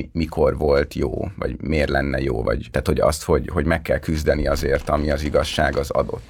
mi, 0.00 0.10
mikor 0.12 0.56
volt 0.56 0.94
jó, 0.94 1.30
vagy 1.36 1.56
miért 1.60 1.88
lenne 1.88 2.20
jó, 2.20 2.42
vagy 2.42 2.68
tehát 2.70 2.86
hogy 2.86 3.00
azt, 3.00 3.22
hogy, 3.22 3.48
hogy 3.52 3.64
meg 3.64 3.82
kell 3.82 3.98
küzdeni 3.98 4.46
azért, 4.46 4.88
ami 4.88 5.10
az 5.10 5.22
igazság 5.22 5.76
az 5.76 5.90
adott. 5.90 6.22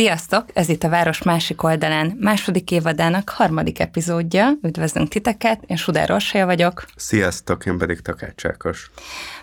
Sziasztok! 0.00 0.44
Ez 0.52 0.68
itt 0.68 0.82
a 0.82 0.88
Város 0.88 1.22
másik 1.22 1.62
oldalán 1.62 2.16
második 2.20 2.70
évadának 2.70 3.28
harmadik 3.28 3.80
epizódja. 3.80 4.52
Üdvözlünk 4.62 5.08
titeket, 5.08 5.62
én 5.66 5.76
Sudár 5.76 6.10
Orsolya 6.10 6.46
vagyok. 6.46 6.84
Sziasztok, 6.96 7.66
én 7.66 7.78
pedig 7.78 8.00
Takács 8.00 8.44
Ákos. 8.44 8.90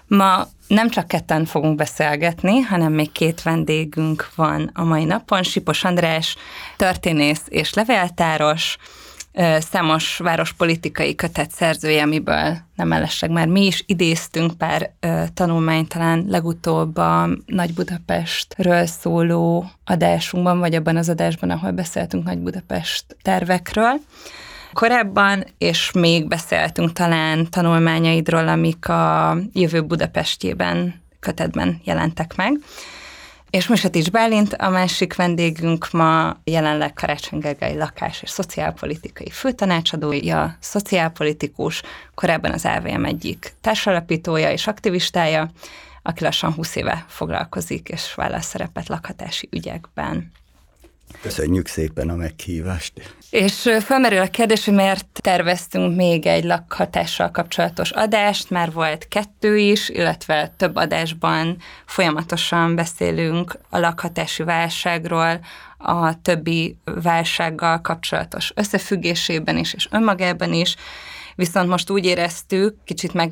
Ma 0.07 0.47
nem 0.67 0.89
csak 0.89 1.07
ketten 1.07 1.45
fogunk 1.45 1.75
beszélgetni, 1.75 2.59
hanem 2.59 2.93
még 2.93 3.11
két 3.11 3.41
vendégünk 3.41 4.29
van 4.35 4.69
a 4.73 4.83
mai 4.83 5.03
napon. 5.03 5.43
Sipos 5.43 5.83
András, 5.83 6.35
történész 6.77 7.43
és 7.47 7.73
levéltáros, 7.73 8.77
számos 9.59 10.17
várospolitikai 10.17 11.15
kötet 11.15 11.51
szerzője, 11.51 12.01
amiből 12.01 12.57
nem 12.75 12.87
mellesleg 12.87 13.29
már 13.29 13.47
mi 13.47 13.65
is 13.65 13.83
idéztünk 13.85 14.57
pár 14.57 14.91
tanulmányt, 15.33 15.89
talán 15.89 16.25
legutóbb 16.27 16.97
a 16.97 17.29
Nagy 17.45 17.73
Budapestről 17.73 18.85
szóló 18.85 19.69
adásunkban, 19.85 20.59
vagy 20.59 20.75
abban 20.75 20.95
az 20.95 21.09
adásban, 21.09 21.49
ahol 21.49 21.71
beszéltünk 21.71 22.23
Nagy 22.23 22.39
Budapest 22.39 23.05
tervekről. 23.21 23.99
Korábban, 24.73 25.43
és 25.57 25.91
még 25.91 26.27
beszéltünk 26.27 26.91
talán 26.91 27.49
tanulmányaidról, 27.49 28.47
amik 28.47 28.89
a 28.89 29.37
jövő 29.53 29.81
Budapestjében 29.81 31.01
kötetben 31.19 31.81
jelentek 31.83 32.35
meg. 32.35 32.59
És 33.49 33.67
Musatics 33.67 34.11
Bálint, 34.11 34.53
a 34.53 34.69
másik 34.69 35.15
vendégünk 35.15 35.91
ma 35.91 36.37
jelenleg 36.43 36.93
Karácsony 36.93 37.39
Gergely 37.39 37.75
lakás 37.75 38.21
és 38.21 38.29
szociálpolitikai 38.29 39.29
főtanácsadója, 39.29 40.57
szociálpolitikus, 40.59 41.81
korábban 42.15 42.51
az 42.51 42.65
AVM 42.65 43.05
egyik 43.05 43.53
társalapítója 43.61 44.51
és 44.51 44.67
aktivistája, 44.67 45.49
aki 46.03 46.23
lassan 46.23 46.53
20 46.53 46.75
éve 46.75 47.05
foglalkozik 47.07 47.89
és 47.89 48.13
vállal 48.13 48.41
szerepet 48.41 48.87
lakhatási 48.87 49.47
ügyekben. 49.51 50.31
Köszönjük 51.21 51.67
szépen 51.67 52.09
a 52.09 52.15
meghívást. 52.15 53.15
És 53.29 53.69
felmerül 53.79 54.19
a 54.19 54.27
kérdés, 54.27 54.65
hogy 54.65 54.73
miért 54.73 55.07
terveztünk 55.21 55.95
még 55.95 56.25
egy 56.25 56.43
lakhatással 56.43 57.31
kapcsolatos 57.31 57.91
adást, 57.91 58.49
már 58.49 58.71
volt 58.71 59.07
kettő 59.07 59.57
is, 59.57 59.89
illetve 59.89 60.53
több 60.57 60.75
adásban 60.75 61.57
folyamatosan 61.85 62.75
beszélünk 62.75 63.59
a 63.69 63.79
lakhatási 63.79 64.43
válságról, 64.43 65.39
a 65.77 66.21
többi 66.21 66.77
válsággal 66.83 67.81
kapcsolatos 67.81 68.51
összefüggésében 68.55 69.57
is, 69.57 69.73
és 69.73 69.87
önmagában 69.91 70.53
is, 70.53 70.75
viszont 71.35 71.69
most 71.69 71.89
úgy 71.89 72.05
éreztük, 72.05 72.75
kicsit 72.83 73.13
meg 73.13 73.31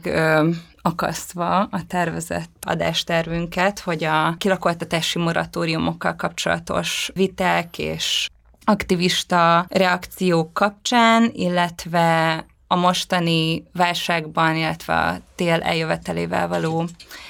akasztva 0.86 1.58
a 1.58 1.86
tervezett 1.88 2.64
adástervünket, 2.68 3.80
hogy 3.80 4.04
a 4.04 4.36
kilakoltatási 4.38 5.20
moratóriumokkal 5.20 6.16
kapcsolatos 6.16 7.12
viták 7.14 7.78
és 7.78 8.30
aktivista 8.66 9.66
reakciók 9.70 10.54
kapcsán, 10.54 11.32
illetve 11.34 12.46
a 12.68 12.76
mostani 12.76 13.64
válságban, 13.74 14.56
illetve 14.56 14.94
a 14.94 15.18
tél 15.36 15.62
eljövetelével 15.62 16.48
való 16.48 16.88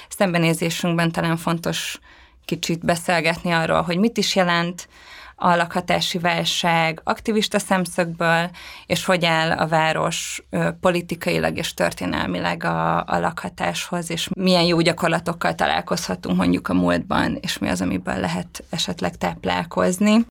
szembenézésünkben 0.08 1.12
talán 1.12 1.36
fontos 1.36 1.98
kicsit 2.44 2.84
beszélgetni 2.84 3.50
arról, 3.50 3.82
hogy 3.82 3.98
mit 3.98 4.16
is 4.16 4.36
jelent 4.36 4.88
a 5.38 5.54
lakhatási 5.54 6.18
válság 6.18 7.00
aktivista 7.04 7.58
szemszögből, 7.58 8.50
és 8.86 9.04
hogy 9.04 9.24
áll 9.24 9.50
a 9.50 9.66
város 9.66 10.42
politikailag 10.80 11.56
és 11.56 11.74
történelmileg 11.74 12.64
a, 12.64 12.96
a 12.96 13.18
lakhatáshoz, 13.18 14.10
és 14.10 14.28
milyen 14.34 14.62
jó 14.62 14.80
gyakorlatokkal 14.80 15.54
találkozhatunk 15.54 16.36
mondjuk 16.36 16.68
a 16.68 16.74
múltban, 16.74 17.38
és 17.40 17.58
mi 17.58 17.68
az, 17.68 17.80
amiből 17.80 18.20
lehet 18.20 18.64
esetleg 18.70 19.16
táplálkozni. 19.16 20.26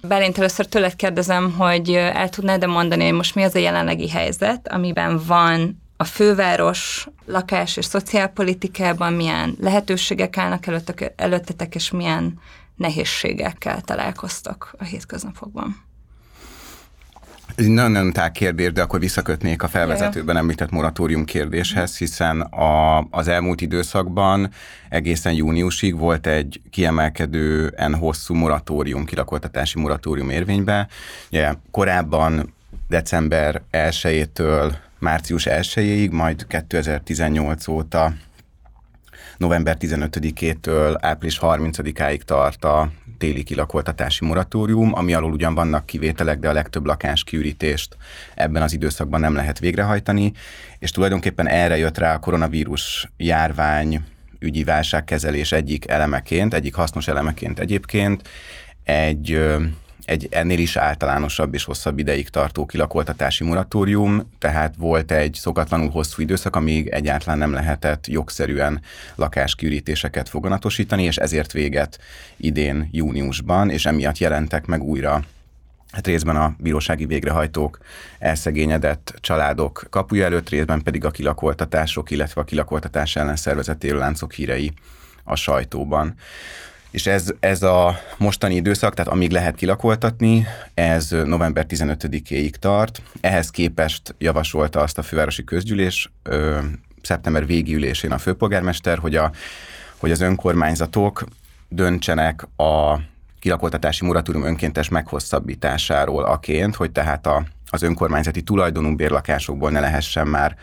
Bálint, 0.00 0.38
először 0.38 0.66
tőled 0.66 0.96
kérdezem, 0.96 1.52
hogy 1.52 1.94
el 1.94 2.28
tudnád-e 2.28 2.66
mondani, 2.66 3.04
hogy 3.04 3.12
most 3.12 3.34
mi 3.34 3.42
az 3.42 3.54
a 3.54 3.58
jelenlegi 3.58 4.08
helyzet, 4.08 4.68
amiben 4.68 5.20
van 5.26 5.85
a 5.96 6.04
főváros 6.04 7.08
lakás 7.26 7.76
és 7.76 7.84
szociálpolitikában 7.84 9.12
milyen 9.12 9.56
lehetőségek 9.60 10.36
állnak 10.36 10.66
előttek, 10.66 11.12
előttetek, 11.16 11.74
és 11.74 11.90
milyen 11.90 12.40
nehézségekkel 12.76 13.80
találkoztok 13.80 14.74
a 14.78 14.84
hétköznapokban? 14.84 15.84
Ez 17.54 17.66
nagyon-nagyon 17.66 18.12
tág 18.12 18.32
kérdés, 18.32 18.72
de 18.72 18.82
akkor 18.82 19.00
visszakötnék 19.00 19.62
a 19.62 19.68
felvezetőben 19.68 20.36
említett 20.36 20.70
moratórium 20.70 21.24
kérdéshez, 21.24 21.98
hiszen 21.98 22.40
a, 22.40 22.98
az 23.10 23.28
elmúlt 23.28 23.60
időszakban 23.60 24.50
egészen 24.88 25.32
júniusig 25.32 25.98
volt 25.98 26.26
egy 26.26 26.60
kiemelkedően 26.70 27.94
hosszú 27.94 28.34
moratórium, 28.34 29.04
kilakoltatási 29.04 29.78
moratórium 29.78 30.30
érvénybe. 30.30 30.88
Ugye, 31.30 31.54
korábban 31.70 32.54
december 32.88 33.62
1-től 33.72 34.72
március 34.98 35.46
1-ig, 35.50 36.10
majd 36.10 36.46
2018 36.46 37.68
óta 37.68 38.12
november 39.36 39.76
15-től 39.80 40.96
április 41.00 41.38
30-áig 41.42 42.20
tart 42.20 42.64
a 42.64 42.90
téli 43.18 43.42
kilakoltatási 43.42 44.24
moratórium, 44.24 44.94
ami 44.94 45.14
alól 45.14 45.32
ugyan 45.32 45.54
vannak 45.54 45.86
kivételek, 45.86 46.38
de 46.38 46.48
a 46.48 46.52
legtöbb 46.52 46.86
lakáskiürítést 46.86 47.96
ebben 48.34 48.62
az 48.62 48.72
időszakban 48.72 49.20
nem 49.20 49.34
lehet 49.34 49.58
végrehajtani, 49.58 50.32
és 50.78 50.90
tulajdonképpen 50.90 51.48
erre 51.48 51.76
jött 51.76 51.98
rá 51.98 52.14
a 52.14 52.18
koronavírus 52.18 53.10
járvány 53.16 54.04
ügyi 54.38 54.64
válságkezelés 54.64 55.52
egyik 55.52 55.88
elemeként, 55.88 56.54
egyik 56.54 56.74
hasznos 56.74 57.08
elemeként 57.08 57.58
egyébként, 57.58 58.28
egy 58.84 59.46
egy 60.06 60.28
ennél 60.30 60.58
is 60.58 60.76
általánosabb 60.76 61.54
és 61.54 61.64
hosszabb 61.64 61.98
ideig 61.98 62.28
tartó 62.28 62.66
kilakoltatási 62.66 63.44
moratórium, 63.44 64.32
tehát 64.38 64.74
volt 64.78 65.12
egy 65.12 65.34
szokatlanul 65.34 65.90
hosszú 65.90 66.22
időszak, 66.22 66.56
amíg 66.56 66.88
egyáltalán 66.88 67.38
nem 67.38 67.52
lehetett 67.52 68.06
jogszerűen 68.06 68.80
lakáskiürítéseket 69.14 70.28
foganatosítani, 70.28 71.02
és 71.02 71.16
ezért 71.16 71.52
véget 71.52 71.98
idén 72.36 72.88
júniusban, 72.92 73.70
és 73.70 73.86
emiatt 73.86 74.18
jelentek 74.18 74.66
meg 74.66 74.82
újra. 74.82 75.24
Hát 75.90 76.06
részben 76.06 76.36
a 76.36 76.54
bírósági 76.58 77.06
végrehajtók 77.06 77.78
elszegényedett 78.18 79.14
családok 79.20 79.86
kapuja 79.90 80.24
előtt, 80.24 80.48
részben 80.48 80.82
pedig 80.82 81.04
a 81.04 81.10
kilakoltatások, 81.10 82.10
illetve 82.10 82.40
a 82.40 82.44
kilakoltatás 82.44 83.16
ellen 83.16 83.36
szervezett 83.36 83.82
láncok 83.82 84.32
hírei 84.32 84.72
a 85.24 85.36
sajtóban 85.36 86.14
és 86.90 87.06
ez, 87.06 87.32
ez 87.40 87.62
a 87.62 87.98
mostani 88.16 88.54
időszak, 88.54 88.94
tehát 88.94 89.12
amíg 89.12 89.30
lehet 89.30 89.54
kilakoltatni, 89.54 90.46
ez 90.74 91.10
november 91.10 91.66
15-éig 91.68 92.50
tart. 92.50 93.02
Ehhez 93.20 93.50
képest 93.50 94.14
javasolta 94.18 94.80
azt 94.80 94.98
a 94.98 95.02
fővárosi 95.02 95.44
közgyűlés 95.44 96.10
ö, 96.22 96.58
szeptember 97.02 97.46
végi 97.46 97.74
ülésén 97.74 98.12
a 98.12 98.18
főpolgármester, 98.18 98.98
hogy, 98.98 99.16
a, 99.16 99.30
hogy 99.96 100.10
az 100.10 100.20
önkormányzatok 100.20 101.24
döntsenek 101.68 102.46
a 102.56 103.00
kilakoltatási 103.38 104.04
moratórium 104.04 104.44
önkéntes 104.44 104.88
meghosszabbításáról 104.88 106.24
aként, 106.24 106.74
hogy 106.74 106.92
tehát 106.92 107.26
a, 107.26 107.44
az 107.70 107.82
önkormányzati 107.82 108.42
tulajdonú 108.42 108.94
bérlakásokból 108.94 109.70
ne 109.70 109.80
lehessen 109.80 110.26
már 110.26 110.56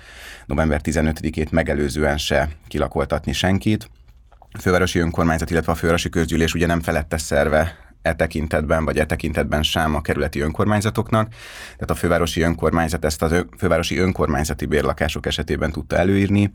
november 0.46 0.82
15-ét 0.84 1.50
megelőzően 1.50 2.18
se 2.18 2.50
kilakoltatni 2.68 3.34
senkit 3.34 3.90
fővárosi 4.60 5.00
önkormányzat, 5.00 5.50
illetve 5.50 5.72
a 5.72 5.76
fővárosi 5.76 6.10
közgyűlés 6.10 6.54
ugye 6.54 6.66
nem 6.66 6.82
felette 6.82 7.18
szerve 7.18 7.76
e 8.02 8.14
tekintetben, 8.14 8.86
vagy 8.86 8.98
e 8.98 9.06
tekintetben 9.06 9.64
sem 9.64 9.96
a 9.96 10.02
kerületi 10.02 10.40
önkormányzatoknak. 10.40 11.30
Tehát 11.74 11.90
a 11.90 11.96
fővárosi 11.96 12.42
önkormányzat 12.42 13.06
ezt 13.06 13.22
a 13.22 13.46
fővárosi 13.58 13.98
önkormányzati 13.98 14.66
bérlakások 14.66 15.26
esetében 15.26 15.72
tudta 15.72 15.96
előírni, 15.96 16.52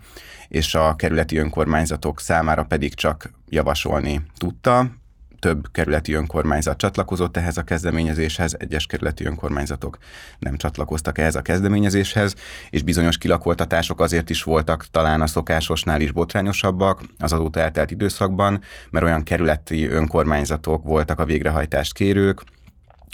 és 0.48 0.74
a 0.74 0.94
kerületi 0.96 1.36
önkormányzatok 1.36 2.20
számára 2.20 2.64
pedig 2.64 2.94
csak 2.94 3.30
javasolni 3.48 4.22
tudta 4.36 4.90
több 5.38 5.72
kerületi 5.72 6.12
önkormányzat 6.12 6.78
csatlakozott 6.78 7.36
ehhez 7.36 7.56
a 7.56 7.62
kezdeményezéshez, 7.62 8.56
egyes 8.58 8.86
kerületi 8.86 9.24
önkormányzatok 9.24 9.98
nem 10.38 10.56
csatlakoztak 10.56 11.18
ehhez 11.18 11.34
a 11.34 11.42
kezdeményezéshez, 11.42 12.34
és 12.70 12.82
bizonyos 12.82 13.18
kilakoltatások 13.18 14.00
azért 14.00 14.30
is 14.30 14.42
voltak 14.42 14.86
talán 14.90 15.20
a 15.20 15.26
szokásosnál 15.26 16.00
is 16.00 16.12
botrányosabbak 16.12 17.02
az 17.18 17.32
azóta 17.32 17.60
eltelt 17.60 17.90
időszakban, 17.90 18.60
mert 18.90 19.04
olyan 19.04 19.22
kerületi 19.22 19.86
önkormányzatok 19.86 20.84
voltak 20.84 21.18
a 21.20 21.24
végrehajtást 21.24 21.94
kérők, 21.94 22.42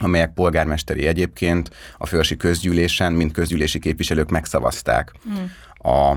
amelyek 0.02 0.32
polgármesteri 0.32 1.06
egyébként 1.06 1.70
a 1.98 2.06
fővárosi 2.06 2.36
közgyűlésen, 2.36 3.12
mint 3.12 3.32
közgyűlési 3.32 3.78
képviselők 3.78 4.30
megszavazták 4.30 5.12
mm. 5.28 5.44
a 5.90 6.16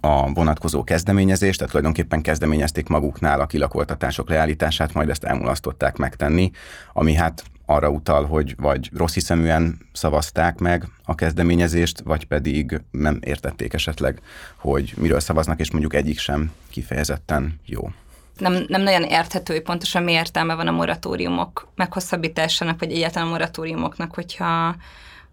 a 0.00 0.32
vonatkozó 0.32 0.84
kezdeményezést, 0.84 1.58
tehát 1.58 1.72
tulajdonképpen 1.72 2.22
kezdeményezték 2.22 2.88
maguknál 2.88 3.40
a 3.40 3.46
kilakoltatások 3.46 4.28
leállítását, 4.28 4.94
majd 4.94 5.08
ezt 5.08 5.24
elmulasztották 5.24 5.96
megtenni, 5.96 6.50
ami 6.92 7.14
hát 7.14 7.44
arra 7.66 7.88
utal, 7.88 8.26
hogy 8.26 8.54
vagy 8.56 8.90
rossz 8.96 9.14
hiszeműen 9.14 9.78
szavazták 9.92 10.58
meg 10.58 10.88
a 11.04 11.14
kezdeményezést, 11.14 12.00
vagy 12.00 12.24
pedig 12.24 12.80
nem 12.90 13.18
értették 13.20 13.72
esetleg, 13.72 14.20
hogy 14.56 14.92
miről 14.96 15.20
szavaznak, 15.20 15.60
és 15.60 15.70
mondjuk 15.70 15.94
egyik 15.94 16.18
sem 16.18 16.52
kifejezetten 16.70 17.60
jó. 17.66 17.90
Nem, 18.38 18.64
nem 18.68 18.82
nagyon 18.82 19.02
érthető, 19.02 19.52
hogy 19.52 19.62
pontosan 19.62 20.02
mi 20.02 20.12
értelme 20.12 20.54
van 20.54 20.66
a 20.66 20.70
moratóriumok 20.70 21.68
meghosszabbításának, 21.74 22.78
vagy 22.78 22.92
egyáltalán 22.92 23.28
a 23.28 23.30
moratóriumoknak, 23.30 24.14
hogyha, 24.14 24.76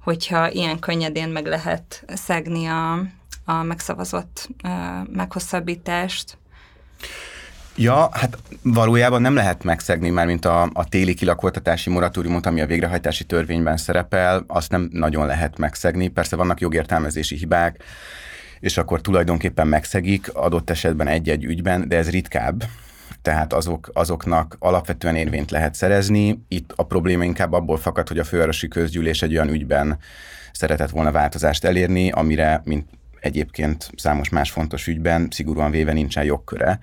hogyha 0.04 0.52
ilyen 0.52 0.80
könnyedén 0.80 1.30
meg 1.30 1.46
lehet 1.46 2.04
szegni 2.08 2.66
a, 2.66 3.04
a 3.50 3.64
megszavazott 3.64 4.50
meghosszabbítást. 5.14 6.38
Ja, 7.76 8.10
hát 8.12 8.38
valójában 8.62 9.22
nem 9.22 9.36
lehet 9.36 9.64
megszegni 9.64 10.10
már, 10.10 10.26
mint 10.26 10.46
a, 10.46 10.70
a 10.74 10.90
téli 10.90 11.14
kilakoltatási 11.14 11.90
moratóriumot, 11.90 12.46
ami 12.46 12.62
a 12.62 12.66
végrehajtási 12.66 13.24
törvényben 13.24 13.78
szerepel, 13.78 14.44
azt 14.48 14.72
nem 14.72 14.90
nagyon 14.92 15.26
lehet 15.26 15.58
megszegni. 15.58 16.08
Persze 16.08 16.36
vannak 16.36 16.60
jogértelmezési 16.60 17.36
hibák, 17.36 17.84
és 18.60 18.78
akkor 18.78 19.02
tulajdonképpen 19.02 19.68
megszegik 19.68 20.34
adott 20.34 20.70
esetben 20.70 21.08
egy-egy 21.08 21.44
ügyben, 21.44 21.88
de 21.88 21.98
ez 21.98 22.10
ritkább. 22.10 22.64
Tehát 23.22 23.54
azok, 23.54 23.90
azoknak 23.94 24.56
alapvetően 24.60 25.16
érvényt 25.16 25.52
lehet 25.52 25.76
szerezni. 25.76 26.44
Itt 26.48 26.74
a 26.76 26.84
probléma 26.84 27.24
inkább 27.24 27.54
abból 27.54 27.78
fakad, 27.78 28.08
hogy 28.08 28.20
a 28.20 28.24
fővárosi 28.24 28.68
közgyűlés 28.68 29.22
egy 29.22 29.34
olyan 29.34 29.50
ügyben 29.50 29.98
szeretett 30.52 30.90
volna 30.90 31.12
változást 31.12 31.66
elérni, 31.66 32.12
amire, 32.12 32.62
mint 32.66 32.86
egyébként 33.22 33.92
számos 33.96 34.30
más 34.30 34.52
fontos 34.52 34.88
ügyben 34.88 35.28
szigorúan 35.32 35.72
véve 35.72 35.94
nincsen 35.94 36.24
jogköre. 36.24 36.80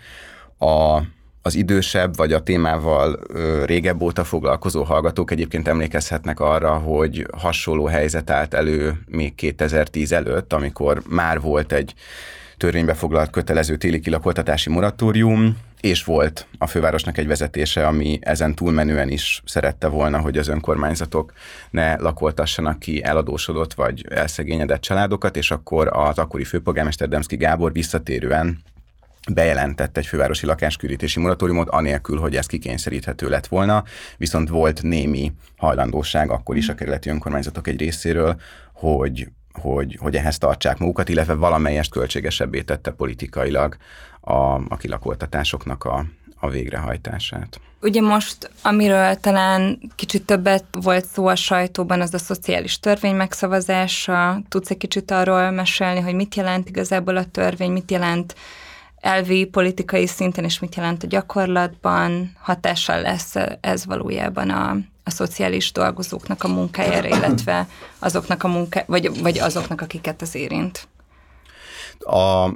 A, 0.59 1.03
az 1.43 1.55
idősebb 1.55 2.17
vagy 2.17 2.33
a 2.33 2.43
témával 2.43 3.19
ö, 3.29 3.65
régebb 3.65 4.03
óta 4.03 4.25
foglalkozó 4.25 4.83
hallgatók 4.83 5.31
egyébként 5.31 5.69
emlékezhetnek 5.69 6.41
arra, 6.41 6.73
hogy 6.77 7.27
hasonló 7.37 7.87
helyzet 7.87 8.31
állt 8.31 8.55
elő 8.55 9.01
még 9.07 9.35
2010 9.35 10.13
előtt, 10.13 10.53
amikor 10.53 11.03
már 11.09 11.41
volt 11.41 11.73
egy 11.73 11.95
törvénybe 12.57 12.95
foglalt 12.95 13.31
kötelező 13.31 13.77
téli 13.77 14.01
kilakoltatási 14.01 14.71
moratórium, 14.71 15.57
és 15.81 16.05
volt 16.05 16.47
a 16.59 16.67
fővárosnak 16.67 17.19
egy 17.19 17.27
vezetése, 17.27 17.87
ami 17.87 18.19
ezen 18.23 18.55
túlmenően 18.55 19.09
is 19.09 19.43
szerette 19.45 19.87
volna, 19.89 20.19
hogy 20.19 20.39
az 20.39 20.49
önkormányzatok 20.49 21.33
ne 21.71 22.01
lakoltassanak 22.01 22.79
ki 22.79 23.05
eladósodott 23.05 23.75
vagy 23.75 24.07
elszegényedett 24.11 24.81
családokat, 24.81 25.37
és 25.37 25.51
akkor 25.51 25.89
az 25.93 26.19
akkori 26.19 26.45
főpolgármester 26.45 27.09
Demszki 27.09 27.37
Gábor 27.37 27.73
visszatérően 27.73 28.59
bejelentett 29.33 29.97
egy 29.97 30.07
fővárosi 30.07 30.47
lakáskürítési 30.47 31.21
moratóriumot, 31.21 31.69
anélkül, 31.69 32.19
hogy 32.19 32.37
ez 32.37 32.47
kikényszeríthető 32.47 33.29
lett 33.29 33.47
volna, 33.47 33.85
viszont 34.17 34.49
volt 34.49 34.83
némi 34.83 35.33
hajlandóság 35.57 36.31
akkor 36.31 36.57
is 36.57 36.69
a 36.69 36.75
kerületi 36.75 37.09
önkormányzatok 37.09 37.69
egy 37.69 37.79
részéről, 37.79 38.41
hogy, 38.73 39.29
hogy, 39.61 39.97
hogy 40.01 40.17
ehhez 40.17 40.39
tartsák 40.39 40.79
magukat, 40.79 41.09
illetve 41.09 41.35
valamelyest 41.35 41.91
költségesebbé 41.91 42.63
tette 42.63 42.91
politikailag 42.91 43.77
a, 44.21 44.55
a 44.55 44.77
kilakoltatásoknak 44.79 45.85
a, 45.85 46.05
a 46.41 46.49
végrehajtását. 46.49 47.61
Ugye 47.81 48.01
most, 48.01 48.51
amiről 48.63 49.15
talán 49.15 49.79
kicsit 49.95 50.25
többet 50.25 50.65
volt 50.73 51.05
szó 51.05 51.27
a 51.27 51.37
sajtóban, 51.37 52.01
az 52.01 52.15
a 52.15 52.19
szociális 52.19 52.81
törvény 52.81 53.15
megszavazása. 53.15 54.43
Tudsz 54.49 54.71
egy 54.71 54.77
kicsit 54.77 55.11
arról 55.11 55.51
mesélni, 55.51 56.01
hogy 56.01 56.15
mit 56.15 56.35
jelent 56.35 56.69
igazából 56.69 57.17
a 57.17 57.25
törvény, 57.25 57.71
mit 57.71 57.91
jelent 57.91 58.35
elvi 59.01 59.45
politikai 59.45 60.07
szinten, 60.07 60.45
és 60.45 60.59
mit 60.59 60.75
jelent 60.75 61.03
a 61.03 61.07
gyakorlatban, 61.07 62.33
hatással 62.41 63.01
lesz 63.01 63.35
ez 63.61 63.87
valójában 63.87 64.51
a, 64.51 64.77
a 65.07 65.11
szociális 65.11 65.73
dolgozóknak 65.73 66.43
a 66.43 66.49
munkájára, 66.49 67.09
illetve 67.09 67.69
azoknak 67.99 68.43
a 68.43 68.49
munká, 68.49 68.85
vagy, 68.87 69.21
vagy 69.23 69.39
azoknak, 69.39 69.81
akiket 69.81 70.23
az 70.23 70.35
érint. 70.35 70.89
A, 71.99 72.49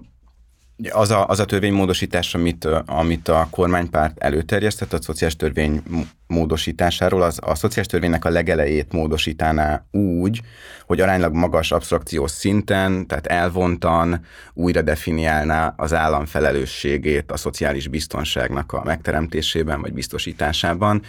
az 0.89 1.11
a, 1.11 1.27
az 1.27 1.41
a 1.41 1.45
törvénymódosítás, 1.45 2.35
amit, 2.35 2.69
amit 2.87 3.29
a 3.29 3.49
kormánypárt 3.51 4.19
előterjesztett, 4.19 4.93
a 4.93 5.03
szociális 5.03 5.37
törvény 5.37 5.83
módosításáról, 6.27 7.23
az 7.23 7.39
a 7.43 7.55
szociális 7.55 7.91
törvénynek 7.91 8.25
a 8.25 8.31
legelejét 8.31 8.93
módosítaná 8.93 9.85
úgy, 9.91 10.41
hogy 10.87 11.01
aránylag 11.01 11.35
magas 11.35 11.73
absztrakciós 11.73 12.31
szinten, 12.31 13.07
tehát 13.07 13.27
elvontan 13.27 14.25
újra 14.55 14.83
definiálná 14.83 15.75
az 15.77 15.93
állam 15.93 16.27
felelősségét 16.27 17.33
a 17.33 17.37
szociális 17.37 17.89
biztonságnak 17.89 18.73
a 18.73 18.83
megteremtésében 18.85 19.81
vagy 19.81 19.93
biztosításában, 19.93 21.03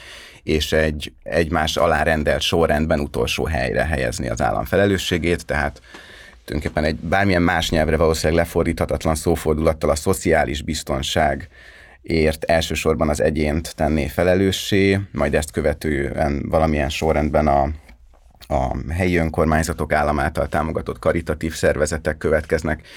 és 0.44 0.72
egy 0.72 1.14
egymás 1.24 1.78
alá 1.78 2.04
rendelt 2.04 2.42
sorrendben 2.42 3.00
utolsó 3.00 3.46
helyre 3.46 3.86
helyezni 3.86 4.30
az 4.30 4.42
állam 4.42 4.66
felelősségét, 4.66 5.46
tehát 5.46 5.82
tulajdonképpen 6.52 6.84
egy 6.84 6.96
bármilyen 6.96 7.42
más 7.42 7.70
nyelvre 7.70 7.98
valószínűleg 7.98 8.44
lefordíthatatlan 8.44 9.16
szófordulattal 9.16 9.90
a 9.90 9.96
szociális 9.96 10.62
biztonság 10.62 11.48
ért 12.02 12.44
elsősorban 12.44 13.10
az 13.10 13.22
egyént 13.22 13.76
tenné 13.76 14.08
felelőssé, 14.08 15.00
majd 15.12 15.36
ezt 15.36 15.52
követően 15.52 16.50
valamilyen 16.50 16.90
sorrendben 16.90 17.48
a, 17.48 17.62
a 18.48 18.78
helyi 18.90 19.16
önkormányzatok 19.16 19.94
állam 19.94 20.20
által 20.20 20.48
támogatott 20.48 21.00
karitatív 21.00 21.54
szervezetek 21.54 22.18
következnek, 22.18 22.88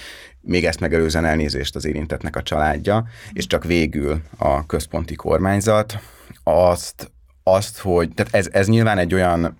még 0.41 0.65
ezt 0.65 0.79
megelőzően 0.79 1.25
elnézést 1.25 1.75
az 1.75 1.85
érintetnek 1.85 2.35
a 2.35 2.43
családja, 2.43 3.07
és 3.33 3.47
csak 3.47 3.63
végül 3.63 4.21
a 4.37 4.65
központi 4.65 5.15
kormányzat. 5.15 5.99
Azt, 6.43 7.11
azt 7.43 7.79
hogy, 7.79 8.13
tehát 8.13 8.35
ez, 8.35 8.47
ez 8.51 8.67
nyilván 8.67 8.97
egy 8.97 9.13
olyan 9.13 9.59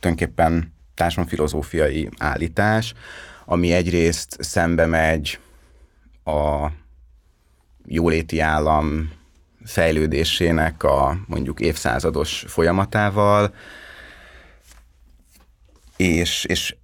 tulajdonképpen 0.00 0.71
társadalomfilozófiai 0.94 2.08
állítás, 2.18 2.94
ami 3.44 3.72
egyrészt 3.72 4.36
szembe 4.40 4.86
megy 4.86 5.38
a 6.24 6.66
jóléti 7.86 8.40
állam 8.40 9.12
fejlődésének 9.64 10.82
a 10.82 11.18
mondjuk 11.26 11.60
évszázados 11.60 12.44
folyamatával, 12.48 13.54
és, 15.96 16.44
és 16.44 16.76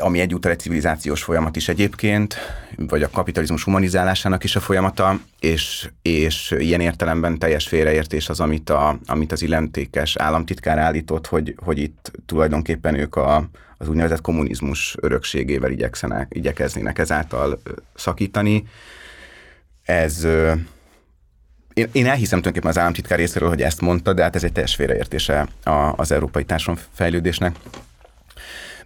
ami 0.00 0.20
egyúttal 0.20 0.50
egy 0.50 0.58
civilizációs 0.58 1.22
folyamat 1.22 1.56
is 1.56 1.68
egyébként, 1.68 2.36
vagy 2.76 3.02
a 3.02 3.10
kapitalizmus 3.10 3.64
humanizálásának 3.64 4.44
is 4.44 4.56
a 4.56 4.60
folyamata, 4.60 5.20
és, 5.40 5.90
és 6.02 6.54
ilyen 6.58 6.80
értelemben 6.80 7.38
teljes 7.38 7.68
félreértés 7.68 8.28
az, 8.28 8.40
amit, 8.40 8.70
a, 8.70 8.98
amit 9.06 9.32
az 9.32 9.42
illentékes 9.42 10.16
államtitkár 10.16 10.78
állított, 10.78 11.26
hogy, 11.26 11.54
hogy 11.64 11.78
itt 11.78 12.12
tulajdonképpen 12.26 12.94
ők 12.94 13.16
a, 13.16 13.48
az 13.78 13.88
úgynevezett 13.88 14.20
kommunizmus 14.20 14.96
örökségével 15.00 15.70
igyekszenek, 15.70 16.32
igyekeznének 16.34 16.98
ezáltal 16.98 17.60
szakítani. 17.94 18.64
Ez 19.82 20.26
én, 21.74 21.88
én 21.92 22.06
elhiszem 22.06 22.38
tulajdonképpen 22.38 22.70
az 22.70 22.78
államtitkár 22.78 23.18
részéről, 23.18 23.48
hogy 23.48 23.62
ezt 23.62 23.80
mondta, 23.80 24.12
de 24.12 24.22
hát 24.22 24.34
ez 24.34 24.44
egy 24.44 24.52
teljes 24.52 24.74
félreértése 24.74 25.48
az 25.96 26.12
európai 26.12 26.44
társadalom 26.44 26.82
fejlődésnek. 26.92 27.56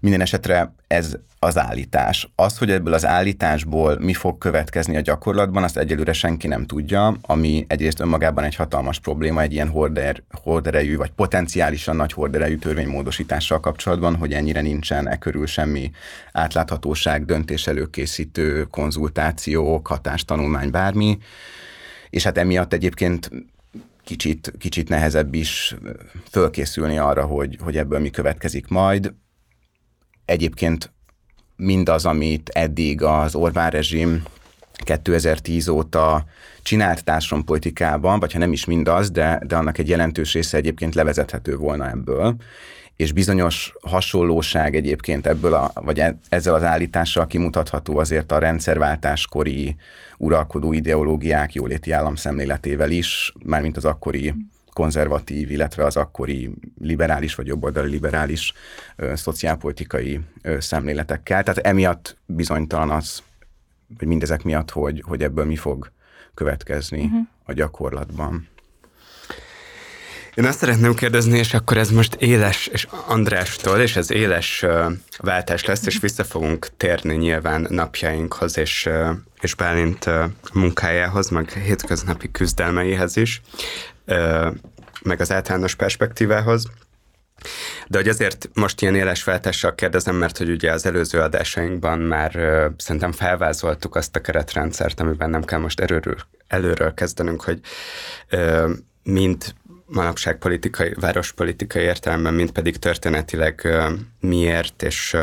Minden 0.05 0.21
esetre 0.21 0.75
ez 0.87 1.17
az 1.39 1.59
állítás. 1.59 2.29
Az, 2.35 2.59
hogy 2.59 2.71
ebből 2.71 2.93
az 2.93 3.07
állításból 3.07 3.99
mi 3.99 4.13
fog 4.13 4.39
következni 4.39 4.97
a 4.97 5.01
gyakorlatban, 5.01 5.63
azt 5.63 5.79
egyelőre 5.79 6.13
senki 6.13 6.47
nem 6.47 6.67
tudja, 6.67 7.17
ami 7.23 7.65
egyrészt 7.69 8.01
önmagában 8.01 8.45
egy 8.45 8.55
hatalmas 8.55 8.99
probléma 8.99 9.43
egy 9.43 9.53
ilyen 9.53 9.69
horder, 9.69 10.23
horderejű, 10.43 10.97
vagy 10.97 11.11
potenciálisan 11.11 11.97
nagy 11.97 12.13
horderejű 12.13 12.57
törvénymódosítással 12.57 13.61
kapcsolatban, 13.61 14.17
hogy 14.17 14.33
ennyire 14.33 14.61
nincsen 14.61 15.09
e 15.09 15.19
körül 15.19 15.47
semmi 15.47 15.91
átláthatóság, 16.33 17.25
döntés 17.25 17.67
előkészítő, 17.67 18.63
konzultációk, 18.71 19.87
hatástanulmány, 19.87 20.71
bármi. 20.71 21.19
És 22.11 22.25
hát 22.25 22.39
emiatt 22.39 22.73
egyébként 22.73 23.31
kicsit, 24.03 24.53
kicsit 24.59 24.89
nehezebb 24.89 25.35
is 25.35 25.77
fölkészülni 26.31 26.99
arra, 26.99 27.25
hogy, 27.25 27.59
hogy 27.61 27.77
ebből 27.77 27.99
mi 27.99 28.11
következik 28.11 28.69
majd 28.69 29.15
egyébként 30.25 30.93
mindaz, 31.57 32.05
amit 32.05 32.49
eddig 32.49 33.03
az 33.03 33.35
Orbán 33.35 33.71
rezsim 33.71 34.23
2010 34.73 35.69
óta 35.69 36.25
csinált 36.63 37.05
társadalompolitikában, 37.05 38.21
vagy 38.21 38.33
ha 38.33 38.39
nem 38.39 38.53
is 38.53 38.65
mindaz, 38.65 39.11
de, 39.11 39.41
de 39.47 39.57
annak 39.57 39.79
egy 39.79 39.89
jelentős 39.89 40.33
része 40.33 40.57
egyébként 40.57 40.95
levezethető 40.95 41.57
volna 41.57 41.89
ebből. 41.91 42.37
És 42.97 43.13
bizonyos 43.13 43.75
hasonlóság 43.83 44.77
egyébként 44.77 45.27
ebből, 45.27 45.55
a, 45.55 45.71
vagy 45.75 46.01
e, 46.01 46.19
ezzel 46.29 46.55
az 46.55 46.63
állítással 46.63 47.27
kimutatható 47.27 47.99
azért 47.99 48.33
a 48.33 48.39
rendszerváltáskori 48.39 49.77
uralkodó 50.19 50.73
ideológiák 50.73 51.55
jóléti 51.55 51.91
államszemléletével 51.91 52.91
is, 52.91 53.33
mármint 53.45 53.77
az 53.77 53.85
akkori 53.85 54.35
konzervatív, 54.75 55.51
illetve 55.51 55.85
az 55.85 55.97
akkori 55.97 56.51
liberális 56.81 57.35
vagy 57.35 57.47
jobboldali 57.47 57.91
liberális 57.91 58.53
ö, 58.97 59.13
szociálpolitikai 59.17 60.21
ö, 60.43 60.61
szemléletekkel. 60.61 61.43
Tehát 61.43 61.67
emiatt 61.67 62.17
bizonytalan 62.27 62.91
az, 62.91 63.23
vagy 63.99 64.09
mindezek 64.09 64.43
miatt, 64.43 64.71
hogy, 64.71 65.03
hogy 65.07 65.23
ebből 65.23 65.45
mi 65.45 65.57
fog 65.57 65.93
következni 66.35 67.05
uh-huh. 67.05 67.27
a 67.45 67.53
gyakorlatban. 67.53 68.49
Én 70.35 70.45
azt 70.45 70.59
szeretném 70.59 70.95
kérdezni, 70.95 71.39
és 71.39 71.55
akkor 71.55 71.77
ez 71.77 71.91
most 71.91 72.15
éles, 72.15 72.67
és 72.67 72.87
Andrástól, 73.07 73.81
és 73.81 73.97
ez 73.97 74.11
éles 74.11 74.63
uh, 74.63 74.93
váltás 75.19 75.65
lesz, 75.65 75.87
és 75.87 75.99
vissza 76.01 76.25
fogunk 76.25 76.69
térni 76.77 77.15
nyilván 77.15 77.67
napjainkhoz, 77.71 78.59
és, 78.59 78.87
uh, 78.87 79.09
és 79.41 79.55
Bálint 79.55 80.07
uh, 80.07 80.25
munkájához, 80.53 81.29
meg 81.29 81.51
hétköznapi 81.53 82.31
küzdelmeihez 82.31 83.17
is, 83.17 83.41
meg 85.03 85.21
az 85.21 85.33
általános 85.33 85.75
perspektívához. 85.75 86.67
De 87.87 87.99
hogy 87.99 88.09
azért 88.09 88.49
most 88.55 88.83
ilyen 88.83 88.95
éles 88.95 89.25
váltással 89.25 89.75
kérdezem, 89.75 90.17
mert 90.17 90.39
hogy 90.39 90.51
ugye 90.51 90.73
az 90.73 90.87
előző 90.87 91.21
adásainkban 91.21 91.99
már 91.99 92.33
szerintem 92.77 93.13
felvázoltuk 93.13 93.97
azt 93.97 94.17
a 94.17 94.21
keretrendszert, 94.21 95.01
amiben 95.01 95.31
nem 95.31 95.45
kell 95.45 95.59
most 95.59 95.81
erőről, 95.81 96.17
előről 96.47 96.95
kezdenünk, 96.95 97.43
hogy 97.43 97.61
uh, 98.33 98.71
mind 99.03 99.55
manapság 99.87 100.39
politikai, 100.39 100.95
várospolitikai 101.01 101.83
értelemben, 101.83 102.35
mint 102.35 102.53
pedig 102.53 102.77
történetileg 102.77 103.69
miért 104.21 104.83
és 104.83 105.17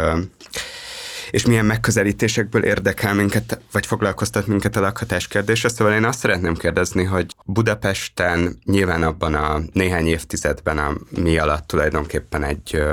és 1.31 1.45
milyen 1.45 1.65
megközelítésekből 1.65 2.63
érdekel 2.63 3.13
minket, 3.13 3.61
vagy 3.71 3.85
foglalkoztat 3.85 4.47
minket 4.47 4.75
a 4.75 4.79
lakhatás 4.79 5.27
kérdése. 5.27 5.69
Szóval 5.69 5.93
én 5.93 6.03
azt 6.03 6.19
szeretném 6.19 6.55
kérdezni, 6.55 7.03
hogy 7.03 7.35
Budapesten 7.45 8.59
nyilván 8.65 9.03
abban 9.03 9.33
a 9.33 9.61
néhány 9.73 10.07
évtizedben, 10.07 10.77
ami 10.77 11.37
alatt 11.37 11.67
tulajdonképpen 11.67 12.43
egy, 12.43 12.83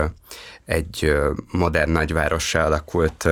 egy 0.64 1.12
modern 1.50 1.90
nagyvárossá 1.90 2.64
alakult 2.64 3.28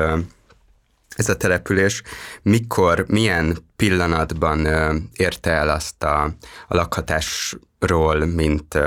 ez 1.17 1.29
a 1.29 1.37
település, 1.37 2.03
mikor, 2.43 3.05
milyen 3.09 3.59
pillanatban 3.77 4.67
érte 5.13 5.51
el 5.51 5.69
azt 5.69 6.03
a, 6.03 6.23
a 6.69 6.75
lakhatásról, 6.75 8.25
mint 8.27 8.79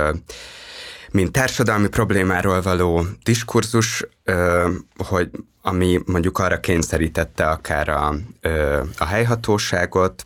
mint 1.11 1.31
társadalmi 1.31 1.87
problémáról 1.87 2.61
való 2.61 3.05
diskurzus, 3.23 4.05
hogy 4.97 5.29
ami 5.69 5.99
mondjuk 6.05 6.37
arra 6.37 6.59
kényszerítette 6.59 7.49
akár 7.49 7.89
a, 7.89 8.15
a 8.97 9.05
helyhatóságot, 9.05 10.23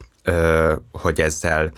hogy 0.92 1.22
ezzel 1.22 1.72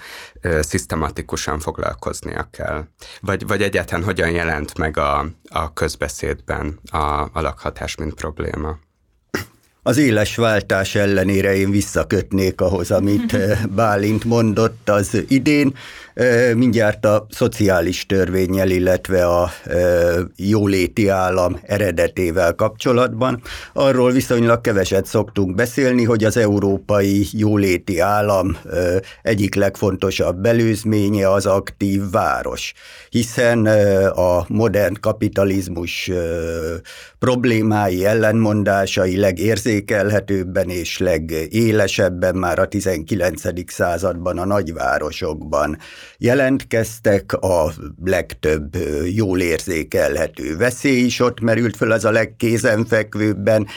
szisztematikusan 0.60 1.60
foglalkoznia 1.60 2.48
kell. 2.52 2.84
Vagy, 3.22 3.48
vagy 3.48 3.62
egyáltalán 3.62 4.04
hogyan 4.04 4.30
jelent 4.30 4.78
meg 4.78 4.98
a, 4.98 5.26
a 5.50 5.74
közbeszédben 5.74 6.80
a, 6.92 7.22
a 7.22 7.42
lakhatás, 7.42 7.96
mint 7.96 8.14
probléma? 8.14 8.78
Az 9.84 9.98
éles 9.98 10.36
váltás 10.36 10.96
ellenére 10.96 11.56
én 11.56 11.70
visszakötnék 11.70 12.62
ahhoz, 12.62 12.92
amit 12.92 13.38
Bálint 13.70 14.24
mondott 14.24 14.90
az 14.90 15.24
idén. 15.28 15.76
Mindjárt 16.54 17.06
a 17.06 17.28
szociális 17.30 18.06
törvényel, 18.06 18.70
illetve 18.70 19.26
a 19.26 19.52
jóléti 20.36 21.08
állam 21.08 21.60
eredetével 21.64 22.54
kapcsolatban. 22.54 23.42
Arról 23.74 24.12
viszonylag 24.12 24.62
keveset 24.62 25.06
szoktunk 25.06 25.56
beszélni, 25.56 26.04
hogy 26.04 26.24
az 26.24 26.38
európai 26.38 27.26
jóléti 27.32 28.00
állam 28.00 28.58
egyik 29.22 29.56
legfontosabb 29.56 30.38
belőzménye 30.38 31.32
az 31.32 31.46
aktív 31.46 32.02
város, 32.12 32.74
hiszen 33.10 33.66
a 34.08 34.46
modern 34.48 34.94
kapitalizmus 35.00 36.12
problémái, 37.26 38.06
ellenmondásai 38.06 39.18
legérzékelhetőbben 39.18 40.70
és 40.70 40.98
legélesebben 40.98 42.36
már 42.36 42.60
a 42.60 42.68
19. 42.68 43.72
században 43.72 44.38
a 44.38 44.46
nagyvárosokban 44.46 45.78
jelentkeztek, 46.18 47.34
a 47.34 47.72
legtöbb 48.04 48.76
jól 49.16 49.42
érzékelhető 49.42 50.58
veszély 50.58 51.04
is 51.04 51.20
ott 51.20 51.40
merült 51.40 51.76
föl, 51.76 51.92
az 51.92 52.06
a 52.06 52.12
legkézenfekvőbben, 52.12 53.68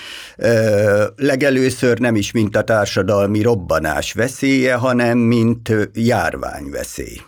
legelőször 1.16 1.98
nem 1.98 2.16
is 2.16 2.32
mint 2.32 2.56
a 2.56 2.64
társadalmi 2.64 3.42
robbanás 3.42 4.12
veszélye, 4.12 4.74
hanem 4.74 5.18
mint 5.18 5.72
járványveszély. 5.92 7.20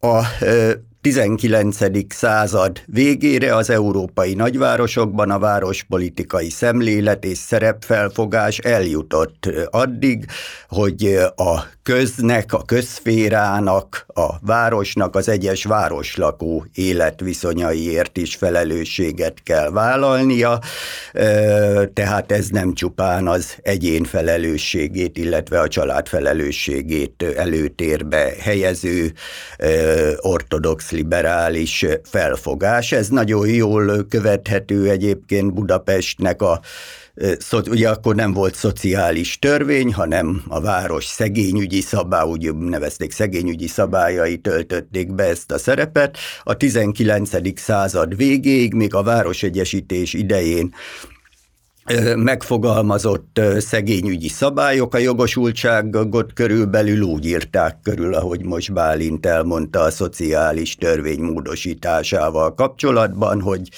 A 0.00 0.20
19. 1.00 2.14
század 2.14 2.80
végére 2.86 3.56
az 3.56 3.70
európai 3.70 4.34
nagyvárosokban 4.34 5.30
a 5.30 5.38
várospolitikai 5.38 6.50
szemlélet 6.50 7.24
és 7.24 7.38
szerepfelfogás 7.38 8.58
eljutott 8.58 9.50
addig, 9.70 10.26
hogy 10.68 11.18
a 11.36 11.64
köznek, 11.82 12.52
a 12.52 12.62
közférának, 12.62 14.06
a 14.06 14.28
városnak, 14.40 15.16
az 15.16 15.28
egyes 15.28 15.64
városlakó 15.64 16.66
életviszonyaiért 16.74 18.16
is 18.16 18.34
felelősséget 18.34 19.42
kell 19.42 19.70
vállalnia, 19.70 20.60
tehát 21.92 22.32
ez 22.32 22.48
nem 22.48 22.74
csupán 22.74 23.28
az 23.28 23.56
egyén 23.62 24.04
felelősségét, 24.04 25.16
illetve 25.16 25.60
a 25.60 25.68
család 25.68 26.08
felelősségét 26.08 27.22
előtérbe 27.36 28.32
helyező 28.40 29.12
ortodox 30.16 30.90
liberális 30.90 31.86
felfogás. 32.02 32.92
Ez 32.92 33.08
nagyon 33.08 33.48
jól 33.48 34.06
követhető 34.08 34.90
egyébként 34.90 35.54
Budapestnek 35.54 36.42
a 36.42 36.60
ugye 37.70 37.88
akkor 37.88 38.14
nem 38.14 38.32
volt 38.32 38.54
szociális 38.54 39.38
törvény, 39.38 39.92
hanem 39.92 40.42
a 40.48 40.60
város 40.60 41.04
szegényügyi 41.04 41.80
szabály, 41.80 42.28
úgy 42.28 42.54
nevezték 42.54 43.12
szegényügyi 43.12 43.66
szabályai 43.66 44.38
töltötték 44.38 45.14
be 45.14 45.24
ezt 45.24 45.50
a 45.50 45.58
szerepet. 45.58 46.18
A 46.42 46.56
19. 46.56 47.60
század 47.60 48.16
végéig, 48.16 48.74
még 48.74 48.94
a 48.94 49.02
városegyesítés 49.02 50.14
idején 50.14 50.74
megfogalmazott 52.16 53.40
szegényügyi 53.58 54.28
szabályok, 54.28 54.94
a 54.94 54.98
jogosultságot 54.98 56.32
körülbelül 56.32 57.00
úgy 57.00 57.26
írták 57.26 57.76
körül, 57.82 58.14
ahogy 58.14 58.44
most 58.44 58.72
Bálint 58.72 59.26
elmondta 59.26 59.80
a 59.80 59.90
szociális 59.90 60.74
törvény 60.74 61.20
módosításával 61.20 62.54
kapcsolatban, 62.54 63.40
hogy 63.40 63.68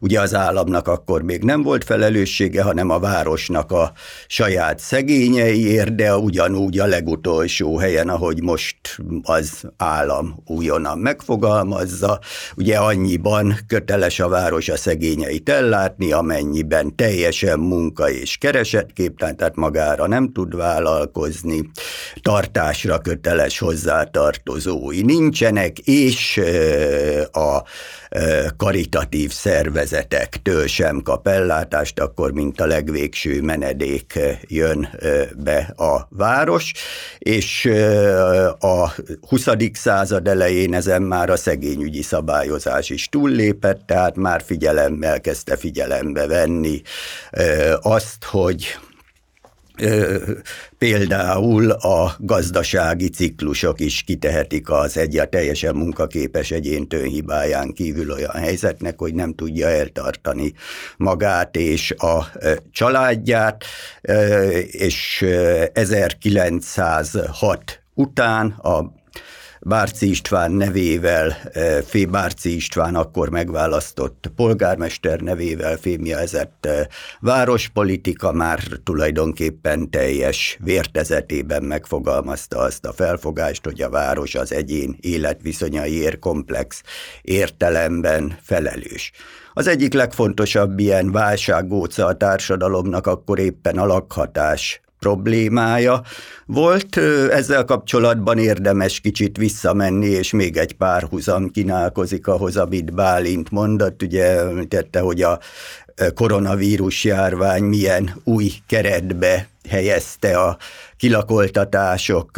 ugye 0.00 0.20
az 0.20 0.34
államnak 0.34 0.88
akkor 0.88 1.22
még 1.22 1.42
nem 1.42 1.62
volt 1.62 1.84
felelőssége, 1.84 2.62
hanem 2.62 2.90
a 2.90 2.98
városnak 2.98 3.72
a 3.72 3.92
saját 4.26 4.78
szegényeiért, 4.78 5.94
de 5.94 6.16
ugyanúgy 6.16 6.78
a 6.78 6.86
legutolsó 6.86 7.76
helyen, 7.76 8.08
ahogy 8.08 8.42
most 8.42 8.76
az 9.22 9.62
állam 9.76 10.42
újonnan 10.46 10.98
megfogalmazza, 10.98 12.18
ugye 12.56 12.76
annyiban 12.76 13.56
köteles 13.66 14.20
a 14.20 14.28
város 14.28 14.68
a 14.68 14.76
szegényeit 14.76 15.48
ellátni, 15.48 16.12
amennyiben 16.12 16.96
teljesen 16.96 17.60
munka 17.62 18.10
és 18.10 18.36
keresetképtelen, 18.36 19.36
tehát 19.36 19.56
magára 19.56 20.06
nem 20.06 20.32
tud 20.32 20.56
vállalkozni, 20.56 21.70
tartásra 22.22 22.98
köteles 22.98 23.58
hozzátartozói 23.58 25.02
nincsenek, 25.02 25.78
és 25.78 26.40
a 27.32 27.62
karitatív 28.56 29.30
szervezetektől 29.30 30.66
sem 30.66 31.02
kap 31.02 31.28
ellátást, 31.28 32.00
akkor 32.00 32.32
mint 32.32 32.60
a 32.60 32.66
legvégső 32.66 33.42
menedék 33.42 34.18
jön 34.46 34.88
be 35.36 35.72
a 35.76 36.06
város, 36.10 36.72
és 37.18 37.70
a 38.58 38.92
20. 39.28 39.46
század 39.72 40.28
elején 40.28 40.74
ezen 40.74 41.02
már 41.02 41.30
a 41.30 41.36
szegényügyi 41.36 42.02
szabályozás 42.02 42.90
is 42.90 43.08
túllépett, 43.08 43.86
tehát 43.86 44.16
már 44.16 44.42
figyelemmel 44.42 45.20
kezdte 45.20 45.56
figyelembe 45.56 46.26
venni 46.26 46.82
azt, 47.80 48.24
hogy 48.24 48.78
például 50.78 51.70
a 51.70 52.16
gazdasági 52.18 53.08
ciklusok 53.08 53.80
is 53.80 54.02
kitehetik 54.02 54.70
az 54.70 54.96
egy 54.96 55.18
a 55.18 55.24
teljesen 55.24 55.74
munkaképes 55.74 56.50
egyéntől 56.50 57.02
hibáján 57.02 57.72
kívül 57.72 58.10
olyan 58.10 58.34
helyzetnek, 58.34 58.98
hogy 58.98 59.14
nem 59.14 59.34
tudja 59.34 59.68
eltartani 59.68 60.52
magát 60.96 61.56
és 61.56 61.90
a 61.90 62.26
családját, 62.72 63.64
és 64.70 65.24
1906 65.72 67.82
után 67.94 68.48
a 68.48 69.01
Bárci 69.64 70.08
István 70.08 70.52
nevével, 70.52 71.36
Fé 71.86 72.04
Bárci 72.04 72.54
István 72.54 72.94
akkor 72.94 73.28
megválasztott 73.28 74.30
polgármester 74.36 75.20
nevével 75.20 75.76
fémjelzett 75.76 76.68
várospolitika 77.20 78.32
már 78.32 78.62
tulajdonképpen 78.84 79.90
teljes 79.90 80.58
vértezetében 80.60 81.62
megfogalmazta 81.62 82.58
azt 82.58 82.84
a 82.84 82.92
felfogást, 82.92 83.64
hogy 83.64 83.82
a 83.82 83.90
város 83.90 84.34
az 84.34 84.52
egyén 84.52 84.96
életviszonyaiért 85.00 86.18
komplex 86.18 86.82
értelemben 87.22 88.38
felelős. 88.42 89.12
Az 89.52 89.66
egyik 89.66 89.92
legfontosabb 89.92 90.78
ilyen 90.78 91.12
válsággóca 91.12 92.06
a 92.06 92.16
társadalomnak 92.16 93.06
akkor 93.06 93.38
éppen 93.38 93.78
a 93.78 93.86
lakhatás 93.86 94.80
problémája 95.02 96.02
volt. 96.46 96.96
Ezzel 97.30 97.64
kapcsolatban 97.64 98.38
érdemes 98.38 99.00
kicsit 99.00 99.36
visszamenni, 99.36 100.06
és 100.06 100.32
még 100.32 100.56
egy 100.56 100.72
párhuzam 100.72 101.50
kínálkozik 101.50 102.26
ahhoz, 102.26 102.56
amit 102.56 102.94
Bálint 102.94 103.50
mondott. 103.50 104.02
Ugye 104.02 104.42
tette, 104.68 105.00
hogy 105.00 105.22
a 105.22 105.38
koronavírus 106.14 107.04
járvány 107.04 107.62
milyen 107.62 108.20
új 108.24 108.52
keretbe 108.68 109.48
helyezte 109.68 110.38
a 110.38 110.56
kilakoltatások 110.96 112.30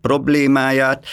problémáját. 0.00 1.04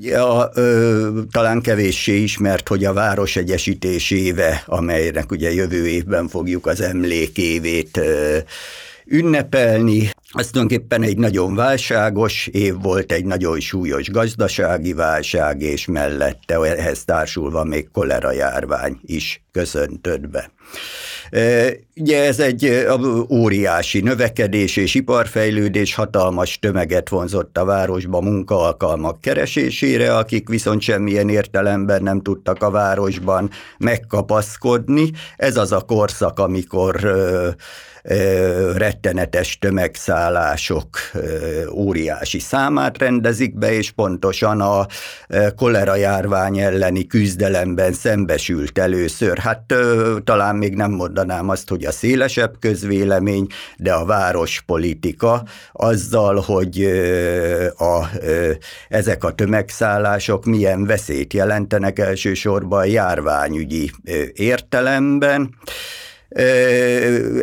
Ja, 0.00 0.50
ö, 0.54 1.20
talán 1.30 1.60
kevéssé 1.60 2.22
ismert, 2.22 2.68
hogy 2.68 2.84
a 2.84 2.92
Városegyesítés 2.92 4.10
éve, 4.10 4.62
amelynek 4.66 5.30
ugye 5.30 5.52
jövő 5.52 5.86
évben 5.86 6.28
fogjuk 6.28 6.66
az 6.66 6.80
emlékévét 6.80 8.00
ünnepelni. 9.06 10.10
Ez 10.34 10.50
tulajdonképpen 10.50 11.02
egy 11.02 11.18
nagyon 11.18 11.54
válságos 11.54 12.46
év 12.46 12.74
volt, 12.82 13.12
egy 13.12 13.24
nagyon 13.24 13.60
súlyos 13.60 14.10
gazdasági 14.10 14.92
válság, 14.92 15.62
és 15.62 15.86
mellette 15.86 16.60
ehhez 16.60 17.04
társulva 17.04 17.64
még 17.64 17.88
kolera 17.92 18.32
járvány 18.32 18.98
is 19.02 19.42
köszöntött 19.52 20.28
be. 20.28 20.50
Ugye 21.96 22.24
ez 22.24 22.40
egy 22.40 22.86
óriási 23.30 24.00
növekedés 24.00 24.76
és 24.76 24.94
iparfejlődés 24.94 25.94
hatalmas 25.94 26.58
tömeget 26.58 27.08
vonzott 27.08 27.58
a 27.58 27.64
városba 27.64 28.20
munkaalkalmak 28.20 29.20
keresésére, 29.20 30.16
akik 30.16 30.48
viszont 30.48 30.80
semmilyen 30.80 31.28
értelemben 31.28 32.02
nem 32.02 32.20
tudtak 32.20 32.62
a 32.62 32.70
városban 32.70 33.50
megkapaszkodni. 33.78 35.10
Ez 35.36 35.56
az 35.56 35.72
a 35.72 35.80
korszak, 35.80 36.38
amikor 36.38 37.16
rettenetes 38.76 39.58
tömegszállások 39.58 40.88
óriási 41.72 42.38
számát 42.38 42.98
rendezik 42.98 43.58
be, 43.58 43.72
és 43.72 43.90
pontosan 43.90 44.60
a 44.60 44.86
kolera 45.56 45.94
járvány 45.94 46.58
elleni 46.58 47.06
küzdelemben 47.06 47.92
szembesült 47.92 48.78
először. 48.78 49.38
Hát 49.38 49.74
talán 50.24 50.56
még 50.56 50.74
nem 50.74 50.90
mondanám 50.90 51.48
azt, 51.48 51.68
hogy 51.68 51.84
a 51.84 51.92
szélesebb 51.92 52.54
közvélemény, 52.58 53.46
de 53.76 53.92
a 53.92 54.04
várospolitika 54.04 55.44
azzal, 55.72 56.40
hogy 56.46 56.84
a, 57.76 58.04
ezek 58.88 59.24
a 59.24 59.32
tömegszállások 59.32 60.44
milyen 60.44 60.84
veszélyt 60.84 61.32
jelentenek 61.32 61.98
elsősorban 61.98 62.86
járványügyi 62.86 63.90
értelemben. 64.34 65.54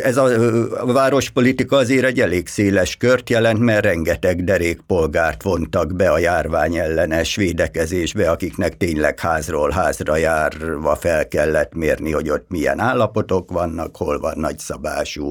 Ez 0.02 0.16
a 0.16 0.86
várospolitika 0.86 1.76
azért 1.76 2.04
egy 2.04 2.20
elég 2.20 2.48
széles 2.48 2.96
kört 2.96 3.30
jelent, 3.30 3.58
mert 3.58 3.84
rengeteg 3.84 4.44
derékpolgárt 4.44 5.42
vontak 5.42 5.94
be 5.94 6.10
a 6.10 6.18
járvány 6.18 6.76
ellenes 6.76 7.36
védekezésbe, 7.36 8.30
akiknek 8.30 8.76
tényleg 8.76 9.20
házról 9.20 9.70
házra 9.70 10.16
járva 10.16 10.96
fel 10.96 11.28
kellett 11.28 11.74
mérni, 11.74 12.12
hogy 12.12 12.30
ott 12.30 12.46
milyen 12.48 12.78
állapotok 12.78 13.50
vannak, 13.50 13.96
hol 13.96 14.18
van 14.18 14.38
nagyszabású 14.38 15.30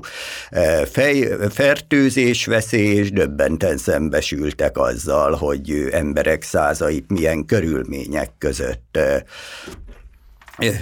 fej, 0.92 1.28
fertőzés 1.50 2.46
veszély, 2.46 2.96
és 2.96 3.12
döbbenten 3.12 3.78
szembesültek 3.78 4.78
azzal, 4.78 5.34
hogy 5.34 5.88
emberek 5.92 6.44
százait 6.44 7.06
milyen 7.08 7.46
körülmények 7.46 8.32
között 8.38 9.00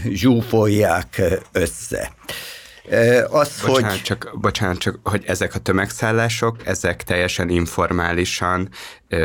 zsúfolják 0.09 1.21
össze. 1.51 2.11
Az, 3.29 3.61
bocsánat, 3.65 3.91
hogy... 3.91 4.01
Csak, 4.01 4.31
bocsánat, 4.41 4.77
csak, 4.77 4.99
hogy 5.03 5.23
ezek 5.25 5.55
a 5.55 5.59
tömegszállások, 5.59 6.57
ezek 6.65 7.03
teljesen 7.03 7.49
informálisan 7.49 8.69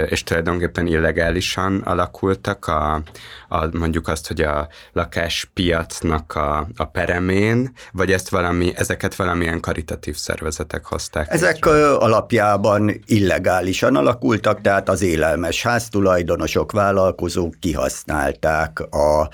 és 0.09 0.23
tulajdonképpen 0.23 0.87
illegálisan 0.87 1.81
alakultak, 1.81 2.67
a, 2.67 3.03
a, 3.49 3.77
mondjuk 3.77 4.09
azt, 4.09 4.27
hogy 4.27 4.41
a 4.41 4.69
lakáspiacnak 4.93 6.35
a, 6.35 6.67
a 6.77 6.85
peremén, 6.85 7.73
vagy 7.93 8.13
ezt 8.13 8.29
valami, 8.29 8.73
ezeket 8.77 9.15
valamilyen 9.15 9.61
karitatív 9.61 10.17
szervezetek 10.17 10.85
hozták? 10.85 11.27
Ezek 11.31 11.65
létre? 11.65 11.95
alapjában 11.95 13.01
illegálisan 13.07 13.97
alakultak, 13.97 14.61
tehát 14.61 14.89
az 14.89 15.03
élelmes 15.03 15.63
háztulajdonosok, 15.63 16.73
vállalkozók 16.73 17.55
kihasználták 17.61 18.81
a 18.81 19.29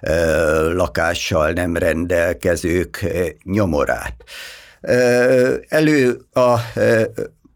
e, 0.00 0.14
lakással 0.60 1.50
nem 1.50 1.76
rendelkezők 1.76 3.04
nyomorát. 3.44 4.24
Elő 5.68 6.20
a 6.32 6.56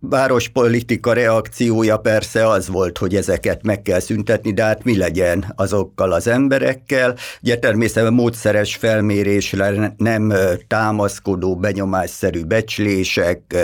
várospolitika 0.08 1.12
reakciója 1.12 1.96
persze 1.96 2.48
az 2.48 2.68
volt, 2.68 2.98
hogy 2.98 3.16
ezeket 3.16 3.62
meg 3.62 3.82
kell 3.82 4.00
szüntetni, 4.00 4.52
de 4.52 4.62
hát 4.62 4.84
mi 4.84 4.96
legyen 4.96 5.52
azokkal 5.56 6.12
az 6.12 6.26
emberekkel. 6.26 7.16
Ugye 7.42 7.56
természetesen 7.58 8.12
módszeres 8.12 8.76
felmérésre 8.76 9.94
nem 9.96 10.32
támaszkodó 10.68 11.56
benyomásszerű 11.56 12.44
becslések, 12.44 13.56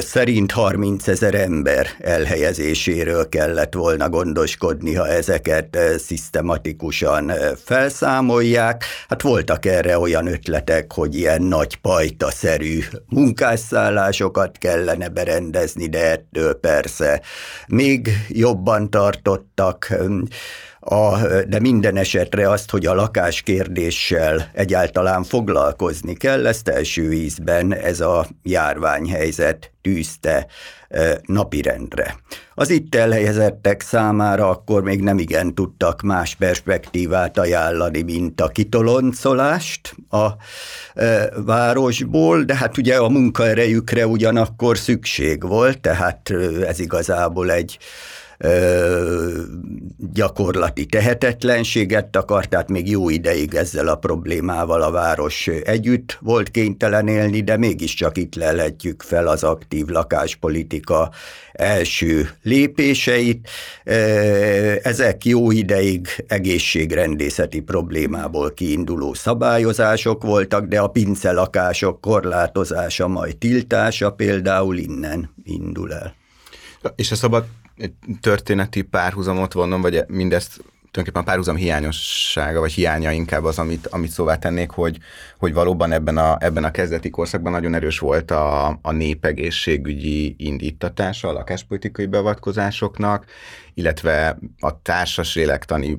szerint 0.00 0.52
30 0.52 1.08
ezer 1.08 1.34
ember 1.34 1.86
elhelyezéséről 2.00 3.28
kellett 3.28 3.74
volna 3.74 4.08
gondoskodni, 4.08 4.94
ha 4.94 5.08
ezeket 5.08 5.78
szisztematikusan 5.98 7.32
felszámolják. 7.64 8.84
Hát 9.08 9.22
voltak 9.22 9.66
erre 9.66 9.98
olyan 9.98 10.26
ötletek, 10.26 10.92
hogy 10.92 11.14
ilyen 11.14 11.42
nagy 11.42 11.76
pajtaszerű 11.76 12.78
munkásszállásokat 13.06 14.58
kellene 14.58 15.08
berendezni, 15.08 15.86
de 15.86 16.10
ettől 16.10 16.54
persze 16.54 17.22
még 17.66 18.10
jobban 18.28 18.90
tartottak 18.90 19.92
a, 20.90 21.18
de 21.48 21.60
minden 21.60 21.96
esetre 21.96 22.50
azt, 22.50 22.70
hogy 22.70 22.86
a 22.86 22.94
lakáskérdéssel 22.94 24.50
egyáltalán 24.52 25.22
foglalkozni 25.22 26.14
kell, 26.14 26.46
ezt 26.46 26.68
első 26.68 27.12
ízben 27.12 27.74
ez 27.74 28.00
a 28.00 28.26
járványhelyzet 28.42 29.72
tűzte 29.82 30.46
napirendre. 31.22 32.16
Az 32.54 32.70
itt 32.70 32.94
elhelyezettek 32.94 33.80
számára 33.80 34.48
akkor 34.48 34.82
még 34.82 35.00
nem 35.00 35.18
igen 35.18 35.54
tudtak 35.54 36.02
más 36.02 36.34
perspektívát 36.34 37.38
ajánlani, 37.38 38.02
mint 38.02 38.40
a 38.40 38.48
kitoloncolást 38.48 39.94
a 40.10 40.26
városból, 41.44 42.42
de 42.42 42.54
hát 42.54 42.78
ugye 42.78 42.96
a 42.96 43.08
munkaerejükre 43.08 44.06
ugyanakkor 44.06 44.78
szükség 44.78 45.46
volt, 45.46 45.80
tehát 45.80 46.32
ez 46.66 46.78
igazából 46.78 47.50
egy 47.50 47.78
gyakorlati 50.12 50.86
tehetetlenséget 50.86 52.16
akart, 52.16 52.48
tehát 52.48 52.68
még 52.68 52.90
jó 52.90 53.08
ideig 53.08 53.54
ezzel 53.54 53.88
a 53.88 53.96
problémával 53.96 54.82
a 54.82 54.90
város 54.90 55.46
együtt 55.46 56.18
volt 56.20 56.50
kénytelen 56.50 57.08
élni, 57.08 57.40
de 57.40 57.56
mégiscsak 57.56 58.16
itt 58.16 58.34
lehetjük 58.34 59.02
fel 59.02 59.26
az 59.28 59.44
aktív 59.44 59.86
lakáspolitika 59.86 61.10
első 61.52 62.30
lépéseit. 62.42 63.48
Ezek 64.82 65.24
jó 65.24 65.50
ideig 65.50 66.08
egészségrendészeti 66.26 67.60
problémából 67.60 68.54
kiinduló 68.54 69.14
szabályozások 69.14 70.22
voltak, 70.22 70.66
de 70.66 70.80
a 70.80 70.88
pincelakások 70.88 72.00
korlátozása, 72.00 73.08
majd 73.08 73.36
tiltása 73.36 74.10
például 74.10 74.76
innen 74.76 75.34
indul 75.44 75.92
el. 75.92 76.14
És 76.96 77.10
a 77.10 77.14
szabad 77.14 77.44
történeti 78.20 78.82
párhuzamot 78.82 79.52
vonnom, 79.52 79.80
vagy 79.80 80.04
mindezt 80.08 80.60
tulajdonképpen 80.90 81.22
a 81.22 81.24
párhuzam 81.24 81.56
hiányossága, 81.56 82.60
vagy 82.60 82.72
hiánya 82.72 83.10
inkább 83.10 83.44
az, 83.44 83.58
amit, 83.58 83.86
amit 83.86 84.10
szóvá 84.10 84.36
tennék, 84.36 84.70
hogy, 84.70 84.98
hogy 85.38 85.52
valóban 85.52 85.92
ebben 85.92 86.16
a, 86.16 86.36
ebben 86.40 86.64
a 86.64 86.70
kezdeti 86.70 87.10
korszakban 87.10 87.52
nagyon 87.52 87.74
erős 87.74 87.98
volt 87.98 88.30
a, 88.30 88.78
a 88.82 88.92
népegészségügyi 88.92 90.34
indítatása 90.38 91.28
a 91.28 91.32
lakáspolitikai 91.32 92.06
beavatkozásoknak, 92.06 93.24
illetve 93.78 94.38
a 94.60 94.82
társas 94.82 95.34
lélektani 95.34 95.98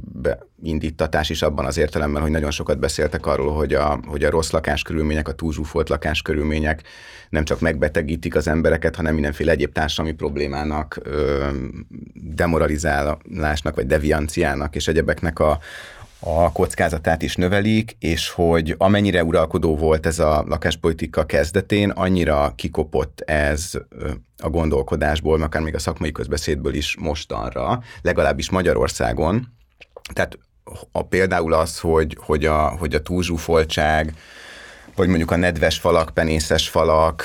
indítatás 0.64 1.30
is 1.30 1.42
abban 1.42 1.66
az 1.66 1.78
értelemben, 1.78 2.22
hogy 2.22 2.32
nagyon 2.32 2.52
sokat 2.52 2.80
beszéltek 2.80 3.26
arról, 3.26 3.54
hogy 3.54 3.74
a, 3.74 4.00
hogy 4.08 4.24
a 4.24 4.30
rossz 4.30 4.52
lakáskörülmények, 4.52 5.28
a 5.28 5.34
túlzsúfolt 5.34 5.90
lakáskörülmények 5.90 6.84
nem 7.30 7.44
csak 7.44 7.60
megbetegítik 7.60 8.36
az 8.36 8.48
embereket, 8.48 8.96
hanem 8.96 9.14
mindenféle 9.14 9.52
egyéb 9.52 9.72
társadalmi 9.72 10.18
problémának, 10.18 11.00
demoralizálásnak, 12.14 13.76
vagy 13.76 13.86
devianciának 13.86 14.76
és 14.76 14.88
egyebeknek 14.88 15.40
a, 15.40 15.60
a 16.20 16.52
kockázatát 16.52 17.22
is 17.22 17.36
növelik, 17.36 17.96
és 18.00 18.30
hogy 18.30 18.76
amennyire 18.78 19.24
uralkodó 19.24 19.76
volt 19.78 20.06
ez 20.06 20.20
a 20.20 20.44
lakáspolitika 20.48 21.26
kezdetén, 21.26 21.90
annyira 21.90 22.54
kikopott 22.56 23.22
ez 23.26 23.72
a 24.38 24.50
gondolkodásból, 24.50 25.42
akár 25.42 25.62
még 25.62 25.76
a 25.76 25.80
szakmai 25.80 26.12
közbeszédből 26.12 26.74
is 26.74 26.98
mostanra, 27.00 27.82
legalábbis 28.02 28.50
Magyarországon. 28.50 29.48
Tehát 30.14 30.38
a, 30.92 31.04
például 31.04 31.54
az, 31.54 31.80
hogy, 31.80 32.18
hogy 32.20 32.46
a, 32.46 32.68
hogy 32.68 32.96
a 32.96 33.02
túlzsúfoltság, 33.02 34.14
vagy 34.96 35.08
mondjuk 35.08 35.32
a 35.32 35.36
nedves 35.36 35.78
falak, 35.78 36.14
penészes 36.14 36.70
falak, 36.70 37.24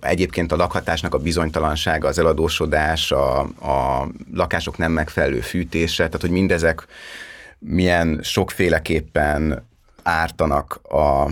egyébként 0.00 0.52
a 0.52 0.56
lakhatásnak 0.56 1.14
a 1.14 1.18
bizonytalansága, 1.18 2.08
az 2.08 2.18
eladósodás, 2.18 3.12
a, 3.12 3.40
a 3.40 4.08
lakások 4.32 4.78
nem 4.78 4.92
megfelelő 4.92 5.40
fűtése, 5.40 6.04
tehát 6.04 6.20
hogy 6.20 6.30
mindezek 6.30 6.86
milyen 7.58 8.20
sokféleképpen 8.22 9.66
ártanak 10.02 10.80
a, 10.82 11.30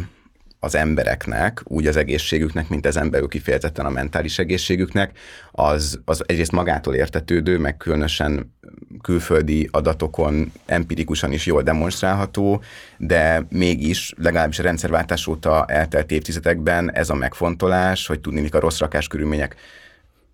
az 0.65 0.75
embereknek, 0.75 1.61
úgy 1.65 1.87
az 1.87 1.97
egészségüknek, 1.97 2.69
mint 2.69 2.87
ezen 2.87 3.11
belül 3.11 3.29
kifejezetten 3.29 3.87
a 3.87 3.91
mentális 3.91 4.39
egészségüknek, 4.39 5.19
az, 5.53 6.01
az 6.05 6.23
egyrészt 6.27 6.53
magától 6.53 6.95
értetődő, 6.95 7.59
meg 7.59 7.77
különösen 7.77 8.55
külföldi 9.03 9.69
adatokon 9.73 10.53
empirikusan 10.67 11.33
is 11.33 11.47
jól 11.47 11.63
demonstrálható, 11.63 12.63
de 12.99 13.47
mégis 13.51 14.13
legalábbis 14.17 14.59
a 14.59 14.63
rendszerváltás 14.63 15.27
óta 15.27 15.65
eltelt 15.65 16.11
évtizedekben 16.11 16.93
ez 16.93 17.11
a 17.11 17.15
megfontolás, 17.15 18.07
hogy 18.07 18.21
tudni, 18.21 18.49
a 18.51 18.61
rossz 18.61 18.79
rakás 18.79 19.07
körülmények 19.07 19.57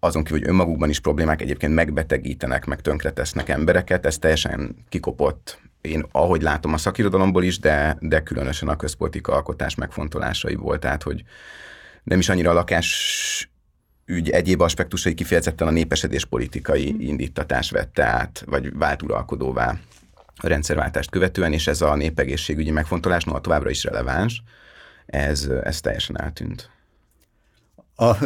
azon 0.00 0.24
kívül, 0.24 0.38
hogy 0.38 0.48
önmagukban 0.48 0.88
is 0.88 1.00
problémák 1.00 1.42
egyébként 1.42 1.74
megbetegítenek, 1.74 2.64
meg 2.64 2.80
tönkretesznek 2.80 3.48
embereket, 3.48 4.06
ez 4.06 4.18
teljesen 4.18 4.76
kikopott 4.88 5.58
én 5.80 6.04
ahogy 6.12 6.42
látom 6.42 6.72
a 6.72 6.78
szakirodalomból 6.78 7.44
is, 7.44 7.58
de, 7.58 7.96
de 8.00 8.22
különösen 8.22 8.68
a 8.68 8.76
közpolitika 8.76 9.32
alkotás 9.32 9.74
megfontolásai 9.74 10.54
volt, 10.54 10.80
tehát 10.80 11.02
hogy 11.02 11.22
nem 12.02 12.18
is 12.18 12.28
annyira 12.28 12.50
a 12.50 12.54
lakás 12.54 13.50
ügy 14.10 14.30
egyéb 14.30 14.60
aspektusai 14.60 15.14
kifejezetten 15.14 15.66
a 15.66 15.70
népesedés 15.70 16.24
politikai 16.24 16.92
mm. 16.92 17.00
indítatás 17.00 17.70
vette 17.70 18.04
át, 18.04 18.42
vagy 18.46 18.76
vált 18.76 19.02
uralkodóvá 19.02 19.78
a 20.36 20.46
rendszerváltást 20.46 21.10
követően, 21.10 21.52
és 21.52 21.66
ez 21.66 21.80
a 21.80 21.94
népegészségügyi 21.94 22.70
megfontolás 22.70 23.24
noha 23.24 23.40
továbbra 23.40 23.70
is 23.70 23.84
releváns, 23.84 24.42
ez, 25.06 25.48
ez 25.62 25.80
teljesen 25.80 26.20
eltűnt. 26.20 26.70
A 28.02 28.18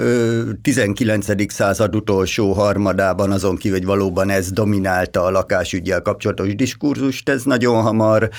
19. 0.62 1.52
század 1.52 1.94
utolsó 1.94 2.52
harmadában 2.52 3.30
azon 3.30 3.56
kívül, 3.56 3.78
hogy 3.78 3.86
valóban 3.86 4.30
ez 4.30 4.50
dominálta 4.50 5.22
a 5.22 5.30
lakásügyel 5.30 6.02
kapcsolatos 6.02 6.54
diskurzust, 6.54 7.28
ez 7.28 7.42
nagyon 7.42 7.82
hamar 7.82 8.30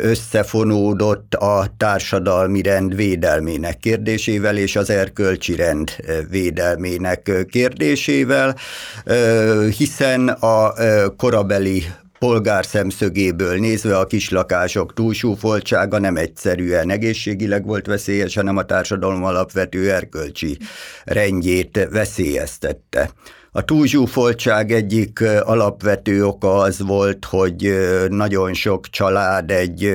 összefonódott 0.00 1.34
a 1.34 1.66
társadalmi 1.76 2.62
rend 2.62 2.94
védelmének 2.94 3.78
kérdésével 3.78 4.56
és 4.56 4.76
az 4.76 4.90
erkölcsi 4.90 5.54
rend 5.54 5.90
védelmének 6.30 7.46
kérdésével, 7.50 8.56
hiszen 9.76 10.28
a 10.28 10.72
korabeli 11.16 11.84
polgár 12.24 12.64
szemszögéből 12.64 13.58
nézve 13.58 13.98
a 13.98 14.06
kislakások 14.06 14.94
túlsúfoltsága 14.94 15.98
nem 15.98 16.16
egyszerűen 16.16 16.90
egészségileg 16.90 17.66
volt 17.66 17.86
veszélyes, 17.86 18.34
hanem 18.34 18.56
a 18.56 18.64
társadalom 18.64 19.24
alapvető 19.24 19.90
erkölcsi 19.90 20.58
rendjét 21.04 21.88
veszélyeztette. 21.90 23.10
A 23.52 23.62
túlzsúfoltság 23.62 24.72
egyik 24.72 25.20
alapvető 25.42 26.26
oka 26.26 26.56
az 26.56 26.82
volt, 26.82 27.24
hogy 27.24 27.74
nagyon 28.08 28.54
sok 28.54 28.88
család 28.90 29.50
egy 29.50 29.94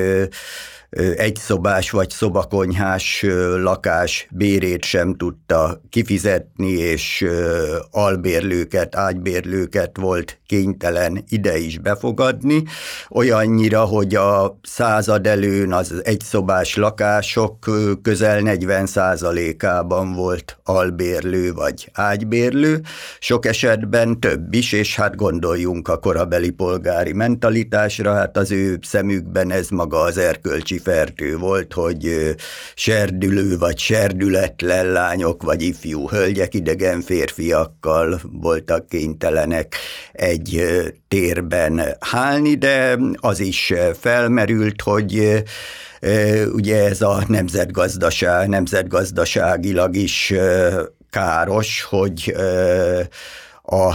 egyszobás 1.16 1.90
vagy 1.90 2.10
szobakonyhás 2.10 3.26
lakás 3.62 4.26
bérét 4.30 4.84
sem 4.84 5.14
tudta 5.14 5.80
kifizetni, 5.90 6.70
és 6.70 7.26
albérlőket, 7.90 8.96
ágybérlőket 8.96 9.96
volt 9.96 10.38
kénytelen 10.46 11.24
ide 11.28 11.58
is 11.58 11.78
befogadni, 11.78 12.62
olyannyira, 13.10 13.84
hogy 13.84 14.14
a 14.14 14.58
század 14.62 15.26
előn 15.26 15.72
az 15.72 16.00
egyszobás 16.04 16.76
lakások 16.76 17.58
közel 18.02 18.40
40% 18.44 19.64
ában 19.64 20.12
volt 20.12 20.58
albérlő 20.64 21.52
vagy 21.52 21.90
ágybérlő, 21.92 22.80
sok 23.18 23.46
esetben 23.46 24.20
több 24.20 24.54
is, 24.54 24.72
és 24.72 24.96
hát 24.96 25.16
gondoljunk 25.16 25.88
a 25.88 25.98
korabeli 25.98 26.50
polgári 26.50 27.12
mentalitásra, 27.12 28.14
hát 28.14 28.36
az 28.36 28.50
ő 28.50 28.78
szemükben 28.82 29.50
ez 29.50 29.68
maga 29.68 30.00
az 30.00 30.18
erkölcsi 30.18 30.79
fertő 30.82 31.36
volt, 31.36 31.72
hogy 31.72 32.34
serdülő 32.74 33.58
vagy 33.58 33.78
serdületlen 33.78 34.92
lányok 34.92 35.42
vagy 35.42 35.62
ifjú 35.62 36.08
hölgyek 36.08 36.54
idegen 36.54 37.00
férfiakkal 37.00 38.20
voltak 38.32 38.88
kénytelenek 38.88 39.74
egy 40.12 40.64
térben 41.08 41.96
hálni, 42.00 42.54
de 42.54 42.98
az 43.16 43.40
is 43.40 43.72
felmerült, 44.00 44.82
hogy 44.82 45.42
ugye 46.52 46.84
ez 46.84 47.02
a 47.02 47.24
nemzetgazdaság, 47.26 48.48
nemzetgazdaságilag 48.48 49.96
is 49.96 50.34
káros, 51.10 51.82
hogy 51.82 52.34
a 53.72 53.94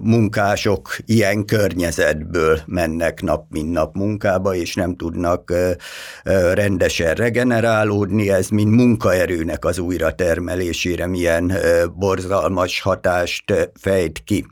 munkások 0.00 0.96
ilyen 1.06 1.44
környezetből 1.44 2.60
mennek 2.66 3.22
nap 3.22 3.44
mint 3.50 3.72
nap 3.72 3.94
munkába, 3.94 4.54
és 4.54 4.74
nem 4.74 4.96
tudnak 4.96 5.52
rendesen 6.54 7.14
regenerálódni, 7.14 8.30
ez 8.30 8.48
mind 8.48 8.74
munkaerőnek 8.74 9.64
az 9.64 9.78
újratermelésére 9.78 11.06
milyen 11.06 11.52
borzalmas 11.94 12.80
hatást 12.80 13.70
fejt 13.80 14.22
ki. 14.24 14.46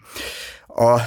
A 0.66 1.01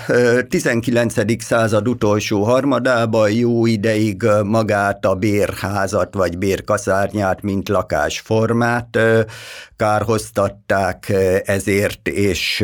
19. 0.47 1.43
század 1.43 1.87
utolsó 1.87 2.43
harmadában 2.43 3.31
jó 3.31 3.65
ideig 3.65 4.23
magát 4.43 5.05
a 5.05 5.15
bérházat 5.15 6.13
vagy 6.13 6.37
bérkaszárnyát, 6.37 7.41
mint 7.41 7.69
lakásformát 7.69 8.99
kárhoztatták 9.75 11.13
ezért, 11.45 12.07
és 12.07 12.63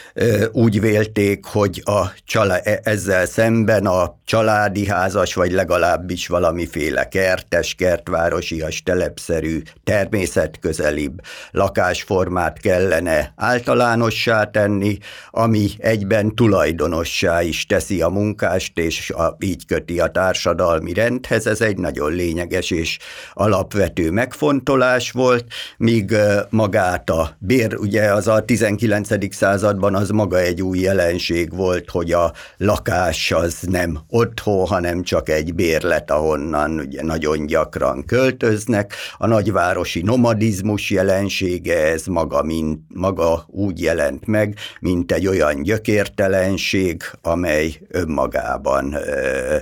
úgy 0.51 0.81
vélték, 0.81 1.45
hogy 1.45 1.81
a 1.85 2.13
csalá, 2.25 2.55
e, 2.55 2.79
ezzel 2.83 3.25
szemben 3.25 3.85
a 3.85 4.19
családi 4.25 4.87
házas, 4.87 5.33
vagy 5.33 5.51
legalábbis 5.51 6.27
valamiféle 6.27 7.07
kertes, 7.07 7.73
kertvárosias, 7.73 8.83
telepszerű, 8.83 9.61
természetközelibb 9.83 11.21
lakásformát 11.51 12.59
kellene 12.59 13.33
általánossá 13.35 14.43
tenni, 14.43 14.97
ami 15.29 15.69
egyben 15.77 16.35
tulajdonossá 16.35 17.41
is 17.41 17.65
teszi 17.65 18.01
a 18.01 18.09
munkást, 18.09 18.77
és 18.77 19.09
a, 19.09 19.37
így 19.39 19.65
köti 19.65 19.99
a 19.99 20.11
társadalmi 20.11 20.93
rendhez. 20.93 21.47
Ez 21.47 21.61
egy 21.61 21.77
nagyon 21.77 22.11
lényeges 22.11 22.71
és 22.71 22.97
alapvető 23.33 24.11
megfontolás 24.11 25.11
volt, 25.11 25.45
míg 25.77 26.15
magát 26.49 27.09
a 27.09 27.35
bér, 27.39 27.75
ugye 27.77 28.13
az 28.13 28.27
a 28.27 28.45
19. 28.45 29.35
században 29.35 29.95
az 29.95 30.10
maga 30.11 30.39
egy 30.39 30.61
új 30.61 30.79
jelenség 30.79 31.55
volt, 31.55 31.89
hogy 31.89 32.11
a 32.11 32.33
lakás 32.57 33.31
az 33.31 33.57
nem 33.61 33.99
otthon, 34.09 34.67
hanem 34.67 35.03
csak 35.03 35.29
egy 35.29 35.53
bérlet, 35.53 36.11
ahonnan 36.11 36.79
ugye 36.79 37.03
nagyon 37.03 37.45
gyakran 37.45 38.05
költöznek. 38.05 38.93
A 39.17 39.27
nagyvárosi 39.27 40.01
nomadizmus 40.01 40.89
jelensége, 40.89 41.91
ez 41.91 42.05
maga, 42.05 42.43
mint, 42.43 42.79
maga 42.87 43.45
úgy 43.47 43.81
jelent 43.81 44.25
meg, 44.25 44.55
mint 44.79 45.11
egy 45.11 45.27
olyan 45.27 45.61
gyökértelenség, 45.61 47.03
amely 47.21 47.77
önmagában 47.87 48.93
ö, 48.93 49.57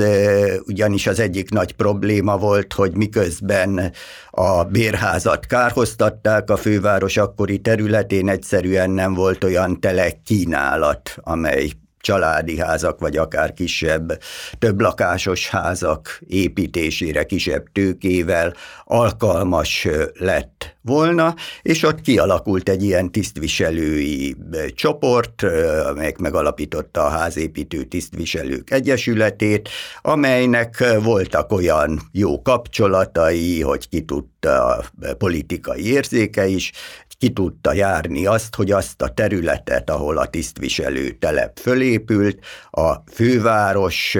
ugyanis 0.67 1.07
az 1.07 1.21
egyik 1.21 1.51
nagy 1.51 1.73
probléma 1.73 2.37
volt, 2.37 2.73
hogy 2.73 2.97
miközben 2.97 3.93
a 4.31 4.65
bérházat 4.65 5.47
kárhoztatták 5.47 6.51
a 6.51 6.57
főváros 6.57 7.17
akkori 7.17 7.59
területén, 7.59 8.29
egyszerűen 8.29 8.91
nem 8.91 9.15
volt 9.15 9.45
olyan 9.45 9.81
telek 9.81 10.23
kínálat, 10.23 11.17
amely 11.23 11.71
családi 12.07 12.59
házak, 12.59 13.01
vagy 13.01 13.17
akár 13.17 13.53
kisebb, 13.53 14.21
több 14.59 14.81
lakásos 14.81 15.49
házak 15.49 16.21
építésére 16.27 17.25
kisebb 17.25 17.65
tőkével 17.73 18.55
alkalmas 18.85 19.89
lett 20.15 20.77
volna, 20.83 21.35
és 21.63 21.83
ott 21.83 22.01
kialakult 22.01 22.69
egy 22.69 22.83
ilyen 22.83 23.11
tisztviselői 23.11 24.37
csoport, 24.75 25.43
amelyek 25.89 26.19
megalapította 26.19 27.05
a 27.05 27.09
házépítő 27.09 27.85
tisztviselők 27.85 28.71
egyesületét, 28.71 29.69
amelynek 30.03 30.85
voltak 31.03 31.53
olyan 31.53 32.01
jó 32.13 32.43
kapcsolatai, 32.43 33.63
hogy 33.63 33.89
ki 33.89 34.05
tudta 34.05 34.85
politikai 35.19 35.93
érzéke 35.93 36.47
is, 36.47 36.73
ki 37.19 37.33
tudta 37.33 37.73
járni 37.73 38.27
azt, 38.27 38.55
hogy 38.55 38.71
azt 38.71 39.03
a 39.03 39.09
területet, 39.09 39.91
ahol 39.91 40.19
a 40.19 40.27
tisztviselő 40.27 41.11
telep 41.11 41.59
fölépült, 41.59 42.39
a 42.71 42.95
főváros 43.13 44.17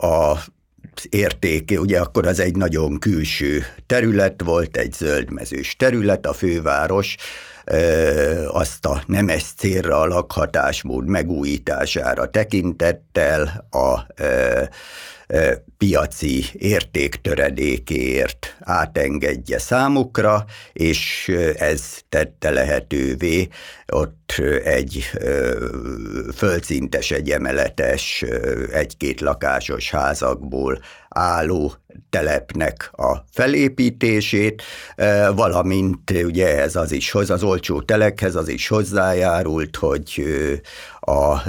a 0.00 0.38
értéke, 1.08 1.80
ugye 1.80 2.00
akkor 2.00 2.26
az 2.26 2.40
egy 2.40 2.56
nagyon 2.56 2.98
külső 2.98 3.64
terület 3.86 4.42
volt, 4.44 4.76
egy 4.76 4.92
zöldmezős 4.92 5.76
terület, 5.76 6.26
a 6.26 6.32
főváros 6.32 7.16
azt 8.48 8.86
a 8.86 9.02
nemes 9.06 9.44
célra, 9.56 10.00
a 10.00 10.06
lakhatásmód 10.06 11.06
megújítására 11.06 12.30
tekintettel 12.30 13.66
a 13.70 14.06
piaci 15.78 16.44
értéktöredékéért 16.52 18.56
átengedje 18.60 19.58
számukra, 19.58 20.44
és 20.72 21.28
ez 21.56 21.98
tette 22.08 22.50
lehetővé 22.50 23.48
ott 23.92 24.42
egy 24.64 25.10
földszintes, 26.34 27.10
egyemeletes, 27.10 28.24
egy-két 28.72 29.20
lakásos 29.20 29.90
házakból 29.90 30.80
álló 31.08 31.74
telepnek 32.10 32.90
a 32.92 33.16
felépítését, 33.32 34.62
valamint 35.34 36.10
ugye 36.10 36.60
ez 36.62 36.76
az 36.76 36.92
is 36.92 37.10
hoz, 37.10 37.30
az 37.30 37.42
olcsó 37.42 37.82
telekhez 37.82 38.34
az 38.34 38.48
is 38.48 38.68
hozzájárult, 38.68 39.76
hogy 39.76 40.24
a 41.00 41.42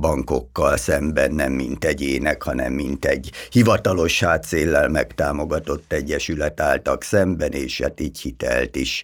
bankokkal 0.00 0.76
szemben 0.76 1.32
nem 1.32 1.52
mint 1.52 1.84
egyének, 1.84 2.42
hanem 2.42 2.72
mint 2.72 3.04
egy 3.04 3.30
hivatalos 3.50 4.20
hátszéllel 4.20 4.88
megtámogatott 4.88 5.92
egyesület 5.92 6.60
álltak 6.60 7.02
szemben, 7.02 7.52
és 7.52 7.80
hát 7.80 8.00
így 8.00 8.20
hitelt 8.20 8.76
is 8.76 9.02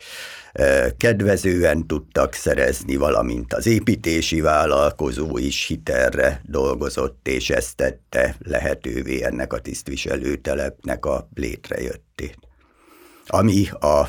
kedvezően 0.96 1.86
tudtak 1.86 2.32
szerezni, 2.32 2.96
valamint 2.96 3.54
az 3.54 3.66
építési 3.66 4.40
vállalkozó 4.40 5.38
is 5.38 5.66
hitelre 5.66 6.40
dolgozott, 6.44 7.28
és 7.28 7.50
ezt 7.50 7.76
tette 7.76 8.36
lehetővé 8.38 9.22
ennek 9.22 9.52
a 9.52 9.58
tisztviselőtelepnek 9.58 11.06
a 11.06 11.28
létrejöttét 11.34 12.38
ami 13.26 13.68
a 13.80 14.08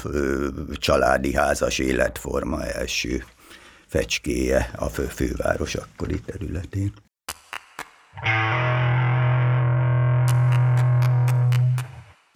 családi 0.73 1.33
házas 1.33 1.79
életforma 1.79 2.65
első 2.65 3.23
fecskéje 3.87 4.71
a 4.75 4.85
fő, 4.85 5.03
főváros 5.03 5.75
akkori 5.75 6.21
területén. 6.21 6.93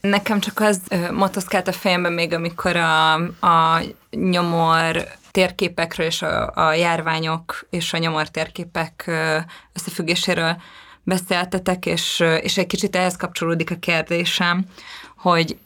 Nekem 0.01 0.39
csak 0.39 0.59
az 0.59 0.81
motoszkált 1.11 1.67
a 1.67 1.71
fejemben 1.71 2.13
még, 2.13 2.33
amikor 2.33 2.75
a, 2.75 3.13
a 3.45 3.81
nyomor 4.09 5.07
térképekről 5.31 6.05
és 6.05 6.21
a, 6.21 6.51
a 6.55 6.73
járványok 6.73 7.67
és 7.69 7.93
a 7.93 7.97
nyomor 7.97 8.27
térképek 8.27 9.11
összefüggéséről 9.73 10.61
beszéltetek, 11.03 11.85
és, 11.85 12.23
és 12.41 12.57
egy 12.57 12.67
kicsit 12.67 12.95
ehhez 12.95 13.15
kapcsolódik 13.15 13.71
a 13.71 13.75
kérdésem, 13.75 14.65
hogy 15.17 15.57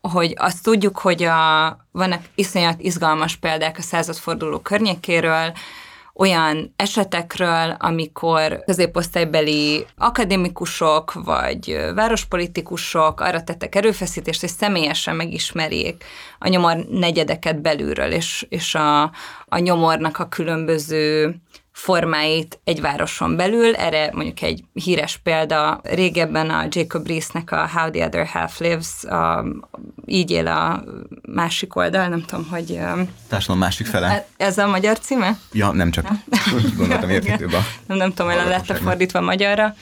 hogy 0.00 0.34
azt 0.36 0.62
tudjuk, 0.62 0.98
hogy 0.98 1.22
a, 1.22 1.76
vannak 1.90 2.22
iszonyat 2.34 2.80
izgalmas 2.80 3.36
példák 3.36 3.78
a 3.78 3.82
századforduló 3.82 4.58
környékéről, 4.58 5.52
olyan 6.20 6.74
esetekről, 6.76 7.76
amikor 7.78 8.62
középosztálybeli 8.64 9.86
akadémikusok 9.96 11.12
vagy 11.12 11.78
várospolitikusok 11.94 13.20
arra 13.20 13.42
tettek 13.44 13.74
erőfeszítést, 13.74 14.40
hogy 14.40 14.50
személyesen 14.50 15.16
megismerjék 15.16 16.04
a 16.38 16.48
nyomor 16.48 16.76
negyedeket 16.76 17.62
belülről, 17.62 18.10
és, 18.12 18.46
és 18.48 18.74
a, 18.74 19.02
a 19.44 19.58
nyomornak 19.58 20.18
a 20.18 20.28
különböző 20.28 21.34
formáit 21.82 22.60
egy 22.64 22.80
városon 22.80 23.36
belül. 23.36 23.74
Erre 23.74 24.10
mondjuk 24.12 24.42
egy 24.42 24.64
híres 24.72 25.20
példa 25.22 25.80
régebben 25.82 26.50
a 26.50 26.66
Jacob 26.68 27.06
Rees-nek 27.06 27.50
a 27.50 27.68
How 27.74 27.90
the 27.90 28.04
Other 28.04 28.26
Half 28.26 28.58
Lives, 28.58 29.04
a, 29.04 29.44
így 30.06 30.30
él 30.30 30.46
a 30.46 30.84
másik 31.32 31.76
oldal, 31.76 32.08
nem 32.08 32.24
tudom, 32.24 32.46
hogy... 32.50 32.78
Társadalom 33.28 33.62
másik 33.62 33.86
fele. 33.86 34.06
E, 34.08 34.26
ez 34.36 34.58
a 34.58 34.66
magyar 34.66 34.98
címe? 34.98 35.38
Ja, 35.52 35.70
nem 35.70 35.90
csak. 35.90 36.06
Gondoltam 36.76 37.10
érthetőbb 37.10 37.52
a... 37.52 37.60
Nem, 37.86 37.96
nem 37.96 38.14
tudom, 38.14 38.32
hogy 38.32 38.48
lett 38.48 38.78
fordítva 38.78 39.20
magyarra 39.20 39.74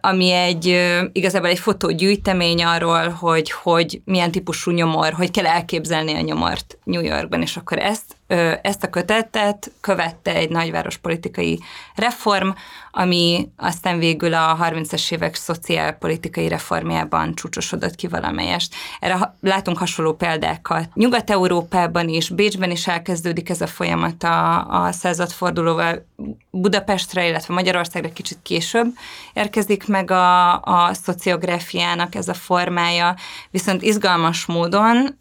ami 0.00 0.30
egy 0.30 0.80
igazából 1.12 1.48
egy 1.48 1.58
fotógyűjtemény 1.58 2.64
arról, 2.64 3.08
hogy, 3.08 3.50
hogy 3.50 4.00
milyen 4.04 4.30
típusú 4.30 4.70
nyomor, 4.70 5.12
hogy 5.12 5.30
kell 5.30 5.46
elképzelni 5.46 6.14
a 6.14 6.20
nyomort 6.20 6.78
New 6.84 7.02
Yorkban, 7.02 7.42
és 7.42 7.56
akkor 7.56 7.78
ezt 7.78 8.16
ezt 8.62 8.84
a 8.84 8.90
kötetet 8.90 9.70
követte 9.80 10.34
egy 10.34 10.50
nagyváros 10.50 10.96
politikai 10.96 11.60
reform, 11.94 12.48
ami 12.90 13.48
aztán 13.56 13.98
végül 13.98 14.34
a 14.34 14.58
30-es 14.62 15.12
évek 15.12 15.34
szociálpolitikai 15.34 16.48
reformjában 16.48 17.34
csúcsosodott 17.34 17.94
ki 17.94 18.06
valamelyest. 18.06 18.74
Erre 19.00 19.34
látunk 19.40 19.78
hasonló 19.78 20.12
példákat. 20.14 20.94
Nyugat-Európában 20.94 22.08
is, 22.08 22.28
Bécsben 22.28 22.70
is 22.70 22.86
elkezdődik 22.86 23.48
ez 23.48 23.60
a 23.60 23.66
folyamat 23.66 24.22
a, 24.22 24.66
a 24.84 24.92
századfordulóval, 24.92 26.06
Budapestre, 26.50 27.28
illetve 27.28 27.54
Magyarországra 27.54 28.12
kicsit 28.12 28.38
később 28.42 28.86
érkezik 29.32 29.86
meg 29.86 30.10
a, 30.10 30.60
a 30.62 30.94
szociográfiának 30.94 32.14
ez 32.14 32.28
a 32.28 32.34
formája, 32.34 33.14
viszont 33.50 33.82
izgalmas 33.82 34.46
módon, 34.46 35.18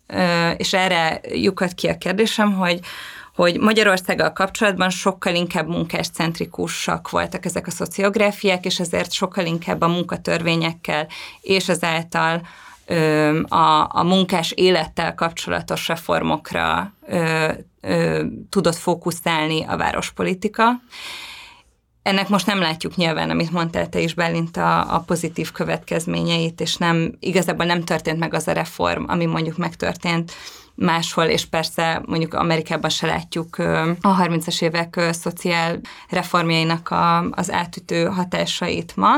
és 0.57 0.73
erre 0.73 1.21
lyukat 1.23 1.73
ki 1.73 1.87
a 1.87 1.97
kérdésem, 1.97 2.53
hogy 2.53 2.79
hogy 3.35 3.59
Magyarországgal 3.59 4.33
kapcsolatban 4.33 4.89
sokkal 4.89 5.35
inkább 5.35 5.67
munkáscentrikusak 5.67 7.09
voltak 7.09 7.45
ezek 7.45 7.67
a 7.67 7.71
szociográfiák, 7.71 8.65
és 8.65 8.79
ezért 8.79 9.11
sokkal 9.11 9.45
inkább 9.45 9.81
a 9.81 9.87
munkatörvényekkel 9.87 11.07
és 11.41 11.69
ezáltal 11.69 12.41
a, 13.47 13.87
a 13.89 14.03
munkás 14.03 14.51
élettel 14.51 15.15
kapcsolatos 15.15 15.87
reformokra 15.87 16.93
ö, 17.07 17.51
ö, 17.81 18.23
tudott 18.49 18.75
fókuszálni 18.75 19.63
a 19.63 19.77
várospolitika. 19.77 20.81
Ennek 22.03 22.29
most 22.29 22.45
nem 22.45 22.59
látjuk 22.59 22.95
nyilván, 22.95 23.29
amit 23.29 23.51
mondtál 23.51 23.89
te 23.89 23.99
is, 23.99 24.13
Bálint, 24.13 24.57
a, 24.57 24.95
a 24.95 24.99
pozitív 24.99 25.51
következményeit, 25.51 26.61
és 26.61 26.77
nem, 26.77 27.15
igazából 27.19 27.65
nem 27.65 27.83
történt 27.83 28.19
meg 28.19 28.33
az 28.33 28.47
a 28.47 28.51
reform, 28.51 29.03
ami 29.07 29.25
mondjuk 29.25 29.57
megtörtént 29.57 30.31
máshol, 30.75 31.25
és 31.25 31.45
persze 31.45 32.01
mondjuk 32.05 32.33
Amerikában 32.33 32.89
se 32.89 33.07
látjuk 33.07 33.57
a 34.01 34.17
30-as 34.23 34.61
évek 34.61 34.99
szociál 35.11 35.79
reformjainak 36.09 36.89
a, 36.89 37.29
az 37.29 37.51
átütő 37.51 38.05
hatásait 38.05 38.95
ma, 38.95 39.11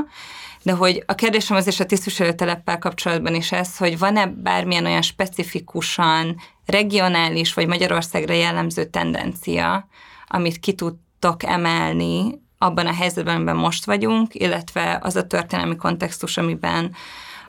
de 0.64 0.72
hogy 0.72 1.04
a 1.06 1.16
kérdésem 1.16 1.58
az 1.58 1.68
is 1.68 1.80
a 1.80 1.86
tisztviselőteleppel 1.86 2.78
kapcsolatban 2.78 3.36
is 3.36 3.52
ez, 3.52 3.78
hogy 3.78 3.98
van-e 3.98 4.26
bármilyen 4.28 4.86
olyan 4.86 5.02
specifikusan 5.02 6.36
regionális 6.66 7.54
vagy 7.54 7.68
Magyarországra 7.68 8.34
jellemző 8.34 8.86
tendencia, 8.86 9.88
amit 10.28 10.60
ki 10.60 10.74
tudtok 10.74 11.44
emelni 11.44 12.44
abban 12.58 12.88
a 12.88 12.94
helyzetben, 12.94 13.36
amiben 13.36 13.56
most 13.56 13.86
vagyunk, 13.86 14.36
illetve 14.36 15.00
az 15.02 15.16
a 15.16 15.28
történelmi 15.28 15.76
kontextus, 15.76 16.38
amiben 16.38 16.96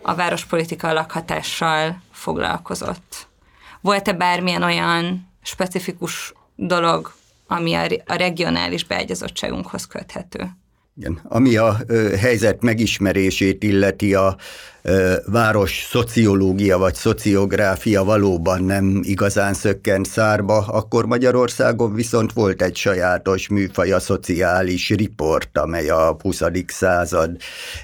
a 0.02 0.14
várospolitika 0.14 0.92
lakhatással 0.92 2.02
foglalkozott. 2.10 3.28
Volt-e 3.80 4.12
bármilyen 4.12 4.62
olyan 4.62 5.28
specifikus 5.42 6.32
dolog, 6.54 7.12
ami 7.46 7.74
a, 7.74 7.86
regionális 8.06 8.84
beágyazottságunkhoz 8.84 9.86
köthető? 9.86 10.50
Igen. 10.98 11.20
Ami 11.22 11.56
a 11.56 11.76
helyzet 12.18 12.62
megismerését 12.62 13.62
illeti, 13.62 14.14
a 14.14 14.36
város 15.26 15.86
szociológia 15.90 16.78
vagy 16.78 16.94
szociográfia 16.94 18.04
valóban 18.04 18.64
nem 18.64 19.00
igazán 19.02 19.54
szökkent 19.54 20.06
szárba, 20.06 20.56
akkor 20.56 21.06
Magyarországon 21.06 21.94
viszont 21.94 22.32
volt 22.32 22.62
egy 22.62 22.76
sajátos 22.76 23.48
műfaj, 23.48 23.90
a 23.92 24.00
szociális 24.00 24.88
riport, 24.88 25.58
amely 25.58 25.88
a 25.88 26.16
20. 26.22 26.42
század 26.66 27.36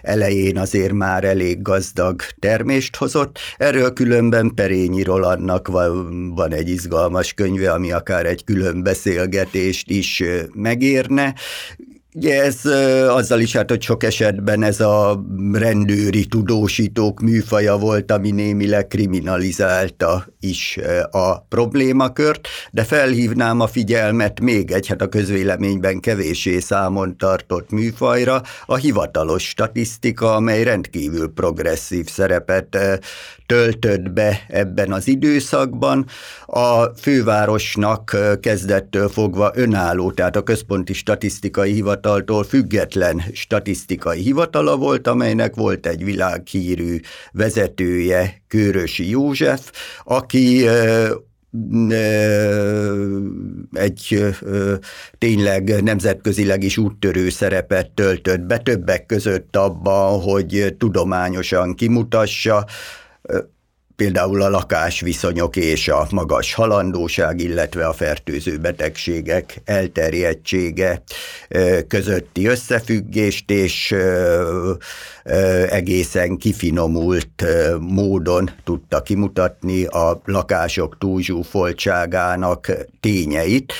elején 0.03 0.59
azért 0.59 0.92
már 0.92 1.25
elég 1.25 1.62
gazdag 1.62 2.22
termést 2.38 2.96
hozott. 2.96 3.38
Erről 3.57 3.92
különben 3.92 4.55
Perényi 4.55 5.03
Rolandnak 5.03 5.68
van, 5.68 6.35
van 6.35 6.53
egy 6.53 6.68
izgalmas 6.68 7.33
könyve, 7.33 7.72
ami 7.72 7.92
akár 7.92 8.27
egy 8.27 8.44
külön 8.44 8.83
beszélgetést 8.83 9.90
is 9.90 10.22
megérne. 10.55 11.35
Ugye 12.14 12.42
ez 12.42 12.64
azzal 13.09 13.40
is 13.40 13.57
hát, 13.57 13.70
hogy 13.70 13.83
sok 13.83 14.03
esetben 14.03 14.62
ez 14.62 14.81
a 14.81 15.25
rendőri 15.53 16.27
tudósítók 16.27 17.20
műfaja 17.20 17.77
volt, 17.77 18.11
ami 18.11 18.31
némileg 18.31 18.87
kriminalizálta 18.87 20.27
is 20.40 20.79
a 21.11 21.40
problémakört, 21.40 22.48
de 22.70 22.85
felhívnám 22.85 23.61
a 23.61 23.66
figyelmet 23.66 24.40
még 24.40 24.70
egy, 24.70 24.87
hát 24.87 25.03
a 25.03 25.09
közvéleményben 25.09 26.01
kevésé 26.01 26.59
számon 26.59 27.16
tartott 27.16 27.70
műfajra, 27.70 28.42
a 28.66 28.77
hivatalos 28.77 29.48
statisztika, 29.48 30.35
amely 30.35 30.62
rendkívül 30.62 31.33
progresszív 31.33 32.09
szerepet 32.09 32.79
töltött 33.46 34.11
be 34.11 34.44
ebben 34.48 34.92
az 34.92 35.09
időszakban. 35.09 36.07
A 36.46 36.85
fővárosnak 36.85 38.16
kezdettől 38.40 39.09
fogva 39.09 39.51
önálló, 39.55 40.11
tehát 40.11 40.37
a 40.37 40.42
Központi 40.42 40.92
Statisztikai 40.92 41.75
Hivataltól 42.03 42.45
független 42.45 43.23
statisztikai 43.33 44.21
hivatala 44.21 44.77
volt, 44.77 45.07
amelynek 45.07 45.55
volt 45.55 45.87
egy 45.87 46.05
világhírű 46.05 47.01
vezetője, 47.33 48.43
Kőrösi 48.49 49.11
József, 49.11 49.71
aki 50.05 50.67
egy 53.73 54.25
tényleg 55.19 55.83
nemzetközileg 55.83 56.62
is 56.62 56.79
úttörő 56.79 57.29
szerepet 57.29 57.91
töltött 57.91 58.41
be, 58.41 58.59
többek 58.59 59.07
között 59.07 59.57
abban, 59.57 60.21
hogy 60.21 60.75
tudományosan 60.79 61.75
kimutassa, 61.75 62.67
például 63.97 64.43
a 64.43 64.49
lakásviszonyok 64.49 65.57
és 65.57 65.89
a 65.89 66.07
magas 66.11 66.55
halandóság, 66.55 67.41
illetve 67.41 67.87
a 67.87 67.93
fertőző 67.93 68.57
betegségek 68.57 69.61
elterjedtsége 69.65 71.03
közötti 71.89 72.47
összefüggést, 72.47 73.51
és 73.51 73.95
egészen 75.69 76.37
kifinomult 76.37 77.45
módon 77.81 78.51
tudta 78.65 79.03
kimutatni 79.03 79.85
a 79.85 80.21
lakások 80.25 80.99
túlzsúfoltságának 80.99 82.73
tényeit. 83.01 83.73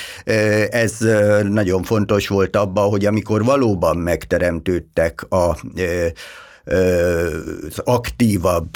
Ez 0.71 0.99
nagyon 1.43 1.83
fontos 1.83 2.29
volt 2.29 2.57
abban, 2.57 2.89
hogy 2.89 3.07
amikor 3.07 3.45
valóban 3.45 3.97
megteremtődtek 3.97 5.27
a 5.31 5.57
az 6.65 7.79
aktívabb 7.85 8.69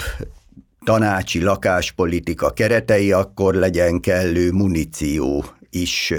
tanácsi 0.87 1.43
lakáspolitika 1.43 2.49
keretei, 2.49 3.11
akkor 3.11 3.53
legyen 3.53 3.99
kellő 3.99 4.51
muníció 4.51 5.45
is 5.69 6.13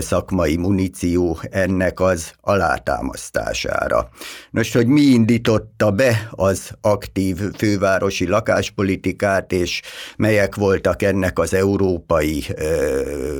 szakmai 0.00 0.56
muníció 0.56 1.38
ennek 1.50 2.00
az 2.00 2.32
alátámasztására. 2.40 4.08
Nos, 4.50 4.72
hogy 4.72 4.86
mi 4.86 5.00
indította 5.00 5.90
be 5.90 6.28
az 6.30 6.70
aktív 6.80 7.36
fővárosi 7.56 8.26
lakáspolitikát, 8.26 9.52
és 9.52 9.82
melyek 10.16 10.54
voltak 10.54 11.02
ennek 11.02 11.38
az 11.38 11.54
európai, 11.54 12.44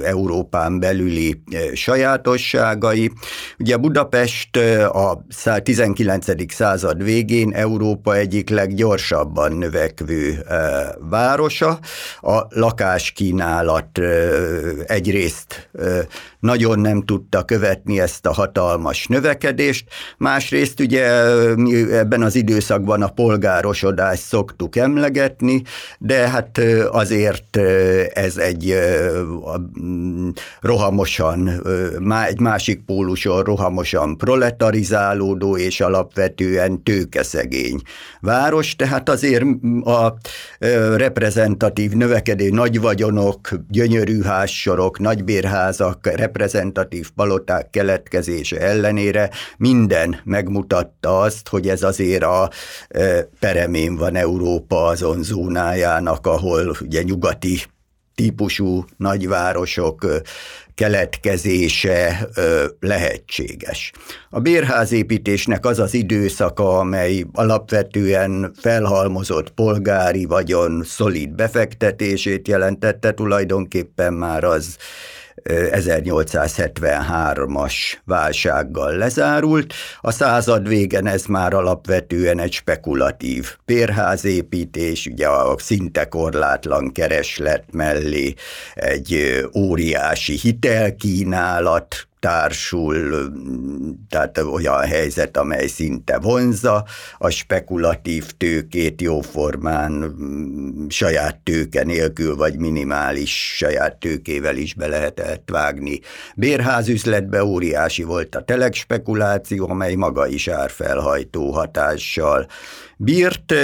Európán 0.05 0.81
belüli 0.81 1.43
sajátosságai. 1.75 3.11
Ugye 3.59 3.77
Budapest 3.77 4.57
a 4.89 5.25
19. 5.63 6.53
század 6.53 7.03
végén 7.03 7.53
Európa 7.53 8.17
egyik 8.17 8.51
leggyorsabban 8.51 9.53
növekvő 9.53 10.45
városa. 10.99 11.79
A 12.21 12.47
lakáskínálat 12.49 13.99
egyrészt 14.93 15.69
nagyon 16.43 16.79
nem 16.79 17.03
tudta 17.03 17.45
követni 17.45 18.01
ezt 18.01 18.27
a 18.27 18.33
hatalmas 18.33 19.07
növekedést, 19.07 19.89
másrészt 20.19 20.81
ugye 20.81 21.25
mi 21.55 21.93
ebben 21.93 22.23
az 22.23 22.35
időszakban 22.35 23.03
a 23.03 23.09
polgárosodást 23.09 24.23
szoktuk 24.23 24.77
emlegetni, 24.77 25.63
de 25.99 26.29
hát 26.29 26.61
azért 26.91 27.57
ez 28.13 28.37
egy 28.37 28.75
rohamosan, 30.61 31.63
egy 32.27 32.41
másik 32.41 32.85
póluson 32.85 33.43
rohamosan 33.43 34.17
proletarizálódó 34.17 35.57
és 35.57 35.81
alapvetően 35.81 36.83
tőkeszegény 36.83 37.81
város, 38.21 38.77
tehát 38.77 39.09
azért 39.09 39.45
a 39.85 40.15
reprezentatív 40.97 41.93
növekedő 41.93 42.51
nagyvagyonok, 42.51 43.51
gyönyörű 43.69 44.23
házsorok, 44.23 44.99
nagybérházak, 44.99 46.07
reprezentatív 46.33 47.11
paloták 47.11 47.71
keletkezése 47.71 48.61
ellenére 48.61 49.31
minden 49.57 50.21
megmutatta 50.25 51.21
azt, 51.21 51.49
hogy 51.49 51.69
ez 51.69 51.83
azért 51.83 52.23
a 52.23 52.51
peremén 53.41 53.97
van 53.97 54.17
Európa 54.17 54.87
azon 54.87 55.23
zónájának, 55.23 56.27
ahol 56.27 56.77
ugye 56.81 57.03
nyugati 57.03 57.63
típusú 58.15 58.85
nagyvárosok 58.97 60.07
keletkezése 60.75 62.29
lehetséges. 62.81 63.93
A 64.31 64.41
bérházépítésnek 64.41 65.67
az 65.67 65.79
az 65.79 65.95
időszaka, 65.95 66.79
amely 66.79 67.25
alapvetően 67.33 68.53
felhalmozott 68.61 69.51
polgári 69.51 70.25
vagyon 70.25 70.83
szolid 70.85 71.31
befektetését 71.31 72.49
jelentette, 72.49 73.13
tulajdonképpen 73.13 74.13
már 74.13 74.45
az 74.45 74.77
1873-as 75.45 77.75
válsággal 78.05 78.97
lezárult. 78.97 79.75
A 80.01 80.11
század 80.11 80.69
végen 80.69 81.07
ez 81.07 81.25
már 81.25 81.55
alapvetően 81.55 82.41
egy 82.41 82.53
spekulatív 82.53 83.57
pérházépítés, 83.65 85.07
ugye 85.07 85.29
a 85.29 85.59
szinte 85.59 86.05
korlátlan 86.05 86.93
kereslet 86.93 87.65
mellé 87.73 88.35
egy 88.75 89.41
óriási 89.57 90.39
hitelkínálat 90.39 92.07
társul, 92.23 93.33
tehát 94.09 94.39
olyan 94.39 94.81
helyzet, 94.81 95.37
amely 95.37 95.67
szinte 95.67 96.19
vonza 96.19 96.85
a 97.19 97.31
spekulatív 97.31 98.31
tőkét 98.37 99.01
jóformán 99.01 100.17
saját 100.89 101.37
tőke 101.37 101.85
nélkül, 101.85 102.37
vagy 102.37 102.59
minimális 102.59 103.57
saját 103.57 103.97
tőkével 103.97 104.57
is 104.57 104.75
be 104.75 104.87
lehetett 104.87 105.49
vágni. 105.51 106.01
Bérházüzletbe 106.37 107.45
óriási 107.45 108.03
volt 108.03 108.35
a 108.35 108.45
telekspekuláció, 108.45 109.69
amely 109.69 109.95
maga 109.95 110.27
is 110.27 110.49
árfelhajtó 110.49 111.51
hatással 111.51 112.47
bírt. 112.97 113.55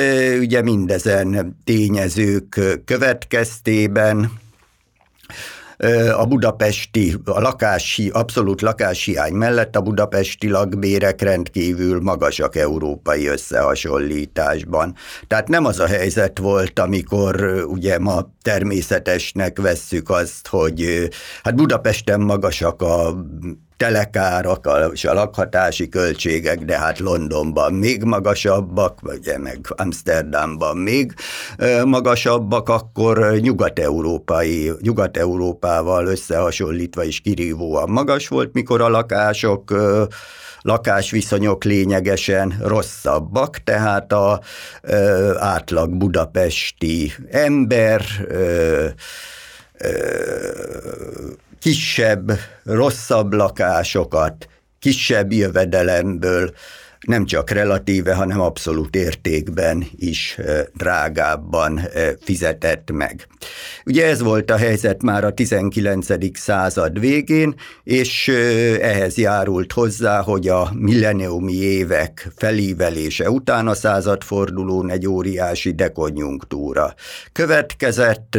Ugye 0.40 0.62
mindezen 0.62 1.56
tényezők 1.65 2.61
következtében 2.85 4.31
a 6.16 6.26
budapesti, 6.26 7.14
a 7.24 7.40
lakási, 7.40 8.08
abszolút 8.08 8.60
lakáshiány 8.60 9.33
mellett 9.33 9.76
a 9.76 9.81
budapesti 9.81 10.48
lakbérek 10.48 11.20
rendkívül 11.20 12.00
magasak 12.00 12.56
európai 12.56 13.26
összehasonlításban. 13.26 14.94
Tehát 15.26 15.48
nem 15.48 15.64
az 15.64 15.81
a 15.81 15.87
helyzet 15.87 16.38
volt, 16.38 16.79
amikor 16.79 17.64
ugye 17.66 17.98
ma 17.98 18.33
természetesnek 18.42 19.60
vesszük 19.60 20.10
azt, 20.10 20.46
hogy 20.46 21.08
hát 21.42 21.54
Budapesten 21.54 22.20
magasak 22.20 22.83
a 22.83 23.24
telekárak 23.79 24.68
és 24.92 25.04
a 25.04 25.14
lakhatási 25.14 25.88
költségek, 25.88 26.58
de 26.58 26.79
hát 26.79 26.98
Londonban 26.98 27.72
még 27.72 28.02
magasabbak, 28.02 29.00
vagy 29.00 29.35
meg 29.42 29.58
Amsterdamban 29.68 30.76
még 30.76 31.14
magasabbak, 31.85 32.68
akkor 32.68 33.38
nyugat-európai, 33.40 34.72
nyugat-európával 34.81 36.06
összehasonlítva 36.06 37.04
is 37.04 37.20
kirívóan 37.20 37.90
magas 37.90 38.29
volt, 38.29 38.52
mikor 38.52 38.81
a 38.81 38.88
lakások 38.88 39.72
lakásviszonyok 40.62 41.64
lényegesen 41.64 42.54
rosszabbak, 42.62 43.58
tehát 43.58 44.12
a 44.12 44.40
ö, 44.83 45.33
átlag 45.38 45.96
budapesti 45.96 47.12
ember 47.31 48.02
ö, 48.29 48.87
ö, 49.79 49.88
kisebb, 51.61 52.33
rosszabb 52.65 53.33
lakásokat, 53.33 54.48
kisebb 54.79 55.33
jövedelemből 55.33 56.54
nem 57.01 57.25
csak 57.25 57.51
relatíve, 57.51 58.15
hanem 58.15 58.40
abszolút 58.40 58.96
értékben 58.96 59.85
is 59.96 60.38
drágábban 60.77 61.81
fizetett 62.21 62.90
meg. 62.92 63.27
Ugye 63.87 64.07
ez 64.07 64.23
volt 64.23 64.51
a 64.51 64.57
helyzet 64.57 65.03
már 65.03 65.25
a 65.25 65.35
19. 65.35 66.38
század 66.38 67.01
végén, 67.01 67.55
és 67.85 68.29
ehhez 68.81 69.17
járult 69.17 69.73
hozzá, 69.73 70.23
hogy 70.23 70.49
a 70.49 70.71
milleniumi 70.75 71.53
évek 71.53 72.29
felívelése 72.37 73.31
után 73.31 73.67
a 73.67 73.75
századfordulón 73.75 74.90
egy 74.90 75.07
óriási 75.07 75.73
dekonjunktúra 75.73 76.94
következett, 77.33 78.38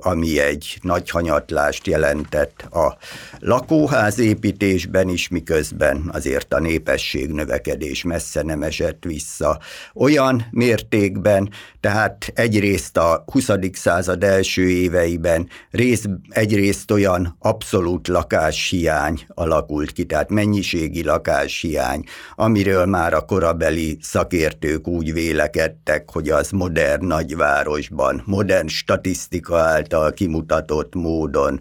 ami 0.00 0.40
egy 0.40 0.78
nagy 0.82 1.10
hanyatlást 1.10 1.86
jelentett 1.86 2.66
a 2.70 2.96
lakóházépítésben 3.38 5.08
is, 5.08 5.28
miközben 5.28 6.10
azért 6.12 6.54
a 6.54 6.58
nép 6.60 6.81
növekedés 7.12 8.02
messze 8.02 8.42
nem 8.42 8.62
esett 8.62 9.04
vissza 9.04 9.58
olyan 9.94 10.46
mértékben, 10.50 11.50
tehát 11.80 12.32
egyrészt 12.34 12.96
a 12.96 13.24
20. 13.32 13.50
század 13.72 14.24
első 14.24 14.68
éveiben 14.68 15.48
rész, 15.70 16.04
egyrészt 16.28 16.90
olyan 16.90 17.36
abszolút 17.38 18.08
lakáshiány 18.08 19.26
alakult 19.28 19.92
ki, 19.92 20.04
tehát 20.04 20.30
mennyiségi 20.30 21.04
lakáshiány, 21.04 22.04
amiről 22.34 22.86
már 22.86 23.14
a 23.14 23.20
korabeli 23.20 23.96
szakértők 24.00 24.88
úgy 24.88 25.12
vélekedtek, 25.12 26.10
hogy 26.10 26.28
az 26.28 26.50
modern 26.50 27.06
nagyvárosban, 27.06 28.22
modern 28.26 28.66
statisztika 28.66 29.56
által 29.56 30.12
kimutatott 30.12 30.94
módon 30.94 31.60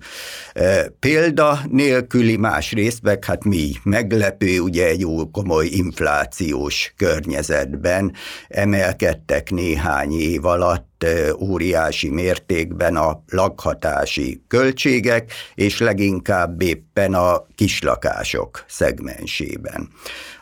példa 1.00 1.60
nélküli, 1.70 2.38
másrészt 2.38 3.02
meg 3.02 3.26
hát 3.26 3.44
mi 3.44 3.72
meglepő, 3.84 4.60
ugye 4.60 4.88
egy 4.88 5.06
komoly 5.32 5.68
inflációs 5.68 6.94
környezetben 6.98 8.14
emelkedtek 8.48 9.52
néhány 9.52 10.12
év 10.12 10.46
alatt 10.46 10.91
óriási 11.40 12.10
mértékben 12.10 12.96
a 12.96 13.24
lakhatási 13.28 14.44
költségek, 14.48 15.32
és 15.56 15.80
leginkább 15.80 16.62
éppen 16.62 17.14
a 17.14 17.46
kislakások 17.56 18.64
szegmensében. 18.68 19.90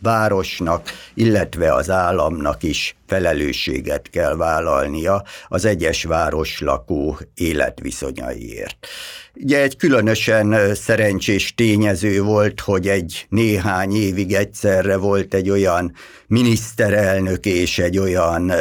városnak, 0.00 0.88
illetve 1.14 1.74
az 1.74 1.90
államnak 1.90 2.62
is 2.62 2.96
felelősséget 3.12 4.10
kell 4.10 4.36
vállalnia 4.36 5.24
az 5.48 5.64
egyes 5.64 6.04
városlakó 6.04 7.18
életviszonyaiért. 7.34 8.86
Ugye 9.34 9.62
egy 9.62 9.76
különösen 9.76 10.74
szerencsés 10.74 11.54
tényező 11.54 12.22
volt, 12.22 12.60
hogy 12.60 12.88
egy 12.88 13.26
néhány 13.28 13.94
évig 13.94 14.34
egyszerre 14.34 14.96
volt 14.96 15.34
egy 15.34 15.50
olyan 15.50 15.92
miniszterelnök 16.26 17.46
és 17.46 17.78
egy 17.78 17.98
olyan 17.98 18.52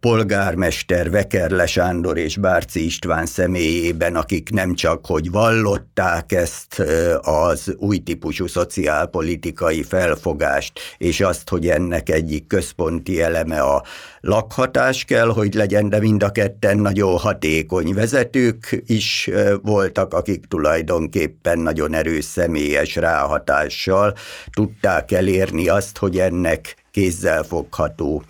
polgármester 0.00 1.10
Vekerle 1.10 1.66
Sándor 1.66 2.18
és 2.18 2.36
Bárci 2.36 2.84
István 2.84 3.26
személyében, 3.26 4.16
akik 4.16 4.50
nem 4.50 4.74
csak 4.74 5.06
hogy 5.06 5.30
vallották 5.30 6.32
ezt 6.32 6.82
az 7.20 7.74
új 7.76 7.98
típusú 7.98 8.46
szociálpolitikai 8.46 9.82
felfogást, 9.82 10.80
és 10.98 11.20
azt, 11.20 11.48
hogy 11.48 11.68
ennek 11.68 12.08
egyik 12.08 12.46
központi 12.46 13.22
eleme 13.22 13.60
a 13.60 13.82
lakhatás 14.20 15.04
kell, 15.04 15.28
hogy 15.28 15.54
legyen, 15.54 15.88
de 15.88 15.98
mind 15.98 16.22
a 16.22 16.32
ketten 16.32 16.78
nagyon 16.78 17.18
hatékony 17.18 17.94
vezetők 17.94 18.82
is 18.86 19.30
voltak, 19.62 20.14
akik 20.14 20.46
tulajdonképpen 20.46 21.58
nagyon 21.58 21.94
erős 21.94 22.24
személyes 22.24 22.96
ráhatással 22.96 24.14
tudták 24.52 25.12
elérni 25.12 25.68
azt, 25.68 25.98
hogy 25.98 26.18
ennek 26.18 26.76
kézzelfogható 26.90 28.22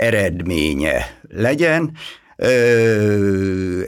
eredménye 0.00 1.18
legyen, 1.28 1.92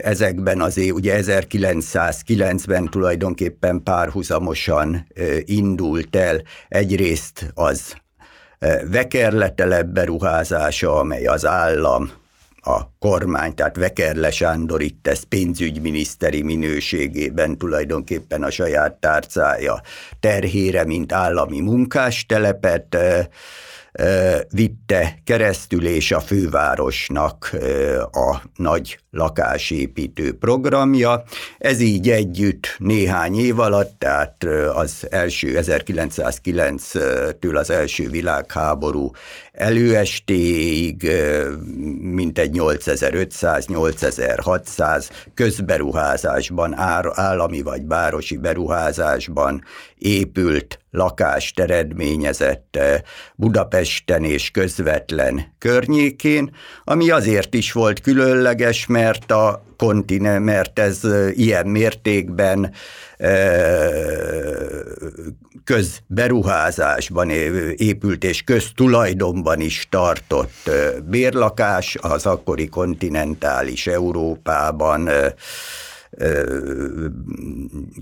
ezekben 0.01 0.61
az 0.61 0.77
év, 0.77 0.93
ugye 0.93 1.19
1909-ben 1.21 2.89
tulajdonképpen 2.89 3.83
párhuzamosan 3.83 5.07
indult 5.45 6.15
el. 6.15 6.41
Egyrészt 6.67 7.51
az 7.53 7.95
Vekerle 8.91 9.83
beruházása, 9.83 10.99
amely 10.99 11.25
az 11.25 11.45
állam 11.45 12.11
a 12.65 12.97
kormány, 12.99 13.53
tehát 13.53 13.77
Vekerle 13.77 14.31
Sándor 14.31 14.81
itt 14.81 15.07
ez 15.07 15.23
pénzügyminiszteri 15.23 16.41
minőségében 16.41 17.57
tulajdonképpen 17.57 18.43
a 18.43 18.49
saját 18.49 18.93
tárcája 18.93 19.81
terhére, 20.19 20.85
mint 20.85 21.11
állami 21.11 21.59
munkástelepet 21.59 22.97
vitte 24.49 25.17
keresztül, 25.23 25.87
és 25.87 26.11
a 26.11 26.19
fővárosnak 26.19 27.55
a 28.11 28.41
nagy 28.55 28.99
lakásépítő 29.11 30.37
programja. 30.37 31.23
Ez 31.57 31.79
így 31.79 32.09
együtt 32.09 32.75
néhány 32.77 33.39
év 33.39 33.59
alatt, 33.59 33.99
tehát 33.99 34.43
az 34.73 35.07
első 35.09 35.59
1909-től 35.61 37.55
az 37.55 37.69
első 37.69 38.09
világháború 38.09 39.11
előestéig 39.53 41.11
mintegy 41.99 42.51
8500-8600 42.53 45.09
közberuházásban, 45.33 46.73
állami 47.13 47.61
vagy 47.61 47.87
városi 47.87 48.37
beruházásban 48.37 49.63
épült 49.97 50.79
lakást 50.91 51.59
eredményezett 51.59 52.79
Budapesten 53.35 54.23
és 54.23 54.51
közvetlen 54.51 55.53
környékén, 55.57 56.55
ami 56.83 57.09
azért 57.09 57.53
is 57.53 57.71
volt 57.71 58.01
különleges, 58.01 58.85
mert 58.85 59.31
a 59.31 59.63
kontinent, 59.77 60.45
mert 60.45 60.79
ez 60.79 60.99
ilyen 61.33 61.67
mértékben 61.67 62.71
közberuházásban 65.63 67.29
épült 67.75 68.23
és 68.23 68.41
köztulajdonban 68.41 69.59
is 69.59 69.87
tartott 69.89 70.69
bérlakás 71.03 71.97
az 72.01 72.25
akkori 72.25 72.67
kontinentális 72.67 73.87
Európában 73.87 75.09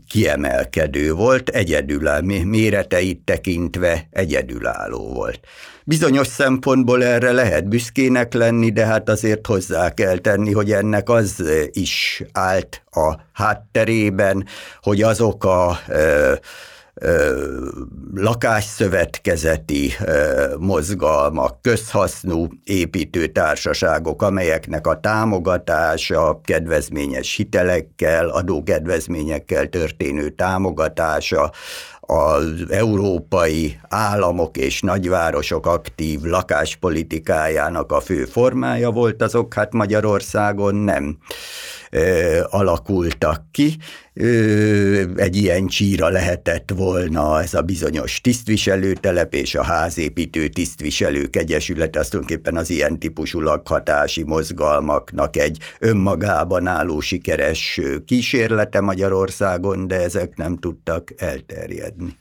kiemelkedő 0.10 1.14
volt, 1.14 1.50
egyedülálló, 1.50 2.44
méreteit 2.44 3.20
tekintve 3.26 4.08
egyedülálló 4.12 5.14
volt. 5.14 5.40
Bizonyos 5.84 6.28
szempontból 6.28 7.04
erre 7.04 7.32
lehet 7.32 7.68
büszkének 7.68 8.34
lenni, 8.34 8.72
de 8.72 8.86
hát 8.86 9.10
azért 9.10 9.48
hozzá 9.48 9.94
kell 9.94 10.18
tenni, 10.18 10.54
hogy 10.54 10.72
ennek 10.72 11.10
az 11.10 11.44
is 11.72 12.24
állt 12.32 12.84
a 12.92 13.16
hátterében, 13.34 14.46
hogy 14.82 15.02
azok 15.02 15.46
a 15.46 15.80
lakásszövetkezeti 18.14 19.92
mozgalmak, 20.58 21.62
közhasznú 21.62 22.48
építőtársaságok, 22.64 24.22
amelyeknek 24.22 24.88
a 24.88 25.00
támogatása 25.00 26.42
kedvezményes 26.44 27.36
hitelekkel, 27.36 28.30
adókedvezményekkel 28.30 29.68
történő 29.68 30.30
támogatása, 30.30 31.52
az 32.12 32.66
európai 32.70 33.80
államok 33.90 34.58
és 34.58 34.82
nagyvárosok 34.82 35.66
aktív 35.66 36.22
lakáspolitikájának 36.22 37.92
a 37.92 38.00
fő 38.00 38.26
formája 38.26 38.92
volt, 38.92 39.22
azok 39.22 39.54
hát 39.54 39.74
Magyarországon 39.74 40.76
nem 40.76 41.18
alakultak 42.50 43.44
ki. 43.52 43.78
Egy 45.16 45.36
ilyen 45.36 45.68
csíra 45.68 46.10
lehetett 46.10 46.72
volna 46.76 47.42
ez 47.42 47.54
a 47.54 47.62
bizonyos 47.62 48.22
tisztviselőtelep 48.22 49.34
és 49.34 49.56
a 49.56 49.64
házépítő 49.64 50.48
tisztviselők 50.48 51.36
egyesület, 51.36 51.96
az 51.96 52.08
tulajdonképpen 52.08 52.56
az 52.56 52.70
ilyen 52.70 53.00
típusú 53.00 53.40
lakhatási 53.40 54.24
mozgalmaknak 54.24 55.38
egy 55.38 55.58
önmagában 55.80 56.68
álló 56.68 57.00
sikeres 57.00 57.80
kísérlete 58.06 58.82
Magyarországon, 58.82 59.88
de 59.88 60.02
ezek 60.02 60.38
nem 60.38 60.58
tudtak 60.58 61.14
elterjedni. 61.18 62.18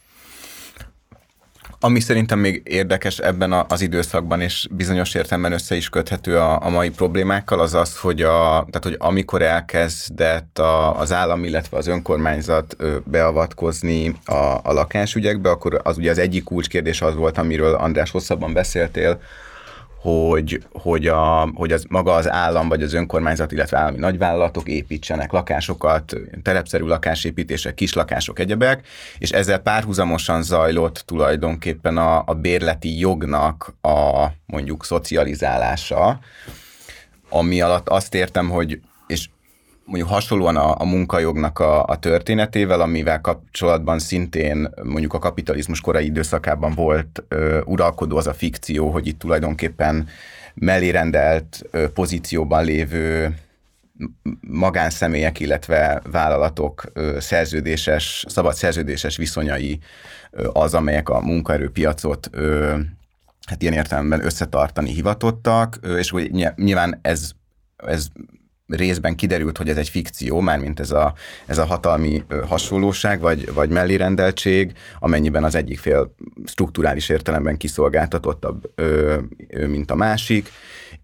Ami 1.83 2.01
szerintem 2.01 2.39
még 2.39 2.63
érdekes 2.65 3.19
ebben 3.19 3.53
az 3.53 3.81
időszakban, 3.81 4.41
és 4.41 4.69
bizonyos 4.71 5.15
értelemben 5.15 5.53
össze 5.53 5.77
is 5.77 5.89
köthető 5.89 6.39
a, 6.39 6.65
a 6.65 6.69
mai 6.69 6.91
problémákkal, 6.91 7.61
az 7.61 7.75
az, 7.75 7.99
hogy, 7.99 8.23
a, 8.23 8.67
tehát, 8.71 8.81
hogy 8.83 8.97
amikor 8.99 9.43
elkezdett 9.43 10.59
a, 10.59 10.99
az 10.99 11.13
állam, 11.13 11.45
illetve 11.45 11.77
az 11.77 11.87
önkormányzat 11.87 12.77
beavatkozni 13.05 14.15
a, 14.25 14.35
a 14.63 14.73
lakásügyekbe, 14.73 15.51
akkor 15.51 15.81
az 15.85 15.99
ugye 15.99 16.11
az 16.11 16.19
egyik 16.19 16.45
kulcskérdés 16.45 17.03
az 17.03 17.15
volt, 17.15 17.39
amiről 17.39 17.75
András 17.75 18.11
hosszabban 18.11 18.53
beszéltél, 18.53 19.21
hogy, 20.01 20.63
hogy, 20.73 21.07
a, 21.07 21.51
hogy 21.55 21.73
az 21.73 21.85
maga 21.89 22.15
az 22.15 22.31
állam 22.31 22.69
vagy 22.69 22.83
az 22.83 22.93
önkormányzat, 22.93 23.53
illetve 23.53 23.79
állami 23.79 23.99
nagyvállalatok 23.99 24.69
építsenek 24.69 25.33
lakásokat, 25.33 26.17
telepszerű 26.43 26.85
lakásépítések, 26.85 27.75
kis 27.75 27.93
lakások, 27.93 28.39
egyebek, 28.39 28.87
és 29.19 29.31
ezzel 29.31 29.59
párhuzamosan 29.59 30.43
zajlott 30.43 31.03
tulajdonképpen 31.07 31.97
a, 31.97 32.23
a 32.27 32.35
bérleti 32.35 32.99
jognak 32.99 33.75
a 33.83 34.27
mondjuk 34.47 34.85
szocializálása, 34.85 36.19
ami 37.29 37.61
alatt 37.61 37.89
azt 37.89 38.15
értem, 38.15 38.49
hogy 38.49 38.81
és 39.07 39.29
mondjuk 39.91 40.11
hasonlóan 40.11 40.57
a, 40.57 40.81
a 40.81 40.85
munkajognak 40.85 41.59
a, 41.59 41.85
a 41.85 41.99
történetével, 41.99 42.81
amivel 42.81 43.21
kapcsolatban 43.21 43.99
szintén 43.99 44.71
mondjuk 44.83 45.15
a 45.15 45.19
kapitalizmus 45.19 45.81
korai 45.81 46.05
időszakában 46.05 46.75
volt 46.75 47.25
ö, 47.29 47.61
uralkodó 47.65 48.17
az 48.17 48.27
a 48.27 48.35
fikció, 48.35 48.91
hogy 48.91 49.07
itt 49.07 49.19
tulajdonképpen 49.19 50.09
mellérendelt 50.55 51.63
ö, 51.71 51.89
pozícióban 51.89 52.65
lévő 52.65 53.35
magánszemélyek, 54.41 55.41
illetve 55.41 56.03
vállalatok 56.11 56.93
szerződéses, 57.19 58.25
szabad 58.29 58.55
szerződéses 58.55 59.17
viszonyai 59.17 59.79
az, 60.53 60.75
amelyek 60.75 61.09
a 61.09 61.21
munkaerőpiacot 61.21 62.31
hát 63.47 63.63
ilyen 63.63 63.75
értelemben 63.75 64.25
összetartani 64.25 64.91
hivatottak, 64.91 65.79
és 65.99 66.11
hogy 66.11 66.31
nyilván 66.57 66.99
ez, 67.03 67.31
ez 67.77 68.07
részben 68.71 69.15
kiderült, 69.15 69.57
hogy 69.57 69.69
ez 69.69 69.77
egy 69.77 69.89
fikció, 69.89 70.41
mármint 70.41 70.81
ez 70.81 70.91
a, 70.91 71.15
ez 71.47 71.59
a 71.59 71.65
hatalmi 71.65 72.25
hasonlóság, 72.47 73.21
vagy, 73.21 73.53
vagy 73.55 73.71
mellérendeltség, 73.71 74.73
amennyiben 74.99 75.45
az 75.45 75.55
egyik 75.55 75.79
fél 75.79 76.15
strukturális 76.45 77.09
értelemben 77.09 77.57
kiszolgáltatottabb, 77.57 78.71
mint 79.67 79.91
a 79.91 79.95
másik, 79.95 80.51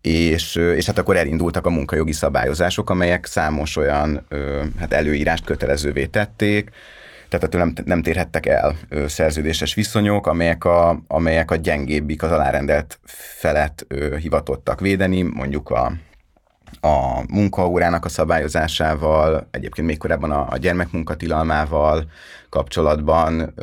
és, 0.01 0.55
és 0.55 0.87
hát 0.87 0.99
akkor 0.99 1.17
elindultak 1.17 1.67
a 1.67 1.71
munkajogi 1.71 2.13
szabályozások, 2.13 2.91
amelyek 2.91 3.27
számos 3.27 3.77
olyan 3.77 4.27
hát 4.79 4.93
előírást 4.93 5.45
kötelezővé 5.45 6.07
tették, 6.07 6.71
tehát 7.29 7.45
ettől 7.45 7.61
nem, 7.61 7.73
nem 7.85 8.03
térhettek 8.03 8.47
el 8.47 8.77
ö, 8.89 9.09
szerződéses 9.09 9.75
viszonyok, 9.75 10.27
amelyek 10.27 10.65
a, 10.65 11.03
amelyek 11.07 11.51
a 11.51 11.57
gyengébbik, 11.57 12.23
az 12.23 12.31
alárendelt 12.31 12.99
felett 13.39 13.85
ö, 13.89 14.17
hivatottak 14.17 14.81
védeni, 14.81 15.23
mondjuk 15.23 15.71
a, 15.71 15.93
a 16.81 17.25
munkaórának 17.29 18.05
a 18.05 18.09
szabályozásával, 18.09 19.49
egyébként 19.51 19.87
még 19.87 19.99
korábban 19.99 20.31
a, 20.31 20.47
a 20.51 20.57
gyermekmunkatilalmával 20.57 22.05
kapcsolatban, 22.49 23.55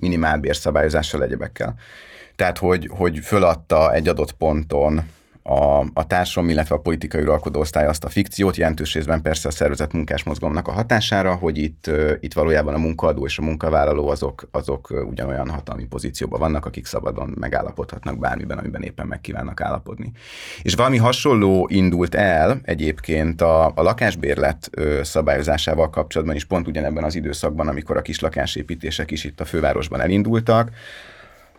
minimálbér 0.00 0.56
szabályozással, 0.56 1.22
egyebekkel. 1.22 1.74
Tehát, 2.36 2.58
hogy, 2.58 2.90
hogy 2.96 3.18
föladta 3.18 3.92
egy 3.92 4.08
adott 4.08 4.32
ponton 4.32 5.02
a, 5.42 5.84
a 5.94 6.06
társadalom, 6.06 6.50
illetve 6.50 6.74
a 6.74 6.78
politikai 6.78 7.22
uralkodó 7.22 7.60
osztály 7.60 7.86
azt 7.86 8.04
a 8.04 8.08
fikciót, 8.08 8.56
jelentős 8.56 8.94
részben 8.94 9.22
persze 9.22 9.48
a 9.48 9.50
szervezet 9.50 9.92
munkás 9.92 10.22
mozgalomnak 10.22 10.68
a 10.68 10.72
hatására, 10.72 11.34
hogy 11.34 11.58
itt, 11.58 11.90
itt 12.20 12.32
valójában 12.32 12.74
a 12.74 12.78
munkaadó 12.78 13.24
és 13.24 13.38
a 13.38 13.42
munkavállaló 13.42 14.08
azok, 14.08 14.48
azok 14.50 15.04
ugyanolyan 15.10 15.50
hatalmi 15.50 15.84
pozícióban 15.84 16.40
vannak, 16.40 16.66
akik 16.66 16.86
szabadon 16.86 17.34
megállapodhatnak 17.38 18.18
bármiben, 18.18 18.58
amiben 18.58 18.82
éppen 18.82 19.06
meg 19.06 19.20
kívánnak 19.20 19.60
állapodni. 19.60 20.12
És 20.62 20.74
valami 20.74 20.96
hasonló 20.96 21.68
indult 21.70 22.14
el 22.14 22.60
egyébként 22.62 23.40
a, 23.40 23.66
a 23.66 23.82
lakásbérlet 23.82 24.70
szabályozásával 25.02 25.90
kapcsolatban 25.90 26.36
is 26.36 26.44
pont 26.44 26.66
ugyanebben 26.66 27.04
az 27.04 27.14
időszakban, 27.14 27.68
amikor 27.68 27.96
a 27.96 28.02
kis 28.02 28.20
lakásépítések 28.20 29.10
is 29.10 29.24
itt 29.24 29.40
a 29.40 29.44
fővárosban 29.44 30.00
elindultak, 30.00 30.70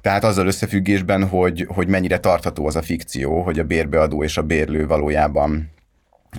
tehát 0.02 0.24
azzal 0.24 0.47
összefüggésben, 0.47 1.28
hogy, 1.28 1.68
hogy 1.70 1.88
mennyire 1.88 2.20
tartható 2.20 2.66
az 2.66 2.76
a 2.76 2.82
fikció, 2.82 3.41
hogy 3.41 3.60
a 3.60 3.64
bérbeadó 3.64 4.24
és 4.24 4.38
a 4.38 4.41
bérlő 4.41 4.88
valójában 4.88 5.72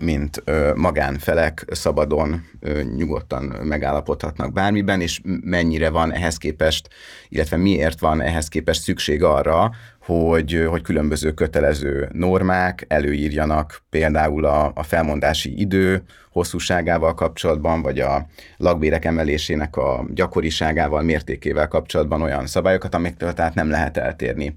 mint 0.00 0.42
ö, 0.44 0.72
magánfelek 0.74 1.64
szabadon, 1.70 2.44
ö, 2.60 2.82
nyugodtan 2.96 3.42
megállapodhatnak 3.42 4.52
bármiben, 4.52 5.00
és 5.00 5.20
mennyire 5.24 5.90
van 5.90 6.12
ehhez 6.12 6.36
képest, 6.36 6.88
illetve 7.28 7.56
miért 7.56 8.00
van 8.00 8.20
ehhez 8.20 8.48
képest 8.48 8.82
szükség 8.82 9.22
arra, 9.22 9.70
hogy, 10.04 10.64
hogy 10.68 10.82
különböző 10.82 11.32
kötelező 11.32 12.08
normák 12.12 12.84
előírjanak 12.88 13.82
például 13.90 14.44
a, 14.44 14.72
a 14.74 14.82
felmondási 14.82 15.60
idő 15.60 16.02
hosszúságával 16.30 17.14
kapcsolatban, 17.14 17.82
vagy 17.82 18.00
a 18.00 18.26
lakbérek 18.56 19.04
emelésének 19.04 19.76
a 19.76 20.04
gyakoriságával, 20.14 21.02
mértékével 21.02 21.68
kapcsolatban 21.68 22.22
olyan 22.22 22.46
szabályokat, 22.46 22.94
amiktől 22.94 23.32
tehát 23.32 23.54
nem 23.54 23.70
lehet 23.70 23.96
eltérni 23.96 24.56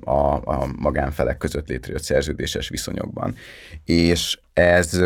a, 0.00 0.34
a 0.34 0.68
magánfelek 0.76 1.36
között 1.36 1.68
létrejött 1.68 2.02
szerződéses 2.02 2.68
viszonyokban. 2.68 3.34
És 3.84 4.38
ez, 4.52 5.00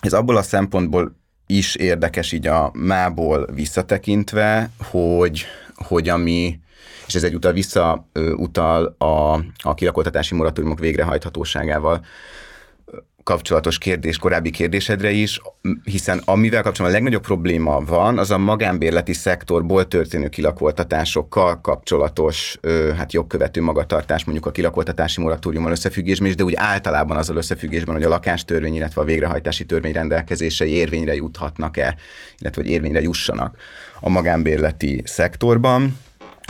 ez 0.00 0.12
abból 0.12 0.36
a 0.36 0.42
szempontból 0.42 1.16
is 1.46 1.74
érdekes 1.74 2.32
így 2.32 2.46
a 2.46 2.70
mából 2.74 3.48
visszatekintve, 3.54 4.70
hogy, 4.78 5.44
hogy 5.74 6.08
ami, 6.08 6.60
és 7.06 7.14
ez 7.14 7.22
egyúttal 7.22 7.52
visszautal 7.52 8.94
a, 8.98 9.32
a 9.56 9.74
kilakoltatási 9.74 10.34
moratóriumok 10.34 10.78
végrehajthatóságával 10.78 12.00
kapcsolatos 13.22 13.78
kérdés, 13.78 14.18
korábbi 14.18 14.50
kérdésedre 14.50 15.10
is, 15.10 15.40
hiszen 15.84 16.22
amivel 16.24 16.62
kapcsolatban 16.62 16.90
a 16.90 17.02
legnagyobb 17.02 17.22
probléma 17.22 17.80
van, 17.80 18.18
az 18.18 18.30
a 18.30 18.38
magánbérleti 18.38 19.12
szektorból 19.12 19.88
történő 19.88 20.28
kilakoltatásokkal 20.28 21.60
kapcsolatos 21.60 22.58
hát 22.96 23.12
jogkövető 23.12 23.62
magatartás, 23.62 24.24
mondjuk 24.24 24.46
a 24.46 24.50
kilakoltatási 24.50 25.20
moratóriummal 25.20 25.70
összefüggésben 25.70 26.28
is, 26.28 26.34
de 26.34 26.44
úgy 26.44 26.54
általában 26.56 27.16
azzal 27.16 27.36
összefüggésben, 27.36 27.94
hogy 27.94 28.04
a 28.04 28.08
lakástörvény, 28.08 28.74
illetve 28.74 29.00
a 29.00 29.04
végrehajtási 29.04 29.64
törvény 29.64 29.92
rendelkezései 29.92 30.70
érvényre 30.70 31.14
juthatnak-e, 31.14 31.96
illetve 32.38 32.62
hogy 32.62 32.70
érvényre 32.70 33.00
jussanak 33.00 33.56
a 34.00 34.08
magánbérleti 34.08 35.02
szektorban 35.04 35.98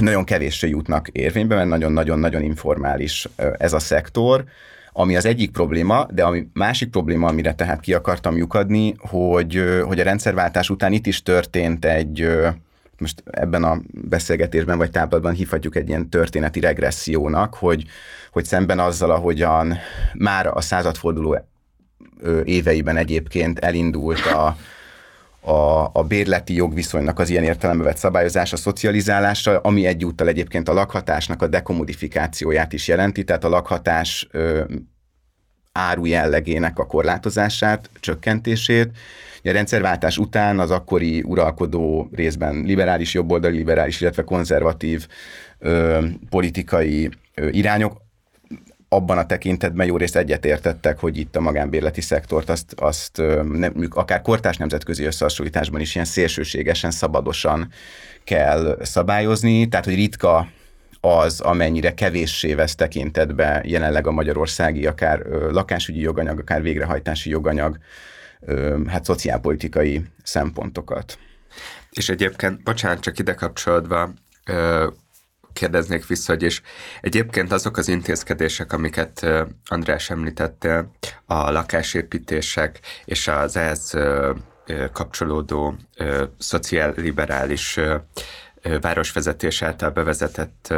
nagyon 0.00 0.24
kevéssé 0.24 0.68
jutnak 0.68 1.08
érvénybe, 1.08 1.54
mert 1.54 1.68
nagyon-nagyon-nagyon 1.68 2.42
informális 2.42 3.28
ez 3.58 3.72
a 3.72 3.78
szektor, 3.78 4.44
ami 4.92 5.16
az 5.16 5.26
egyik 5.26 5.50
probléma, 5.50 6.06
de 6.10 6.24
ami 6.24 6.48
másik 6.52 6.90
probléma, 6.90 7.28
amire 7.28 7.54
tehát 7.54 7.80
ki 7.80 7.94
akartam 7.94 8.36
lyukadni, 8.36 8.94
hogy, 8.98 9.62
hogy 9.84 10.00
a 10.00 10.04
rendszerváltás 10.04 10.70
után 10.70 10.92
itt 10.92 11.06
is 11.06 11.22
történt 11.22 11.84
egy, 11.84 12.28
most 12.98 13.22
ebben 13.30 13.64
a 13.64 13.80
beszélgetésben 13.90 14.78
vagy 14.78 14.90
táblatban 14.90 15.32
hívhatjuk 15.32 15.76
egy 15.76 15.88
ilyen 15.88 16.08
történeti 16.08 16.60
regressziónak, 16.60 17.54
hogy, 17.54 17.84
hogy 18.30 18.44
szemben 18.44 18.78
azzal, 18.78 19.10
ahogyan 19.10 19.78
már 20.14 20.46
a 20.46 20.60
századforduló 20.60 21.38
éveiben 22.44 22.96
egyébként 22.96 23.58
elindult 23.58 24.26
a, 24.26 24.56
a, 25.44 25.90
a 25.92 26.02
bérleti 26.08 26.54
jogviszonynak 26.54 27.18
az 27.18 27.30
ilyen 27.30 27.44
értelembe 27.44 27.84
vett 27.84 27.96
szabályozása, 27.96 28.56
szocializálása, 28.56 29.58
ami 29.58 29.86
egyúttal 29.86 30.28
egyébként 30.28 30.68
a 30.68 30.72
lakhatásnak 30.72 31.42
a 31.42 31.46
dekomodifikációját 31.46 32.72
is 32.72 32.88
jelenti, 32.88 33.24
tehát 33.24 33.44
a 33.44 33.48
lakhatás 33.48 34.28
ö, 34.30 34.64
áru 35.72 36.04
jellegének 36.04 36.78
a 36.78 36.86
korlátozását, 36.86 37.90
csökkentését. 38.00 38.90
A 39.44 39.50
rendszerváltás 39.50 40.18
után 40.18 40.58
az 40.58 40.70
akkori 40.70 41.22
uralkodó 41.22 42.08
részben 42.12 42.54
liberális 42.54 43.14
jobboldali, 43.14 43.56
liberális, 43.56 44.00
illetve 44.00 44.22
konzervatív 44.22 45.06
ö, 45.58 46.04
politikai 46.30 47.10
irányok 47.50 48.01
abban 48.92 49.18
a 49.18 49.26
tekintetben 49.26 49.86
jó 49.86 49.96
részt 49.96 50.16
egyetértettek, 50.16 50.98
hogy 50.98 51.18
itt 51.18 51.36
a 51.36 51.40
magánbérleti 51.40 52.00
szektort 52.00 52.50
azt, 52.50 52.72
azt 52.76 53.22
nem, 53.52 53.86
akár 53.90 54.22
kortás 54.22 54.56
nemzetközi 54.56 55.04
összehasonlításban 55.04 55.80
is 55.80 55.94
ilyen 55.94 56.06
szélsőségesen, 56.06 56.90
szabadosan 56.90 57.68
kell 58.24 58.78
szabályozni, 58.82 59.68
tehát 59.68 59.84
hogy 59.84 59.94
ritka 59.94 60.48
az, 61.00 61.40
amennyire 61.40 61.94
kevéssé 61.94 62.54
vesz 62.54 62.74
tekintetbe 62.74 63.62
jelenleg 63.64 64.06
a 64.06 64.10
magyarországi 64.10 64.86
akár 64.86 65.18
lakásügyi 65.50 66.00
joganyag, 66.00 66.38
akár 66.38 66.62
végrehajtási 66.62 67.30
joganyag, 67.30 67.78
hát 68.86 69.04
szociálpolitikai 69.04 70.04
szempontokat. 70.22 71.18
És 71.90 72.08
egyébként, 72.08 72.62
bocsánat, 72.62 73.00
csak 73.00 73.18
ide 73.18 73.34
kapcsolódva, 73.34 74.12
kérdeznék 75.52 76.06
vissza, 76.06 76.32
hogy 76.32 76.42
és 76.42 76.62
egyébként 77.00 77.52
azok 77.52 77.76
az 77.76 77.88
intézkedések, 77.88 78.72
amiket 78.72 79.26
András 79.66 80.10
említette, 80.10 80.90
a 81.26 81.50
lakásépítések 81.50 82.80
és 83.04 83.28
az 83.28 83.56
ehhez 83.56 83.94
kapcsolódó 84.92 85.76
szociálliberális 86.38 87.78
városvezetés 88.80 89.62
által 89.62 89.90
bevezetett 89.90 90.74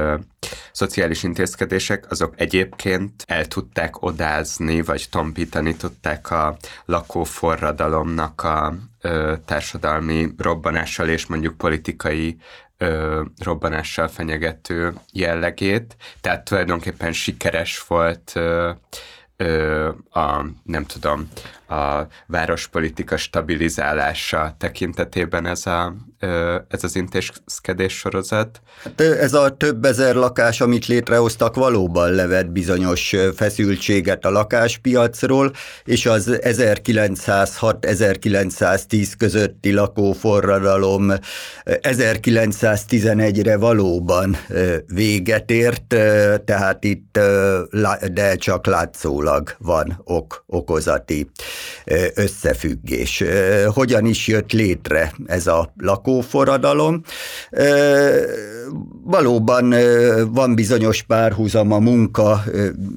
szociális 0.73 1.23
intézkedések, 1.23 2.11
azok 2.11 2.35
egyébként 2.37 3.25
el 3.27 3.47
tudták 3.47 4.03
odázni, 4.03 4.83
vagy 4.83 5.07
tompítani 5.11 5.77
tudták 5.77 6.31
a 6.31 6.57
lakóforradalomnak 6.85 8.43
a 8.43 8.75
társadalmi 9.45 10.29
robbanással 10.39 11.09
és 11.09 11.27
mondjuk 11.27 11.57
politikai 11.57 12.37
ö, 12.79 13.23
robbanással 13.39 14.09
fenyegető 14.09 14.93
jellegét, 15.13 15.97
tehát 16.21 16.45
tulajdonképpen 16.45 17.13
sikeres 17.13 17.83
volt 17.87 18.33
ö, 18.35 18.71
ö, 19.37 19.89
a, 20.11 20.45
nem 20.63 20.85
tudom, 20.85 21.29
a 21.69 22.07
várospolitika 22.27 23.17
stabilizálása 23.17 24.55
tekintetében 24.59 25.47
ez, 25.47 25.67
a, 25.67 25.95
ez 26.69 26.85
az 26.85 26.97
intézkedés 26.97 27.99
sorozat? 27.99 28.61
Hát 28.83 29.01
ez 29.01 29.35
a 29.35 29.57
több 29.57 29.85
ezer 29.85 30.15
lakás, 30.15 30.61
amit 30.61 30.87
létrehoztak, 30.87 31.55
valóban 31.55 32.11
levett 32.11 32.51
bizonyos 32.51 33.15
feszültséget 33.37 34.25
a 34.25 34.31
lakáspiacról, 34.31 35.53
és 35.85 36.07
az 36.07 36.39
1906-1910 36.41 39.13
közötti 39.19 39.73
lakóforradalom 39.73 41.13
1911-re 41.65 43.57
valóban 43.57 44.37
véget 44.87 45.51
ért, 45.51 45.97
tehát 46.45 46.85
itt 46.85 47.19
de 48.13 48.37
csak 48.37 48.67
látszólag 48.67 49.55
van 49.59 50.01
ok, 50.05 50.45
okozati 50.47 51.31
összefüggés. 52.15 53.25
Hogyan 53.67 54.07
is 54.07 54.27
jött 54.27 54.53
létre 54.53 55.13
ez 55.27 55.47
a 55.47 55.73
lakóforradalom? 55.77 57.03
Valóban 59.05 59.75
van 60.31 60.55
bizonyos 60.55 61.03
párhuzam 61.03 61.73
a 61.73 61.79
munka, 61.79 62.45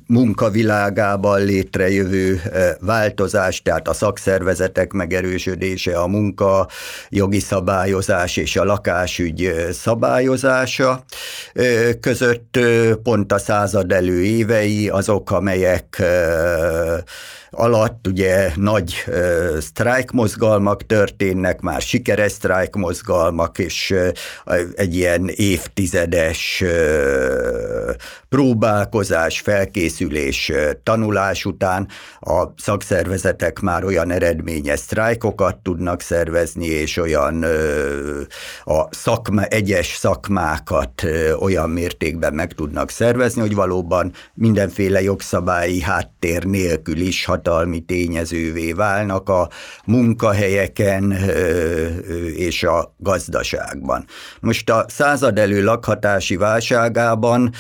munkavilágában 0.08 1.44
létrejövő 1.44 2.42
változás, 2.80 3.62
tehát 3.62 3.88
a 3.88 3.94
szakszervezetek 3.94 4.92
megerősödése, 4.92 6.00
a 6.00 6.08
munka 6.08 6.68
jogi 7.10 7.40
szabályozás 7.40 8.38
és 8.38 8.56
a 8.56 8.64
lakásügy 8.64 9.54
szabályozása 9.72 11.04
között 12.00 12.60
pont 13.04 13.32
a 13.32 13.38
század 13.38 13.92
elő 13.92 14.24
évei 14.24 14.90
azok, 14.90 15.32
amelyek 15.32 16.04
alatt 17.58 18.08
ugye 18.08 18.52
nagy 18.56 19.04
uh, 19.08 19.58
sztrájkmozgalmak 19.60 20.86
történnek, 20.86 21.62
már 21.62 21.82
sikeres 21.82 22.32
sztrájkmozgalmak, 22.32 23.60
és 23.60 23.94
uh, 24.46 24.60
egy 24.76 24.96
ilyen 24.96 25.28
évtizedes 25.28 26.62
uh, 26.66 26.70
próbálkozás, 28.30 29.40
felkészülés, 29.40 30.50
uh, 30.50 30.72
tanulás 30.84 31.46
után 31.46 31.88
a 32.20 32.44
szakszervezetek 32.58 33.60
már 33.60 33.84
olyan 33.84 34.12
eredményes 34.12 34.80
sztrájkokat 34.80 35.58
tudnak 35.58 36.02
szervezni, 36.02 36.66
és 36.66 36.98
olyan 36.98 37.44
uh, 37.44 38.76
a 38.78 38.88
szakma, 38.92 39.44
egyes 39.44 39.96
szakmákat 39.96 41.04
uh, 41.04 41.42
olyan 41.42 41.70
mértékben 41.70 42.34
meg 42.34 42.54
tudnak 42.54 42.90
szervezni, 42.90 43.42
hogy 43.42 43.56
valóban 43.56 44.14
mindenféle 44.34 45.02
jogszabályi 45.02 45.82
háttér 45.82 46.44
nélkül 46.44 46.98
is 46.98 47.26
hatalmi 47.48 47.80
tényezővé 47.80 48.72
válnak 48.72 49.30
a 49.30 49.50
munkahelyeken 49.86 51.12
és 52.36 52.64
a 52.64 52.96
gazdaságban. 52.98 54.06
Most 54.40 54.70
a 54.70 54.86
század 54.88 55.40
elő 55.40 55.64
lakhatási 55.64 56.36
válságában 56.36 57.52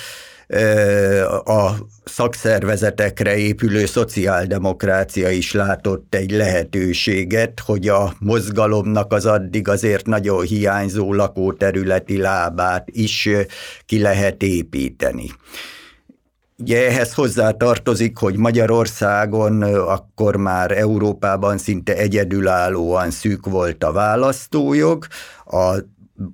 a 1.45 1.71
szakszervezetekre 2.05 3.37
épülő 3.37 3.85
szociáldemokrácia 3.85 5.29
is 5.29 5.53
látott 5.53 6.15
egy 6.15 6.31
lehetőséget, 6.31 7.59
hogy 7.65 7.87
a 7.87 8.13
mozgalomnak 8.19 9.13
az 9.13 9.25
addig 9.25 9.67
azért 9.67 10.05
nagyon 10.05 10.45
hiányzó 10.45 11.13
lakóterületi 11.13 12.17
lábát 12.17 12.87
is 12.91 13.29
ki 13.85 13.99
lehet 14.01 14.43
építeni. 14.43 15.31
Ugye 16.61 16.87
ehhez 16.87 17.13
hozzá 17.13 17.51
tartozik, 17.51 18.17
hogy 18.17 18.37
Magyarországon 18.37 19.61
akkor 19.73 20.35
már 20.35 20.71
Európában 20.71 21.57
szinte 21.57 21.95
egyedülállóan 21.95 23.11
szűk 23.11 23.45
volt 23.45 23.83
a 23.83 23.91
választójog, 23.91 25.07
a 25.45 25.75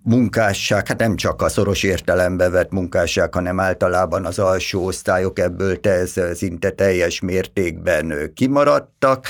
munkásság, 0.04 0.88
hát 0.88 1.00
nem 1.00 1.16
csak 1.16 1.42
a 1.42 1.50
szoros 1.50 1.84
értelembe 1.84 2.50
vett 2.50 2.72
munkásság, 2.72 3.34
hanem 3.34 3.60
általában 3.60 4.26
az 4.26 4.40
alsó 4.40 4.86
osztályok 4.86 5.40
ebből 5.40 5.80
te, 5.80 6.06
szinte 6.34 6.70
teljes 6.70 7.20
mértékben 7.20 8.32
kimaradtak, 8.34 9.28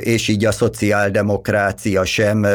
és 0.00 0.28
így 0.28 0.44
a 0.44 0.52
szociáldemokrácia 0.52 2.04
sem 2.04 2.46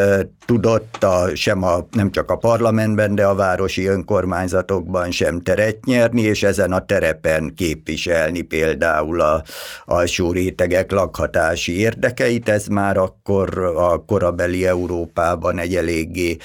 tudott 0.46 1.04
a, 1.04 1.36
sem 1.36 1.64
a, 1.64 1.88
nem 1.92 2.12
csak 2.12 2.32
a 2.32 2.36
parlamentben, 2.36 3.16
de 3.16 3.26
a 3.26 3.36
városi 3.36 3.86
önkormányzatokban 3.86 5.12
sem 5.12 5.42
teret 5.42 5.86
nyerni, 5.86 6.22
és 6.22 6.44
ezen 6.44 6.72
a 6.72 6.86
terepen 6.86 7.54
képviselni 7.56 8.42
például 8.42 9.22
a 9.22 9.44
alsó 9.86 10.32
rétegek 10.32 10.92
lakhatási 10.92 11.80
érdekeit. 11.80 12.50
Ez 12.50 12.68
már 12.68 12.98
akkor 12.98 13.60
a 13.76 14.04
korabeli 14.06 14.66
Európában 14.66 15.60
egy 15.60 15.76
eléggé 15.76 16.38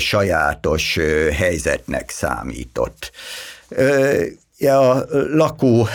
sajátos 0.00 0.98
helyzetnek 1.32 2.10
számított. 2.10 3.10
A 4.60 5.04
lakó 5.32 5.88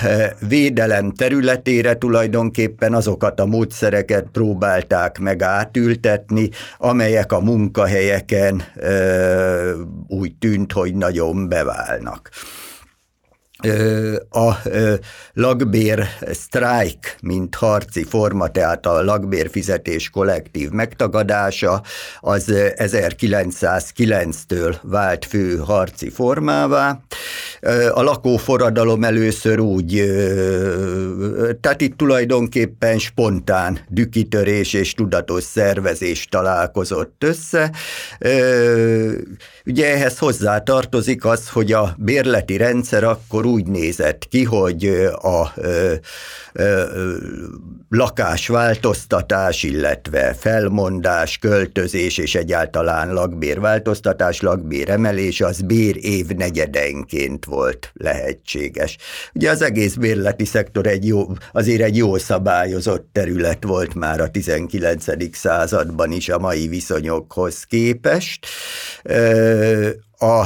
védelem 0.48 1.12
területére 1.12 1.98
tulajdonképpen 1.98 2.94
azokat 2.94 3.40
a 3.40 3.46
módszereket 3.46 4.26
próbálták 4.32 5.20
meg 5.20 5.42
átültetni, 5.42 6.50
amelyek 6.78 7.32
a 7.32 7.40
munkahelyeken 7.40 8.64
úgy 10.08 10.36
tűnt, 10.40 10.72
hogy 10.72 10.96
nagyon 10.96 11.50
beválnak 11.50 12.30
a 14.30 14.52
lakbér 15.34 16.08
strike, 16.34 17.16
mint 17.22 17.56
harci 17.56 18.04
forma, 18.04 18.48
tehát 18.48 18.86
a 18.86 19.04
lakbérfizetés 19.04 20.10
kollektív 20.10 20.70
megtagadása, 20.70 21.82
az 22.20 22.52
1909-től 22.76 24.76
vált 24.82 25.26
fő 25.26 25.58
harci 25.58 26.10
formává. 26.10 27.00
A 27.94 28.02
lakóforradalom 28.02 29.04
először 29.04 29.60
úgy, 29.60 30.04
tehát 31.62 31.82
itt 31.82 31.98
tulajdonképpen 31.98 33.00
spontán 33.00 33.80
dükitörés 33.90 34.74
és 34.74 34.94
tudatos 34.94 35.44
szervezés 35.44 36.28
találkozott 36.30 37.24
össze. 37.24 37.72
Ugye 39.66 39.94
ehhez 39.94 40.18
hozzá 40.18 40.60
tartozik 40.60 41.26
az, 41.26 41.50
hogy 41.50 41.72
a 41.72 41.96
bérleti 41.98 42.58
rendszer 42.58 43.04
akkor 43.04 43.46
úgy 43.46 43.55
nézett 43.64 44.28
ki, 44.28 44.44
hogy 44.44 44.86
a 45.22 45.54
lakásváltoztatás, 47.90 49.64
illetve 49.64 50.34
felmondás, 50.34 51.38
költözés 51.38 52.18
és 52.18 52.36
egyáltalán 52.36 53.14
lakbérváltoztatás, 53.14 54.42
lakbéremelés 54.42 55.42
az 55.42 55.62
bér 55.62 55.98
év 56.06 56.28
negyedenként 56.28 57.46
volt 57.46 57.92
lehetséges. 57.94 58.98
Ugye 59.34 59.50
az 59.50 59.62
egész 59.62 59.94
bérleti 59.94 60.46
szektor 60.46 60.88
egy 60.88 61.08
jó, 61.08 61.28
azért 61.54 61.82
egy 61.82 61.98
jó 61.98 62.18
szabályozott 62.18 63.10
terület 63.12 63.64
volt 63.64 63.94
már 63.94 64.20
a 64.20 64.32
19. 64.32 65.36
században 65.36 66.12
is 66.12 66.30
a 66.30 66.40
mai 66.40 66.68
viszonyokhoz 66.68 67.64
képest. 67.64 68.46
A 70.18 70.44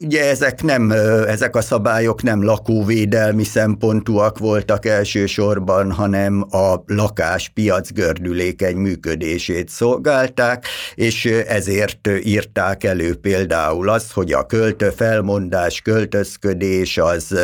ugye 0.00 0.28
ezek 0.28 0.62
nem, 0.62 0.90
ezek 1.26 1.56
a 1.56 1.60
szabályok 1.60 2.22
nem 2.22 2.42
lakóvédelmi 2.42 3.44
szempontúak 3.44 4.38
voltak 4.38 4.86
elsősorban, 4.86 5.92
hanem 5.92 6.46
a 6.50 6.82
lakáspiac 6.86 7.92
gördülékeny 7.92 8.76
működését 8.76 9.68
szolgálták, 9.68 10.64
és 10.94 11.24
ezért 11.48 12.08
írták 12.24 12.84
elő 12.84 13.14
például 13.14 13.88
azt, 13.88 14.12
hogy 14.12 14.32
a 14.32 14.46
költő 14.46 14.90
felmondás, 14.90 15.80
költözködés 15.80 16.98
az 16.98 17.38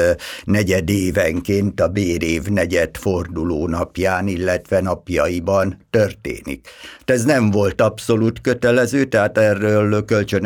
negyed 0.45 0.91
évenként 0.91 1.81
a 1.81 1.89
bérév 1.89 2.43
negyed 2.43 2.97
forduló 2.97 3.67
napján, 3.67 4.27
illetve 4.27 4.81
napjaiban 4.81 5.87
történik. 5.91 6.69
Ez 7.05 7.25
nem 7.25 7.51
volt 7.51 7.81
abszolút 7.81 8.41
kötelező, 8.41 9.05
tehát 9.05 9.39
erről 9.39 9.89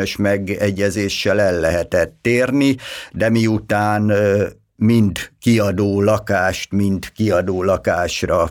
kölcsönös 0.01 0.17
megegyezéssel 0.17 1.41
el 1.41 1.61
lehetett 1.61 2.19
térni, 2.23 2.77
de 3.13 3.29
miután 3.29 4.13
mind 4.77 5.19
kiadó 5.41 6.03
lakást, 6.03 6.73
mind 6.73 7.13
kiadó 7.13 7.63
lakásra 7.63 8.51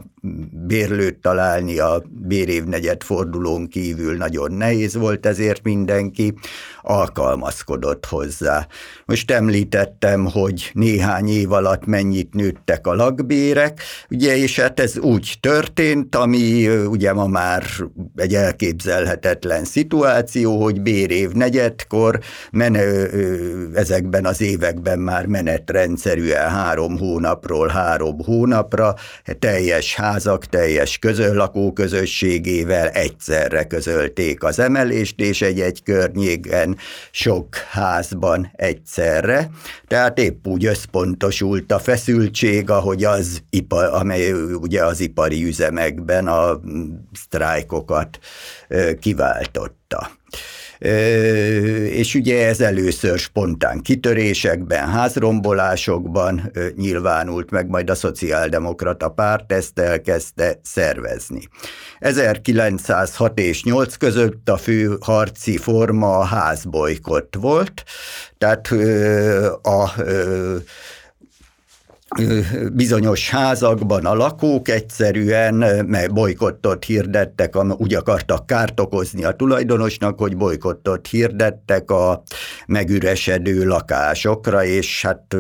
bérlőt 0.68 1.18
találni 1.18 1.80
a 1.80 2.04
bérévnegyed 2.10 3.04
fordulón 3.04 3.68
kívül 3.68 4.18
nagyon 4.18 4.52
nehéz 4.52 4.96
volt, 4.96 5.26
ezért 5.26 5.64
mindenki 5.64 6.34
alkalmazkodott 6.82 8.06
hozzá. 8.06 8.68
Most 9.06 9.32
említettem, 9.32 10.26
hogy 10.26 10.70
néhány 10.74 11.30
év 11.30 11.52
alatt 11.52 11.86
mennyit 11.86 12.34
nőttek 12.34 12.88
a 12.88 12.96
lakbérek, 12.96 13.82
ugye, 14.10 14.38
és 14.38 14.60
hát 14.60 14.80
ez 14.80 14.98
úgy 14.98 15.38
történt, 15.40 16.16
ami 16.16 16.68
ugye 16.86 17.14
ma 17.14 17.28
már 17.28 17.64
egy 18.16 18.36
elképzelhetetlen 18.36 19.64
szituáció, 19.64 20.64
hogy 20.64 20.82
bérév 20.82 21.32
negyedkor 21.32 22.20
menő, 22.52 23.10
ezekben 23.74 24.26
az 24.26 24.42
években 24.42 25.00
már 25.00 25.26
menetrendszerűen 25.26 26.50
három 26.50 26.79
hónapról 26.88 27.68
három 27.68 28.24
hónapra 28.24 28.96
teljes 29.40 29.96
házak 29.96 30.46
teljes 30.46 30.98
közöllakó 30.98 31.74
közösségével 31.74 32.88
egyszerre 32.88 33.64
közölték 33.64 34.44
az 34.44 34.60
emelést, 34.60 35.20
és 35.20 35.42
egy-egy 35.42 35.84
környéken 35.84 36.78
sok 37.12 37.56
házban 37.56 38.52
egyszerre. 38.56 39.50
Tehát 39.88 40.20
épp 40.20 40.48
úgy 40.48 40.66
összpontosult 40.66 41.72
a 41.72 41.80
feszültség, 41.80 42.70
ahogy 42.70 43.04
az, 43.04 43.44
ipar, 43.50 43.94
amely 43.94 44.32
ugye 44.54 44.86
az 44.86 45.00
ipari 45.00 45.44
üzemekben 45.44 46.28
a 46.28 46.60
sztrájkokat 47.14 48.20
kiváltotta 49.00 50.10
és 51.90 52.16
ugye 52.16 52.48
ez 52.48 52.60
először 52.60 53.18
spontán 53.20 53.82
kitörésekben, 53.82 54.88
házrombolásokban 54.90 56.52
nyilvánult 56.76 57.52
meg, 57.52 57.68
majd 57.68 57.90
a 57.90 57.96
szociáldemokrata 57.96 59.10
párt 59.10 59.52
ezt 59.52 59.80
elkezdte 59.80 60.60
szervezni. 60.64 61.48
1906 62.00 63.40
és 63.40 63.64
8 63.64 63.96
között 63.96 64.50
a 64.50 64.58
fő 64.58 64.98
harci 65.00 65.58
forma 65.58 66.18
a 66.18 66.24
házbolykott 66.24 67.36
volt, 67.40 67.84
tehát 68.38 68.68
a, 69.62 69.70
a 69.70 69.94
bizonyos 72.74 73.30
házakban 73.30 74.06
a 74.06 74.14
lakók 74.14 74.70
egyszerűen 74.70 75.66
bolykottot 76.14 76.86
hirdettek, 76.86 77.56
úgy 77.78 77.94
akartak 77.94 78.46
kárt 78.46 78.80
okozni 78.80 79.24
a 79.24 79.32
tulajdonosnak, 79.32 80.20
hogy 80.20 80.38
bolykottot 80.38 81.08
hirdettek 81.08 81.92
a 81.92 82.24
megüresedő 82.68 83.66
lakásokra, 83.66 84.64
és 84.66 85.02
hát 85.02 85.36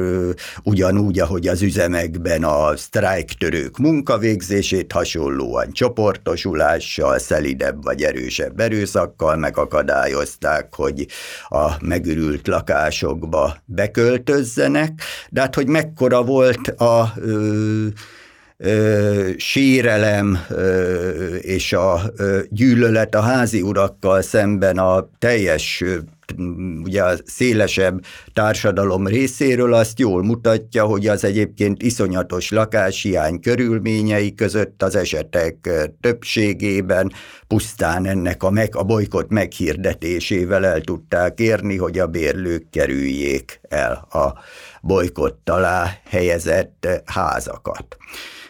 ugyanúgy, 0.63 1.19
ahogy 1.19 1.47
az 1.47 1.61
üzemekben 1.61 2.43
a 2.43 2.77
sztrájktörők 2.77 3.77
munkavégzését 3.77 4.91
hasonlóan 4.91 5.71
csoportosulással, 5.71 7.19
szelidebb 7.19 7.83
vagy 7.83 8.01
erősebb 8.01 8.59
erőszakkal 8.59 9.35
megakadályozták, 9.35 10.75
hogy 10.75 11.07
a 11.47 11.71
megürült 11.81 12.47
lakásokba 12.47 13.57
beköltözzenek, 13.65 15.01
de 15.29 15.41
hát 15.41 15.55
hogy 15.55 15.67
mekkora 15.67 16.23
volt 16.23 16.58
mert 16.65 16.81
a 16.81 17.13
ö, 17.15 17.87
ö, 18.57 19.29
sérelem 19.37 20.39
ö, 20.49 21.35
és 21.35 21.73
a 21.73 22.01
ö, 22.15 22.39
gyűlölet 22.49 23.15
a 23.15 23.21
házi 23.21 23.61
urakkal 23.61 24.21
szemben 24.21 24.77
a 24.77 25.09
teljes 25.19 25.83
ugye 26.83 27.03
a 27.03 27.13
szélesebb 27.25 28.01
társadalom 28.33 29.07
részéről 29.07 29.73
azt 29.73 29.99
jól 29.99 30.23
mutatja, 30.23 30.85
hogy 30.85 31.07
az 31.07 31.23
egyébként 31.23 31.83
iszonyatos 31.83 32.51
lakáshiány 32.51 33.39
körülményei 33.39 34.33
között 34.33 34.83
az 34.83 34.95
esetek 34.95 35.69
többségében 36.01 37.11
pusztán 37.47 38.05
ennek 38.05 38.43
a, 38.43 38.49
meg, 38.49 38.75
a 38.75 38.83
bolykot 38.83 39.29
meghirdetésével 39.29 40.65
el 40.65 40.81
tudták 40.81 41.39
érni, 41.39 41.77
hogy 41.77 41.99
a 41.99 42.07
bérlők 42.07 42.69
kerüljék 42.69 43.59
el 43.69 44.07
a 44.11 44.33
bolykott 44.81 45.49
alá 45.49 45.99
helyezett 46.09 46.87
házakat. 47.05 47.97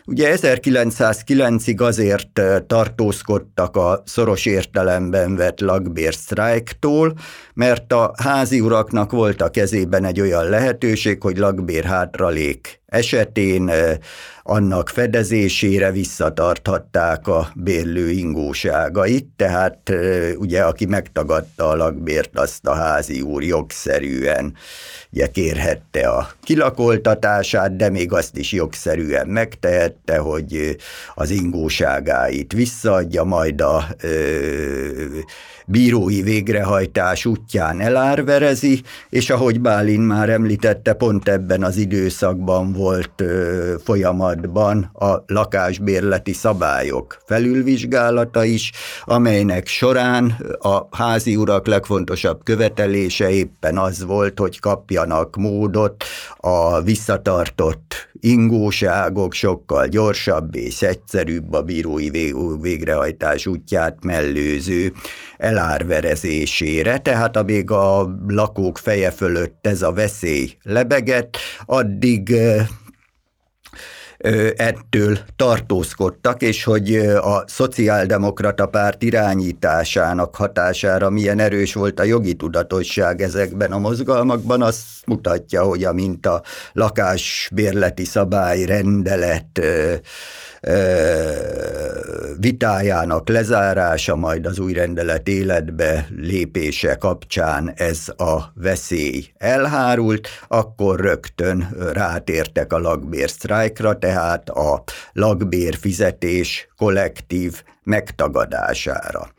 Ugye 0.05 0.35
1909-ig 0.37 1.81
azért 1.81 2.41
tartózkodtak 2.67 3.75
a 3.75 4.03
szoros 4.05 4.45
értelemben 4.45 5.35
vett 5.35 5.59
lakbérsztrájktól, 5.59 7.13
mert 7.59 7.93
a 7.93 8.13
házi 8.17 8.59
uraknak 8.59 9.11
volt 9.11 9.41
a 9.41 9.49
kezében 9.49 10.05
egy 10.05 10.21
olyan 10.21 10.49
lehetőség, 10.49 11.21
hogy 11.21 11.37
lakbér 11.37 11.83
hátralék 11.83 12.81
esetén 12.85 13.71
annak 14.43 14.89
fedezésére 14.89 15.91
visszatarthatták 15.91 17.27
a 17.27 17.49
bérlő 17.55 18.09
ingóságait, 18.09 19.25
tehát 19.35 19.91
ugye 20.35 20.61
aki 20.61 20.85
megtagadta 20.85 21.69
a 21.69 21.75
lakbért, 21.75 22.37
azt 22.37 22.65
a 22.65 22.73
házi 22.73 23.21
úr 23.21 23.43
jogszerűen 23.43 24.53
ugye 25.11 25.27
kérhette 25.27 26.07
a 26.07 26.29
kilakoltatását, 26.43 27.75
de 27.75 27.89
még 27.89 28.13
azt 28.13 28.37
is 28.37 28.51
jogszerűen 28.51 29.27
megtehette, 29.27 30.17
hogy 30.17 30.75
az 31.15 31.29
ingóságáit 31.29 32.53
visszaadja, 32.53 33.23
majd 33.23 33.61
a 33.61 33.85
ö, 34.01 34.09
bírói 35.69 36.21
végrehajtás 36.21 37.25
útján 37.25 37.81
elárverezi, 37.81 38.81
és 39.09 39.29
ahogy 39.29 39.61
Bálin 39.61 40.01
már 40.01 40.29
említette, 40.29 40.93
pont 40.93 41.27
ebben 41.27 41.63
az 41.63 41.77
időszakban 41.77 42.73
volt 42.73 43.23
folyamatban 43.83 44.89
a 44.93 45.23
lakásbérleti 45.27 46.33
szabályok 46.33 47.17
felülvizsgálata 47.25 48.43
is, 48.43 48.71
amelynek 49.03 49.67
során 49.67 50.37
a 50.59 50.97
házi 50.97 51.35
urak 51.35 51.67
legfontosabb 51.67 52.43
követelése 52.43 53.29
éppen 53.29 53.77
az 53.77 54.03
volt, 54.05 54.39
hogy 54.39 54.59
kapjanak 54.59 55.35
módot 55.35 56.03
a 56.37 56.81
visszatartott 56.81 58.09
ingóságok 58.19 59.33
sokkal 59.33 59.87
gyorsabb 59.87 60.55
és 60.55 60.81
egyszerűbb 60.81 61.53
a 61.53 61.61
bírói 61.61 62.09
végrehajtás 62.61 63.47
útját 63.47 64.03
mellőző 64.03 64.93
elárverezésére, 65.59 66.97
tehát 66.97 67.37
amíg 67.37 67.71
a 67.71 68.15
lakók 68.27 68.77
feje 68.77 69.11
fölött 69.11 69.67
ez 69.67 69.81
a 69.81 69.91
veszély 69.91 70.57
lebegett, 70.63 71.37
addig 71.65 72.35
ettől 74.55 75.19
tartózkodtak, 75.35 76.41
és 76.41 76.63
hogy 76.63 76.95
a 77.21 77.43
szociáldemokrata 77.47 78.65
párt 78.65 79.03
irányításának 79.03 80.35
hatására 80.35 81.09
milyen 81.09 81.39
erős 81.39 81.73
volt 81.73 81.99
a 81.99 82.03
jogi 82.03 82.33
tudatosság 82.33 83.21
ezekben 83.21 83.71
a 83.71 83.79
mozgalmakban, 83.79 84.61
azt 84.61 84.85
mutatja, 85.05 85.63
hogy 85.63 85.83
amint 85.83 86.25
a 86.25 86.41
lakásbérleti 86.73 88.05
szabály 88.05 88.65
rendelet 88.65 89.61
vitájának 92.39 93.29
lezárása, 93.29 94.15
majd 94.15 94.45
az 94.45 94.59
új 94.59 94.73
rendelet 94.73 95.27
életbe 95.27 96.07
lépése 96.17 96.95
kapcsán 96.95 97.73
ez 97.75 98.07
a 98.17 98.51
veszély 98.53 99.25
elhárult, 99.37 100.27
akkor 100.47 100.99
rögtön 100.99 101.69
rátértek 101.93 102.73
a 102.73 102.79
lakbérsztrájkra, 102.79 103.97
tehát 103.97 104.49
a 104.49 104.83
lakbér 105.13 105.75
fizetés 105.75 106.67
kollektív 106.77 107.63
megtagadására 107.83 109.29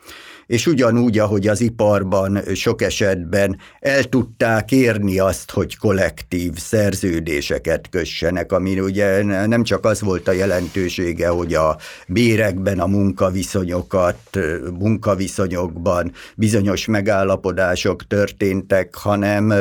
és 0.51 0.67
ugyanúgy, 0.67 1.19
ahogy 1.19 1.49
az 1.49 1.61
iparban 1.61 2.41
sok 2.55 2.83
esetben 2.83 3.59
el 3.81 4.05
tudták 4.05 4.73
érni 4.73 5.19
azt, 5.19 5.51
hogy 5.51 5.77
kollektív 5.77 6.57
szerződéseket 6.57 7.89
kössenek, 7.89 8.53
ami 8.53 8.81
ugye 8.81 9.25
nem 9.47 9.63
csak 9.63 9.85
az 9.85 10.01
volt 10.01 10.29
a 10.29 10.33
jelentősége, 10.33 11.29
hogy 11.29 11.55
a 11.55 11.77
bérekben 12.09 12.79
a 12.79 12.87
munkaviszonyokat, 12.87 14.39
munkaviszonyokban 14.79 16.13
bizonyos 16.37 16.87
megállapodások 16.87 18.07
történtek, 18.07 18.95
hanem 18.95 19.53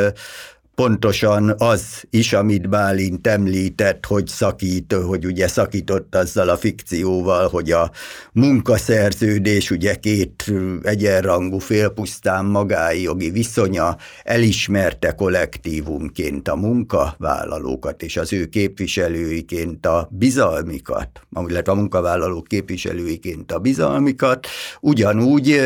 pontosan 0.80 1.56
az 1.58 2.04
is, 2.10 2.34
amit 2.34 2.70
Bálint 2.70 3.28
említett, 3.28 4.06
hogy 4.06 4.28
szakít, 4.28 4.94
hogy 4.94 5.26
ugye 5.26 5.48
szakított 5.48 6.16
azzal 6.16 6.50
a 6.50 6.58
fikcióval, 6.58 7.48
hogy 7.48 7.72
a 7.72 7.92
munkaszerződés 8.34 9.72
ugye 9.72 9.96
két 9.96 10.52
egyenrangú 10.84 11.58
félpusztán 11.58 12.46
magái 12.46 13.02
jogi 13.02 13.30
viszonya 13.30 13.98
elismerte 14.24 15.12
kollektívumként 15.12 16.48
a 16.48 16.56
munkavállalókat 16.56 18.04
és 18.04 18.18
az 18.18 18.34
ő 18.34 18.46
képviselőiként 18.46 19.86
a 19.86 20.10
bizalmikat, 20.12 21.10
illetve 21.48 21.72
a 21.72 21.76
munkavállalók 21.76 22.48
képviselőiként 22.48 23.52
a 23.52 23.60
bizalmikat, 23.60 24.48
ugyanúgy 24.82 25.62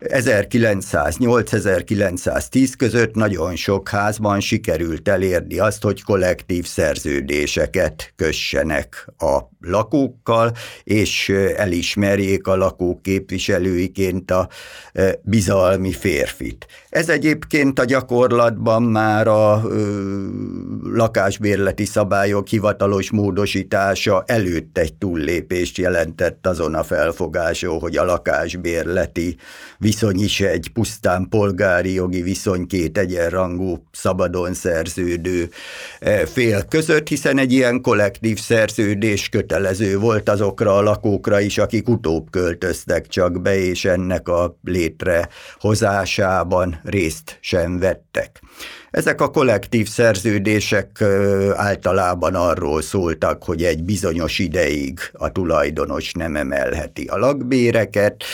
1908-1910 0.00 2.72
között 2.76 3.14
nagyon 3.14 3.56
sok 3.56 3.88
házban 3.88 4.42
sikerült 4.44 5.08
elérni 5.08 5.58
azt, 5.58 5.82
hogy 5.82 6.02
kollektív 6.02 6.66
szerződéseket 6.66 8.12
kössenek 8.16 9.08
a 9.18 9.40
lakókkal, 9.66 10.52
és 10.84 11.28
elismerjék 11.56 12.46
a 12.46 12.56
lakók 12.56 13.02
képviselőiként 13.02 14.30
a 14.30 14.48
bizalmi 15.22 15.92
férfit. 15.92 16.66
Ez 16.88 17.08
egyébként 17.08 17.78
a 17.78 17.84
gyakorlatban 17.84 18.82
már 18.82 19.26
a 19.28 19.62
lakásbérleti 20.82 21.84
szabályok 21.84 22.48
hivatalos 22.48 23.10
módosítása 23.10 24.22
előtt 24.26 24.78
egy 24.78 24.94
túllépést 24.94 25.78
jelentett 25.78 26.46
azon 26.46 26.74
a 26.74 26.82
felfogáson, 26.82 27.78
hogy 27.78 27.96
a 27.96 28.04
lakásbérleti 28.04 29.36
viszony 29.78 30.22
is 30.22 30.40
egy 30.40 30.70
pusztán 30.72 31.28
polgári 31.28 31.92
jogi 31.92 32.22
viszony 32.22 32.66
két 32.66 32.98
egyenrangú 32.98 33.84
szabadon 33.92 34.54
szerződő 34.54 35.48
fél 36.24 36.64
között, 36.64 37.08
hiszen 37.08 37.38
egy 37.38 37.52
ilyen 37.52 37.80
kollektív 37.80 38.38
szerződés 38.38 39.28
kötelező 39.28 39.52
volt 39.98 40.28
azokra 40.28 40.76
a 40.76 40.82
lakókra 40.82 41.40
is, 41.40 41.58
akik 41.58 41.88
utóbb 41.88 42.30
költöztek 42.30 43.06
csak 43.06 43.42
be, 43.42 43.56
és 43.56 43.84
ennek 43.84 44.28
a 44.28 44.58
létrehozásában 44.62 46.80
részt 46.84 47.38
sem 47.40 47.78
vettek. 47.78 48.40
Ezek 48.90 49.20
a 49.20 49.30
kollektív 49.30 49.88
szerződések 49.88 51.02
általában 51.54 52.34
arról 52.34 52.82
szóltak, 52.82 53.44
hogy 53.44 53.62
egy 53.62 53.84
bizonyos 53.84 54.38
ideig 54.38 55.00
a 55.12 55.32
tulajdonos 55.32 56.12
nem 56.12 56.36
emelheti 56.36 57.04
a 57.04 57.16
lakbéreket, 57.16 58.24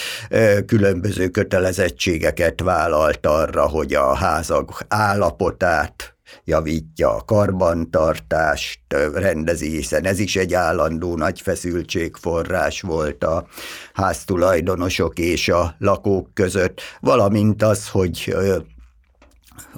különböző 0.66 1.29
kötelezettségeket 1.29 2.61
vállalt 2.61 3.27
arra, 3.27 3.68
hogy 3.68 3.95
a 3.95 4.14
házak 4.14 4.85
állapotát 4.89 6.14
javítja 6.45 7.14
a 7.14 7.24
karbantartást, 7.24 8.81
rendezi, 9.14 9.70
hiszen 9.70 10.05
ez 10.05 10.18
is 10.18 10.37
egy 10.37 10.55
állandó 10.55 11.16
nagy 11.16 11.41
feszültségforrás 11.41 12.81
volt 12.81 13.24
a 13.24 13.47
háztulajdonosok 13.93 15.18
és 15.18 15.49
a 15.49 15.74
lakók 15.78 16.35
között, 16.35 16.81
valamint 17.01 17.62
az, 17.62 17.89
hogy 17.89 18.35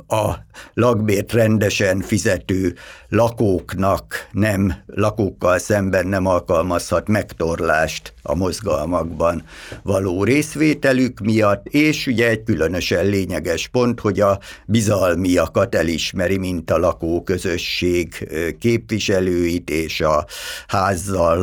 a 0.09 0.33
lakbért 0.75 1.33
rendesen 1.33 2.01
fizető 2.01 2.75
lakóknak 3.09 4.29
nem, 4.31 4.75
lakókkal 4.87 5.59
szemben 5.59 6.07
nem 6.07 6.27
alkalmazhat 6.27 7.09
megtorlást 7.09 8.15
a 8.23 8.35
mozgalmakban 8.35 9.45
való 9.83 10.25
részvételük 10.25 11.21
miatt, 11.21 11.67
és 11.67 12.07
ugye 12.07 12.29
egy 12.29 12.43
különösen 12.43 13.07
lényeges 13.07 13.69
pont, 13.69 14.01
hogy 14.01 14.21
a 14.21 14.39
bizalmiakat 14.67 15.75
elismeri, 15.75 16.39
mint 16.39 16.71
a 16.71 16.79
lakóközösség 16.79 18.29
képviselőit, 18.59 19.71
és 19.71 20.01
a 20.01 20.27
házzal, 20.67 21.43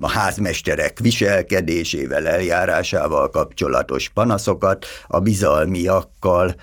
a 0.00 0.10
házmesterek 0.10 0.98
viselkedésével, 0.98 2.26
eljárásával 2.26 3.30
kapcsolatos 3.30 4.08
panaszokat 4.08 4.86
a 5.06 5.20
bizalmiakkal 5.20 6.54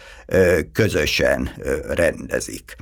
közösen 0.71 1.49
rendezik. 1.89 2.75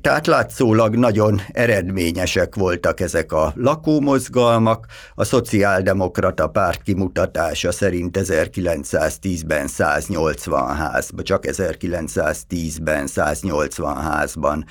Tehát 0.00 0.26
látszólag 0.26 0.96
nagyon 0.96 1.40
eredményesek 1.52 2.54
voltak 2.54 3.00
ezek 3.00 3.32
a 3.32 3.52
lakómozgalmak. 3.56 4.86
A 5.14 5.24
szociáldemokrata 5.24 6.46
párt 6.46 6.82
kimutatása 6.82 7.72
szerint 7.72 8.18
1910-ben 8.20 9.66
180 9.66 10.76
házban, 10.76 11.24
csak 11.24 11.44
1910-ben 11.46 13.06
180 13.06 13.96
házban, 13.96 14.64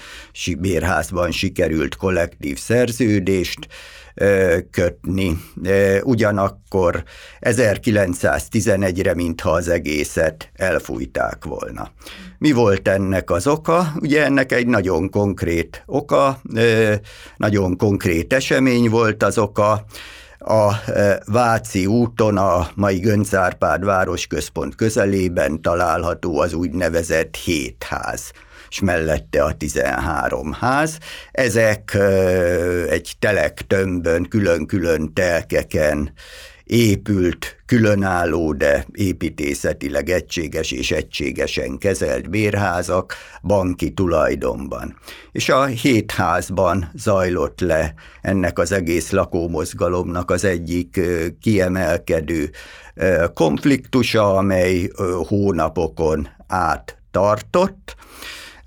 bérházban 0.59 1.31
sikerült 1.31 1.95
kollektív 1.95 2.57
szerződést 2.57 3.67
kötni. 4.71 5.37
Ugyanakkor 6.03 7.03
1911-re, 7.41 9.13
mintha 9.13 9.49
az 9.49 9.69
egészet 9.69 10.51
elfújták 10.53 11.45
volna. 11.45 11.91
Mi 12.37 12.51
volt 12.51 12.87
ennek 12.87 13.31
az 13.31 13.47
oka? 13.47 13.93
Ugye 13.99 14.25
ennek 14.25 14.51
egy 14.51 14.67
nagyon 14.67 15.09
konkrét 15.09 15.83
oka, 15.85 16.41
nagyon 17.37 17.77
konkrét 17.77 18.33
esemény 18.33 18.89
volt 18.89 19.23
az 19.23 19.37
oka, 19.37 19.85
a 20.39 20.73
Váci 21.25 21.85
úton, 21.85 22.37
a 22.37 22.67
mai 22.75 22.99
Göncárpád 22.99 23.85
városközpont 23.85 24.75
közelében 24.75 25.61
található 25.61 26.39
az 26.39 26.53
úgynevezett 26.53 27.35
hétház 27.35 28.31
és 28.69 28.79
mellette 28.79 29.43
a 29.43 29.53
13 29.53 30.53
ház. 30.53 30.97
Ezek 31.31 31.97
egy 32.89 33.11
telek 33.19 33.61
tömbön, 33.67 34.23
külön-külön 34.23 35.13
telkeken 35.13 36.13
épült, 36.67 37.55
különálló, 37.65 38.53
de 38.53 38.85
építészetileg 38.91 40.09
egységes 40.09 40.71
és 40.71 40.91
egységesen 40.91 41.77
kezelt 41.77 42.29
bérházak 42.29 43.13
banki 43.43 43.93
tulajdonban. 43.93 44.97
És 45.31 45.49
a 45.49 45.65
hét 45.65 46.11
házban 46.11 46.91
zajlott 46.95 47.59
le 47.59 47.93
ennek 48.21 48.59
az 48.59 48.71
egész 48.71 49.11
lakómozgalomnak 49.11 50.31
az 50.31 50.43
egyik 50.43 50.99
kiemelkedő 51.41 52.49
konfliktusa, 53.33 54.35
amely 54.35 54.91
hónapokon 55.27 56.29
át 56.47 56.97
tartott, 57.11 57.95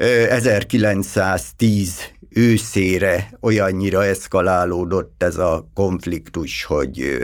1910 0.01 2.13
őszére 2.29 3.31
olyannyira 3.41 4.05
eszkalálódott 4.05 5.23
ez 5.23 5.37
a 5.37 5.69
konfliktus, 5.75 6.65
hogy 6.65 7.19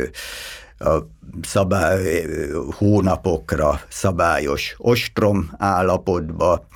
a 0.79 0.99
szabály, 1.43 2.27
hónapokra 2.77 3.81
szabályos 3.89 4.75
ostrom 4.79 5.51
állapotba 5.59 6.67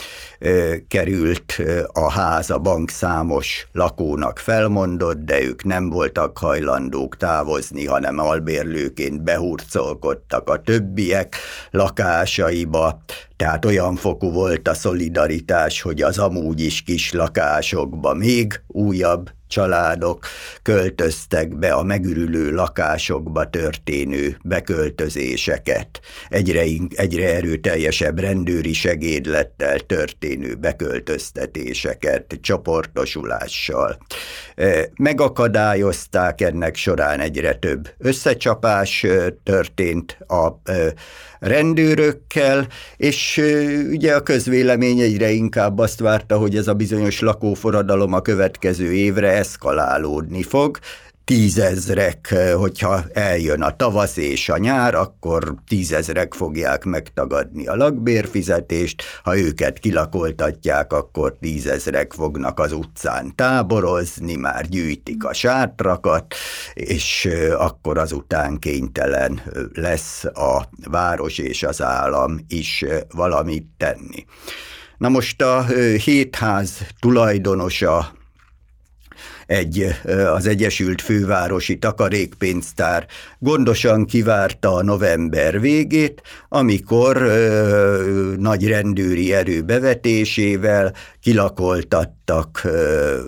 került 0.89 1.63
a 1.87 2.11
ház, 2.11 2.51
a 2.51 2.59
bank 2.59 2.91
számos 2.91 3.67
lakónak 3.73 4.39
felmondott, 4.39 5.19
de 5.19 5.43
ők 5.43 5.65
nem 5.65 5.91
voltak 5.91 6.39
hajlandók 6.39 7.17
távozni, 7.17 7.87
hanem 7.87 8.19
albérlőként 8.19 9.23
behurcolkodtak 9.23 10.49
a 10.49 10.63
többiek 10.63 11.37
lakásaiba, 11.71 13.03
tehát 13.37 13.65
olyan 13.65 13.97
fokú 13.97 14.33
volt 14.33 14.69
a 14.69 14.75
szolidaritás, 14.75 15.83
hogy 15.83 16.03
az 16.03 16.19
amúgy 16.19 16.61
is 16.61 16.83
kis 16.83 17.13
lakásokba 17.13 18.15
még 18.15 18.61
újabb 18.67 19.31
családok 19.51 20.27
költöztek 20.63 21.59
be 21.59 21.73
a 21.73 21.83
megürülő 21.83 22.55
lakásokba 22.55 23.51
történő 23.51 24.37
beköltözéseket, 24.45 26.01
egyre, 26.29 26.63
egyre 26.95 27.35
erőteljesebb 27.35 28.19
rendőri 28.19 28.73
segédlettel 28.73 29.79
történő 29.79 30.55
beköltöztetéseket, 30.55 32.39
csoportosulással. 32.41 33.99
E, 34.55 34.91
megakadályozták 34.97 36.41
ennek 36.41 36.77
során 36.77 37.21
egyre 37.21 37.55
több 37.55 37.89
összecsapás 37.99 39.05
e, 39.05 39.35
történt 39.43 40.19
a 40.27 40.71
e, 40.71 40.95
rendőrökkel, 41.41 42.67
és 42.97 43.43
ugye 43.91 44.15
a 44.15 44.23
közvélemény 44.23 45.01
egyre 45.01 45.31
inkább 45.31 45.79
azt 45.79 46.01
várta, 46.01 46.39
hogy 46.39 46.57
ez 46.57 46.69
a 46.69 46.75
bizonyos 46.75 47.21
lakóforradalom 47.21 48.13
a 48.13 48.21
következő 48.21 48.93
évre 48.93 49.31
eszkalálódni 49.31 50.43
fog, 50.43 50.79
tízezrek, 51.31 52.35
hogyha 52.55 53.05
eljön 53.13 53.63
a 53.63 53.77
tavasz 53.77 54.17
és 54.17 54.49
a 54.49 54.59
nyár, 54.59 54.95
akkor 54.95 55.55
tízezrek 55.69 56.35
fogják 56.35 56.85
megtagadni 56.85 57.67
a 57.67 57.77
lakbérfizetést, 57.77 59.03
ha 59.23 59.39
őket 59.39 59.79
kilakoltatják, 59.79 60.93
akkor 60.93 61.37
tízezrek 61.41 62.13
fognak 62.13 62.59
az 62.59 62.73
utcán 62.73 63.35
táborozni, 63.35 64.37
már 64.37 64.69
gyűjtik 64.69 65.25
a 65.25 65.33
sátrakat, 65.33 66.35
és 66.75 67.29
akkor 67.59 67.99
azután 67.99 68.59
kénytelen 68.59 69.43
lesz 69.75 70.25
a 70.25 70.69
város 70.91 71.39
és 71.39 71.63
az 71.63 71.83
állam 71.83 72.39
is 72.49 72.85
valamit 73.15 73.67
tenni. 73.77 74.25
Na 74.99 75.09
most 75.09 75.43
a 75.43 75.65
hétház 76.05 76.87
tulajdonosa 77.01 78.19
egy 79.51 79.95
az 80.35 80.47
Egyesült 80.47 81.03
Fővárosi 81.03 81.79
Takarékpénztár 81.79 83.07
gondosan 83.39 84.05
kivárta 84.05 84.75
a 84.75 84.83
november 84.83 85.61
végét, 85.61 86.23
amikor 86.49 87.17
nagy 88.39 88.67
rendőri 88.67 89.33
erő 89.33 89.63
bevetésével 89.63 90.95
kilakoltattak 91.21 92.61
ö, 92.65 93.19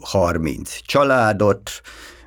30 0.00 0.76
családot, 0.86 1.70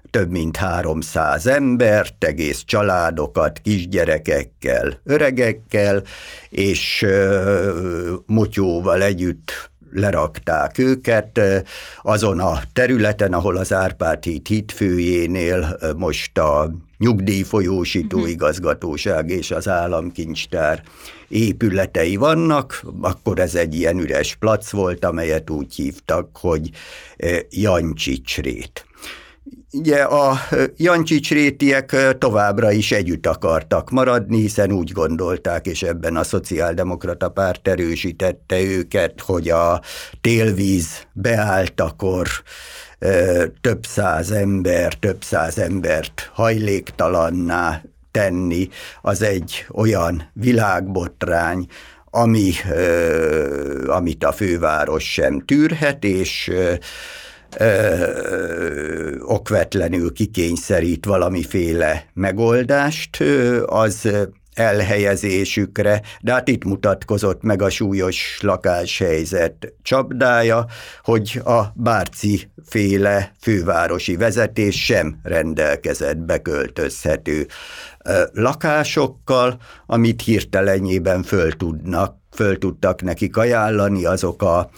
több 0.09 0.31
mint 0.31 0.55
300 0.55 1.47
embert, 1.47 2.23
egész 2.23 2.63
családokat, 2.65 3.59
kisgyerekekkel, 3.59 4.99
öregekkel, 5.03 6.03
és 6.49 7.01
ö, 7.01 8.13
motyóval 8.25 9.01
együtt 9.01 9.69
lerakták 9.91 10.77
őket 10.77 11.39
azon 12.01 12.39
a 12.39 12.59
területen, 12.73 13.33
ahol 13.33 13.57
az 13.57 13.73
Árpád 13.73 14.23
híd 14.23 14.47
hitfőjénél 14.47 15.77
most 15.97 16.37
a 16.37 16.71
nyugdíjfolyósító 16.97 18.17
uh-huh. 18.17 18.31
igazgatóság 18.31 19.29
és 19.29 19.51
az 19.51 19.67
államkincstár 19.67 20.83
épületei 21.27 22.15
vannak, 22.15 22.83
akkor 23.01 23.39
ez 23.39 23.55
egy 23.55 23.75
ilyen 23.75 23.99
üres 23.99 24.35
plac 24.35 24.69
volt, 24.69 25.05
amelyet 25.05 25.49
úgy 25.49 25.75
hívtak, 25.75 26.37
hogy 26.37 26.69
Jancsicsrét. 27.49 28.86
Ugye 29.71 30.01
a 30.01 30.39
Jancsics 30.77 31.33
továbbra 32.17 32.71
is 32.71 32.91
együtt 32.91 33.25
akartak 33.25 33.89
maradni, 33.89 34.37
hiszen 34.37 34.71
úgy 34.71 34.91
gondolták, 34.91 35.65
és 35.65 35.83
ebben 35.83 36.15
a 36.15 36.23
szociáldemokrata 36.23 37.29
párt 37.29 37.67
erősítette 37.67 38.61
őket, 38.61 39.21
hogy 39.21 39.49
a 39.49 39.81
télvíz 40.21 41.07
beálltakor 41.13 42.27
több 43.61 43.85
száz 43.85 44.31
ember, 44.31 44.93
több 44.93 45.23
száz 45.23 45.57
embert 45.57 46.29
hajléktalanná 46.33 47.81
tenni, 48.11 48.69
az 49.01 49.21
egy 49.21 49.65
olyan 49.73 50.29
világbotrány, 50.33 51.65
ami, 52.05 52.51
amit 53.87 54.23
a 54.23 54.31
főváros 54.31 55.13
sem 55.13 55.39
tűrhet, 55.45 56.03
és 56.03 56.51
ö, 57.59 59.19
okvetlenül 59.19 60.13
kikényszerít 60.13 61.05
valamiféle 61.05 62.05
megoldást, 62.13 63.19
ö, 63.19 63.63
az 63.65 64.09
elhelyezésükre, 64.57 66.01
de 66.21 66.31
hát 66.31 66.47
itt 66.47 66.63
mutatkozott 66.63 67.41
meg 67.41 67.61
a 67.61 67.69
súlyos 67.69 68.37
lakáshelyzet 68.41 69.73
csapdája, 69.81 70.65
hogy 71.03 71.41
a 71.45 71.61
Bárci 71.73 72.49
féle 72.65 73.31
fővárosi 73.41 74.15
vezetés 74.15 74.85
sem 74.85 75.19
rendelkezett 75.23 76.17
beköltözhető 76.17 77.47
lakásokkal, 78.33 79.57
amit 79.85 80.21
hirtelenjében 80.21 81.23
föl 81.23 81.51
tudnak, 81.51 82.15
föl 82.31 82.57
tudtak 82.57 83.01
nekik 83.01 83.37
ajánlani 83.37 84.05
azok 84.05 84.41
a 84.41 84.69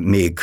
még 0.00 0.38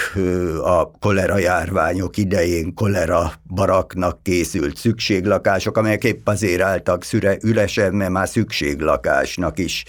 a 0.63 0.91
kolera 0.91 1.37
járványok 1.37 2.17
idején 2.17 2.73
kolera 2.73 3.31
baraknak 3.47 4.23
készült 4.23 4.77
szükséglakások, 4.77 5.77
amelyek 5.77 6.03
épp 6.03 6.27
azért 6.27 6.61
álltak 6.61 7.03
szüre, 7.03 7.37
üresen, 7.41 7.93
mert 7.93 8.11
már 8.11 8.27
szükséglakásnak 8.27 9.59
is 9.59 9.85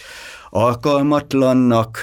alkalmatlannak 0.50 2.00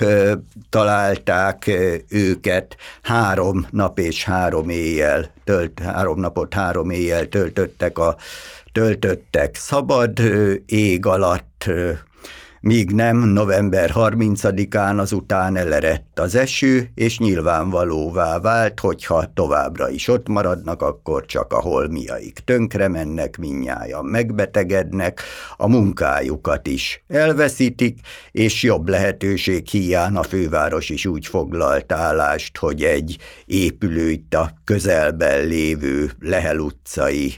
találták 0.70 1.72
őket, 2.10 2.76
három 3.02 3.68
nap 3.70 4.00
és 4.00 4.24
három 4.24 4.70
éjjel, 4.70 5.32
tölt, 5.44 5.80
három 5.80 6.20
napot, 6.20 6.54
három 6.54 6.90
éjjel 6.90 7.28
töltöttek 7.28 7.98
a 7.98 8.16
töltöttek. 8.72 9.56
Szabad 9.56 10.20
ég 10.66 11.06
alatt, 11.06 11.70
míg 12.62 12.92
nem 12.92 13.18
november 13.18 13.92
30-án 13.96 14.98
azután 14.98 15.56
elerett 15.56 16.20
az 16.20 16.36
eső, 16.36 16.92
és 16.96 17.20
nyilvánvalóvá 17.20 18.40
vált, 18.40 18.80
hogyha 18.80 19.34
továbbra 19.34 19.90
is 19.90 20.08
ott 20.08 20.28
maradnak, 20.28 20.82
akkor 20.82 21.26
csak 21.26 21.54
a 21.54 21.62
holmiaik 21.62 22.40
tönkre 22.46 22.88
mennek, 22.88 23.38
minnyáján 23.38 24.06
megbetegednek, 24.06 25.22
a 25.58 25.68
munkájukat 25.68 26.68
is 26.68 27.04
elveszítik, 27.08 28.00
és 28.32 28.64
jobb 28.64 28.90
lehetőség 28.90 29.68
hiány 29.68 30.16
a 30.16 30.24
főváros 30.24 30.90
is 30.90 31.06
úgy 31.06 31.26
foglalt 31.26 31.92
állást, 31.92 32.58
hogy 32.58 32.84
egy 32.84 33.18
épülő 33.46 34.08
a 34.30 34.46
közelben 34.64 35.46
lévő 35.46 36.12
Lehel 36.20 36.60
utcai 36.60 37.34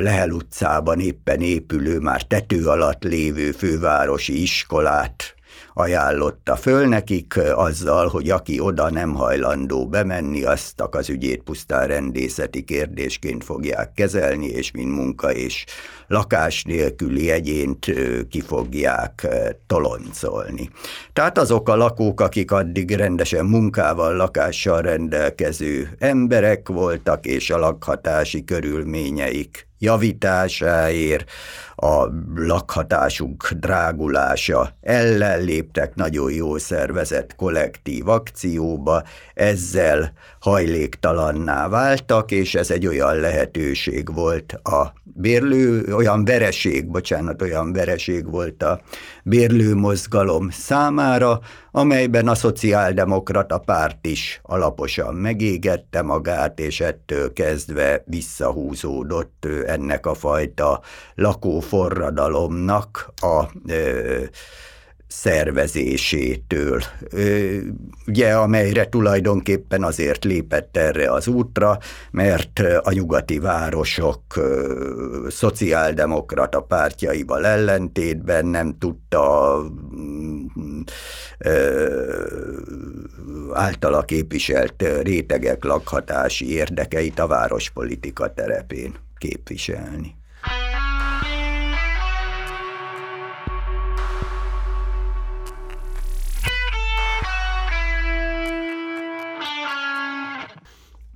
Lehel 0.00 0.30
utcában 0.30 1.00
éppen 1.00 1.40
épülő, 1.40 1.98
már 1.98 2.22
tető 2.22 2.66
alatt 2.66 3.02
lévő 3.02 3.52
fővárosi 3.52 4.42
iskolát 4.42 5.35
ajánlotta 5.78 6.56
föl 6.56 6.86
nekik 6.86 7.38
azzal, 7.54 8.08
hogy 8.08 8.30
aki 8.30 8.60
oda 8.60 8.90
nem 8.90 9.14
hajlandó 9.14 9.88
bemenni, 9.88 10.42
azt 10.42 10.80
az 10.90 11.08
ügyét 11.08 11.42
pusztán 11.42 11.86
rendészeti 11.86 12.64
kérdésként 12.64 13.44
fogják 13.44 13.92
kezelni, 13.92 14.46
és 14.46 14.70
mint 14.70 14.94
munka 14.94 15.32
és 15.32 15.64
lakás 16.06 16.62
nélküli 16.64 17.30
egyént 17.30 17.86
ki 18.30 18.40
fogják 18.40 19.26
toloncolni. 19.66 20.70
Tehát 21.12 21.38
azok 21.38 21.68
a 21.68 21.76
lakók, 21.76 22.20
akik 22.20 22.50
addig 22.50 22.90
rendesen 22.90 23.44
munkával, 23.44 24.16
lakással 24.16 24.82
rendelkező 24.82 25.88
emberek 25.98 26.68
voltak, 26.68 27.26
és 27.26 27.50
a 27.50 27.58
lakhatási 27.58 28.44
körülményeik 28.44 29.68
javításáért 29.78 31.30
a 31.76 32.08
lakhatásunk 32.34 33.50
drágulása 33.50 34.76
ellen 34.80 35.44
léptek 35.44 35.94
nagyon 35.94 36.32
jó 36.32 36.58
szervezett 36.58 37.34
kollektív 37.34 38.08
akcióba, 38.08 39.02
ezzel 39.34 40.12
hajléktalanná 40.46 41.68
váltak, 41.68 42.30
és 42.30 42.54
ez 42.54 42.70
egy 42.70 42.86
olyan 42.86 43.16
lehetőség 43.16 44.14
volt 44.14 44.52
a 44.52 44.92
bérlő, 45.02 45.94
olyan 45.94 46.24
vereség, 46.24 46.90
bocsánat, 46.90 47.42
olyan 47.42 47.72
vereség 47.72 48.30
volt 48.30 48.62
a 48.62 48.80
bérlő 49.24 49.74
mozgalom 49.74 50.50
számára, 50.50 51.40
amelyben 51.70 52.28
a 52.28 52.34
szociáldemokrata 52.34 53.58
párt 53.58 54.06
is 54.06 54.40
alaposan 54.42 55.14
megégette 55.14 56.02
magát, 56.02 56.60
és 56.60 56.80
ettől 56.80 57.32
kezdve 57.32 58.02
visszahúzódott 58.06 59.46
ennek 59.66 60.06
a 60.06 60.14
fajta 60.14 60.80
lakóforradalomnak 61.14 63.12
a 63.16 63.44
ö, 63.66 64.22
szervezésétől, 65.06 66.82
ugye, 68.06 68.32
amelyre 68.32 68.88
tulajdonképpen 68.88 69.82
azért 69.82 70.24
lépett 70.24 70.76
erre 70.76 71.10
az 71.10 71.26
útra, 71.28 71.78
mert 72.10 72.62
a 72.82 72.92
nyugati 72.92 73.38
városok 73.38 74.22
szociáldemokrata 75.28 76.60
pártjaival 76.60 77.46
ellentétben 77.46 78.46
nem 78.46 78.78
tudta 78.78 79.60
általa 83.52 84.02
képviselt 84.02 84.84
rétegek 85.02 85.64
lakhatási 85.64 86.52
érdekeit 86.52 87.18
a 87.18 87.26
várospolitika 87.26 88.34
terepén 88.34 88.94
képviselni. 89.18 90.15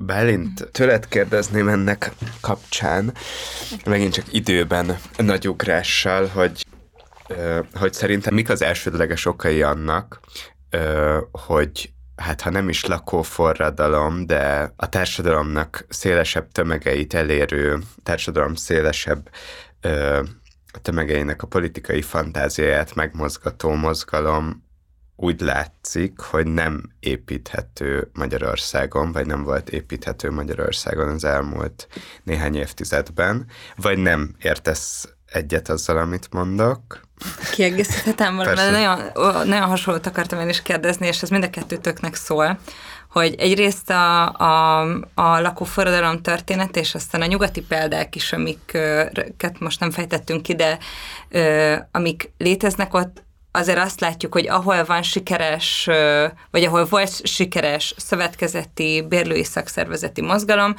Bálint, 0.02 0.68
tőled 0.72 1.08
kérdezném 1.08 1.68
ennek 1.68 2.12
kapcsán, 2.40 3.14
megint 3.84 4.12
csak 4.12 4.32
időben 4.32 4.98
nagy 5.16 5.48
ugrással, 5.48 6.26
hogy, 6.26 6.66
hogy 7.74 7.92
szerintem 7.92 8.34
mik 8.34 8.48
az 8.48 8.62
elsődleges 8.62 9.26
okai 9.26 9.62
annak, 9.62 10.20
hogy 11.32 11.92
hát 12.16 12.40
ha 12.40 12.50
nem 12.50 12.68
is 12.68 12.84
lakóforradalom, 12.84 14.26
de 14.26 14.72
a 14.76 14.88
társadalomnak 14.88 15.84
szélesebb 15.88 16.52
tömegeit 16.52 17.14
elérő, 17.14 17.78
társadalom 18.02 18.54
szélesebb 18.54 19.30
tömegeinek 20.82 21.42
a 21.42 21.46
politikai 21.46 22.02
fantáziáját 22.02 22.94
megmozgató 22.94 23.74
mozgalom 23.74 24.68
úgy 25.22 25.40
látszik, 25.40 26.20
hogy 26.20 26.46
nem 26.46 26.82
építhető 27.00 28.10
Magyarországon, 28.12 29.12
vagy 29.12 29.26
nem 29.26 29.42
volt 29.42 29.70
építhető 29.70 30.30
Magyarországon 30.30 31.08
az 31.08 31.24
elmúlt 31.24 31.88
néhány 32.22 32.56
évtizedben, 32.56 33.46
vagy 33.76 33.98
nem 33.98 34.34
értesz 34.42 35.08
egyet 35.32 35.68
azzal, 35.68 35.96
amit 35.96 36.28
mondok. 36.30 37.00
Kiegészíthetem 37.52 38.36
valamit, 38.36 38.70
nagyon, 38.70 38.98
nagyon 39.46 39.68
hasonlót 39.68 40.06
akartam 40.06 40.40
én 40.40 40.48
is 40.48 40.62
kérdezni, 40.62 41.06
és 41.06 41.22
ez 41.22 41.28
mind 41.28 41.44
a 41.44 41.50
kettőtöknek 41.50 42.14
szól, 42.14 42.58
hogy 43.10 43.34
egyrészt 43.38 43.90
a, 43.90 44.28
a, 44.28 44.80
a 45.14 45.40
lakóforradalom 45.40 46.22
történet, 46.22 46.76
és 46.76 46.94
aztán 46.94 47.22
a 47.22 47.26
nyugati 47.26 47.60
példák 47.60 48.14
is, 48.16 48.32
amiket 48.32 49.58
most 49.58 49.80
nem 49.80 49.90
fejtettünk 49.90 50.42
ki, 50.42 50.54
de 50.54 50.78
amik 51.90 52.32
léteznek 52.38 52.94
ott, 52.94 53.28
azért 53.50 53.78
azt 53.78 54.00
látjuk, 54.00 54.32
hogy 54.32 54.48
ahol 54.48 54.84
van 54.84 55.02
sikeres, 55.02 55.88
vagy 56.50 56.64
ahol 56.64 56.84
volt 56.84 57.26
sikeres 57.26 57.94
szövetkezeti, 57.96 59.06
bérlői 59.08 59.44
szakszervezeti 59.44 60.20
mozgalom, 60.20 60.74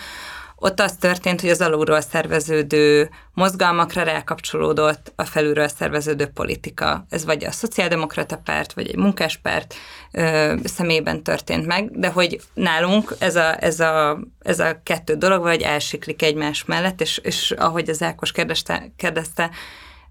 ott 0.64 0.80
az 0.80 0.96
történt, 1.00 1.42
hogy 1.42 1.50
az 1.50 1.62
alulról 1.62 2.02
szerveződő 2.02 3.10
mozgalmakra 3.34 4.04
rákapcsolódott 4.04 5.12
a 5.16 5.26
felülről 5.26 5.68
szerveződő 5.68 6.26
politika. 6.26 7.06
Ez 7.10 7.26
vagy 7.26 7.44
a 7.44 7.52
szociáldemokrata 7.52 8.38
párt, 8.38 8.74
vagy 8.74 8.88
egy 8.88 8.96
munkáspárt 8.96 9.74
ö, 10.12 10.56
szemében 10.64 11.24
történt 11.24 11.66
meg, 11.66 12.00
de 12.00 12.08
hogy 12.08 12.42
nálunk 12.54 13.16
ez 13.20 13.36
a, 13.36 13.64
ez 13.64 13.80
a, 13.80 14.20
ez 14.40 14.60
a 14.60 14.82
kettő 14.84 15.16
dolog 15.16 15.42
vagy 15.42 15.62
elsiklik 15.62 16.22
egymás 16.22 16.66
mellett, 16.66 17.02
és, 17.02 17.18
és 17.18 17.52
ahogy 17.52 17.90
az 17.90 18.02
Ákos 18.02 18.32
kérdezte, 18.32 18.92
kérdezte 18.98 19.50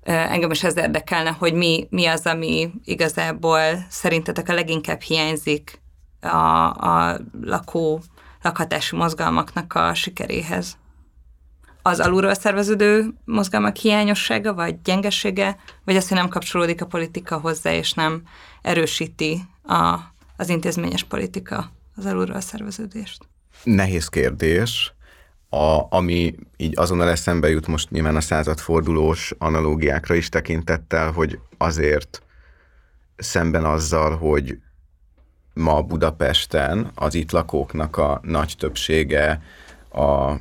engem 0.02 0.50
is 0.50 0.64
ez 0.64 0.76
érdekelne, 0.76 1.30
hogy 1.30 1.54
mi, 1.54 1.86
mi 1.90 2.06
az, 2.06 2.26
ami 2.26 2.70
igazából 2.84 3.60
szerintetek 3.88 4.48
a 4.48 4.54
leginkább 4.54 5.00
hiányzik 5.00 5.80
a, 6.20 6.66
a 6.70 7.20
lakó, 7.42 8.00
lakhatási 8.42 8.96
mozgalmaknak 8.96 9.74
a 9.74 9.94
sikeréhez. 9.94 10.78
Az 11.82 12.00
alulról 12.00 12.34
szerveződő 12.34 13.14
mozgalmak 13.24 13.76
hiányossága, 13.76 14.54
vagy 14.54 14.82
gyengesége, 14.82 15.56
vagy 15.84 15.96
az, 15.96 16.08
hogy 16.08 16.16
nem 16.16 16.28
kapcsolódik 16.28 16.82
a 16.82 16.86
politika 16.86 17.38
hozzá, 17.38 17.72
és 17.72 17.92
nem 17.92 18.22
erősíti 18.62 19.40
a, 19.62 19.98
az 20.36 20.48
intézményes 20.48 21.04
politika 21.04 21.70
az 21.96 22.06
alulról 22.06 22.40
szerveződést? 22.40 23.28
Nehéz 23.62 24.08
kérdés 24.08 24.94
a, 25.50 25.86
ami 25.96 26.34
így 26.56 26.78
azonnal 26.78 27.08
eszembe 27.08 27.48
jut 27.48 27.66
most 27.66 27.90
nyilván 27.90 28.16
a 28.16 28.20
századfordulós 28.20 29.34
analógiákra 29.38 30.14
is 30.14 30.28
tekintettel, 30.28 31.10
hogy 31.10 31.38
azért 31.58 32.22
szemben 33.16 33.64
azzal, 33.64 34.16
hogy 34.16 34.58
ma 35.54 35.82
Budapesten 35.82 36.90
az 36.94 37.14
itt 37.14 37.30
lakóknak 37.30 37.96
a 37.96 38.20
nagy 38.22 38.54
többsége 38.58 39.42
a 39.92 40.32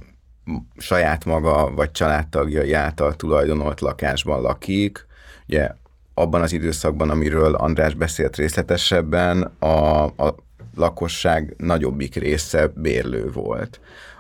saját 0.78 1.26
maga 1.26 1.72
vagy 1.74 1.92
családtagjai 1.92 2.74
által 2.74 3.16
tulajdonolt 3.16 3.82
lakásban 3.82 4.42
lakik. 4.42 5.06
Ugye 5.48 5.72
abban 6.14 6.42
az 6.42 6.52
időszakban, 6.52 7.10
amiről 7.10 7.56
András 7.56 7.94
beszélt 7.94 8.36
részletesebben, 8.36 9.42
a, 9.60 10.04
a 10.04 10.36
lakosság 10.76 11.54
nagyobbik 11.58 12.16
része 12.16 12.68
bérlő 12.68 13.32
volt 13.32 13.80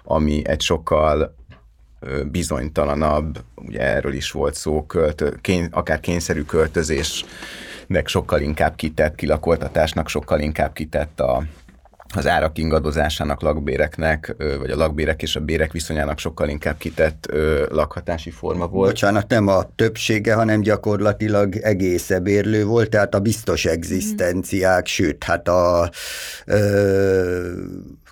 ami 0.09 0.47
egy 0.47 0.61
sokkal 0.61 1.35
bizonytalanabb, 2.31 3.43
ugye 3.55 3.81
erről 3.81 4.13
is 4.13 4.31
volt 4.31 4.55
szó, 4.55 4.85
költö, 4.85 5.31
kény, 5.41 5.67
akár 5.71 5.99
kényszerű 5.99 6.41
költözésnek 6.43 8.07
sokkal 8.07 8.41
inkább 8.41 8.75
kitett, 8.75 9.15
kilakoltatásnak 9.15 10.07
sokkal 10.07 10.39
inkább 10.39 10.73
kitett 10.73 11.19
a, 11.19 11.43
az 12.15 12.27
árak 12.27 12.57
ingadozásának, 12.57 13.41
lakbéreknek, 13.41 14.35
vagy 14.59 14.69
a 14.69 14.75
lakbérek 14.75 15.21
és 15.21 15.35
a 15.35 15.39
bérek 15.39 15.71
viszonyának 15.71 16.19
sokkal 16.19 16.49
inkább 16.49 16.77
kitett 16.77 17.27
lakhatási 17.69 18.29
forma 18.29 18.67
volt. 18.67 18.89
Bocsánat, 18.89 19.29
nem 19.29 19.47
a 19.47 19.75
többsége, 19.75 20.33
hanem 20.33 20.61
gyakorlatilag 20.61 21.55
egész 21.55 22.11
bérlő 22.21 22.65
volt, 22.65 22.89
tehát 22.89 23.15
a 23.15 23.19
biztos 23.19 23.65
egzisztenciák, 23.65 24.81
mm. 24.81 24.85
sőt, 24.85 25.23
hát 25.23 25.47
a 25.47 25.89
ö, 26.45 27.51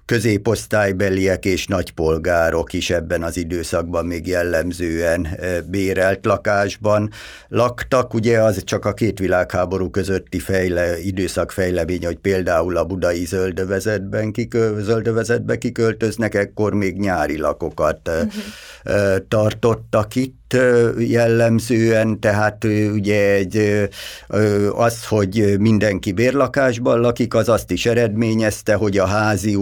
középosztálybeliek 0.08 1.46
és 1.46 1.68
nagypolgárok 1.68 2.74
is 2.74 2.90
ebben 2.90 3.24
az 3.24 3.38
időszakban 3.38 4.06
még 4.06 4.28
jellemzően 4.28 5.26
eh, 5.26 5.58
bérelt 5.62 6.26
lakásban 6.26 7.12
laktak. 7.48 8.14
Ugye 8.14 8.42
az 8.42 8.64
csak 8.64 8.86
a 8.86 8.94
két 8.94 9.20
világháború 9.20 9.90
közötti 9.90 10.40
fejle, 10.40 11.00
időszak 11.00 11.52
fejlemény, 11.52 12.06
hogy 12.06 12.18
például 12.18 12.78
a 12.78 12.86
budai 12.86 13.26
zöldövezetben 13.26 14.32
kikö, 14.32 14.82
zöldövezetbe 14.82 15.58
kiköltöznek, 15.58 16.36
ekkor 16.36 16.74
még 16.74 17.00
nyári 17.00 17.38
lakokat 17.38 18.10
uh-huh. 18.10 19.18
tartottak 19.28 20.16
itt 20.16 20.47
jellemzően, 20.98 22.20
tehát 22.20 22.64
ugye 22.94 23.34
egy, 23.34 23.88
az, 24.76 25.06
hogy 25.06 25.56
mindenki 25.60 26.12
bérlakásban 26.12 27.00
lakik, 27.00 27.34
az 27.34 27.50
azt 27.50 27.72
is 27.72 27.86
eredményezte, 27.86 28.74
hogy 28.74 28.98
a 28.98 29.06
házi, 29.06 29.56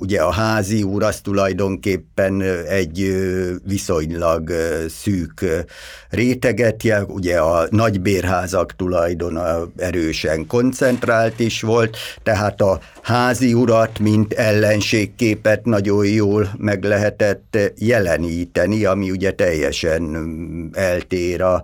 ugye 0.00 0.20
a 0.20 0.30
házi 0.30 0.82
úr 0.82 1.02
az 1.02 1.20
tulajdonképpen 1.20 2.42
egy 2.68 3.16
viszonylag 3.64 4.52
szűk 4.88 5.44
réteget, 6.10 6.82
ugye 7.06 7.38
a 7.38 7.66
nagybérházak 7.70 8.76
tulajdona 8.76 9.68
erősen 9.76 10.46
koncentrált 10.46 11.40
is 11.40 11.60
volt, 11.60 11.96
tehát 12.22 12.60
a 12.60 12.80
házi 13.06 13.54
urat, 13.54 13.98
mint 13.98 14.32
ellenségképet 14.32 15.64
nagyon 15.64 16.06
jól 16.06 16.48
meg 16.56 16.84
lehetett 16.84 17.58
jeleníteni, 17.78 18.84
ami 18.84 19.10
ugye 19.10 19.30
teljesen 19.30 20.30
eltér 20.72 21.42
a 21.42 21.62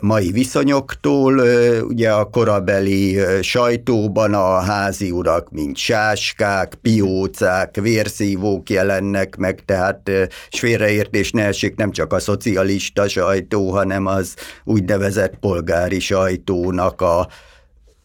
mai 0.00 0.30
viszonyoktól. 0.30 1.38
Ugye 1.80 2.10
a 2.10 2.24
korabeli 2.24 3.18
sajtóban 3.42 4.34
a 4.34 4.60
házi 4.60 5.10
urak, 5.10 5.50
mint 5.50 5.76
sáskák, 5.76 6.74
piócák, 6.82 7.76
vérszívók 7.80 8.70
jelennek 8.70 9.36
meg, 9.36 9.64
tehát 9.64 10.10
és 10.50 10.58
félreértés 10.60 11.30
ne 11.30 11.44
esik, 11.44 11.76
nem 11.76 11.90
csak 11.90 12.12
a 12.12 12.18
szocialista 12.18 13.08
sajtó, 13.08 13.70
hanem 13.70 14.06
az 14.06 14.34
úgynevezett 14.64 15.34
polgári 15.40 16.00
sajtónak 16.00 17.00
a 17.00 17.28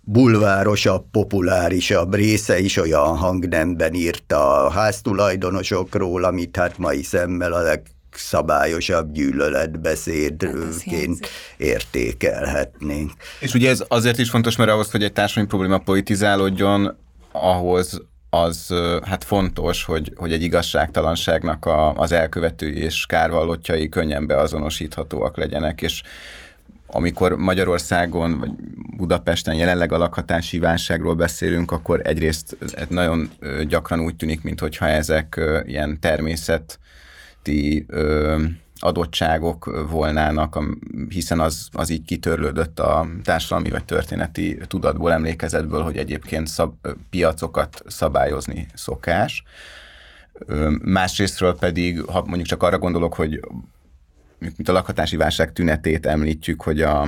bulvárosabb, 0.05 1.05
populárisabb 1.11 2.13
része 2.13 2.59
is 2.59 2.77
olyan 2.77 3.17
hangnemben 3.17 3.93
írta 3.93 4.65
a 4.65 4.69
háztulajdonosokról, 4.69 6.23
amit 6.23 6.57
hát 6.57 6.77
mai 6.77 7.03
szemmel 7.03 7.53
a 7.53 7.61
legszabályosabb 7.61 9.11
gyűlöletbeszédként 9.11 11.27
értékelhetnénk. 11.57 13.11
És 13.39 13.53
ugye 13.53 13.69
ez 13.69 13.83
azért 13.87 14.17
is 14.17 14.29
fontos, 14.29 14.55
mert 14.55 14.69
ahhoz, 14.69 14.91
hogy 14.91 15.03
egy 15.03 15.13
társadalmi 15.13 15.49
probléma 15.49 15.77
politizálódjon, 15.77 16.97
ahhoz 17.31 18.01
az 18.29 18.73
hát 19.03 19.23
fontos, 19.23 19.83
hogy, 19.83 20.13
hogy 20.15 20.33
egy 20.33 20.43
igazságtalanságnak 20.43 21.65
a, 21.65 21.93
az 21.93 22.11
elkövetői 22.11 22.77
és 22.77 23.05
kárvallottjai 23.05 23.89
könnyen 23.89 24.27
beazonosíthatóak 24.27 25.37
legyenek, 25.37 25.81
és 25.81 26.01
amikor 26.95 27.35
Magyarországon 27.35 28.39
vagy 28.39 28.51
Budapesten 28.97 29.55
jelenleg 29.55 29.91
a 29.91 29.97
lakhatási 29.97 30.59
válságról 30.59 31.15
beszélünk, 31.15 31.71
akkor 31.71 32.01
egyrészt 32.03 32.57
nagyon 32.89 33.29
gyakran 33.67 33.99
úgy 33.99 34.15
tűnik, 34.15 34.43
mintha 34.43 34.87
ezek 34.87 35.41
ilyen 35.65 35.99
természeti 35.99 37.85
adottságok 38.79 39.85
volnának, 39.89 40.59
hiszen 41.09 41.39
az, 41.39 41.67
az 41.71 41.89
így 41.89 42.05
kitörlődött 42.05 42.79
a 42.79 43.07
társadalmi 43.23 43.69
vagy 43.69 43.85
történeti 43.85 44.59
tudatból, 44.67 45.11
emlékezetből, 45.11 45.81
hogy 45.81 45.97
egyébként 45.97 46.47
szab, 46.47 46.73
piacokat 47.09 47.83
szabályozni 47.87 48.67
szokás. 48.73 49.43
Másrésztről 50.81 51.57
pedig, 51.57 52.01
ha 52.01 52.23
mondjuk 52.25 52.47
csak 52.47 52.63
arra 52.63 52.77
gondolok, 52.77 53.13
hogy 53.13 53.39
mint 54.43 54.69
a 54.69 54.71
lakhatási 54.71 55.15
válság 55.15 55.53
tünetét 55.53 56.05
említjük, 56.05 56.61
hogy 56.61 56.81
a, 56.81 57.07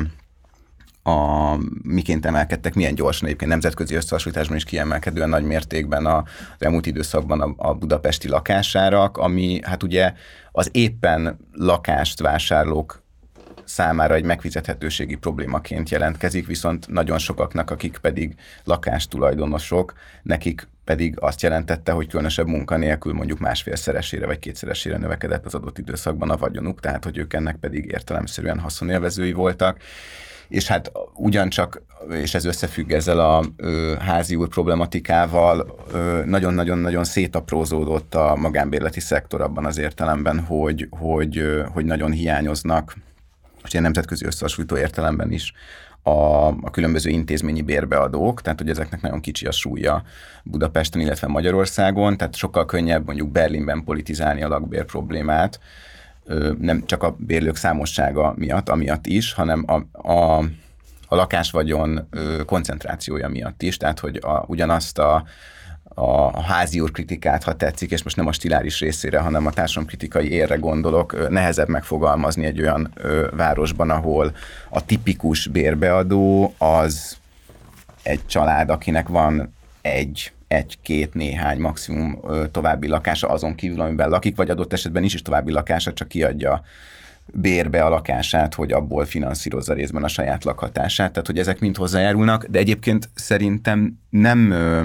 a, 1.04 1.58
miként 1.82 2.26
emelkedtek, 2.26 2.74
milyen 2.74 2.96
gyorsan 2.96 3.28
egyébként 3.28 3.52
nemzetközi 3.52 3.96
összehasonlításban 3.96 4.58
is 4.58 4.64
kiemelkedően 4.64 5.30
nagy 5.30 5.44
mértékben 5.44 6.06
a, 6.06 6.18
az 6.18 6.24
elmúlt 6.60 6.86
időszakban 6.86 7.42
a, 7.42 7.54
a 7.58 7.74
budapesti 7.74 8.28
lakásárak, 8.28 9.18
ami 9.18 9.60
hát 9.64 9.84
ugye 9.84 10.14
az 10.52 10.70
éppen 10.72 11.38
lakást 11.52 12.20
vásárlók 12.20 13.05
számára 13.66 14.14
egy 14.14 14.24
megfizethetőségi 14.24 15.16
problémaként 15.16 15.90
jelentkezik, 15.90 16.48
viszont 16.48 16.88
nagyon 16.88 17.18
sokaknak, 17.18 17.72
akik 17.72 17.98
pedig 17.98 18.36
lakástulajdonosok, 18.64 19.94
nekik 20.24 20.68
pedig 20.84 21.16
azt 21.20 21.42
jelentette, 21.42 21.92
hogy 21.92 22.08
különösebb 22.08 22.48
munkanélkül 22.48 23.14
mondjuk 23.14 23.40
másfélszeresére 23.40 24.26
vagy 24.26 24.40
kétszeresére 24.40 24.98
növekedett 24.98 25.46
az 25.46 25.54
adott 25.54 25.78
időszakban 25.78 26.30
a 26.30 26.38
vagyonuk, 26.38 26.80
tehát 26.80 27.04
hogy 27.04 27.18
ők 27.18 27.34
ennek 27.34 27.56
pedig 27.56 27.86
értelemszerűen 27.86 28.60
haszonélvezői 28.60 29.34
voltak. 29.34 29.78
És 30.48 30.68
hát 30.68 30.92
ugyancsak, 31.14 31.82
és 32.10 32.34
ez 32.34 32.46
összefügg 32.46 32.92
ezzel 32.92 33.20
a 33.20 33.46
ö, 33.58 33.94
házi 34.00 34.36
úr 34.36 34.48
problematikával, 34.48 35.84
nagyon-nagyon-nagyon 36.26 37.04
szétaprózódott 37.04 38.16
a 38.16 38.36
magánbérleti 38.36 39.00
szektor 39.00 39.42
abban 39.42 39.66
az 39.66 39.78
értelemben, 39.78 40.40
hogy, 40.40 40.88
hogy, 40.90 41.64
hogy 41.74 41.86
nagyon 41.86 42.12
hiányoznak, 42.12 42.96
és 43.66 43.72
ilyen 43.72 43.84
nemzetközi 43.84 44.26
összehasonlító 44.26 44.78
értelemben 44.78 45.32
is 45.32 45.54
a, 46.04 46.48
a 46.48 46.70
különböző 46.72 47.10
intézményi 47.10 47.62
bérbeadók, 47.62 48.42
tehát 48.42 48.60
hogy 48.60 48.70
ezeknek 48.70 49.02
nagyon 49.02 49.22
kicsi 49.22 49.46
a 49.46 49.52
súlya 49.52 50.04
Budapesten, 50.44 51.02
illetve 51.02 51.28
Magyarországon, 51.28 52.18
tehát 52.18 52.36
sokkal 52.36 52.66
könnyebb 52.66 53.06
mondjuk 53.06 53.32
Berlinben 53.32 53.84
politizálni 53.84 54.44
a 54.44 54.48
lakbér 54.48 54.86
problémát, 54.86 55.60
nem 56.60 56.86
csak 56.86 57.04
a 57.04 57.16
bérlők 57.18 57.56
számossága 57.56 58.34
miatt, 58.38 58.70
amiatt 58.70 59.06
is, 59.06 59.34
hanem 59.34 59.66
a, 59.68 60.08
a, 60.12 60.38
a 61.08 61.16
lakásvagyon 61.16 62.10
koncentrációja 62.46 63.30
miatt 63.30 63.62
is, 63.62 63.78
tehát 63.78 64.00
hogy 64.00 64.20
a, 64.22 64.44
ugyanazt 64.48 64.98
a 65.00 65.26
a 65.98 66.42
házi 66.42 66.80
úr 66.80 66.92
kritikát, 66.92 67.44
ha 67.44 67.56
tetszik, 67.56 67.92
és 67.92 68.04
most 68.04 68.16
nem 68.16 68.28
a 68.28 68.32
stiláris 68.32 68.80
részére, 68.80 69.20
hanem 69.20 69.46
a 69.46 69.52
társadalomkritikai 69.52 70.32
érre 70.32 70.56
gondolok, 70.56 71.30
nehezebb 71.30 71.68
megfogalmazni 71.68 72.46
egy 72.46 72.62
olyan 72.62 72.92
ö, 72.96 73.28
városban, 73.36 73.90
ahol 73.90 74.36
a 74.70 74.86
tipikus 74.86 75.48
bérbeadó 75.48 76.54
az 76.58 77.18
egy 78.04 78.26
család, 78.26 78.70
akinek 78.70 79.08
van 79.08 79.54
egy 79.82 80.34
egy-két, 80.48 81.14
néhány 81.14 81.60
maximum 81.60 82.20
ö, 82.24 82.44
további 82.52 82.88
lakása 82.88 83.28
azon 83.28 83.56
kívül, 83.56 83.82
amiben 83.82 84.10
lakik, 84.10 84.36
vagy 84.36 84.50
adott 84.50 84.74
esetben 84.74 85.04
is 85.04 85.14
is 85.14 85.22
további 85.22 85.52
lakása, 85.52 85.94
csak 85.94 86.08
kiadja 86.08 86.62
bérbe 87.26 87.84
a 87.84 87.90
lakását, 87.90 88.54
hogy 88.54 88.72
abból 88.72 89.06
finanszírozza 89.06 89.74
részben 89.74 90.04
a 90.04 90.08
saját 90.08 90.44
lakhatását, 90.44 91.12
tehát 91.12 91.28
hogy 91.28 91.40
ezek 91.40 91.60
mind 91.60 91.76
hozzájárulnak, 91.76 92.46
de 92.46 92.60
egyébként 92.60 93.10
szerintem 93.14 94.00
nem 94.10 94.52
ö, 94.52 94.84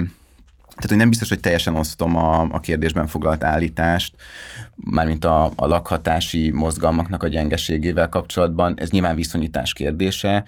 tehát, 0.75 0.89
hogy 0.89 0.97
nem 0.97 1.09
biztos, 1.09 1.29
hogy 1.29 1.39
teljesen 1.39 1.75
osztom 1.75 2.15
a, 2.15 2.41
a 2.41 2.59
kérdésben 2.59 3.07
foglalt 3.07 3.43
állítást, 3.43 4.15
mármint 4.75 5.25
a, 5.25 5.51
a 5.55 5.67
lakhatási 5.67 6.51
mozgalmaknak 6.51 7.23
a 7.23 7.27
gyengeségével 7.27 8.09
kapcsolatban. 8.09 8.73
Ez 8.77 8.89
nyilván 8.89 9.15
viszonyítás 9.15 9.73
kérdése, 9.73 10.43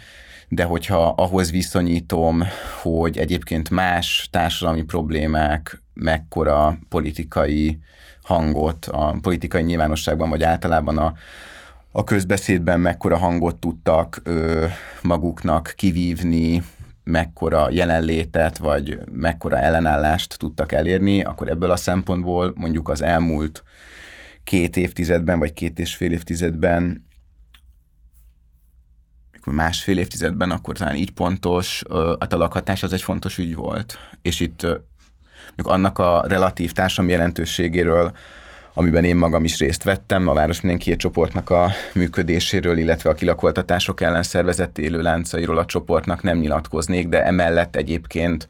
de 0.47 0.63
hogyha 0.63 1.07
ahhoz 1.07 1.51
viszonyítom, 1.51 2.43
hogy 2.81 3.17
egyébként 3.17 3.69
más 3.69 4.27
társadalmi 4.31 4.83
problémák 4.83 5.81
mekkora 5.93 6.77
politikai 6.89 7.79
hangot 8.23 8.85
a 8.85 9.15
politikai 9.21 9.63
nyilvánosságban, 9.63 10.29
vagy 10.29 10.43
általában 10.43 10.97
a, 10.97 11.13
a 11.91 12.03
közbeszédben 12.03 12.79
mekkora 12.79 13.17
hangot 13.17 13.55
tudtak 13.55 14.21
ö, 14.23 14.65
maguknak 15.01 15.73
kivívni, 15.75 16.63
mekkora 17.03 17.69
jelenlétet, 17.69 18.57
vagy 18.57 18.99
mekkora 19.11 19.57
ellenállást 19.57 20.37
tudtak 20.37 20.71
elérni, 20.71 21.23
akkor 21.23 21.49
ebből 21.49 21.71
a 21.71 21.75
szempontból 21.75 22.53
mondjuk 22.55 22.89
az 22.89 23.01
elmúlt 23.01 23.63
két 24.43 24.77
évtizedben, 24.77 25.39
vagy 25.39 25.53
két 25.53 25.79
és 25.79 25.95
fél 25.95 26.11
évtizedben 26.11 27.05
másfél 29.45 29.97
évtizedben, 29.97 30.51
akkor 30.51 30.77
talán 30.77 30.95
így 30.95 31.11
pontos, 31.11 31.83
a 32.17 32.27
lakhatás 32.29 32.83
az 32.83 32.93
egy 32.93 33.01
fontos 33.01 33.37
ügy 33.37 33.55
volt. 33.55 33.97
És 34.21 34.39
itt 34.39 34.67
annak 35.57 35.99
a 35.99 36.23
relatív 36.27 36.71
társadalmi 36.71 37.11
jelentőségéről 37.11 38.11
amiben 38.73 39.03
én 39.03 39.15
magam 39.15 39.43
is 39.43 39.59
részt 39.59 39.83
vettem, 39.83 40.27
a 40.27 40.33
Város 40.33 40.61
Mindenki 40.61 40.95
csoportnak 40.95 41.49
a 41.49 41.71
működéséről, 41.93 42.77
illetve 42.77 43.09
a 43.09 43.13
kilakoltatások 43.13 44.01
ellen 44.01 44.23
szervezett 44.23 44.77
élő 44.77 45.01
láncairól 45.01 45.57
a 45.57 45.65
csoportnak 45.65 46.21
nem 46.21 46.37
nyilatkoznék, 46.37 47.07
de 47.07 47.25
emellett 47.25 47.75
egyébként 47.75 48.47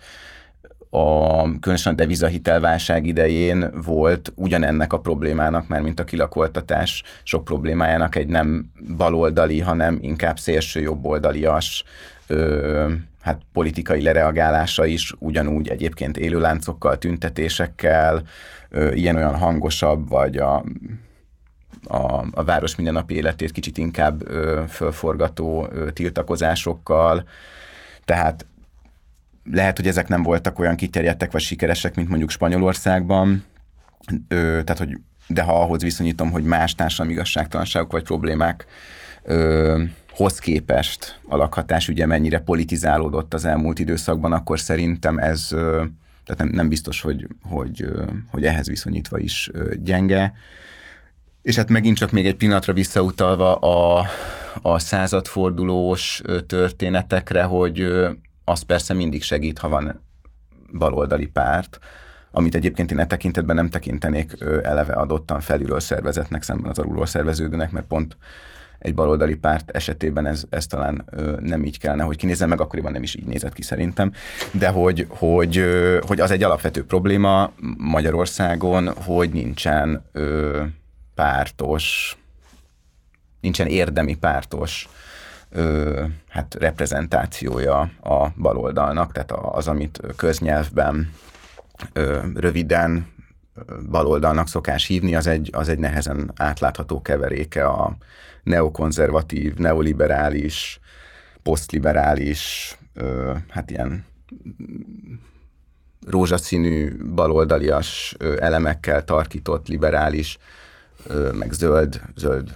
a 0.90 1.42
különösen 1.60 1.94
a 1.94 1.96
devizahitelválság 1.96 3.06
idején 3.06 3.70
volt 3.86 4.32
ugyanennek 4.36 4.94
a 4.94 5.00
problémának, 5.00 5.68
már 5.68 5.82
mint 5.82 6.00
a 6.00 6.04
kilakoltatás 6.04 7.04
sok 7.24 7.44
problémájának 7.44 8.16
egy 8.16 8.28
nem 8.28 8.72
baloldali, 8.98 9.60
hanem 9.60 9.98
inkább 10.02 10.40
szélső 10.40 10.82
jobboldalias 10.82 11.84
ö, 12.28 12.92
hát 13.22 13.42
politikai 13.54 14.02
lereagálása 14.02 14.86
is 14.86 15.14
ugyanúgy 15.20 15.68
egyébként 15.68 16.18
élőláncokkal, 16.18 16.98
tüntetésekkel, 16.98 18.24
ilyen-olyan 18.94 19.38
hangosabb, 19.38 20.10
vagy 20.10 20.38
a, 20.38 20.64
a, 21.84 22.26
a 22.32 22.44
város 22.44 22.76
mindennapi 22.76 23.16
életét 23.16 23.52
kicsit 23.52 23.78
inkább 23.78 24.28
ö, 24.28 24.64
fölforgató 24.70 25.68
ö, 25.72 25.92
tiltakozásokkal. 25.92 27.24
Tehát 28.06 28.46
lehet, 29.52 29.78
hogy 29.78 29.88
ezek 29.88 30.08
nem 30.08 30.24
voltak 30.24 30.60
olyan 30.60 30.76
kiterjedtek 30.76 31.32
vagy 31.32 31.42
sikeresek, 31.42 31.96
mint 31.96 32.10
mondjuk 32.10 32.30
Spanyolországban, 32.30 33.44
ö, 34.28 34.60
tehát 34.64 34.78
hogy 34.78 34.98
de 35.28 35.42
ha 35.42 35.62
ahhoz 35.62 35.82
viszonyítom, 35.82 36.32
hogy 36.32 36.44
más 36.44 36.76
társadalmi 36.76 37.14
igazságtalanságok 37.14 37.92
vagy 37.92 38.04
problémák 38.04 38.66
ö, 39.24 39.84
hoz 40.10 40.40
képest 40.40 41.20
a 41.28 41.36
lakhatás 41.36 41.88
ugye 41.88 42.06
mennyire 42.06 42.40
politizálódott 42.40 43.34
az 43.34 43.46
elmúlt 43.46 43.80
időszakban, 43.80 44.32
akkor 44.32 44.60
szerintem 44.60 45.18
ez 45.18 45.50
tehát 46.26 46.42
nem, 46.42 46.50
nem 46.50 46.70
biztos, 46.70 47.02
hogy, 47.02 47.28
hogy, 47.42 47.86
hogy 48.32 48.46
ehhez 48.46 48.68
viszonyítva 48.68 49.20
is 49.20 49.52
gyenge. 49.76 50.34
És 51.42 51.56
hát 51.56 51.70
megint 51.70 51.98
csak 51.98 52.12
még 52.12 52.26
egy 52.26 52.36
pillanatra 52.36 52.74
visszautalva 52.74 53.56
a, 53.56 54.06
a 54.62 54.80
századfordulós 54.80 56.22
történetekre, 56.48 57.44
hogy 57.44 57.88
az 58.44 58.62
persze 58.62 58.94
mindig 58.94 59.24
segít, 59.24 59.60
ha 59.60 59.70
van 59.70 60.02
baloldali 60.78 61.28
párt, 61.28 61.80
amit 62.32 62.56
egyébként 62.56 62.92
én 62.92 63.00
e 63.00 63.08
tekintetben 63.08 63.56
nem 63.56 63.70
tekintenék 63.70 64.36
eleve 64.64 64.94
adottan 64.94 65.40
felülről 65.40 65.80
szervezetnek 65.80 66.44
szemben 66.44 66.72
az 66.72 66.80
alulról 66.80 67.06
szerveződőnek, 67.06 67.72
mert 67.72 67.88
pont 67.88 68.18
egy 68.84 68.96
baloldali 68.96 69.36
párt 69.36 69.70
esetében 69.70 70.26
ez, 70.26 70.44
ez 70.50 70.68
talán 70.68 71.06
ö, 71.10 71.36
nem 71.40 71.64
így 71.64 71.80
kellene, 71.80 72.04
hogy 72.04 72.18
kinézzen, 72.18 72.50
meg 72.50 72.62
akkoriban 72.62 72.92
nem 72.92 73.04
is 73.04 73.16
így 73.16 73.26
nézett 73.26 73.54
ki 73.54 73.62
szerintem, 73.62 74.12
de 74.52 74.68
hogy, 74.68 75.06
hogy, 75.10 75.58
ö, 75.58 76.00
hogy 76.08 76.20
az 76.20 76.32
egy 76.32 76.44
alapvető 76.44 76.86
probléma 76.86 77.52
Magyarországon, 77.78 78.94
hogy 78.94 79.30
nincsen 79.30 80.04
ö, 80.12 80.62
pártos, 81.16 82.18
nincsen 83.42 83.68
érdemi 83.68 84.16
pártos 84.16 84.90
ö, 85.50 86.04
hát 86.30 86.56
reprezentációja 86.60 87.80
a 88.04 88.28
baloldalnak, 88.38 89.12
tehát 89.12 89.32
az, 89.32 89.68
amit 89.68 90.02
köznyelvben 90.16 91.12
ö, 91.94 92.20
röviden 92.36 93.12
baloldalnak 93.90 94.48
szokás 94.48 94.86
hívni, 94.86 95.16
az 95.16 95.28
egy, 95.28 95.50
az 95.54 95.70
egy 95.70 95.80
nehezen 95.80 96.32
átlátható 96.36 97.02
keveréke 97.02 97.66
a 97.66 97.96
neokonzervatív, 98.44 99.54
neoliberális, 99.54 100.80
posztliberális, 101.44 102.76
ö, 102.94 103.34
hát 103.50 103.72
ilyen 103.72 104.06
rózsaszínű, 106.06 106.98
baloldalias 107.14 108.16
elemekkel 108.40 109.04
tarkított 109.04 109.68
liberális, 109.68 110.38
ö, 111.08 111.32
meg 111.32 111.52
zöld, 111.52 112.02
zöld 112.16 112.56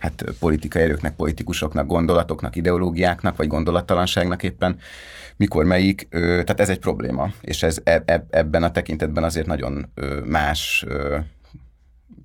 hát 0.00 0.24
politikai 0.38 0.82
erőknek, 0.82 1.16
politikusoknak, 1.16 1.86
gondolatoknak, 1.86 2.56
ideológiáknak, 2.56 3.36
vagy 3.36 3.46
gondolattalanságnak 3.46 4.42
éppen, 4.42 4.78
mikor 5.36 5.64
melyik, 5.64 6.08
tehát 6.10 6.60
ez 6.60 6.68
egy 6.68 6.78
probléma, 6.78 7.32
és 7.40 7.62
ez 7.62 7.78
ebben 8.30 8.62
a 8.62 8.70
tekintetben 8.70 9.24
azért 9.24 9.46
nagyon 9.46 9.92
más 10.24 10.86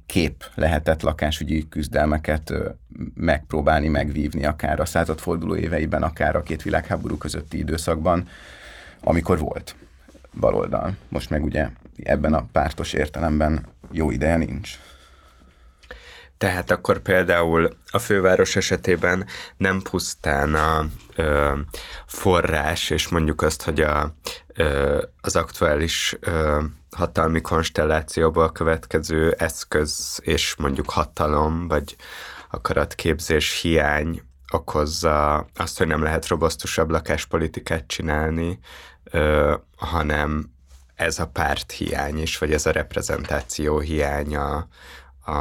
kép 0.05 0.43
lehetett 0.55 1.01
lakásügyi 1.01 1.67
küzdelmeket 1.69 2.53
megpróbálni, 3.13 3.87
megvívni, 3.87 4.45
akár 4.45 4.79
a 4.79 4.85
századforduló 4.85 5.55
éveiben, 5.55 6.03
akár 6.03 6.35
a 6.35 6.43
két 6.43 6.61
világháború 6.61 7.17
közötti 7.17 7.57
időszakban, 7.57 8.27
amikor 9.01 9.39
volt 9.39 9.75
baloldal. 10.39 10.95
Most 11.09 11.29
meg 11.29 11.43
ugye 11.43 11.69
ebben 12.03 12.33
a 12.33 12.45
pártos 12.51 12.93
értelemben 12.93 13.65
jó 13.91 14.11
ideje 14.11 14.37
nincs. 14.37 14.79
Tehát 16.37 16.71
akkor 16.71 16.99
például 16.99 17.77
a 17.91 17.99
főváros 17.99 18.55
esetében 18.55 19.25
nem 19.57 19.81
pusztán 19.81 20.55
a 20.55 20.85
ö, 21.15 21.53
forrás, 22.05 22.89
és 22.89 23.07
mondjuk 23.07 23.41
azt, 23.41 23.61
hogy 23.61 23.81
a, 23.81 24.13
ö, 24.53 25.03
az 25.21 25.35
aktuális 25.35 26.15
ö, 26.19 26.63
hatalmi 26.95 27.41
konstellációból 27.41 28.51
következő 28.51 29.31
eszköz 29.31 30.19
és 30.21 30.55
mondjuk 30.55 30.89
hatalom, 30.89 31.67
vagy 31.67 31.95
akaratképzés 32.51 33.61
hiány 33.61 34.21
okozza 34.51 35.47
azt, 35.55 35.77
hogy 35.77 35.87
nem 35.87 36.03
lehet 36.03 36.27
robosztusabb 36.27 36.89
lakáspolitikát 36.89 37.87
csinálni, 37.87 38.59
ö, 39.03 39.55
hanem 39.77 40.53
ez 40.95 41.19
a 41.19 41.27
párt 41.27 41.71
hiány 41.71 42.21
is, 42.21 42.37
vagy 42.37 42.53
ez 42.53 42.65
a 42.65 42.71
reprezentáció 42.71 43.79
hiánya 43.79 44.67
a, 45.25 45.31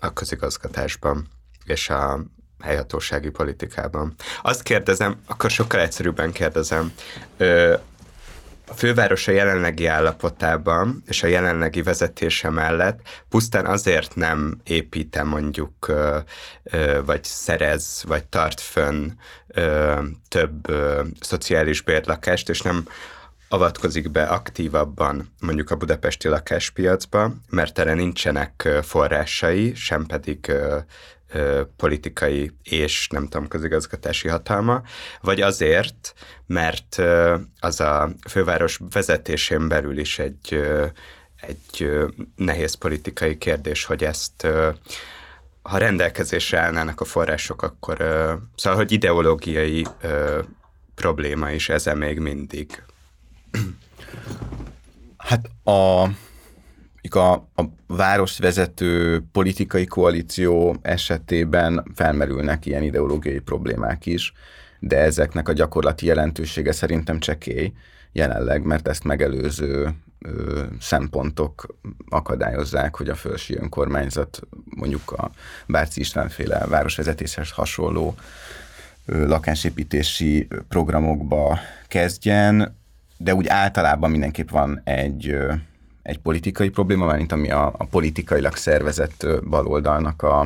a 0.00 0.12
közigazgatásban 0.14 1.28
és 1.64 1.90
a 1.90 2.20
helyhatósági 2.62 3.30
politikában. 3.30 4.14
Azt 4.42 4.62
kérdezem, 4.62 5.20
akkor 5.26 5.50
sokkal 5.50 5.80
egyszerűbben 5.80 6.32
kérdezem, 6.32 6.92
a 8.66 8.74
főváros 8.74 9.26
jelenlegi 9.26 9.86
állapotában 9.86 11.02
és 11.06 11.22
a 11.22 11.26
jelenlegi 11.26 11.82
vezetése 11.82 12.50
mellett 12.50 13.00
pusztán 13.28 13.66
azért 13.66 14.14
nem 14.14 14.60
építe 14.64 15.22
mondjuk, 15.22 15.92
vagy 17.04 17.24
szerez, 17.24 18.02
vagy 18.06 18.24
tart 18.24 18.60
fönn 18.60 19.10
több 20.28 20.66
szociális 21.20 21.80
bérlakást, 21.80 22.48
és 22.48 22.60
nem 22.60 22.86
avatkozik 23.48 24.10
be 24.10 24.22
aktívabban 24.22 25.34
mondjuk 25.40 25.70
a 25.70 25.76
budapesti 25.76 26.28
lakáspiacba, 26.28 27.34
mert 27.50 27.78
erre 27.78 27.94
nincsenek 27.94 28.68
forrásai, 28.82 29.74
sem 29.74 30.06
pedig 30.06 30.52
politikai 31.76 32.50
és 32.62 33.08
nem 33.10 33.28
tudom, 33.28 33.48
közigazgatási 33.48 34.28
hatalma, 34.28 34.82
vagy 35.20 35.40
azért, 35.40 36.14
mert 36.46 37.02
az 37.60 37.80
a 37.80 38.10
főváros 38.28 38.80
vezetésén 38.90 39.68
belül 39.68 39.98
is 39.98 40.18
egy, 40.18 40.60
egy 41.40 41.88
nehéz 42.36 42.74
politikai 42.74 43.38
kérdés, 43.38 43.84
hogy 43.84 44.04
ezt 44.04 44.46
ha 45.62 45.78
rendelkezésre 45.78 46.58
állnának 46.58 47.00
a 47.00 47.04
források, 47.04 47.62
akkor 47.62 47.96
szóval, 48.56 48.78
hogy 48.78 48.92
ideológiai 48.92 49.86
probléma 50.94 51.50
is 51.50 51.68
ez 51.68 51.84
még 51.84 52.18
mindig. 52.18 52.82
Hát 55.16 55.50
a, 55.62 56.04
a, 57.10 57.32
a 57.32 57.62
városvezető 57.86 59.22
politikai 59.32 59.86
koalíció 59.86 60.76
esetében 60.82 61.84
felmerülnek 61.94 62.66
ilyen 62.66 62.82
ideológiai 62.82 63.38
problémák 63.38 64.06
is, 64.06 64.32
de 64.78 64.98
ezeknek 64.98 65.48
a 65.48 65.52
gyakorlati 65.52 66.06
jelentősége 66.06 66.72
szerintem 66.72 67.18
csekély 67.18 67.72
jelenleg, 68.12 68.62
mert 68.62 68.88
ezt 68.88 69.04
megelőző 69.04 69.90
ö, 70.18 70.62
szempontok 70.80 71.66
akadályozzák, 72.08 72.96
hogy 72.96 73.08
a 73.08 73.14
fölsi 73.14 73.56
önkormányzat 73.56 74.40
mondjuk 74.64 75.12
a 75.12 75.30
Bárci 75.66 76.00
Istvánféle 76.00 76.66
városvezetéshez 76.66 77.50
hasonló 77.50 78.14
ö, 79.06 79.26
lakásépítési 79.26 80.48
programokba 80.68 81.58
kezdjen 81.88 82.82
de 83.16 83.34
úgy 83.34 83.46
általában 83.46 84.10
mindenképp 84.10 84.50
van 84.50 84.80
egy, 84.84 85.36
egy 86.04 86.18
politikai 86.18 86.68
probléma, 86.68 87.14
mint 87.14 87.32
ami 87.32 87.50
a, 87.50 87.66
a 87.78 87.84
politikailag 87.84 88.56
szervezett 88.56 89.26
baloldalnak 89.48 90.22
a, 90.22 90.40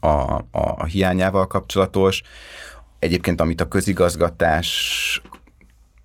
a, 0.00 0.06
a, 0.06 0.44
a 0.50 0.84
hiányával 0.84 1.46
kapcsolatos. 1.46 2.22
Egyébként, 2.98 3.40
amit 3.40 3.60
a 3.60 3.68
közigazgatás 3.68 5.22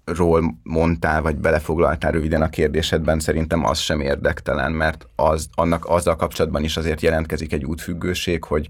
ról 0.05 0.57
mondtál, 0.63 1.21
vagy 1.21 1.35
belefoglaltál 1.35 2.11
röviden 2.11 2.41
a 2.41 2.49
kérdésedben, 2.49 3.19
szerintem 3.19 3.65
az 3.65 3.79
sem 3.79 3.99
érdektelen, 3.99 4.71
mert 4.71 5.07
az, 5.15 5.47
annak 5.53 5.85
azzal 5.85 6.15
kapcsolatban 6.15 6.63
is 6.63 6.77
azért 6.77 7.01
jelentkezik 7.01 7.53
egy 7.53 7.65
útfüggőség, 7.65 8.43
hogy 8.43 8.67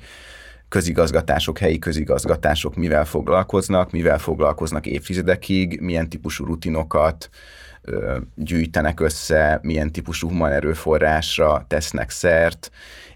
közigazgatások, 0.70 1.57
helyi 1.57 1.80
közigazgatások 1.80 2.76
mivel 2.76 3.06
foglalkoznak, 3.06 3.91
mivel 3.91 4.20
foglalkoznak 4.20 4.86
évtizedekig, 4.86 5.80
milyen 5.82 6.10
típusú 6.10 6.45
rutinokat 6.45 7.30
gyűjtenek 8.35 8.99
össze, 8.99 9.60
milyen 9.61 9.91
típusú 9.91 10.27
human 10.27 10.51
erőforrásra 10.51 11.65
tesznek 11.68 12.10
szert, 12.10 12.72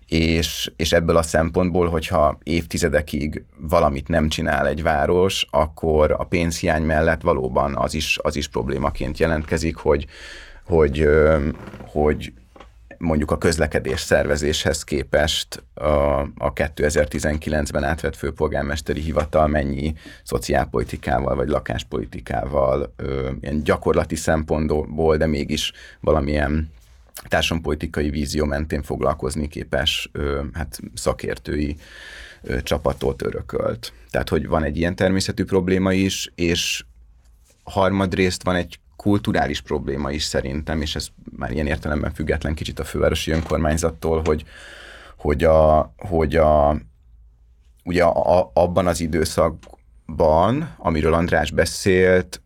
és, 0.07 0.71
és 0.75 0.91
ebből 0.91 1.17
a 1.17 1.21
szempontból, 1.21 1.89
hogyha 1.89 2.37
évtizedekig 2.43 3.43
valamit 3.57 4.07
nem 4.07 4.29
csinál 4.29 4.67
egy 4.67 4.83
város, 4.83 5.47
akkor 5.51 6.11
a 6.11 6.23
pénzhiány 6.23 6.83
mellett 6.83 7.21
valóban 7.21 7.75
az 7.75 7.93
is, 7.93 8.19
az 8.21 8.35
is 8.35 8.47
problémaként 8.47 9.17
jelentkezik, 9.17 9.75
hogy, 9.75 10.05
hogy, 10.65 11.07
hogy 11.85 12.33
mondjuk 12.97 13.31
a 13.31 13.37
közlekedés 13.37 13.99
szervezéshez 13.99 14.83
képest 14.83 15.63
a, 15.73 16.19
a 16.19 16.53
2019-ben 16.53 17.83
átvett 17.83 18.15
főpolgármesteri 18.15 19.01
hivatal 19.01 19.47
mennyi 19.47 19.93
szociálpolitikával 20.23 21.35
vagy 21.35 21.47
lakáspolitikával 21.47 22.93
ö, 22.95 23.31
ilyen 23.41 23.63
gyakorlati 23.63 24.15
szempontból, 24.15 25.17
de 25.17 25.25
mégis 25.25 25.71
valamilyen 25.99 26.71
társadalompolitikai 27.27 28.09
vízió 28.09 28.45
mentén 28.45 28.83
foglalkozni 28.83 29.47
képes 29.47 30.09
ö, 30.11 30.41
hát 30.53 30.79
szakértői 30.93 31.75
ö, 32.41 32.61
csapatot 32.61 33.21
örökölt. 33.21 33.93
Tehát, 34.09 34.29
hogy 34.29 34.47
van 34.47 34.63
egy 34.63 34.77
ilyen 34.77 34.95
természetű 34.95 35.43
probléma 35.43 35.93
is, 35.93 36.31
és 36.35 36.85
harmadrészt 37.63 38.43
van 38.43 38.55
egy 38.55 38.79
kulturális 38.97 39.61
probléma 39.61 40.11
is 40.11 40.23
szerintem, 40.23 40.81
és 40.81 40.95
ez 40.95 41.07
már 41.37 41.51
ilyen 41.51 41.67
értelemben 41.67 42.13
független 42.13 42.53
kicsit 42.53 42.79
a 42.79 42.83
fővárosi 42.83 43.31
önkormányzattól, 43.31 44.21
hogy, 44.25 44.45
hogy, 45.17 45.43
a, 45.43 45.93
hogy 45.97 46.35
a, 46.35 46.77
ugye 47.83 48.03
a, 48.03 48.39
a, 48.39 48.51
abban 48.53 48.87
az 48.87 48.99
időszakban, 48.99 50.75
amiről 50.77 51.13
András 51.13 51.51
beszélt, 51.51 52.41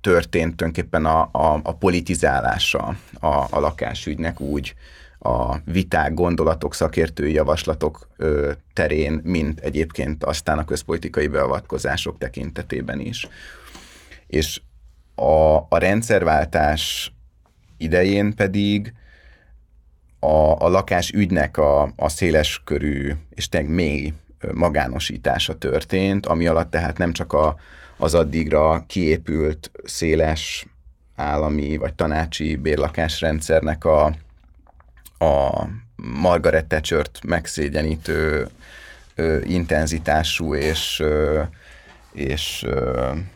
történt 0.00 0.56
tulajdonképpen 0.56 1.04
a, 1.04 1.28
a, 1.32 1.60
a 1.62 1.74
politizálása 1.74 2.96
a, 3.20 3.26
a 3.26 3.60
lakásügynek 3.60 4.40
úgy 4.40 4.74
a 5.18 5.58
viták, 5.64 6.14
gondolatok, 6.14 6.74
szakértői 6.74 7.32
javaslatok 7.32 8.08
ö, 8.16 8.52
terén, 8.72 9.20
mint 9.24 9.60
egyébként 9.60 10.24
aztán 10.24 10.58
a 10.58 10.64
közpolitikai 10.64 11.26
beavatkozások 11.26 12.18
tekintetében 12.18 13.00
is. 13.00 13.28
És 14.26 14.60
a, 15.20 15.66
a 15.68 15.78
rendszerváltás 15.78 17.12
idején 17.76 18.34
pedig 18.34 18.94
a, 20.18 20.64
a 20.64 20.68
lakás 20.68 21.10
ügynek 21.10 21.56
a, 21.56 21.92
a 21.96 22.08
széles 22.08 22.62
körű 22.64 23.12
és 23.30 23.48
tényleg 23.48 23.70
mély 23.70 24.12
magánosítása 24.52 25.58
történt, 25.58 26.26
ami 26.26 26.46
alatt 26.46 26.70
tehát 26.70 26.98
nem 26.98 27.12
csak 27.12 27.32
a, 27.32 27.56
az 27.96 28.14
addigra 28.14 28.84
kiépült 28.86 29.70
széles 29.84 30.66
állami 31.16 31.76
vagy 31.76 31.94
tanácsi 31.94 32.56
bérlakásrendszernek 32.56 33.84
a, 33.84 34.04
a 35.18 35.66
Margaret 35.96 36.66
thatcher 36.66 37.06
megszégyenítő 37.26 38.48
ö, 39.14 39.38
intenzitású 39.44 40.54
és 40.54 41.00
ö, 41.00 41.42
és 42.12 42.66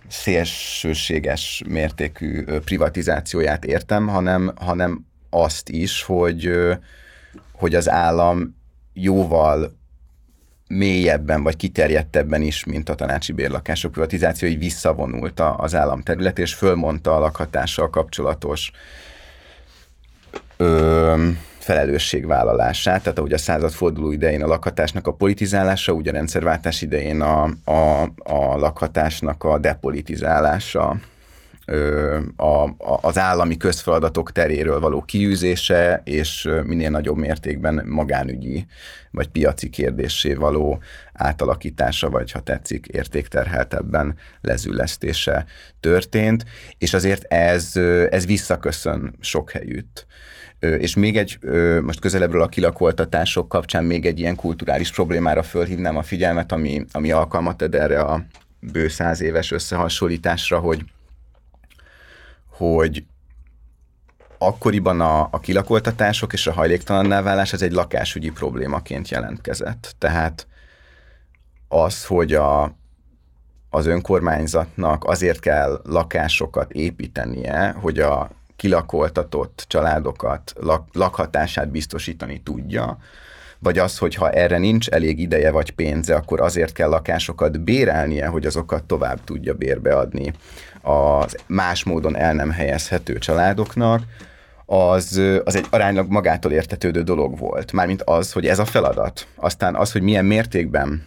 szélsőséges 0.09 1.63
mértékű 1.69 2.45
privatizációját 2.45 3.65
értem, 3.65 4.09
hanem, 4.09 4.53
hanem 4.57 5.07
azt 5.31 5.69
is, 5.69 6.03
hogy, 6.03 6.51
hogy 7.53 7.75
az 7.75 7.91
állam 7.91 8.57
jóval 8.93 9.77
mélyebben 10.69 11.43
vagy 11.43 11.57
kiterjedtebben 11.57 12.43
is, 12.43 12.65
mint 12.65 12.89
a 12.89 12.95
tanácsi 12.95 13.33
bérlakások 13.33 13.93
privatizációi 13.93 14.57
visszavonult 14.57 15.41
az 15.41 15.75
állam 15.75 16.03
terület, 16.03 16.39
és 16.39 16.55
fölmondta 16.55 17.17
a 17.17 17.19
lakhatással 17.19 17.91
kapcsolatos 17.91 18.71
ö, 20.57 21.29
felelősségvállalását, 21.65 23.03
tehát 23.03 23.19
ahogy 23.19 23.33
a 23.33 23.39
századforduló 23.39 24.13
idején 24.13 24.43
a 24.43 24.47
lakhatásnak 24.47 25.07
a 25.07 25.13
politizálása, 25.13 25.93
úgy 25.93 26.09
a 26.09 26.13
rendszerváltás 26.13 26.83
idején 26.83 27.21
a, 27.21 27.43
a, 27.65 28.03
a 28.19 28.57
lakhatásnak 28.57 29.45
a 29.45 29.59
depolitizálása, 29.59 30.97
a, 32.37 32.45
a, 32.45 32.99
az 33.01 33.19
állami 33.19 33.57
közfeladatok 33.57 34.33
teréről 34.33 34.81
való 34.81 35.03
kiűzése, 35.03 36.03
és 36.05 36.49
minél 36.65 36.91
nagyobb 36.91 37.17
mértékben 37.17 37.83
magánügyi 37.87 38.67
vagy 39.11 39.29
piaci 39.29 39.69
kérdésé 39.71 40.35
való 40.35 40.83
átalakítása, 41.13 42.11
vagy 42.11 42.31
ha 42.31 42.41
tetszik, 42.41 42.87
értékterheltebben 42.87 44.17
lezüllesztése 44.41 45.45
történt, 45.81 46.45
és 46.79 46.95
azért 46.95 47.33
ez, 47.33 47.77
ez 48.11 48.27
visszaköszön 48.27 49.15
sok 49.21 49.51
helyütt. 49.51 50.07
És 50.79 50.95
még 50.95 51.17
egy, 51.17 51.39
most 51.83 52.01
közelebbről 52.01 52.43
a 52.43 52.49
kilakoltatások 52.49 53.49
kapcsán 53.49 53.85
még 53.85 54.07
egy 54.07 54.19
ilyen 54.19 54.37
kulturális 54.37 54.93
problémára 54.93 55.43
fölhívnám 55.43 55.97
a 55.97 56.03
figyelmet, 56.03 56.53
ami, 56.53 56.85
ami 56.93 57.11
alkalmat 57.11 57.63
ad 57.63 57.75
erre 57.75 58.01
a 58.01 58.25
bő 58.73 58.89
száz 58.89 59.21
éves 59.21 59.51
összehasonlításra, 59.51 60.59
hogy, 60.59 60.85
hogy 62.49 63.05
akkoriban 64.39 65.01
a, 65.01 65.29
a 65.31 65.41
kilakoltatások 65.41 66.33
és 66.33 66.47
a 66.47 66.53
hajléktalanná 66.53 67.23
válás 67.23 67.53
az 67.53 67.63
egy 67.63 67.73
lakásügyi 67.73 68.31
problémaként 68.31 69.09
jelentkezett. 69.09 69.95
Tehát 69.99 70.47
az, 71.69 72.05
hogy 72.07 72.33
a, 72.33 72.77
az 73.71 73.87
önkormányzatnak 73.87 75.05
azért 75.05 75.41
kell 75.41 75.81
lakásokat 75.85 76.73
építenie, 76.73 77.71
hogy 77.81 77.99
a 77.99 78.31
kilakoltatott 78.57 79.65
családokat 79.69 80.53
lak, 80.57 80.89
lakhatását 80.93 81.71
biztosítani 81.71 82.41
tudja, 82.43 82.99
vagy 83.59 83.79
az, 83.79 83.99
hogy 83.99 84.15
ha 84.15 84.31
erre 84.31 84.59
nincs 84.59 84.89
elég 84.89 85.19
ideje 85.19 85.51
vagy 85.51 85.71
pénze, 85.71 86.15
akkor 86.15 86.41
azért 86.41 86.73
kell 86.73 86.89
lakásokat 86.89 87.61
bérelnie, 87.61 88.27
hogy 88.27 88.47
azokat 88.47 88.85
tovább 88.85 89.25
tudja 89.25 89.55
bérbeadni 89.55 90.33
az 90.83 91.37
más 91.47 91.85
módon 91.85 92.17
el 92.17 92.35
nem 92.35 92.51
helyezhető 92.51 93.19
családoknak, 93.19 94.03
az, 94.67 95.21
az 95.45 95.57
egy 95.57 95.67
aránylag 95.71 96.11
magától 96.11 96.53
értetődő 96.53 97.03
dolog 97.03 97.39
volt. 97.39 97.73
Mármint 97.73 98.03
az, 98.03 98.33
hogy 98.33 98.47
ez 98.47 98.59
a 98.59 98.65
feladat. 98.65 99.27
Aztán 99.35 99.75
az, 99.75 99.93
hogy 99.93 100.03
milyen 100.03 100.25
mértékben 100.25 101.07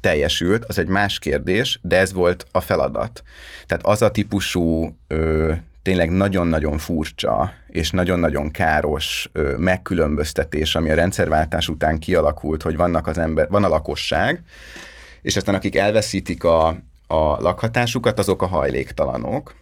teljesült, 0.00 0.64
az 0.64 0.78
egy 0.78 0.86
más 0.86 1.18
kérdés, 1.18 1.78
de 1.82 1.98
ez 1.98 2.12
volt 2.12 2.46
a 2.52 2.60
feladat. 2.60 3.22
Tehát 3.66 3.86
az 3.86 4.02
a 4.02 4.10
típusú 4.10 4.96
ö, 5.06 5.52
tényleg 5.84 6.10
nagyon-nagyon 6.10 6.78
furcsa 6.78 7.52
és 7.68 7.90
nagyon-nagyon 7.90 8.50
káros 8.50 9.30
megkülönböztetés, 9.56 10.74
ami 10.74 10.90
a 10.90 10.94
rendszerváltás 10.94 11.68
után 11.68 11.98
kialakult, 11.98 12.62
hogy 12.62 12.76
vannak 12.76 13.06
az 13.06 13.18
ember, 13.18 13.48
van 13.48 13.64
a 13.64 13.68
lakosság, 13.68 14.42
és 15.22 15.36
aztán 15.36 15.54
akik 15.54 15.76
elveszítik 15.76 16.44
a, 16.44 16.66
a 17.06 17.40
lakhatásukat, 17.40 18.18
azok 18.18 18.42
a 18.42 18.46
hajléktalanok, 18.46 19.54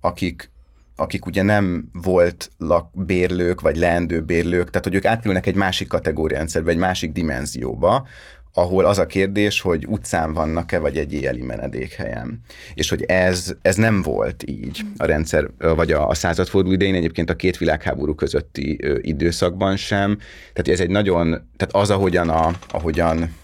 akik 0.00 0.50
akik 0.96 1.26
ugye 1.26 1.42
nem 1.42 1.88
volt 1.92 2.50
lakbérlők, 2.58 3.60
vagy 3.60 3.76
leendő 3.76 4.20
bérlők, 4.20 4.70
tehát 4.70 4.86
hogy 4.86 4.94
ők 4.94 5.04
átülnek 5.04 5.46
egy 5.46 5.54
másik 5.54 5.88
kategóriarendszerbe, 5.88 6.70
egy 6.70 6.76
másik 6.76 7.12
dimenzióba, 7.12 8.06
ahol 8.54 8.84
az 8.84 8.98
a 8.98 9.06
kérdés, 9.06 9.60
hogy 9.60 9.86
utcán 9.86 10.32
vannak-e, 10.32 10.78
vagy 10.78 10.96
egy 10.96 11.12
éjjeli 11.12 11.42
menedékhelyen. 11.42 12.40
És 12.74 12.88
hogy 12.88 13.02
ez, 13.02 13.54
ez 13.62 13.76
nem 13.76 14.02
volt 14.02 14.42
így 14.46 14.80
a 14.96 15.04
rendszer, 15.04 15.48
vagy 15.58 15.92
a, 15.92 16.08
a 16.08 16.14
századforduló 16.14 16.74
idején, 16.74 16.94
egyébként 16.94 17.30
a 17.30 17.36
két 17.36 17.58
világháború 17.58 18.14
közötti 18.14 18.78
időszakban 19.00 19.76
sem. 19.76 20.18
Tehát 20.52 20.68
ez 20.68 20.80
egy 20.80 20.90
nagyon, 20.90 21.28
tehát 21.56 21.74
az, 21.74 21.90
ahogyan, 21.90 22.28
a, 22.28 22.50
ahogyan 22.70 23.34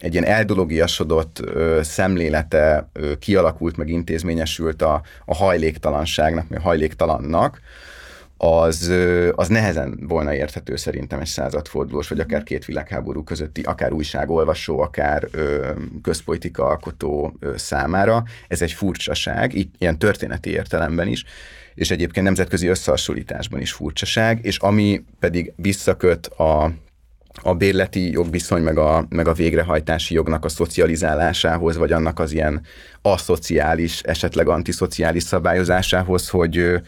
egy 0.00 0.12
ilyen 0.12 0.24
eldologiasodott 0.24 1.40
ö, 1.40 1.80
szemlélete 1.82 2.88
ö, 2.92 3.16
kialakult, 3.18 3.76
meg 3.76 3.88
intézményesült 3.88 4.82
a, 4.82 5.02
a 5.24 5.34
hajléktalanságnak, 5.34 6.48
vagy 6.48 6.58
a 6.58 6.60
hajléktalannak, 6.60 7.60
az, 8.42 8.92
az 9.34 9.48
nehezen 9.48 9.98
volna 10.08 10.34
érthető 10.34 10.76
szerintem 10.76 11.20
egy 11.20 11.26
századfordulós, 11.26 12.08
vagy 12.08 12.20
akár 12.20 12.42
két 12.42 12.64
világháború 12.64 13.22
közötti, 13.22 13.60
akár 13.60 13.92
újságolvasó, 13.92 14.80
akár 14.80 15.28
ö, 15.30 15.70
közpolitika 16.02 16.66
alkotó 16.66 17.36
ö, 17.40 17.52
számára. 17.56 18.24
Ez 18.48 18.62
egy 18.62 18.72
furcsaság, 18.72 19.54
ilyen 19.78 19.98
történeti 19.98 20.50
értelemben 20.50 21.08
is, 21.08 21.24
és 21.74 21.90
egyébként 21.90 22.26
nemzetközi 22.26 22.66
összehasonlításban 22.66 23.60
is 23.60 23.72
furcsaság, 23.72 24.38
és 24.42 24.58
ami 24.58 25.04
pedig 25.18 25.52
visszaköt 25.56 26.26
a 26.26 26.72
a 27.42 27.54
bérleti 27.54 28.10
jogviszony, 28.10 28.62
meg 28.62 28.78
a, 28.78 29.06
meg 29.08 29.28
a 29.28 29.32
végrehajtási 29.32 30.14
jognak 30.14 30.44
a 30.44 30.48
szocializálásához, 30.48 31.76
vagy 31.76 31.92
annak 31.92 32.18
az 32.18 32.32
ilyen 32.32 32.62
aszociális, 33.02 34.00
esetleg 34.00 34.48
antiszociális 34.48 35.22
szabályozásához, 35.22 36.28
hogy 36.28 36.80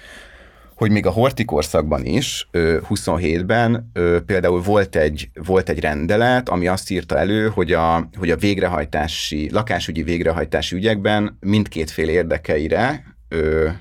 hogy 0.83 0.91
még 0.91 1.07
a 1.07 1.11
horti 1.11 1.45
korszakban 1.45 2.05
is, 2.05 2.49
27-ben 2.53 3.91
például 4.27 4.61
volt 4.61 4.97
egy, 4.97 5.31
volt 5.45 5.69
egy 5.69 5.81
rendelet, 5.81 6.49
ami 6.49 6.67
azt 6.67 6.91
írta 6.91 7.19
elő, 7.19 7.49
hogy 7.49 7.73
a, 7.73 8.09
hogy 8.19 8.31
a 8.31 8.37
végrehajtási, 8.37 9.51
lakásügyi 9.53 10.03
végrehajtási 10.03 10.77
ügyekben 10.77 11.39
mindkét 11.41 11.91
fél 11.91 12.09
érdekeire 12.09 13.05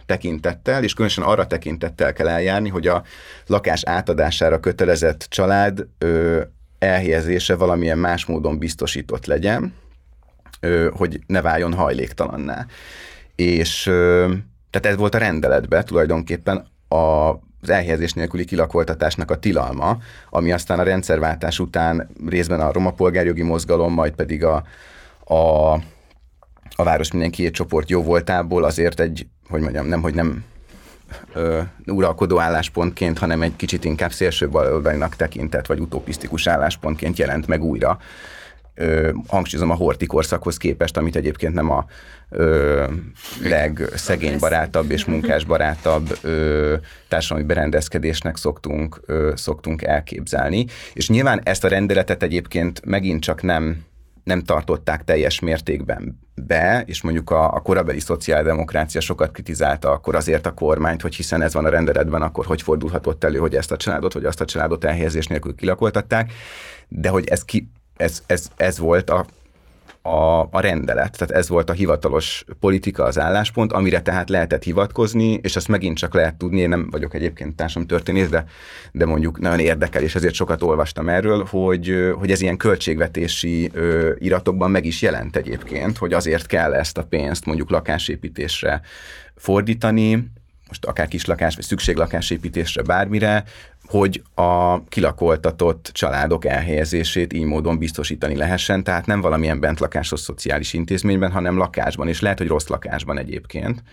tekintettel, 0.05 0.83
és 0.83 0.93
különösen 0.93 1.23
arra 1.23 1.47
tekintettel 1.47 2.13
kell 2.13 2.27
eljárni, 2.27 2.69
hogy 2.69 2.87
a 2.87 3.03
lakás 3.45 3.83
átadására 3.83 4.59
kötelezett 4.59 5.25
család 5.29 5.87
elhelyezése 6.79 7.55
valamilyen 7.55 7.97
más 7.97 8.25
módon 8.25 8.57
biztosított 8.57 9.25
legyen, 9.25 9.73
hogy 10.91 11.19
ne 11.27 11.41
váljon 11.41 11.73
hajléktalanná. 11.73 12.65
És 13.35 13.83
tehát 14.69 14.85
ez 14.85 14.95
volt 14.95 15.15
a 15.15 15.17
rendeletben 15.17 15.85
tulajdonképpen 15.85 16.70
a, 16.91 17.29
az 17.61 17.69
elhelyezés 17.69 18.13
nélküli 18.13 18.45
kilakoltatásnak 18.45 19.31
a 19.31 19.39
tilalma, 19.39 19.97
ami 20.29 20.51
aztán 20.51 20.79
a 20.79 20.83
rendszerváltás 20.83 21.59
után 21.59 22.09
részben 22.27 22.59
a 22.59 22.71
roma 22.71 22.91
polgárjogi 22.91 23.41
mozgalom, 23.41 23.93
majd 23.93 24.13
pedig 24.13 24.43
a, 24.43 24.63
a, 25.23 25.71
a 26.75 26.83
város 26.83 27.11
mindenki 27.11 27.45
egy 27.45 27.51
csoport 27.51 27.89
jó 27.89 28.03
voltából 28.03 28.63
azért 28.63 28.99
egy, 28.99 29.27
hogy 29.49 29.61
mondjam, 29.61 29.85
nem, 29.85 30.01
hogy 30.01 30.13
nem 30.13 30.45
ö, 31.33 31.61
uralkodó 31.85 32.39
álláspontként, 32.39 33.17
hanem 33.17 33.41
egy 33.41 33.55
kicsit 33.55 33.85
inkább 33.85 34.11
szélső 34.11 34.49
baloldalinak 34.49 35.15
tekintett, 35.15 35.65
vagy 35.65 35.79
utopisztikus 35.79 36.47
álláspontként 36.47 37.17
jelent 37.17 37.47
meg 37.47 37.63
újra 37.63 37.99
ö, 38.73 39.11
hangsúlyozom 39.27 39.71
a 39.71 39.75
horti 39.75 40.05
korszakhoz 40.05 40.57
képest, 40.57 40.97
amit 40.97 41.15
egyébként 41.15 41.53
nem 41.53 41.71
a 41.71 41.85
ö, 42.29 42.85
legszegénybarátabb 43.43 44.91
és 44.91 45.05
munkásbarátabb 45.05 46.17
ö, 46.21 46.75
társadalmi 47.07 47.47
berendezkedésnek 47.47 48.37
szoktunk, 48.37 49.01
ö, 49.05 49.31
szoktunk 49.35 49.83
elképzelni. 49.83 50.65
És 50.93 51.09
nyilván 51.09 51.41
ezt 51.43 51.63
a 51.63 51.67
rendeletet 51.67 52.23
egyébként 52.23 52.85
megint 52.85 53.21
csak 53.21 53.41
nem 53.41 53.89
nem 54.23 54.43
tartották 54.43 55.03
teljes 55.03 55.39
mértékben 55.39 56.19
be, 56.35 56.83
és 56.85 57.01
mondjuk 57.01 57.29
a, 57.29 57.53
a 57.53 57.59
korabeli 57.59 57.99
szociáldemokrácia 57.99 59.01
sokat 59.01 59.31
kritizálta 59.31 59.91
akkor 59.91 60.15
azért 60.15 60.45
a 60.45 60.53
kormányt, 60.53 61.01
hogy 61.01 61.15
hiszen 61.15 61.41
ez 61.41 61.53
van 61.53 61.65
a 61.65 61.69
rendeletben, 61.69 62.21
akkor 62.21 62.45
hogy 62.45 62.61
fordulhatott 62.61 63.23
elő, 63.23 63.37
hogy 63.37 63.55
ezt 63.55 63.71
a 63.71 63.77
családot, 63.77 64.13
vagy 64.13 64.25
azt 64.25 64.41
a 64.41 64.45
családot 64.45 64.83
elhelyezés 64.83 65.27
nélkül 65.27 65.55
kilakoltatták, 65.55 66.33
de 66.87 67.09
hogy 67.09 67.27
ez 67.27 67.45
ki, 67.45 67.71
ez, 68.01 68.23
ez, 68.25 68.47
ez 68.57 68.79
volt 68.79 69.09
a 69.09 69.25
a, 70.01 70.39
a 70.41 70.59
rendelet. 70.59 71.17
Tehát 71.17 71.33
ez 71.33 71.49
volt 71.49 71.69
a 71.69 71.73
hivatalos 71.73 72.45
politika, 72.59 73.03
az 73.03 73.19
álláspont, 73.19 73.71
amire 73.71 74.01
tehát 74.01 74.29
lehetett 74.29 74.63
hivatkozni, 74.63 75.33
és 75.33 75.55
azt 75.55 75.67
megint 75.67 75.97
csak 75.97 76.13
lehet 76.13 76.35
tudni, 76.35 76.59
én 76.59 76.69
nem 76.69 76.89
vagyok 76.89 77.13
egyébként 77.13 77.55
társam 77.55 77.85
történész, 77.85 78.29
de, 78.29 78.45
de 78.91 79.05
mondjuk 79.05 79.39
nagyon 79.39 79.59
érdekel, 79.59 80.03
és 80.03 80.15
ezért 80.15 80.33
sokat 80.33 80.61
olvastam 80.63 81.09
erről, 81.09 81.45
hogy, 81.49 82.13
hogy 82.17 82.31
ez 82.31 82.41
ilyen 82.41 82.57
költségvetési 82.57 83.69
ö, 83.73 84.11
iratokban 84.17 84.71
meg 84.71 84.85
is 84.85 85.01
jelent 85.01 85.35
egyébként, 85.35 85.97
hogy 85.97 86.13
azért 86.13 86.45
kell 86.45 86.73
ezt 86.73 86.97
a 86.97 87.03
pénzt 87.03 87.45
mondjuk 87.45 87.69
lakásépítésre 87.69 88.81
fordítani, 89.35 90.31
most 90.67 90.85
akár 90.85 91.07
kislakás, 91.07 91.55
vagy 91.55 91.63
szükséglakásépítésre, 91.63 92.81
bármire, 92.81 93.43
hogy 93.91 94.23
a 94.35 94.83
kilakoltatott 94.83 95.89
családok 95.93 96.45
elhelyezését 96.45 97.33
így 97.33 97.43
módon 97.43 97.77
biztosítani 97.77 98.35
lehessen, 98.35 98.83
tehát 98.83 99.05
nem 99.05 99.21
valamilyen 99.21 99.59
bentlakásos 99.59 100.19
szociális 100.19 100.73
intézményben, 100.73 101.31
hanem 101.31 101.57
lakásban, 101.57 102.07
és 102.07 102.21
lehet, 102.21 102.37
hogy 102.37 102.47
rossz 102.47 102.67
lakásban 102.67 103.17
egyébként, 103.17 103.83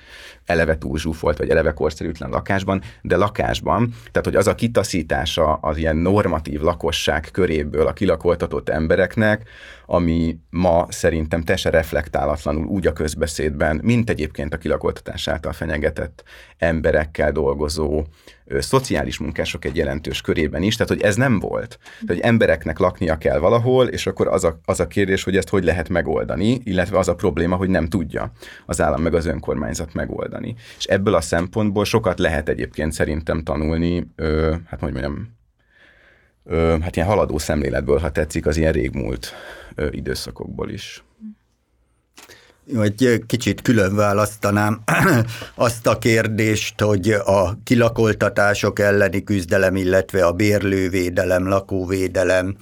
eleve 0.45 0.79
túl 0.79 0.99
zsúfolt, 0.99 1.39
vagy 1.39 1.51
eleve 1.51 1.73
korszerűtlen 1.73 2.31
lakásban, 2.31 2.83
de 3.03 3.16
lakásban, 3.16 3.95
tehát 4.11 4.27
hogy 4.27 4.37
az 4.37 4.47
a 4.47 4.55
kitaszítása 4.55 5.55
az 5.55 5.77
ilyen 5.77 5.97
normatív 5.97 6.61
lakosság 6.61 7.29
köréből 7.33 7.87
a 7.87 7.93
kilakoltatott 7.93 8.69
embereknek, 8.69 9.49
ami 9.90 10.39
ma 10.51 10.86
szerintem 10.89 11.43
teljesen 11.43 11.73
reflektálatlanul 11.73 12.66
úgy 12.66 12.86
a 12.86 12.93
közbeszédben, 12.93 13.81
mint 13.82 14.10
egyébként 14.10 14.55
a 14.55 14.59
kilakoltatás 14.59 15.28
által 15.28 15.52
fenyegetett 15.52 16.24
emberekkel 16.59 17.32
dolgozó 17.32 18.05
ö, 18.44 18.60
szociális 18.60 19.19
munkások 19.19 19.65
egy 19.65 19.77
jelentős 19.77 20.20
körében 20.20 20.62
is, 20.62 20.77
tehát 20.77 20.93
hogy 20.93 21.02
ez 21.02 21.16
nem 21.16 21.39
volt. 21.39 21.78
Tehát, 21.78 22.06
hogy 22.06 22.20
embereknek 22.20 22.78
laknia 22.78 23.16
kell 23.19 23.39
valahol, 23.39 23.86
és 23.86 24.06
akkor 24.06 24.28
az 24.28 24.44
a, 24.44 24.60
az 24.65 24.81
a 24.81 24.86
kérdés, 24.86 25.24
hogy 25.24 25.36
ezt 25.36 25.48
hogy 25.48 25.65
lehet 25.65 25.89
megoldani, 25.89 26.60
illetve 26.65 26.98
az 26.98 27.09
a 27.09 27.15
probléma, 27.15 27.56
hogy 27.56 27.69
nem 27.69 27.86
tudja 27.86 28.32
az 28.66 28.81
állam 28.81 29.02
meg 29.02 29.15
az 29.15 29.27
önkormányzat 29.27 29.94
megoldani. 29.94 30.55
És 30.78 30.85
ebből 30.85 31.15
a 31.15 31.20
szempontból 31.20 31.85
sokat 31.85 32.19
lehet 32.19 32.48
egyébként 32.48 32.93
szerintem 32.93 33.43
tanulni, 33.43 34.06
ö, 34.16 34.55
hát 34.66 34.81
hogy 34.81 34.93
mondjam, 34.93 35.38
hát 36.81 36.97
ilyen 36.97 37.09
haladó 37.09 37.39
szemléletből, 37.39 37.99
ha 37.99 38.11
tetszik, 38.11 38.47
az 38.47 38.57
ilyen 38.57 38.73
régmúlt 38.73 39.33
időszakokból 39.91 40.70
is. 40.70 41.03
Egy 42.83 43.23
kicsit 43.27 43.62
külön 43.62 43.95
választanám 43.95 44.83
azt 45.55 45.87
a 45.87 45.99
kérdést, 45.99 46.81
hogy 46.81 47.11
a 47.11 47.59
kilakoltatások 47.65 48.79
elleni 48.79 49.23
küzdelem, 49.25 49.77
illetve 49.77 50.27
a 50.27 50.33
bérlővédelem, 50.33 51.49
lakóvédelem 51.49 52.57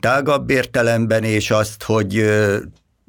tágabb 0.00 0.50
értelemben, 0.50 1.24
és 1.24 1.50
azt, 1.50 1.82
hogy 1.82 2.30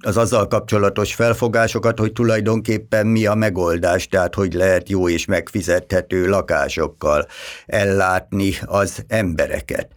az 0.02 0.18
azzal 0.18 0.48
kapcsolatos 0.48 1.14
felfogásokat, 1.14 2.00
hogy 2.00 2.12
tulajdonképpen 2.12 3.08
mi 3.08 3.26
a 3.26 3.34
megoldás, 3.34 4.08
tehát 4.08 4.36
hogy 4.36 4.54
lehet 4.54 4.90
jó 4.90 5.10
és 5.10 5.26
megfizethető 5.26 6.28
lakásokkal 6.28 7.26
ellátni 7.66 8.54
az 8.66 9.04
embereket 9.08 9.88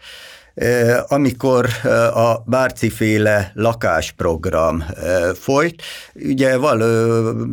amikor 1.06 1.68
a 2.14 2.42
Bárci-féle 2.46 3.52
lakásprogram 3.54 4.84
folyt, 5.34 5.82
ugye 6.14 6.56
val, 6.56 6.84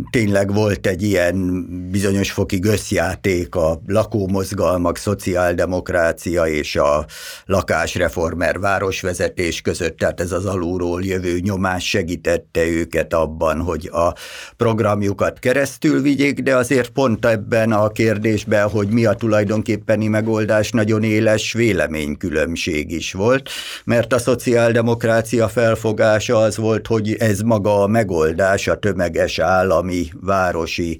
tényleg 0.09 0.53
volt 0.53 0.87
egy 0.87 1.03
ilyen 1.03 1.65
bizonyos 1.91 2.31
foki 2.31 2.59
összjáték 2.63 3.55
a 3.55 3.81
lakómozgalmak, 3.87 4.97
szociáldemokrácia 4.97 6.43
és 6.45 6.75
a 6.75 7.05
lakásreformer 7.45 8.59
városvezetés 8.59 9.61
között, 9.61 9.97
tehát 9.97 10.21
ez 10.21 10.31
az 10.31 10.45
alulról 10.45 11.03
jövő 11.03 11.39
nyomás 11.39 11.89
segítette 11.89 12.67
őket 12.67 13.13
abban, 13.13 13.61
hogy 13.61 13.89
a 13.93 14.13
programjukat 14.57 15.39
keresztül 15.39 16.01
vigyék, 16.01 16.39
de 16.39 16.55
azért 16.55 16.89
pont 16.89 17.25
ebben 17.25 17.71
a 17.71 17.89
kérdésben, 17.89 18.69
hogy 18.69 18.87
mi 18.87 19.05
a 19.05 19.13
tulajdonképpeni 19.13 20.07
megoldás, 20.07 20.71
nagyon 20.71 21.03
éles 21.03 21.53
véleménykülönbség 21.53 22.88
szükség 22.89 22.91
is 22.91 23.13
volt, 23.13 23.49
mert 23.85 24.13
a 24.13 24.19
szociáldemokrácia 24.19 25.47
felfogása 25.47 26.37
az 26.37 26.57
volt, 26.57 26.87
hogy 26.87 27.15
ez 27.19 27.39
maga 27.39 27.81
a 27.81 27.87
megoldás, 27.87 28.67
a 28.67 28.79
tömeges 28.79 29.39
állami 29.39 30.07
városi 30.21 30.99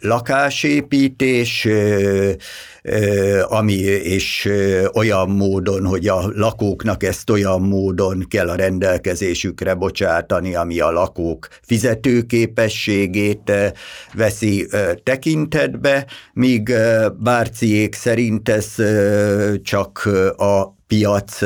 lakásépítés, 0.00 1.68
ami 3.48 3.72
és 4.02 4.48
olyan 4.94 5.30
módon, 5.30 5.86
hogy 5.86 6.08
a 6.08 6.30
lakóknak 6.34 7.02
ezt 7.02 7.30
olyan 7.30 7.60
módon 7.60 8.26
kell 8.28 8.48
a 8.48 8.54
rendelkezésükre 8.54 9.74
bocsátani, 9.74 10.54
ami 10.54 10.80
a 10.80 10.90
lakók 10.90 11.48
fizetőképességét 11.62 13.52
veszi 14.14 14.68
tekintetbe, 15.02 16.06
míg 16.32 16.72
Bárciék 17.18 17.94
szerint 17.94 18.48
ez 18.48 18.74
csak 19.62 20.08
a 20.36 20.74
piac 20.94 21.42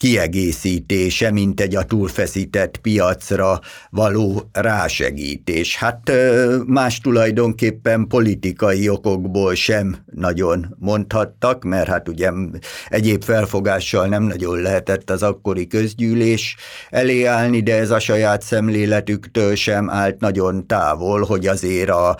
kiegészítése, 0.00 1.30
mint 1.30 1.60
egy 1.60 1.76
a 1.76 1.82
túlfeszített 1.82 2.76
piacra 2.76 3.60
való 3.90 4.48
rásegítés. 4.52 5.76
Hát 5.76 6.12
más 6.66 7.00
tulajdonképpen 7.00 8.06
politikai 8.06 8.88
okokból 8.88 9.54
sem 9.54 9.96
nagyon 10.14 10.76
mondhattak, 10.78 11.64
mert 11.64 11.88
hát 11.88 12.08
ugye 12.08 12.30
egyéb 12.88 13.24
felfogással 13.24 14.06
nem 14.06 14.22
nagyon 14.22 14.60
lehetett 14.60 15.10
az 15.10 15.22
akkori 15.22 15.66
közgyűlés 15.66 16.56
elé 16.90 17.24
állni, 17.24 17.62
de 17.62 17.76
ez 17.76 17.90
a 17.90 17.98
saját 17.98 18.42
szemléletüktől 18.42 19.54
sem 19.54 19.90
állt 19.90 20.20
nagyon 20.20 20.66
távol, 20.66 21.24
hogy 21.24 21.46
azért 21.46 21.90
a 21.90 22.16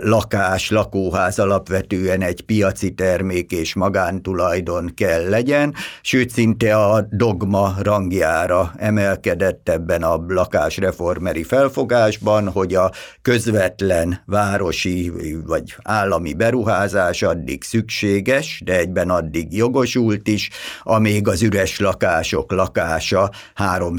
lakás, 0.00 0.70
lakóház 0.70 1.38
alapvetően 1.38 2.22
egy 2.22 2.40
piaci 2.40 2.90
termék 2.90 3.52
és 3.52 3.74
magántulajdon 3.74 4.92
kell 4.94 5.28
legyen, 5.28 5.74
sőt 6.02 6.30
szinte 6.30 6.76
a 6.76 6.99
dogma 7.10 7.74
rangjára 7.82 8.72
emelkedett 8.76 9.68
ebben 9.68 10.02
a 10.02 10.24
lakásreformeri 10.28 11.42
felfogásban, 11.42 12.48
hogy 12.48 12.74
a 12.74 12.90
közvetlen 13.22 14.22
városi 14.26 15.12
vagy 15.46 15.76
állami 15.82 16.34
beruházás 16.34 17.22
addig 17.22 17.62
szükséges, 17.62 18.62
de 18.64 18.78
egyben 18.78 19.10
addig 19.10 19.56
jogosult 19.56 20.28
is, 20.28 20.50
amíg 20.82 21.28
az 21.28 21.42
üres 21.42 21.78
lakások 21.78 22.52
lakása 22.52 23.30
3 23.54 23.94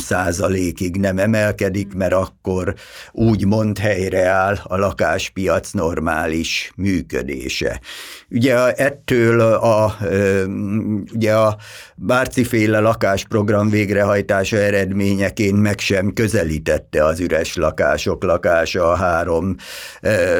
ig 0.77 0.95
nem 0.95 1.17
emelkedik, 1.17 1.93
mert 1.93 2.13
akkor 2.13 2.73
úgymond 3.11 3.77
helyreáll 3.77 4.57
a 4.63 4.77
lakáspiac 4.77 5.71
normális 5.71 6.71
működése. 6.75 7.79
Ugye 8.33 8.71
ettől 8.71 9.41
a, 9.41 9.97
ugye 11.13 11.33
a 11.33 11.57
Bárciféle 11.95 12.79
lakásprogram 12.79 13.69
végrehajtása 13.69 14.57
eredményeként 14.57 15.61
meg 15.61 15.79
sem 15.79 16.13
közelítette 16.13 17.05
az 17.05 17.19
üres 17.19 17.55
lakások 17.55 18.23
lakása 18.23 18.91
a 18.91 18.95
három 18.95 19.55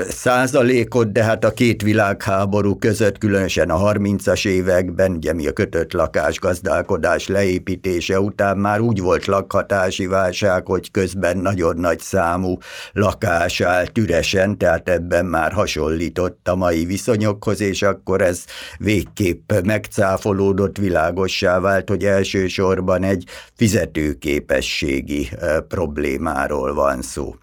százalékot, 0.10 1.12
de 1.12 1.24
hát 1.24 1.46
a 1.46 1.52
két 1.52 1.82
világháború 1.82 2.76
között, 2.76 3.18
különösen 3.18 3.70
a 3.70 3.92
30-as 3.92 4.48
években, 4.48 5.12
ugye 5.12 5.34
mi 5.34 5.48
a 5.48 5.54
kötött 5.54 5.94
lakás 5.94 6.40
gazdálkodás 6.40 7.28
leépítése 7.28 8.20
után 8.20 8.58
már 8.58 8.80
úgy 8.80 9.00
volt 9.00 9.26
lakhatási 9.26 10.08
válság, 10.08 10.66
hogy 10.66 10.92
közben 10.92 11.38
nagyon 11.38 11.78
nagy 11.78 12.00
számú 12.00 12.58
lakás 12.94 13.62
állt 13.62 13.98
üresen, 13.98 14.58
tehát 14.58 14.90
ebben 14.90 15.26
már 15.26 15.52
hasonlított 15.52 16.48
a 16.48 16.56
mai 16.56 16.86
viszonyokhoz, 16.86 17.62
és 17.62 17.81
akkor 17.82 18.22
ez 18.22 18.44
végképp 18.78 19.54
megcáfolódott, 19.64 20.78
világossá 20.78 21.60
vált, 21.60 21.90
hogy 21.90 22.04
első 22.04 22.40
elsősorban 22.42 23.04
egy 23.04 23.24
fizetőképességi 23.56 25.30
problémáról 25.68 26.74
van 26.74 27.02
szó. 27.02 27.36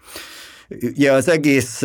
Ugye 0.81 1.11
az 1.11 1.27
egész 1.27 1.83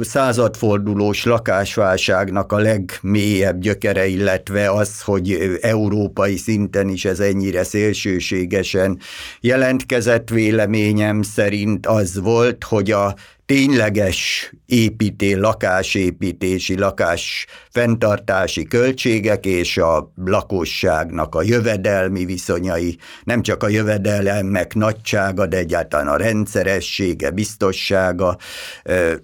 századfordulós 0.00 1.24
lakásválságnak 1.24 2.52
a 2.52 2.58
legmélyebb 2.58 3.58
gyökere, 3.60 4.06
illetve 4.06 4.70
az, 4.70 5.02
hogy 5.02 5.58
európai 5.60 6.36
szinten 6.36 6.88
is 6.88 7.04
ez 7.04 7.20
ennyire 7.20 7.64
szélsőségesen 7.64 8.98
jelentkezett 9.40 10.28
véleményem 10.28 11.22
szerint 11.22 11.86
az 11.86 12.20
volt, 12.20 12.64
hogy 12.64 12.90
a 12.90 13.14
tényleges 13.46 14.52
építé, 14.66 15.32
lakásépítési, 15.32 16.78
lakás 16.78 17.46
fenntartási 17.70 18.64
költségek 18.64 19.46
és 19.46 19.76
a 19.76 20.12
lakosságnak 20.24 21.34
a 21.34 21.42
jövedelmi 21.42 22.24
viszonyai, 22.24 22.98
nem 23.24 23.42
csak 23.42 23.62
a 23.62 23.68
jövedelmek 23.68 24.74
nagysága, 24.74 25.46
de 25.46 25.56
egyáltalán 25.56 26.08
a 26.08 26.16
rendszeressége, 26.16 27.30
biztossága 27.30 28.36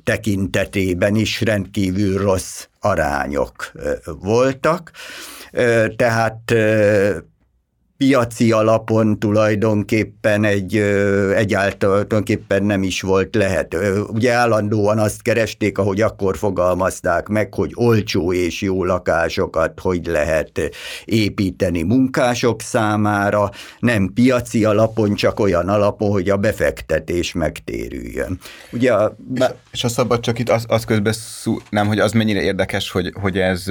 tekintetében 0.05 1.15
is 1.15 1.41
rendkívül 1.41 2.19
rossz 2.19 2.67
arányok 2.81 3.73
voltak. 4.05 4.91
Tehát 5.97 6.55
piaci 8.01 8.52
alapon 8.52 9.18
tulajdonképpen 9.18 10.44
egy 10.44 10.77
egyáltalán 11.35 11.78
tulajdonképpen 11.78 12.62
nem 12.62 12.82
is 12.82 13.01
volt 13.01 13.35
lehet. 13.35 13.77
Ugye 14.09 14.32
állandóan 14.32 14.98
azt 14.98 15.22
keresték, 15.22 15.78
ahogy 15.78 16.01
akkor 16.01 16.36
fogalmazták 16.36 17.28
meg, 17.28 17.55
hogy 17.55 17.70
olcsó 17.74 18.32
és 18.32 18.60
jó 18.60 18.85
lakásokat 18.85 19.81
hogy 19.81 20.06
lehet 20.06 20.60
építeni 21.05 21.82
munkások 21.82 22.60
számára, 22.60 23.51
nem 23.78 24.10
piaci 24.14 24.64
alapon, 24.64 25.14
csak 25.14 25.40
olyan 25.40 25.68
alapon, 25.68 26.10
hogy 26.10 26.31
a 26.31 26.36
befektetés 26.36 27.32
megtérüljön. 27.32 28.39
Ugye 28.72 28.93
a, 28.93 29.16
és, 29.35 29.44
és 29.72 29.85
a 29.85 29.89
szabad 29.89 30.20
csak 30.20 30.39
itt 30.39 30.48
az, 30.48 30.64
az 30.68 30.85
közben 30.85 31.12
szú, 31.12 31.56
nem, 31.70 31.86
hogy 31.86 31.98
az 31.98 32.12
mennyire 32.12 32.43
érdekes, 32.43 32.90
hogy, 32.90 33.12
hogy 33.20 33.39
ez 33.39 33.64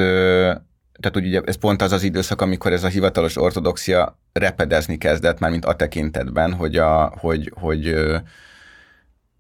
tehát 1.00 1.16
ugye 1.18 1.42
ez 1.46 1.56
pont 1.56 1.82
az 1.82 1.92
az 1.92 2.04
időszak, 2.04 2.42
amikor 2.42 2.74
ez 2.74 2.84
a 2.84 2.88
hivatalos 2.88 3.38
ortodoxia 3.38 4.20
repedezni 4.34 4.98
kezdett, 4.98 5.40
már 5.40 5.52
mint 5.52 5.66
a 5.66 5.76
tekintetben, 5.76 6.54
hogy, 6.54 6.76
a, 6.76 7.14
hogy, 7.18 7.52
hogy, 7.56 7.96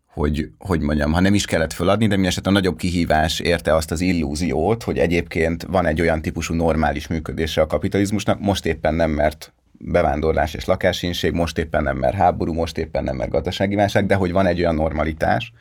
hogy, 0.06 0.50
hogy 0.58 0.80
mondjam, 0.82 1.12
ha 1.12 1.20
nem 1.20 1.34
is 1.34 1.46
kellett 1.46 1.74
föladni, 1.74 2.08
de 2.08 2.16
minden 2.16 2.42
a 2.44 2.50
nagyobb 2.50 2.78
kihívás 2.78 3.40
érte 3.40 3.76
azt 3.76 3.92
az 3.92 4.02
illúziót, 4.02 4.84
hogy 4.84 4.98
egyébként 4.98 5.64
van 5.64 5.86
egy 5.86 6.02
olyan 6.02 6.22
típusú 6.22 6.54
normális 6.54 7.08
működése 7.08 7.62
a 7.62 7.68
kapitalizmusnak, 7.68 8.40
most 8.40 8.66
éppen 8.66 8.94
nem, 8.94 9.12
mert 9.12 9.54
bevándorlás 9.72 10.54
és 10.54 10.66
lakásinség, 10.66 11.32
most 11.32 11.58
éppen 11.58 11.84
nem, 11.84 11.98
mert 11.98 12.16
háború, 12.16 12.54
most 12.54 12.78
éppen 12.78 13.04
nem, 13.04 13.16
mert 13.16 13.32
gazdasági 13.32 13.76
válság, 13.76 14.06
de 14.06 14.16
hogy 14.16 14.32
van 14.32 14.46
egy 14.46 14.60
olyan 14.60 14.76
normalitás, 14.76 15.54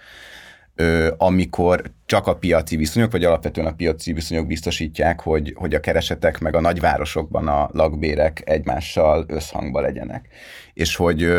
amikor 1.16 1.82
csak 2.06 2.26
a 2.26 2.36
piaci 2.36 2.76
viszonyok, 2.76 3.12
vagy 3.12 3.24
alapvetően 3.24 3.66
a 3.66 3.74
piaci 3.74 4.12
viszonyok 4.12 4.46
biztosítják, 4.46 5.20
hogy, 5.20 5.55
hogy 5.56 5.74
a 5.74 5.80
keresetek 5.80 6.38
meg 6.38 6.55
a 6.55 6.60
nagyvárosokban 6.60 7.48
a 7.48 7.68
lakbérek 7.72 8.42
egymással 8.44 9.24
összhangban 9.28 9.82
legyenek. 9.82 10.28
És 10.74 10.96
hogy, 10.96 11.32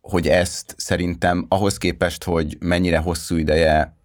hogy 0.00 0.28
ezt 0.28 0.74
szerintem 0.76 1.46
ahhoz 1.48 1.78
képest, 1.78 2.24
hogy 2.24 2.56
mennyire 2.60 2.98
hosszú 2.98 3.36
ideje 3.36 3.96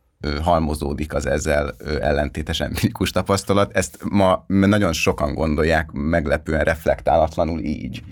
halmozódik 0.42 1.14
az 1.14 1.26
ezzel 1.26 1.76
ellentétes 2.02 2.60
empirikus 2.60 3.12
tapasztalat, 3.12 3.76
ezt 3.76 3.98
ma 4.10 4.46
nagyon 4.48 4.94
sokan 4.94 5.34
gondolják 5.34 5.92
meglepően 5.92 6.64
reflektálatlanul 6.64 7.60
így, 7.60 8.04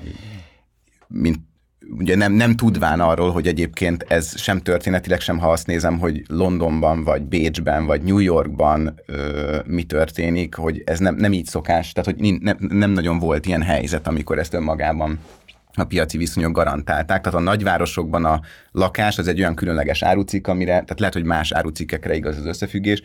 mint 1.08 1.40
ugye 1.98 2.16
nem, 2.16 2.34
nem 2.34 2.56
tudván 2.56 3.00
arról, 3.00 3.32
hogy 3.32 3.48
egyébként 3.48 4.06
ez 4.08 4.40
sem 4.40 4.60
történetileg, 4.60 5.20
sem 5.20 5.40
ha 5.40 5.52
azt 5.52 5.68
nézem, 5.68 6.00
hogy 6.00 6.24
Londonban, 6.28 7.04
vagy 7.04 7.22
Bécsben, 7.22 7.86
vagy 7.86 8.02
New 8.02 8.20
Yorkban 8.20 8.94
ö, 9.06 9.58
mi 9.66 9.84
történik, 9.84 10.56
hogy 10.56 10.82
ez 10.86 11.00
nem, 11.00 11.16
nem 11.16 11.34
így 11.34 11.46
szokás, 11.46 11.92
tehát 11.92 12.10
hogy 12.10 12.40
nem, 12.40 12.58
nem 12.60 12.92
nagyon 12.92 13.20
volt 13.20 13.46
ilyen 13.46 13.62
helyzet, 13.62 14.08
amikor 14.08 14.40
ezt 14.40 14.54
önmagában 14.54 15.20
a 15.74 15.84
piaci 15.84 16.18
viszonyok 16.18 16.52
garantálták. 16.52 17.22
Tehát 17.22 17.40
a 17.40 17.44
nagyvárosokban 17.44 18.26
a 18.26 18.42
lakás 18.72 19.18
az 19.18 19.28
egy 19.28 19.40
olyan 19.40 19.56
különleges 19.56 20.04
árucikk, 20.04 20.48
amire, 20.48 20.72
tehát 20.72 21.00
lehet, 21.00 21.14
hogy 21.14 21.24
más 21.24 21.52
árucikkekre 21.52 22.16
igaz 22.16 22.38
az 22.38 22.46
összefüggés, 22.46 23.02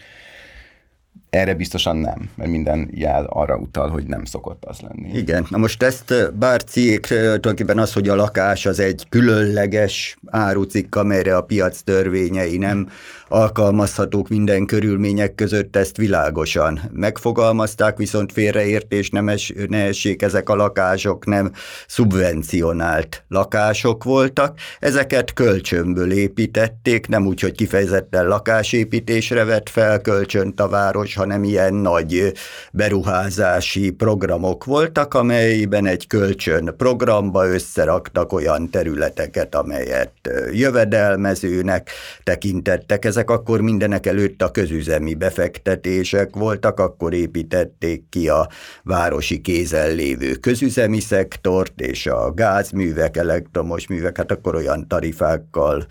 erre 1.30 1.54
biztosan 1.54 1.96
nem, 1.96 2.30
mert 2.34 2.50
minden 2.50 2.90
jel 2.92 3.24
arra 3.24 3.56
utal, 3.56 3.88
hogy 3.88 4.06
nem 4.06 4.24
szokott 4.24 4.64
az 4.64 4.80
lenni. 4.80 5.18
Igen, 5.18 5.46
na 5.48 5.58
most 5.58 5.82
ezt 5.82 6.32
Bárciék 6.38 7.06
tulajdonképpen 7.06 7.78
az, 7.78 7.92
hogy 7.92 8.08
a 8.08 8.14
lakás 8.14 8.66
az 8.66 8.80
egy 8.80 9.06
különleges 9.08 10.18
árucikk, 10.26 10.94
amelyre 10.94 11.36
a 11.36 11.42
piac 11.42 11.80
törvényei 11.80 12.56
nem 12.56 12.88
alkalmazhatók 13.28 14.28
minden 14.28 14.66
körülmények 14.66 15.34
között, 15.34 15.76
ezt 15.76 15.96
világosan 15.96 16.80
megfogalmazták, 16.92 17.96
viszont 17.96 18.32
félreértés 18.32 19.10
nem 19.10 19.28
es, 19.28 19.52
ne 19.68 19.84
essék, 19.84 20.22
ezek 20.22 20.48
a 20.48 20.54
lakások 20.54 21.26
nem 21.26 21.52
szubvencionált 21.86 23.24
lakások 23.28 24.04
voltak, 24.04 24.58
ezeket 24.78 25.32
kölcsönből 25.32 26.12
építették, 26.12 27.08
nem 27.08 27.26
úgy, 27.26 27.40
hogy 27.40 27.52
kifejezetten 27.52 28.26
lakásépítésre 28.26 29.44
vett 29.44 29.68
fel 29.68 30.00
kölcsönt 30.00 30.60
a 30.60 30.68
város, 30.68 31.14
hanem 31.26 31.44
ilyen 31.44 31.74
nagy 31.74 32.32
beruházási 32.72 33.90
programok 33.90 34.64
voltak, 34.64 35.14
amelyben 35.14 35.86
egy 35.86 36.06
kölcsön 36.06 36.74
programba 36.76 37.46
összeraktak 37.46 38.32
olyan 38.32 38.70
területeket, 38.70 39.54
amelyet 39.54 40.12
jövedelmezőnek 40.52 41.90
tekintettek. 42.22 43.04
Ezek 43.04 43.30
akkor 43.30 43.60
mindenek 43.60 44.06
előtt 44.06 44.42
a 44.42 44.50
közüzemi 44.50 45.14
befektetések 45.14 46.36
voltak, 46.36 46.80
akkor 46.80 47.14
építették 47.14 48.08
ki 48.08 48.28
a 48.28 48.48
városi 48.82 49.40
kézen 49.40 49.94
lévő 49.94 50.34
közüzemi 50.34 51.00
szektort, 51.00 51.80
és 51.80 52.06
a 52.06 52.32
gázművek, 52.32 53.16
elektromos 53.16 53.86
művek, 53.86 54.16
hát 54.16 54.30
akkor 54.30 54.54
olyan 54.54 54.88
tarifákkal 54.88 55.86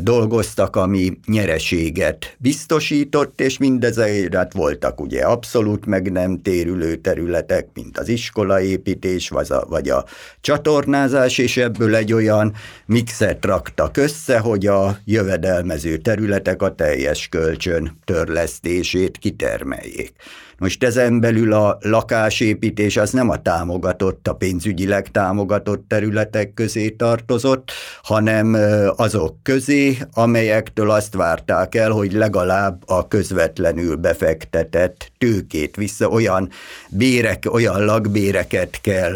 dolgoztak, 0.00 0.76
ami 0.76 1.18
nyereséget 1.26 2.36
biztosított, 2.38 3.40
és 3.40 3.58
mindezért 3.58 4.14
hát 4.46 4.54
voltak 4.54 5.00
ugye 5.00 5.22
abszolút 5.22 5.86
meg 5.86 6.12
nem 6.12 6.42
térülő 6.42 6.96
területek, 6.96 7.68
mint 7.74 7.98
az 7.98 8.08
iskolaépítés, 8.08 9.28
vagy 9.28 9.46
a, 9.50 9.64
vagy 9.68 9.88
a 9.88 10.04
csatornázás, 10.40 11.38
és 11.38 11.56
ebből 11.56 11.94
egy 11.94 12.12
olyan 12.12 12.54
mixet 12.86 13.44
raktak 13.44 13.96
össze, 13.96 14.38
hogy 14.38 14.66
a 14.66 14.98
jövedelmező 15.04 15.96
területek 15.96 16.62
a 16.62 16.74
teljes 16.74 17.28
kölcsön 17.28 17.98
törlesztését 18.04 19.18
kitermeljék. 19.18 20.12
Most 20.58 20.84
ezen 20.84 21.20
belül 21.20 21.52
a 21.52 21.78
lakásépítés 21.80 22.96
az 22.96 23.10
nem 23.10 23.28
a 23.28 23.42
támogatott, 23.42 24.28
a 24.28 24.34
pénzügyileg 24.34 25.10
támogatott 25.10 25.88
területek 25.88 26.54
közé 26.54 26.88
tartozott, 26.90 27.70
hanem 28.02 28.56
azok 28.96 29.42
közé, 29.42 29.98
amelyektől 30.12 30.90
azt 30.90 31.14
várták 31.14 31.74
el, 31.74 31.90
hogy 31.90 32.12
legalább 32.12 32.82
a 32.86 33.08
közvetlenül 33.08 33.96
befektetett 33.96 35.12
tőkét 35.18 35.76
vissza, 35.76 36.08
olyan 36.08 36.48
bérek, 36.88 37.44
olyan 37.52 37.84
lakbéreket 37.84 38.80
kell 38.80 39.14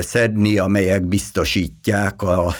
szedni, 0.00 0.58
amelyek 0.58 1.02
biztosítják 1.02 2.22
a 2.22 2.54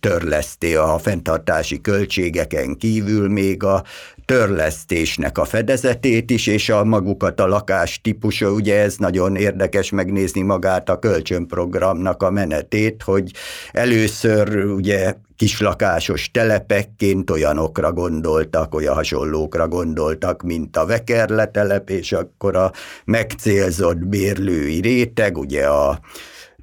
törleszté, 0.00 0.74
a 0.74 0.98
fenntartási 0.98 1.80
költségeken 1.80 2.76
kívül 2.76 3.28
még 3.28 3.62
a 3.62 3.84
törlesztésnek 4.24 5.38
a 5.38 5.44
fedezetét 5.44 6.30
is, 6.30 6.46
és 6.46 6.68
a 6.68 6.84
magukat 6.84 7.40
a 7.40 7.46
lakás 7.46 8.00
típusa, 8.00 8.50
ugye 8.50 8.80
ez 8.80 8.96
nagyon 8.96 9.36
érdekes 9.36 9.90
megnézni 9.90 10.42
magát 10.42 10.88
a 10.88 10.98
kölcsönprogramnak 10.98 12.22
a 12.22 12.30
menetét, 12.30 13.02
hogy 13.02 13.30
először 13.72 14.64
ugye 14.64 15.14
kislakásos 15.36 16.30
telepekként 16.30 17.30
olyanokra 17.30 17.92
gondoltak, 17.92 18.74
olyan 18.74 18.94
hasonlókra 18.94 19.68
gondoltak, 19.68 20.42
mint 20.42 20.76
a 20.76 20.86
Vekerle 20.86 21.46
telep, 21.46 21.90
és 21.90 22.12
akkor 22.12 22.56
a 22.56 22.72
megcélzott 23.04 24.06
bérlői 24.06 24.80
réteg, 24.80 25.38
ugye 25.38 25.66
a 25.66 26.00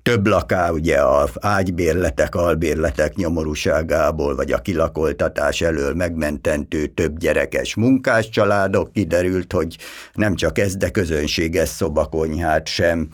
több 0.03 0.27
laká, 0.27 0.69
ugye 0.69 0.97
a 0.97 1.29
ágybérletek, 1.39 2.35
albérletek 2.35 3.15
nyomorúságából, 3.15 4.35
vagy 4.35 4.51
a 4.51 4.61
kilakoltatás 4.61 5.61
elől 5.61 5.93
megmententő 5.93 6.85
több 6.85 7.17
gyerekes 7.17 7.75
munkás 7.75 8.29
családok, 8.29 8.91
kiderült, 8.91 9.53
hogy 9.53 9.77
nem 10.13 10.35
csak 10.35 10.57
ez, 10.57 10.75
de 10.75 10.89
közönséges 10.89 11.69
szobakonyhát 11.69 12.67
sem 12.67 13.07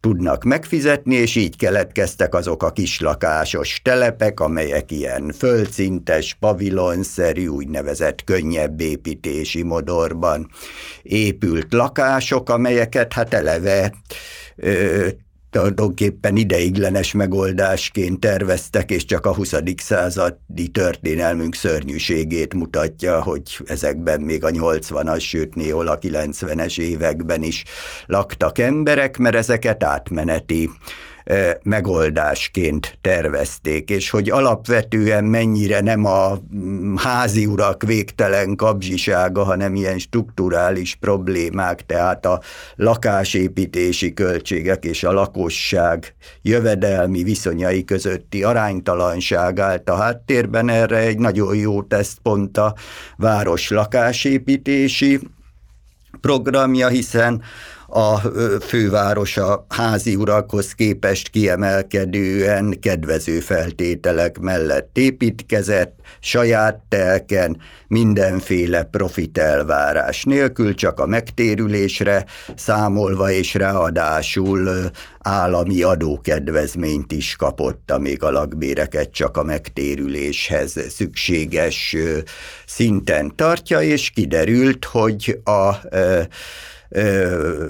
tudnak 0.00 0.44
megfizetni, 0.44 1.14
és 1.14 1.34
így 1.34 1.56
keletkeztek 1.56 2.34
azok 2.34 2.62
a 2.62 2.72
kislakásos 2.72 3.80
telepek, 3.84 4.40
amelyek 4.40 4.90
ilyen 4.90 5.32
földszintes, 5.38 6.36
pavilonszerű, 6.40 7.46
úgynevezett 7.46 8.24
könnyebb 8.24 8.80
építési 8.80 9.62
modorban 9.62 10.48
épült 11.02 11.72
lakások, 11.72 12.50
amelyeket 12.50 13.12
hát 13.12 13.34
eleve 13.34 13.92
ö, 14.56 15.06
tulajdonképpen 15.52 16.36
ideiglenes 16.36 17.12
megoldásként 17.12 18.20
terveztek, 18.20 18.90
és 18.90 19.04
csak 19.04 19.26
a 19.26 19.34
20. 19.34 19.54
századi 19.76 20.68
történelmünk 20.72 21.54
szörnyűségét 21.54 22.54
mutatja, 22.54 23.22
hogy 23.22 23.42
ezekben 23.64 24.20
még 24.20 24.44
a 24.44 24.50
80-as, 24.50 25.20
sőt 25.20 25.54
néhol 25.54 25.88
a 25.88 25.98
90-es 25.98 26.78
években 26.78 27.42
is 27.42 27.64
laktak 28.06 28.58
emberek, 28.58 29.18
mert 29.18 29.36
ezeket 29.36 29.84
átmeneti 29.84 30.70
megoldásként 31.62 32.98
tervezték, 33.00 33.90
és 33.90 34.10
hogy 34.10 34.30
alapvetően 34.30 35.24
mennyire 35.24 35.80
nem 35.80 36.04
a 36.04 36.38
mm, 36.54 36.96
házi 36.96 37.46
urak 37.46 37.82
végtelen 37.82 38.56
kapzsisága, 38.56 39.44
hanem 39.44 39.74
ilyen 39.74 39.98
strukturális 39.98 40.94
problémák, 40.94 41.86
tehát 41.86 42.26
a 42.26 42.40
lakásépítési 42.76 44.12
költségek 44.12 44.84
és 44.84 45.04
a 45.04 45.12
lakosság 45.12 46.14
jövedelmi 46.42 47.22
viszonyai 47.22 47.84
közötti 47.84 48.42
aránytalanság 48.42 49.58
állt 49.58 49.88
a 49.88 49.96
háttérben. 49.96 50.68
Erre 50.68 50.96
egy 50.98 51.18
nagyon 51.18 51.56
jó 51.56 51.82
tesztpont 51.82 52.58
a 52.58 52.74
város 53.16 53.70
lakásépítési 53.70 55.20
programja, 56.20 56.88
hiszen 56.88 57.42
a 57.94 58.20
főváros 58.60 59.36
a 59.36 59.66
házi 59.68 60.16
urakhoz 60.16 60.72
képest 60.72 61.28
kiemelkedően 61.28 62.80
kedvező 62.80 63.40
feltételek 63.40 64.38
mellett 64.38 64.98
építkezett, 64.98 65.94
saját 66.20 66.82
telken, 66.88 67.56
mindenféle 67.88 68.82
profitelvárás 68.82 70.24
nélkül, 70.24 70.74
csak 70.74 71.00
a 71.00 71.06
megtérülésre 71.06 72.24
számolva 72.56 73.30
és 73.30 73.54
ráadásul 73.54 74.90
állami 75.18 75.82
adókedvezményt 75.82 77.12
is 77.12 77.36
kapott, 77.36 77.90
amíg 77.90 78.22
a 78.22 78.30
lakbéreket 78.30 79.10
csak 79.10 79.36
a 79.36 79.42
megtérüléshez 79.42 80.76
szükséges 80.88 81.96
szinten 82.66 83.32
tartja, 83.36 83.80
és 83.80 84.10
kiderült, 84.10 84.84
hogy 84.84 85.40
a 85.44 85.74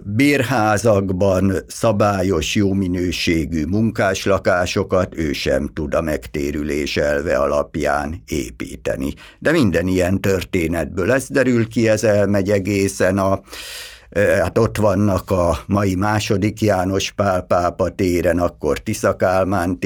bérházakban 0.05 1.53
szabályos, 1.67 2.55
jó 2.55 2.73
minőségű 2.73 3.65
munkáslakásokat 3.65 5.17
ő 5.17 5.33
sem 5.33 5.69
tud 5.75 5.95
a 5.95 6.01
megtérülés 6.01 6.97
elve 6.97 7.37
alapján 7.37 8.23
építeni. 8.27 9.15
De 9.39 9.51
minden 9.51 9.87
ilyen 9.87 10.21
történetből 10.21 11.13
ez 11.13 11.27
derül 11.29 11.69
ki, 11.69 11.89
ez 11.89 12.05
elmegy 12.05 12.51
egészen 12.51 13.19
a 13.19 13.41
hát 14.15 14.59
ott 14.59 14.77
vannak 14.77 15.31
a 15.31 15.59
mai 15.67 15.95
második 15.95 16.61
János 16.61 17.11
Pál 17.11 17.43
pápa 17.43 17.89
téren, 17.89 18.39
akkor 18.39 18.79
Tisza 18.79 19.17
Kálmán 19.17 19.79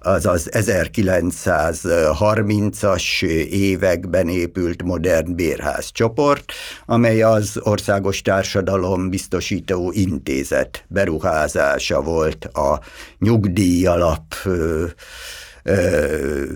tér, 0.00 0.14
azaz 0.14 0.48
1930-as 0.50 3.22
években 3.50 4.28
épült 4.28 4.82
modern 4.82 5.34
bérház 5.34 5.90
csoport, 5.92 6.52
amely 6.86 7.22
az 7.22 7.60
Országos 7.62 8.22
Társadalom 8.22 9.08
Biztosító 9.08 9.92
Intézet 9.94 10.84
beruházása 10.88 12.00
volt 12.00 12.44
a 12.44 12.80
nyugdíjalap 13.18 14.34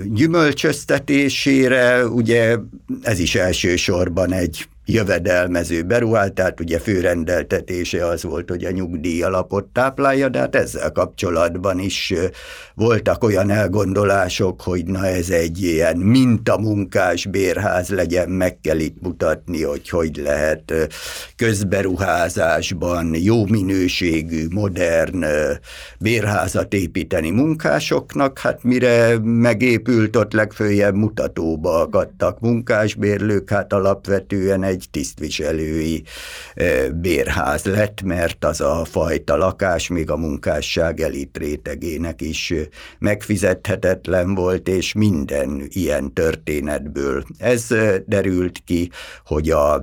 gyümölcsöztetésére, 0.04 2.06
ugye 2.06 2.56
ez 3.02 3.18
is 3.18 3.34
elsősorban 3.34 4.32
egy 4.32 4.68
jövedelmező 4.86 5.82
beruhált, 5.82 6.32
tehát 6.32 6.60
ugye 6.60 6.78
főrendeltetése 6.78 8.06
az 8.06 8.22
volt, 8.22 8.50
hogy 8.50 8.64
a 8.64 8.70
nyugdíj 8.70 9.22
alapot 9.22 9.64
táplálja, 9.64 10.28
de 10.28 10.38
hát 10.38 10.56
ezzel 10.56 10.92
kapcsolatban 10.92 11.78
is 11.78 12.14
voltak 12.74 13.24
olyan 13.24 13.50
elgondolások, 13.50 14.62
hogy 14.62 14.84
na 14.84 15.06
ez 15.06 15.30
egy 15.30 15.62
ilyen 15.62 15.96
mintamunkás 15.96 17.26
bérház 17.26 17.88
legyen, 17.88 18.28
meg 18.28 18.60
kell 18.60 18.78
itt 18.78 18.96
mutatni, 19.00 19.62
hogy 19.62 19.88
hogy 19.88 20.20
lehet 20.24 20.72
közberuházásban 21.36 23.14
jó 23.14 23.46
minőségű, 23.46 24.46
modern 24.50 25.24
bérházat 25.98 26.74
építeni 26.74 27.30
munkásoknak, 27.30 28.38
hát 28.38 28.62
mire 28.62 29.18
megépült, 29.22 30.16
ott 30.16 30.32
legfőjebb 30.32 30.94
mutatóba 30.94 31.80
akadtak 31.80 32.40
munkásbérlők, 32.40 33.50
hát 33.50 33.72
alapvetően 33.72 34.62
egy 34.62 34.73
egy 34.74 34.86
tisztviselői 34.90 36.02
bérház 36.92 37.64
lett, 37.64 38.02
mert 38.02 38.44
az 38.44 38.60
a 38.60 38.84
fajta 38.84 39.36
lakás 39.36 39.88
még 39.88 40.10
a 40.10 40.16
munkásság 40.16 41.00
elit 41.00 41.38
rétegének 41.38 42.20
is 42.20 42.54
megfizethetetlen 42.98 44.34
volt, 44.34 44.68
és 44.68 44.92
minden 44.92 45.66
ilyen 45.68 46.12
történetből. 46.12 47.24
Ez 47.38 47.66
derült 48.06 48.58
ki, 48.64 48.90
hogy 49.24 49.50
a 49.50 49.82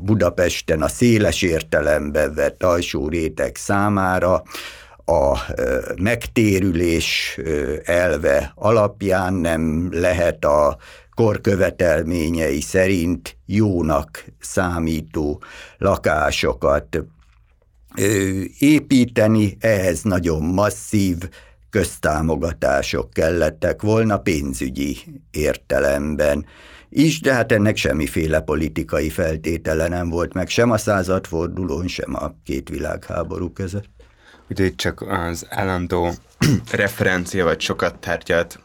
Budapesten 0.00 0.82
a 0.82 0.88
széles 0.88 1.42
értelemben 1.42 2.34
vett 2.34 2.62
alsó 2.62 3.08
réteg 3.08 3.56
számára 3.56 4.42
a 5.04 5.38
megtérülés 6.02 7.38
elve 7.84 8.52
alapján 8.54 9.34
nem 9.34 9.88
lehet 9.92 10.44
a 10.44 10.76
korkövetelményei 11.14 12.60
szerint 12.60 13.36
jónak 13.46 14.24
számító 14.40 15.42
lakásokat 15.78 17.04
építeni, 18.58 19.56
ehhez 19.60 20.02
nagyon 20.02 20.42
masszív 20.42 21.16
köztámogatások 21.70 23.10
kellettek 23.10 23.82
volna 23.82 24.18
pénzügyi 24.18 24.98
értelemben 25.30 26.46
is, 26.88 27.20
de 27.20 27.32
hát 27.32 27.52
ennek 27.52 27.76
semmiféle 27.76 28.40
politikai 28.40 29.10
feltétele 29.10 29.88
nem 29.88 30.08
volt 30.08 30.32
meg, 30.32 30.48
sem 30.48 30.70
a 30.70 30.76
századfordulón, 30.76 31.86
sem 31.86 32.14
a 32.14 32.34
két 32.44 32.68
világháború 32.68 33.52
között. 33.52 33.88
Ugye 34.50 34.64
itt 34.64 34.76
csak 34.76 35.00
az 35.00 35.46
állandó 35.48 36.12
referencia, 36.70 37.44
vagy 37.44 37.60
sokat 37.60 37.94
tárgyalt 37.94 38.60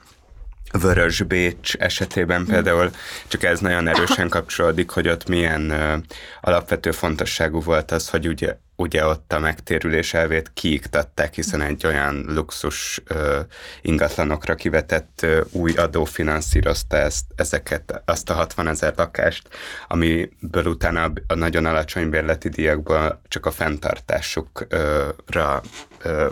Vörös 0.72 1.22
Bécs 1.22 1.76
esetében 1.76 2.46
például 2.46 2.92
csak 3.28 3.44
ez 3.44 3.60
nagyon 3.60 3.88
erősen 3.88 4.30
kapcsolódik, 4.30 4.90
hogy 4.90 5.08
ott 5.08 5.28
milyen 5.28 5.70
ö, 5.70 5.96
alapvető 6.42 6.92
fontosságú 6.92 7.62
volt 7.62 7.92
az, 7.92 8.10
hogy 8.10 8.28
ugye, 8.28 8.58
ugye 8.76 9.06
ott 9.06 9.34
a 9.34 9.40
megtérülés 9.40 10.14
elvét 10.14 10.52
kiiktatták, 10.54 11.34
hiszen 11.34 11.62
egy 11.62 11.86
olyan 11.86 12.26
luxus 12.28 13.02
ö, 13.08 13.40
ingatlanokra 13.82 14.56
kivetett 14.56 15.20
ö, 15.22 15.42
új 15.52 15.74
adó 15.74 16.06
finanszírozta 16.06 16.98
ezt, 16.98 17.26
ezeket, 17.36 18.02
azt 18.06 18.30
a 18.30 18.34
60 18.34 18.68
ezer 18.68 18.94
lakást, 18.96 19.50
amiből 19.88 20.66
utána 20.66 21.04
a, 21.04 21.12
a 21.28 21.36
nagyon 21.36 21.66
alacsony 21.66 22.10
bérleti 22.10 22.50
díjakból 22.50 23.22
csak 23.28 23.46
a 23.46 23.52
fenntartásukra 23.52 25.62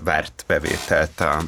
várt 0.03 0.43
bevételt 0.47 1.19
a 1.19 1.41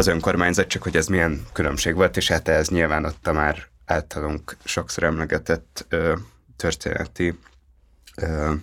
az 0.00 0.06
önkormányzat, 0.06 0.66
csak 0.66 0.82
hogy 0.82 0.96
ez 0.96 1.06
milyen 1.06 1.46
különbség 1.52 1.94
volt, 1.94 2.16
és 2.16 2.28
hát 2.28 2.48
ez 2.48 2.68
nyilván 2.68 3.04
ott 3.04 3.26
a 3.26 3.32
már 3.32 3.66
általunk 3.84 4.56
sokszor 4.64 5.04
emlegetett 5.04 5.86
ö, 5.88 6.14
történeti 6.56 7.38
ö, 8.16 8.54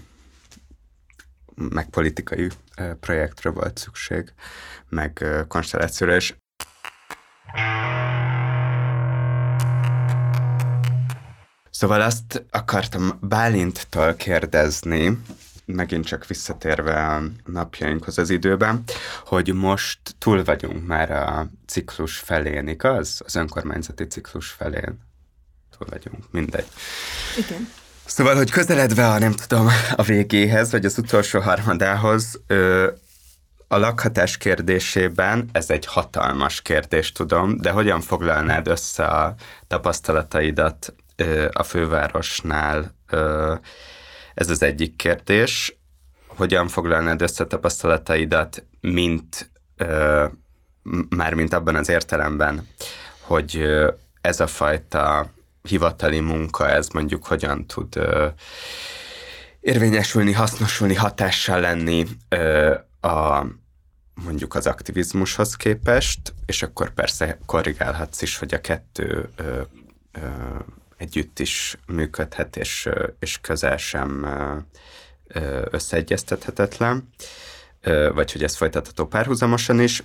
meg 1.56 1.90
politikai 1.90 2.50
ö, 2.78 2.94
projektre 3.00 3.50
volt 3.50 3.78
szükség, 3.78 4.34
meg 4.90 5.18
ö, 5.22 5.42
konstellációra, 5.48 6.16
és 6.16 6.36
Szóval 11.70 12.02
azt 12.02 12.46
akartam 12.50 13.18
Bálinttal 13.22 14.16
kérdezni, 14.16 15.18
megint 15.76 16.06
csak 16.06 16.26
visszatérve 16.26 17.06
a 17.06 17.22
napjainkhoz 17.46 18.18
az 18.18 18.30
időben, 18.30 18.84
hogy 19.26 19.54
most 19.54 20.00
túl 20.18 20.44
vagyunk 20.44 20.88
már 20.88 21.12
a 21.12 21.50
ciklus 21.66 22.18
felén, 22.18 22.68
igaz? 22.68 23.22
Az 23.26 23.36
önkormányzati 23.36 24.08
ciklus 24.08 24.48
felén. 24.48 25.00
Túl 25.78 25.88
vagyunk, 25.90 26.32
mindegy. 26.32 26.68
Igen. 27.38 27.70
Szóval, 28.06 28.36
hogy 28.36 28.52
közeledve 28.52 29.08
a, 29.08 29.20
nem 29.20 29.34
tudom, 29.34 29.68
a 29.96 30.04
végéhez, 30.04 30.72
vagy 30.72 30.86
az 30.86 30.98
utolsó 30.98 31.40
harmadához, 31.40 32.40
ö, 32.48 32.92
a 33.68 33.78
lakhatás 33.78 34.38
kérdésében, 34.38 35.50
ez 35.52 35.70
egy 35.70 35.86
hatalmas 35.86 36.62
kérdés, 36.62 37.12
tudom, 37.12 37.58
de 37.58 37.72
hogyan 37.72 38.02
foglalnád 38.02 38.68
össze 38.68 39.06
a 39.06 39.36
tapasztalataidat 39.68 40.94
ö, 41.16 41.48
a 41.54 41.64
fővárosnál 41.64 42.96
ö, 43.10 43.54
ez 44.38 44.50
az 44.50 44.62
egyik 44.62 44.96
kérdés. 44.96 45.78
Hogyan 46.28 46.68
foglalnád 46.68 47.22
össze 47.22 47.46
tapasztalataidat, 47.46 48.66
mint 48.82 49.52
ö, 49.78 50.26
mármint 51.10 51.54
abban 51.54 51.76
az 51.76 51.90
értelemben, 51.90 52.68
hogy 53.20 53.64
ez 54.22 54.40
a 54.40 54.48
fajta 54.48 55.32
hivatali 55.62 56.20
munka, 56.20 56.70
ez 56.70 56.88
mondjuk 56.88 57.26
hogyan 57.26 57.66
tud 57.66 57.96
ö, 57.96 58.28
érvényesülni, 59.60 60.32
hasznosulni, 60.32 60.96
hatással 60.96 61.60
lenni 61.60 62.06
ö, 62.30 62.74
a 63.02 63.46
mondjuk 64.14 64.56
az 64.56 64.68
aktivizmushoz 64.68 65.56
képest, 65.56 66.34
és 66.46 66.64
akkor 66.64 66.94
persze 66.94 67.38
korrigálhatsz 67.46 68.22
is, 68.22 68.38
hogy 68.38 68.54
a 68.54 68.62
kettő 68.62 69.30
ö, 69.36 69.62
ö, 70.12 70.20
együtt 70.98 71.40
is 71.40 71.78
működhet, 71.88 72.56
és, 72.56 72.90
és 73.20 73.38
közel 73.42 73.78
sem 73.78 74.28
összeegyeztethetetlen, 75.72 77.10
vagy 78.14 78.32
hogy 78.32 78.44
ez 78.44 78.56
folytatható 78.56 79.06
párhuzamosan 79.06 79.80
is. 79.80 80.04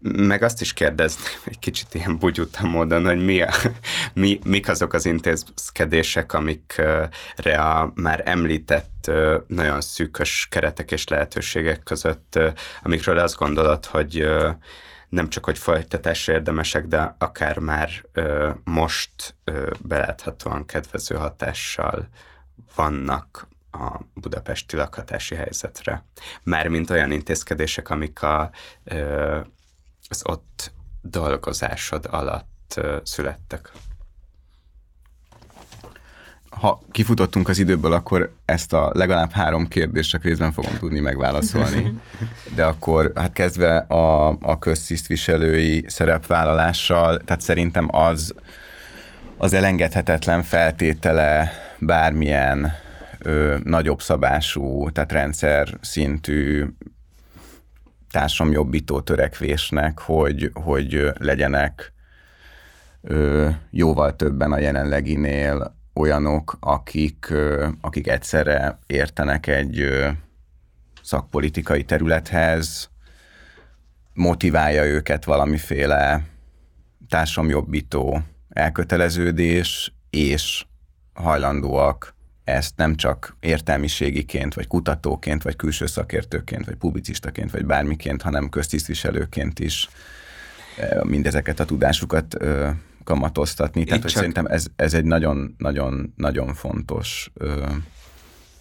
Meg 0.00 0.42
azt 0.42 0.60
is 0.60 0.72
kérdezni, 0.72 1.22
egy 1.44 1.58
kicsit 1.58 1.94
ilyen 1.94 2.18
bugyuta 2.18 2.66
módon, 2.66 3.04
hogy 3.04 3.24
mi, 3.24 3.42
a, 3.42 3.52
mi, 4.14 4.38
mik 4.44 4.68
azok 4.68 4.92
az 4.92 5.06
intézkedések, 5.06 6.32
amikre 6.32 7.58
a 7.58 7.92
már 7.94 8.22
említett 8.24 9.10
nagyon 9.46 9.80
szűkös 9.80 10.46
keretek 10.50 10.92
és 10.92 11.08
lehetőségek 11.08 11.82
között, 11.82 12.38
amikről 12.82 13.18
azt 13.18 13.36
gondolod, 13.36 13.84
hogy 13.84 14.26
nem 15.14 15.28
csak, 15.28 15.44
hogy 15.44 15.58
folytatásra 15.58 16.32
érdemesek, 16.32 16.86
de 16.86 17.14
akár 17.18 17.58
már 17.58 17.90
ö, 18.12 18.50
most 18.64 19.34
ö, 19.44 19.70
beláthatóan 19.82 20.66
kedvező 20.66 21.14
hatással 21.14 22.08
vannak 22.74 23.48
a 23.72 24.00
budapesti 24.14 24.76
lakhatási 24.76 25.34
helyzetre. 25.34 26.04
Mármint 26.42 26.90
olyan 26.90 27.10
intézkedések, 27.10 27.90
amik 27.90 28.22
a, 28.22 28.50
az 30.08 30.22
ott 30.24 30.72
dolgozásod 31.00 32.06
alatt 32.10 32.80
születtek 33.02 33.72
ha 36.60 36.80
kifutottunk 36.90 37.48
az 37.48 37.58
időből, 37.58 37.92
akkor 37.92 38.32
ezt 38.44 38.72
a 38.72 38.90
legalább 38.94 39.30
három 39.30 39.68
kérdést 39.68 40.10
csak 40.10 40.24
részben 40.24 40.52
fogom 40.52 40.76
tudni 40.78 41.00
megválaszolni. 41.00 42.00
De 42.56 42.64
akkor 42.64 43.12
hát 43.14 43.32
kezdve 43.32 43.76
a, 43.76 44.28
a 44.28 44.58
köztisztviselői 44.58 45.84
szerepvállalással, 45.88 47.18
tehát 47.18 47.40
szerintem 47.40 47.88
az 47.90 48.34
az 49.36 49.52
elengedhetetlen 49.52 50.42
feltétele 50.42 51.52
bármilyen 51.78 52.72
ö, 53.18 53.56
nagyobb 53.62 54.02
szabású, 54.02 54.90
tehát 54.90 55.12
rendszer 55.12 55.68
szintű 55.80 56.66
társadalomjobbító 58.10 59.00
törekvésnek, 59.00 59.98
hogy, 59.98 60.50
hogy 60.54 61.10
legyenek 61.18 61.92
ö, 63.00 63.48
jóval 63.70 64.16
többen 64.16 64.52
a 64.52 64.58
jelenleginél 64.58 65.73
olyanok, 65.94 66.56
akik, 66.60 67.32
akik 67.80 68.08
egyszerre 68.08 68.78
értenek 68.86 69.46
egy 69.46 69.86
szakpolitikai 71.02 71.84
területhez, 71.84 72.90
motiválja 74.12 74.84
őket 74.84 75.24
valamiféle 75.24 76.22
társamjobbító 77.08 78.22
elköteleződés, 78.48 79.92
és 80.10 80.66
hajlandóak 81.14 82.14
ezt 82.44 82.76
nem 82.76 82.94
csak 82.94 83.36
értelmiségiként, 83.40 84.54
vagy 84.54 84.66
kutatóként, 84.66 85.42
vagy 85.42 85.56
külső 85.56 85.86
szakértőként, 85.86 86.64
vagy 86.64 86.74
publicistaként, 86.74 87.50
vagy 87.50 87.66
bármiként, 87.66 88.22
hanem 88.22 88.48
köztisztviselőként 88.48 89.58
is 89.60 89.88
mindezeket 91.02 91.60
a 91.60 91.64
tudásukat 91.64 92.36
kamatoztatni. 93.04 93.80
Itt 93.80 93.86
Tehát, 93.86 94.02
hogy 94.02 94.12
szerintem 94.12 94.46
ez, 94.46 94.66
ez 94.76 94.94
egy 94.94 95.04
nagyon-nagyon-nagyon 95.04 96.54
fontos 96.54 97.30
ö, 97.34 97.66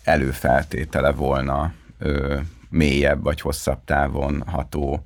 előfeltétele 0.04 1.12
volna 1.12 1.74
ö, 2.00 2.40
mélyebb 2.70 3.24
vagy 3.24 3.42
hosszabb 3.42 3.84
távon 3.86 4.44
ható 4.48 5.06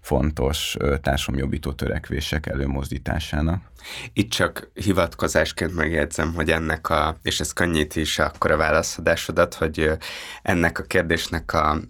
fontos 0.00 0.76
társadalomjobbító 1.02 1.72
törekvések 1.72 2.46
előmozdításának. 2.46 3.70
Itt 4.12 4.30
csak 4.30 4.70
hivatkozásként 4.74 5.74
megjegyzem, 5.74 6.34
hogy 6.34 6.50
ennek 6.50 6.90
a, 6.90 7.16
és 7.22 7.40
ez 7.40 7.52
könnyíti 7.52 8.00
is 8.00 8.18
akkor 8.18 8.50
a 8.50 8.56
válaszadásodat, 8.56 9.54
hogy 9.54 9.90
ennek 10.42 10.78
a 10.78 10.82
kérdésnek 10.82 11.52
a 11.52 11.80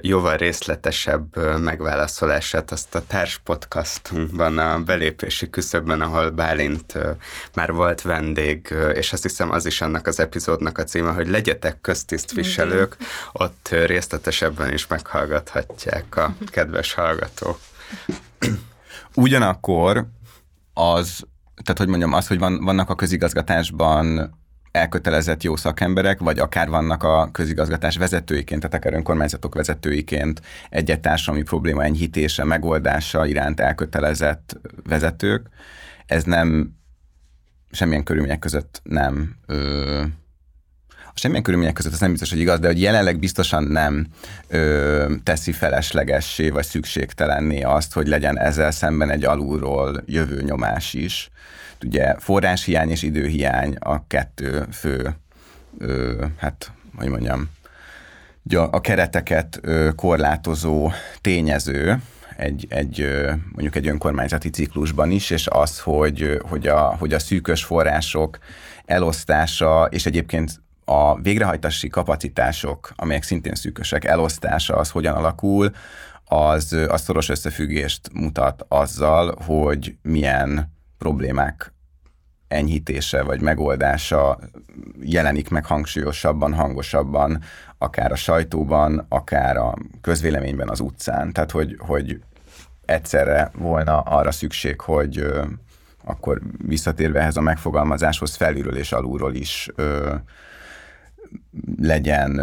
jóval 0.00 0.36
részletesebb 0.36 1.36
megválaszolását 1.58 2.70
azt 2.70 2.94
a 2.94 3.06
társ 3.06 3.38
podcastunkban, 3.44 4.58
a 4.58 4.78
belépési 4.78 5.50
küszöbben, 5.50 6.00
ahol 6.00 6.30
Bálint 6.30 6.98
már 7.54 7.72
volt 7.72 8.02
vendég, 8.02 8.74
és 8.94 9.12
azt 9.12 9.22
hiszem 9.22 9.50
az 9.50 9.66
is 9.66 9.80
annak 9.80 10.06
az 10.06 10.20
epizódnak 10.20 10.78
a 10.78 10.84
címe, 10.84 11.10
hogy 11.10 11.28
legyetek 11.28 11.80
köztisztviselők, 11.80 12.96
ott 13.32 13.68
részletesebben 13.68 14.72
is 14.72 14.86
meghallgathatják 14.86 16.16
a 16.16 16.34
kedves 16.46 16.94
hallgatók. 16.94 17.58
Ugyanakkor 19.14 20.06
az 20.74 21.26
tehát 21.62 21.78
hogy 21.78 21.88
mondjam, 21.88 22.12
az, 22.12 22.26
hogy 22.26 22.38
van, 22.38 22.64
vannak 22.64 22.90
a 22.90 22.94
közigazgatásban 22.94 24.36
elkötelezett 24.70 25.42
jó 25.42 25.56
szakemberek, 25.56 26.18
vagy 26.18 26.38
akár 26.38 26.68
vannak 26.68 27.02
a 27.02 27.28
közigazgatás 27.32 27.96
vezetőiként, 27.96 28.60
tehát 28.60 28.76
akár 28.76 28.92
önkormányzatok 28.92 29.54
vezetőiként 29.54 30.42
egy 30.70 30.98
társadalmi 31.00 31.42
probléma 31.42 31.84
enyhítése, 31.84 32.44
megoldása 32.44 33.26
iránt 33.26 33.60
elkötelezett 33.60 34.60
vezetők, 34.84 35.48
ez 36.06 36.24
nem 36.24 36.76
semmilyen 37.70 38.04
körülmények 38.04 38.38
között 38.38 38.80
nem 38.84 39.36
ö, 39.46 40.02
semmilyen 41.18 41.42
körülmények 41.42 41.74
között 41.74 41.92
ez 41.92 42.00
nem 42.00 42.10
biztos, 42.10 42.30
hogy 42.30 42.40
igaz, 42.40 42.58
de 42.58 42.66
hogy 42.66 42.80
jelenleg 42.80 43.18
biztosan 43.18 43.62
nem 43.62 44.06
ö, 44.48 45.14
teszi 45.22 45.52
feleslegessé 45.52 46.48
vagy 46.48 46.64
szükségtelenné 46.64 47.62
azt, 47.62 47.92
hogy 47.92 48.08
legyen 48.08 48.38
ezzel 48.38 48.70
szemben 48.70 49.10
egy 49.10 49.24
alulról 49.24 50.02
jövő 50.06 50.42
nyomás 50.42 50.94
is. 50.94 51.30
Ugye 51.84 52.14
forráshiány 52.18 52.90
és 52.90 53.02
időhiány 53.02 53.76
a 53.78 54.06
kettő 54.06 54.66
fő, 54.72 55.14
ö, 55.78 56.24
hát, 56.36 56.72
hogy 56.96 57.08
mondjam, 57.08 57.50
a 58.54 58.80
kereteket 58.80 59.60
korlátozó 59.96 60.90
tényező, 61.20 62.02
egy, 62.36 62.66
egy, 62.68 63.08
mondjuk 63.52 63.76
egy 63.76 63.88
önkormányzati 63.88 64.50
ciklusban 64.50 65.10
is, 65.10 65.30
és 65.30 65.46
az, 65.46 65.80
hogy, 65.80 66.40
hogy, 66.42 66.66
a, 66.66 66.96
hogy 66.98 67.12
a 67.12 67.18
szűkös 67.18 67.64
források 67.64 68.38
elosztása, 68.84 69.88
és 69.90 70.06
egyébként 70.06 70.60
a 70.88 71.20
végrehajtási 71.20 71.88
kapacitások, 71.88 72.92
amelyek 72.96 73.22
szintén 73.22 73.54
szűkösek, 73.54 74.04
elosztása 74.04 74.76
az 74.76 74.90
hogyan 74.90 75.14
alakul, 75.14 75.70
az, 76.24 76.72
az 76.88 77.00
szoros 77.00 77.28
összefüggést 77.28 78.10
mutat 78.12 78.64
azzal, 78.68 79.34
hogy 79.46 79.96
milyen 80.02 80.72
problémák 80.98 81.72
enyhítése 82.48 83.22
vagy 83.22 83.40
megoldása 83.40 84.38
jelenik 85.00 85.48
meg 85.48 85.66
hangsúlyosabban, 85.66 86.54
hangosabban, 86.54 87.42
akár 87.78 88.12
a 88.12 88.16
sajtóban, 88.16 89.06
akár 89.08 89.56
a 89.56 89.74
közvéleményben, 90.00 90.68
az 90.68 90.80
utcán. 90.80 91.32
Tehát, 91.32 91.50
hogy, 91.50 91.76
hogy 91.78 92.20
egyszerre 92.84 93.50
volna 93.54 94.00
arra 94.00 94.30
szükség, 94.30 94.80
hogy 94.80 95.18
ö, 95.18 95.44
akkor 96.04 96.40
visszatérve 96.66 97.20
ehhez 97.20 97.36
a 97.36 97.40
megfogalmazáshoz 97.40 98.34
felülről 98.34 98.76
és 98.76 98.92
alulról 98.92 99.34
is 99.34 99.68
ö, 99.74 100.14
legyen 101.80 102.40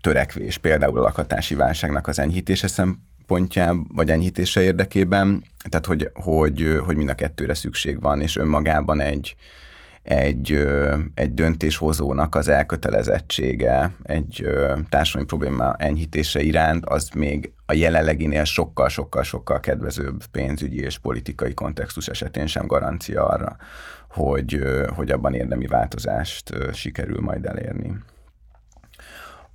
törekvés 0.00 0.58
például 0.58 0.98
a 0.98 1.02
lakhatási 1.02 1.54
válságnak 1.54 2.06
az 2.06 2.18
enyhítése 2.18 2.66
szempontjában, 2.66 3.86
vagy 3.94 4.10
enyhítése 4.10 4.62
érdekében, 4.62 5.44
tehát 5.68 5.86
hogy, 5.86 6.10
hogy, 6.14 6.80
hogy 6.84 6.96
mind 6.96 7.08
a 7.08 7.14
kettőre 7.14 7.54
szükség 7.54 8.00
van, 8.00 8.20
és 8.20 8.36
önmagában 8.36 9.00
egy, 9.00 9.36
egy, 10.02 10.66
egy 11.14 11.34
döntéshozónak 11.34 12.34
az 12.34 12.48
elkötelezettsége 12.48 13.94
egy 14.02 14.46
társadalmi 14.88 15.26
probléma 15.26 15.74
enyhítése 15.74 16.40
iránt, 16.40 16.84
az 16.84 17.08
még 17.14 17.52
a 17.66 17.72
jelenleginél 17.72 18.44
sokkal-sokkal-sokkal 18.44 19.60
kedvezőbb 19.60 20.26
pénzügyi 20.30 20.80
és 20.80 20.98
politikai 20.98 21.54
kontextus 21.54 22.08
esetén 22.08 22.46
sem 22.46 22.66
garancia 22.66 23.26
arra, 23.26 23.56
hogy, 24.08 24.62
hogy 24.94 25.10
abban 25.10 25.34
érdemi 25.34 25.66
változást 25.66 26.52
sikerül 26.72 27.20
majd 27.20 27.46
elérni. 27.46 27.96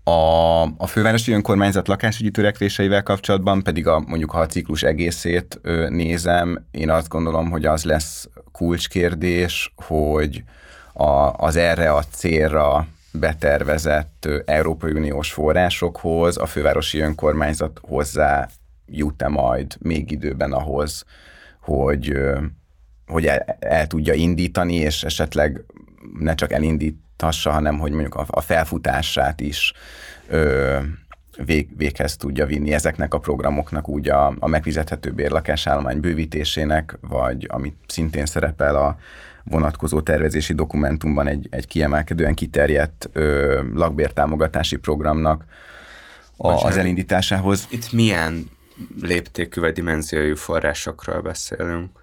A, 0.04 0.62
a 0.62 0.88
fővárosi 0.88 1.32
önkormányzat 1.32 1.88
lakásügyi 1.88 2.32
törekvéseivel 2.32 3.04
kapcsolatban 3.04 3.64
pedig 3.64 3.88
a, 3.88 4.00
mondjuk 4.00 4.32
ha 4.32 4.40
a 4.40 4.46
ciklus 4.46 4.84
egészét 4.84 5.60
ö, 5.62 5.90
nézem, 5.90 6.66
én 6.72 6.90
azt 6.90 7.08
gondolom, 7.08 7.50
hogy 7.50 7.66
az 7.66 7.84
lesz 7.84 8.30
kulcskérdés, 8.52 9.74
hogy 9.76 10.44
a, 10.94 11.34
az 11.34 11.56
erre 11.56 11.92
a 11.92 12.04
célra 12.12 12.88
betervezett 13.12 14.28
Európai 14.46 14.92
Uniós 14.92 15.32
forrásokhoz 15.32 16.38
a 16.38 16.46
fővárosi 16.46 17.00
önkormányzat 17.00 17.80
hozzá 17.82 18.50
jut-e 18.86 19.28
majd 19.28 19.76
még 19.80 20.12
időben 20.12 20.52
ahhoz, 20.52 21.06
hogy, 21.62 22.14
hogy 23.08 23.26
el, 23.26 23.58
el 23.60 23.88
tudja 23.88 24.14
indítani, 24.14 24.76
és 24.76 25.04
esetleg 25.04 25.66
ne 26.20 26.36
csak 26.36 26.52
elindít, 26.52 26.98
tassa, 27.16 27.52
hanem 27.52 27.80
hogy 27.80 27.92
mondjuk 27.92 28.16
a, 28.16 28.26
a 28.28 28.42
felfutását 28.42 29.42
is 29.42 29.74
ö, 30.28 30.78
vég, 31.46 31.78
véghez 31.78 32.18
tudja 32.18 32.46
vinni 32.46 32.74
ezeknek 32.74 33.14
a 33.14 33.20
programoknak 33.20 33.90
úgy 33.90 34.10
a, 34.10 34.34
a 34.40 34.48
megfizethető 34.48 35.12
bérlakásállomány 35.12 36.00
bővítésének, 36.00 36.98
vagy 37.02 37.48
amit 37.50 37.76
szintén 37.88 38.26
szerepel 38.26 38.76
a 38.76 38.98
vonatkozó 39.44 40.02
tervezési 40.02 40.54
dokumentumban 40.54 41.28
egy, 41.28 41.48
egy 41.52 41.68
kiemelkedően 41.68 42.34
kiterjedt 42.34 43.10
ö, 43.14 43.62
lakbértámogatási 43.74 44.78
programnak 44.78 45.46
a, 46.38 46.52
az 46.52 46.78
elindításához. 46.78 47.68
Itt 47.70 47.92
milyen 47.92 48.50
léptékű 49.02 49.62
vagy 49.62 49.74
dimenziójú 49.74 50.36
forrásokról 50.36 51.22
beszélünk? 51.22 52.01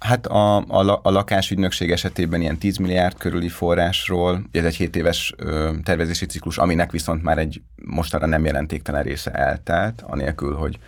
Hát 0.00 0.26
a, 0.26 0.56
a, 0.56 1.00
a 1.02 1.10
lakásügynökség 1.10 1.90
esetében 1.90 2.40
ilyen 2.40 2.58
10 2.58 2.76
milliárd 2.76 3.18
körüli 3.18 3.48
forrásról, 3.48 4.42
ez 4.52 4.64
egy 4.64 4.76
7 4.76 4.96
éves 4.96 5.34
ö, 5.36 5.70
tervezési 5.84 6.26
ciklus, 6.26 6.58
aminek 6.58 6.90
viszont 6.90 7.22
már 7.22 7.38
egy 7.38 7.62
mostanra 7.84 8.26
nem 8.26 8.44
jelentéktelen 8.44 9.02
része 9.02 9.30
eltelt, 9.30 10.02
anélkül, 10.06 10.54
hogy 10.54 10.78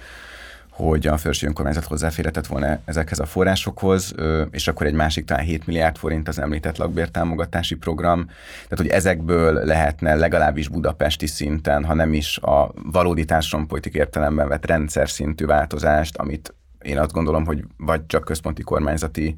hogy 0.78 1.06
a 1.06 1.16
felső 1.16 1.46
önkormányzat 1.46 1.84
hozzáférhetett 1.84 2.46
volna 2.46 2.78
ezekhez 2.84 3.18
a 3.18 3.26
forrásokhoz, 3.26 4.14
és 4.50 4.68
akkor 4.68 4.86
egy 4.86 4.94
másik 4.94 5.24
talán 5.24 5.44
7 5.44 5.66
milliárd 5.66 5.96
forint 5.96 6.28
az 6.28 6.38
említett 6.38 6.76
lakbértámogatási 6.76 7.74
program. 7.74 8.26
Tehát, 8.68 8.76
hogy 8.76 8.88
ezekből 8.88 9.64
lehetne 9.64 10.14
legalábbis 10.14 10.68
budapesti 10.68 11.26
szinten, 11.26 11.84
ha 11.84 11.94
nem 11.94 12.12
is 12.12 12.38
a 12.38 12.72
valódi 12.92 13.24
társadalompolitik 13.24 13.94
értelemben 13.94 14.48
vett 14.48 14.66
rendszer 14.66 15.08
szintű 15.08 15.44
változást, 15.46 16.16
amit 16.16 16.54
én 16.88 16.98
azt 16.98 17.12
gondolom, 17.12 17.44
hogy 17.44 17.64
vagy 17.76 18.06
csak 18.06 18.24
központi 18.24 18.62
kormányzati 18.62 19.34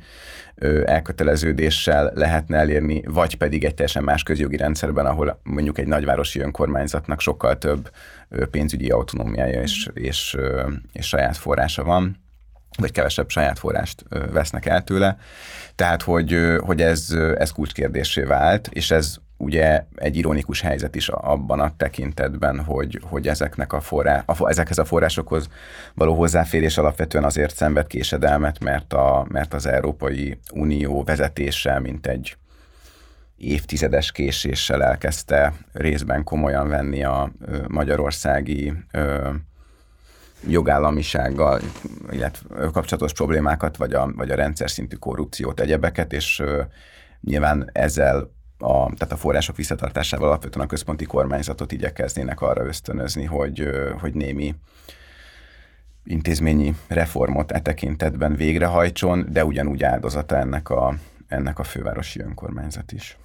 elköteleződéssel 0.84 2.12
lehetne 2.14 2.56
elérni, 2.56 3.02
vagy 3.06 3.36
pedig 3.36 3.64
egy 3.64 3.74
teljesen 3.74 4.04
más 4.04 4.22
közjogi 4.22 4.56
rendszerben, 4.56 5.06
ahol 5.06 5.40
mondjuk 5.42 5.78
egy 5.78 5.86
nagyvárosi 5.86 6.40
önkormányzatnak 6.40 7.20
sokkal 7.20 7.58
több 7.58 7.90
pénzügyi 8.50 8.90
autonómiája 8.90 9.62
és, 9.62 9.88
és, 9.94 10.36
és 10.92 11.06
saját 11.06 11.36
forrása 11.36 11.84
van 11.84 12.28
vagy 12.78 12.92
kevesebb 12.92 13.30
saját 13.30 13.58
forrást 13.58 14.04
vesznek 14.32 14.66
el 14.66 14.84
tőle. 14.84 15.18
Tehát, 15.74 16.02
hogy, 16.02 16.56
hogy 16.58 16.82
ez, 16.82 17.10
ez 17.36 17.50
kulcskérdésé 17.50 18.22
vált, 18.22 18.68
és 18.72 18.90
ez 18.90 19.16
ugye 19.40 19.84
egy 19.94 20.16
ironikus 20.16 20.60
helyzet 20.60 20.94
is 20.94 21.08
abban 21.08 21.60
a 21.60 21.76
tekintetben, 21.76 22.64
hogy, 22.64 23.00
hogy 23.02 23.28
ezeknek 23.28 23.72
a 23.72 23.80
forrá, 23.80 24.22
a, 24.26 24.48
ezekhez 24.48 24.78
a 24.78 24.84
forrásokhoz 24.84 25.48
való 25.94 26.14
hozzáférés 26.14 26.78
alapvetően 26.78 27.24
azért 27.24 27.54
szenved 27.54 27.86
késedelmet, 27.86 28.58
mert, 28.58 28.92
a, 28.92 29.26
mert 29.28 29.54
az 29.54 29.66
Európai 29.66 30.38
Unió 30.52 31.02
vezetése, 31.04 31.78
mint 31.78 32.06
egy 32.06 32.36
évtizedes 33.36 34.12
késéssel 34.12 34.82
elkezdte 34.82 35.52
részben 35.72 36.24
komolyan 36.24 36.68
venni 36.68 37.04
a 37.04 37.32
magyarországi 37.68 38.72
ö, 38.92 39.30
jogállamisággal, 40.48 41.60
illetve 42.10 42.70
kapcsolatos 42.72 43.12
problémákat, 43.12 43.76
vagy 43.76 43.92
a, 43.92 44.12
vagy 44.16 44.30
a 44.30 44.34
rendszer 44.34 44.70
szintű 44.70 44.96
korrupciót, 44.96 45.60
egyebeket, 45.60 46.12
és 46.12 46.38
ö, 46.38 46.62
nyilván 47.20 47.70
ezzel 47.72 48.30
a, 48.60 48.94
tehát 48.94 49.12
a 49.12 49.16
források 49.16 49.56
visszatartásával 49.56 50.28
alapvetően 50.28 50.64
a 50.64 50.68
központi 50.68 51.04
kormányzatot 51.04 51.72
igyekeznének 51.72 52.40
arra 52.40 52.64
ösztönözni, 52.64 53.24
hogy, 53.24 53.68
hogy 54.00 54.14
némi 54.14 54.54
intézményi 56.04 56.74
reformot 56.88 57.52
e 57.52 57.60
tekintetben 57.60 58.34
végrehajtson, 58.34 59.26
de 59.28 59.44
ugyanúgy 59.44 59.82
áldozata 59.82 60.36
ennek 60.36 60.70
a, 60.70 60.94
ennek 61.28 61.58
a 61.58 61.62
fővárosi 61.62 62.20
önkormányzat 62.20 62.92
is. 62.92 63.18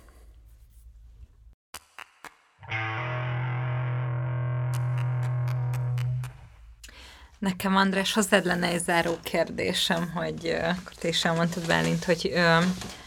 Nekem, 7.45 7.75
András, 7.75 8.13
hozzád 8.13 8.45
lenne 8.45 8.67
egy 8.67 8.79
záró 8.79 9.17
kérdésem, 9.23 10.11
hogy 10.13 10.57
akkor 10.61 10.93
te 10.99 11.07
is 11.07 11.25
elmondtad, 11.25 11.67
Bálint, 11.67 12.03
hogy, 12.03 12.33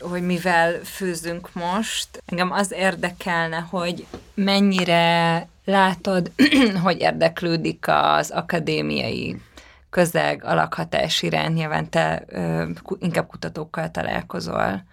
hogy 0.00 0.22
mivel 0.22 0.72
főzünk 0.84 1.52
most. 1.52 2.22
Engem 2.26 2.52
az 2.52 2.72
érdekelne, 2.72 3.56
hogy 3.56 4.06
mennyire 4.34 5.46
látod, 5.64 6.32
hogy 6.84 7.00
érdeklődik 7.00 7.84
az 7.88 8.30
akadémiai 8.30 9.42
közeg 9.90 10.44
alakhatás 10.44 11.22
iránt. 11.22 11.54
Nyilván 11.54 11.90
te 11.90 12.24
inkább 12.98 13.26
kutatókkal 13.26 13.90
találkozol 13.90 14.84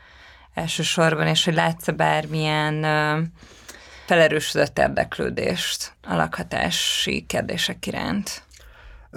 elsősorban, 0.54 1.28
és 1.28 1.46
hogy 1.46 1.54
látsz 1.54 1.90
bármilyen 1.92 2.86
felerősödött 4.06 4.80
érdeklődést 4.80 5.94
a 6.08 6.16
lakhatási 6.16 7.26
kérdések 7.28 7.86
iránt? 7.86 8.45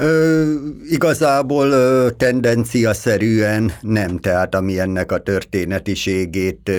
Ö, 0.01 0.53
igazából 0.89 1.71
ö, 1.71 2.11
tendenciaszerűen 2.17 3.73
nem, 3.81 4.19
tehát 4.19 4.55
ami 4.55 4.81
ennek 4.81 5.13
a 5.13 5.19
történetiségét 5.19 6.69
ö, 6.69 6.75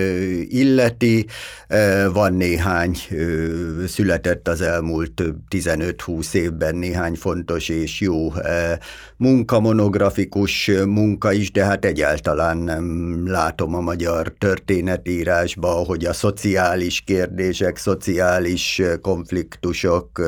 illeti, 0.48 1.26
ö, 1.68 2.08
van 2.12 2.34
néhány, 2.34 2.96
ö, 3.10 3.46
született 3.86 4.48
az 4.48 4.60
elmúlt 4.60 5.22
15-20 5.50 6.34
évben 6.34 6.76
néhány 6.76 7.14
fontos 7.14 7.68
és 7.68 8.00
jó 8.00 8.34
ö, 8.34 8.72
munkamonografikus 9.20 10.70
munka 10.86 11.32
is, 11.32 11.50
de 11.52 11.64
hát 11.64 11.84
egyáltalán 11.84 12.56
nem 12.56 13.22
látom 13.26 13.74
a 13.74 13.80
magyar 13.80 14.32
történetírásba, 14.38 15.68
hogy 15.68 16.04
a 16.04 16.12
szociális 16.12 17.00
kérdések, 17.00 17.76
szociális 17.76 18.82
konfliktusok 19.00 20.20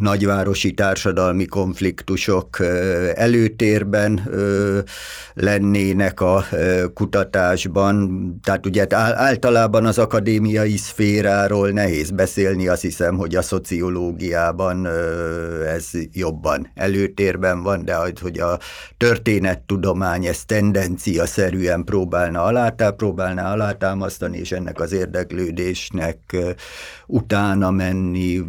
nagyvárosi 0.00 0.72
társadalmi 0.72 1.44
konfliktusok 1.44 2.60
előtérben 3.14 4.30
lennének 5.34 6.20
a 6.20 6.44
kutatásban. 6.94 8.20
Tehát 8.42 8.66
ugye 8.66 8.86
általában 9.14 9.84
az 9.84 9.98
akadémiai 9.98 10.76
szféráról 10.76 11.68
nehéz 11.68 12.10
beszélni, 12.10 12.68
azt 12.68 12.82
hiszem, 12.82 13.16
hogy 13.16 13.34
a 13.36 13.42
szociológiában 13.42 14.88
ez 15.66 15.88
jobban 16.12 16.70
előtérben 16.74 17.62
van, 17.62 17.84
de 17.84 17.96
hogy 18.20 18.38
a 18.38 18.58
történettudomány 18.96 20.26
ezt 20.26 20.46
tendenciaszerűen 20.46 21.84
próbálna 21.84 22.42
alátá, 22.42 22.90
próbálná 22.90 23.52
alátámasztani, 23.52 24.38
és 24.38 24.52
ennek 24.52 24.80
az 24.80 24.92
érdeklődésnek 24.92 26.36
utána 27.06 27.70
menni, 27.70 28.40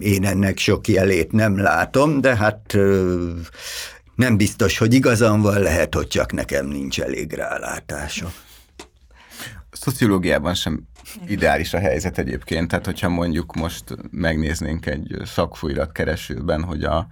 én 0.00 0.24
ennek 0.24 0.58
sok 0.58 0.88
jelét 0.88 1.32
nem 1.32 1.58
látom, 1.58 2.20
de 2.20 2.36
hát 2.36 2.76
nem 4.14 4.36
biztos, 4.36 4.78
hogy 4.78 4.94
igazam 4.94 5.40
van, 5.40 5.60
lehet, 5.60 5.94
hogy 5.94 6.06
csak 6.06 6.32
nekem 6.32 6.66
nincs 6.66 7.00
elég 7.00 7.32
rálátása. 7.32 8.32
A 9.70 9.76
szociológiában 9.76 10.54
sem 10.54 10.82
ideális 11.26 11.74
a 11.74 11.78
helyzet 11.78 12.18
egyébként, 12.18 12.68
tehát 12.68 12.84
hogyha 12.84 13.08
mondjuk 13.08 13.54
most 13.54 13.84
megnéznénk 14.10 14.86
egy 14.86 15.16
szakfújrat 15.24 15.92
keresőben, 15.92 16.62
hogy 16.62 16.84
a 16.84 17.06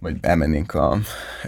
vagy 0.00 0.16
elmennénk, 0.20 0.74
a, 0.74 0.98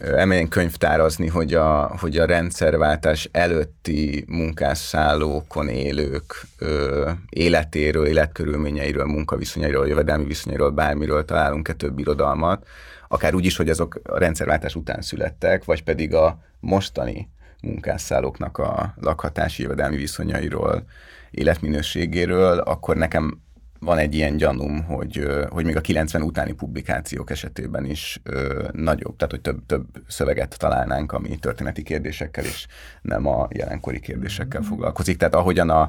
elmennénk 0.03 0.49
könyvtárazni, 0.49 1.29
hogy 1.29 1.55
a, 1.55 1.97
hogy 2.01 2.19
a 2.19 2.25
rendszerváltás 2.25 3.29
előtti 3.33 4.25
munkásszállókon 4.29 5.69
élők 5.69 6.47
ö, 6.59 7.11
életéről, 7.29 8.07
életkörülményeiről, 8.07 9.05
munkaviszonyairól, 9.05 9.89
jövedelmi 9.89 10.25
viszonyairól, 10.25 10.71
bármiről 10.71 11.25
találunk-e 11.25 11.73
több 11.73 11.99
irodalmat, 11.99 12.67
akár 13.09 13.35
úgy 13.35 13.45
is, 13.45 13.57
hogy 13.57 13.69
azok 13.69 14.01
a 14.05 14.19
rendszerváltás 14.19 14.75
után 14.75 15.03
születtek, 15.03 15.65
vagy 15.65 15.83
pedig 15.83 16.15
a 16.15 16.39
mostani 16.61 17.29
munkásszállóknak 17.63 18.59
a 18.59 18.95
lakhatási 19.01 19.63
jövedelmi 19.63 19.97
viszonyairól, 19.97 20.85
életminőségéről, 21.31 22.59
akkor 22.59 22.97
nekem 22.97 23.43
van 23.81 23.99
egy 23.99 24.15
ilyen 24.15 24.37
gyanúm, 24.37 24.85
hogy, 24.85 25.27
hogy 25.49 25.65
még 25.65 25.77
a 25.77 25.81
90 25.81 26.23
utáni 26.23 26.53
publikációk 26.53 27.31
esetében 27.31 27.85
is 27.85 28.21
ö, 28.23 28.69
nagyobb, 28.73 29.17
tehát 29.17 29.31
hogy 29.31 29.41
több, 29.41 29.67
több 29.67 29.87
szöveget 30.07 30.59
találnánk, 30.59 31.13
ami 31.13 31.37
történeti 31.37 31.83
kérdésekkel 31.83 32.45
és 32.45 32.67
nem 33.03 33.27
a 33.27 33.49
jelenkori 33.51 34.01
kérdésekkel 34.01 34.63
foglalkozik. 34.63 35.17
Tehát 35.17 35.35
ahogyan 35.35 35.71
a, 35.71 35.89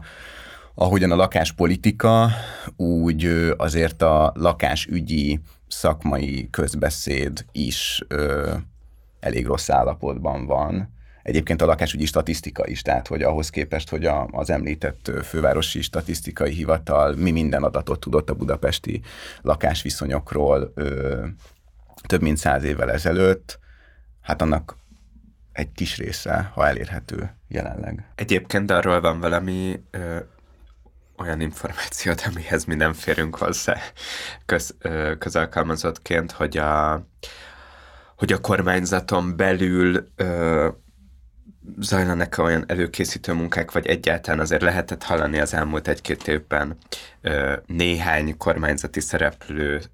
ahogyan 0.76 1.12
a 1.12 1.16
lakáspolitika, 1.16 2.30
úgy 2.76 3.54
azért 3.58 4.02
a 4.02 4.32
lakásügyi 4.36 5.40
szakmai 5.68 6.48
közbeszéd 6.50 7.46
is 7.52 8.02
ö, 8.08 8.54
elég 9.20 9.46
rossz 9.46 9.70
állapotban 9.70 10.46
van 10.46 10.94
Egyébként 11.24 11.62
a 11.62 11.66
lakásügyi 11.66 12.06
statisztika 12.06 12.68
is, 12.68 12.82
tehát 12.82 13.08
hogy 13.08 13.22
ahhoz 13.24 13.50
képest, 13.50 13.90
hogy 13.90 14.06
a, 14.06 14.28
az 14.32 14.50
említett 14.50 15.12
fővárosi 15.24 15.82
statisztikai 15.82 16.54
hivatal 16.54 17.16
mi 17.16 17.32
minden 17.32 17.64
adatot 17.64 18.00
tudott 18.00 18.30
a 18.30 18.34
budapesti 18.34 19.02
lakásviszonyokról 19.42 20.72
ö, 20.76 21.26
több 22.08 22.22
mint 22.22 22.38
száz 22.38 22.64
évvel 22.64 22.92
ezelőtt, 22.92 23.60
hát 24.22 24.42
annak 24.42 24.78
egy 25.52 25.72
kis 25.72 25.98
része, 25.98 26.52
ha 26.54 26.68
elérhető 26.68 27.36
jelenleg. 27.48 28.06
Egyébként 28.16 28.72
arról 28.72 29.02
van 29.02 29.20
valami 29.20 29.84
ö, 29.92 30.18
olyan 31.18 31.42
információt, 31.42 32.22
amihez 32.32 32.66
mi 32.66 32.76
nem 32.76 32.94
férünk 32.94 33.36
hozzá 33.36 33.78
köz, 34.46 34.76
ö, 34.80 35.14
közalkalmazottként, 35.18 36.32
hogy 36.32 36.58
a, 36.58 37.04
hogy 38.18 38.34
a 38.34 38.40
kormányzaton 38.40 39.36
belül 39.36 40.08
ö, 40.16 40.68
zajlanak 41.80 42.38
olyan 42.38 42.64
előkészítő 42.68 43.34
munkák, 43.34 43.72
vagy 43.72 43.88
egyáltalán 43.88 44.40
azért 44.40 44.62
lehetett 44.62 45.04
hallani 45.04 45.40
az 45.40 45.54
elmúlt 45.54 45.88
egy-két 45.88 46.28
évben 46.28 46.78
néhány 47.66 48.38
kormányzati 48.38 49.00
szereplőt 49.00 49.90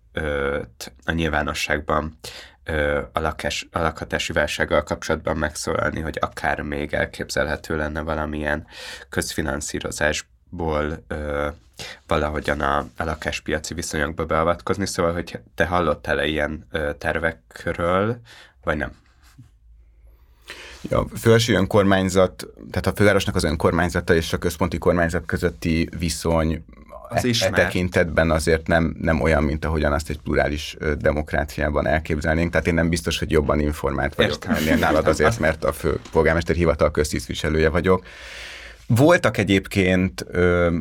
a 1.05 1.11
nyilvánosságban 1.11 2.17
ö, 2.63 3.01
a, 3.13 3.19
lakás, 3.19 3.67
a 3.71 3.79
lakhatási 3.79 4.33
válsággal 4.33 4.83
kapcsolatban 4.83 5.37
megszólalni, 5.37 5.99
hogy 5.99 6.17
akár 6.21 6.61
még 6.61 6.93
elképzelhető 6.93 7.75
lenne 7.75 8.01
valamilyen 8.01 8.67
közfinanszírozás 9.09 10.27
ból 10.49 11.03
ö, 11.07 11.47
valahogyan 12.07 12.61
a, 12.61 12.77
a 12.77 13.03
lakáspiaci 13.03 13.73
viszonyokba 13.73 14.25
beavatkozni, 14.25 14.85
szóval, 14.85 15.13
hogy 15.13 15.39
te 15.55 15.65
hallottál-e 15.65 16.25
ilyen 16.25 16.67
ö, 16.71 16.93
tervekről, 16.97 18.19
vagy 18.63 18.77
nem? 18.77 19.05
A 20.91 21.17
fővárosi 21.17 21.53
önkormányzat, 21.53 22.47
tehát 22.71 22.87
a 22.87 22.93
fővárosnak 22.95 23.35
az 23.35 23.43
önkormányzata 23.43 24.15
és 24.15 24.33
a 24.33 24.37
központi 24.37 24.77
kormányzat 24.77 25.25
közötti 25.25 25.89
viszony 25.99 26.63
az 27.09 27.25
e, 27.41 27.45
e 27.45 27.49
tekintetben 27.49 28.31
azért 28.31 28.67
nem, 28.67 28.95
nem 28.99 29.21
olyan, 29.21 29.43
mint 29.43 29.65
ahogyan 29.65 29.93
azt 29.93 30.09
egy 30.09 30.19
plurális 30.19 30.77
demokráciában 30.99 31.87
elképzelnénk. 31.87 32.51
Tehát 32.51 32.67
én 32.67 32.73
nem 32.73 32.89
biztos, 32.89 33.19
hogy 33.19 33.31
jobban 33.31 33.59
informált 33.59 34.15
vagyok 34.15 34.45
ennél 34.45 34.75
nálad 34.75 35.07
azért, 35.07 35.39
mert 35.45 35.63
a 35.63 35.73
fő 35.73 35.99
polgármester 36.11 36.55
hivatal 36.55 36.91
köztisztviselője 36.91 37.69
vagyok. 37.69 38.05
Voltak 38.87 39.37
egyébként, 39.37 40.25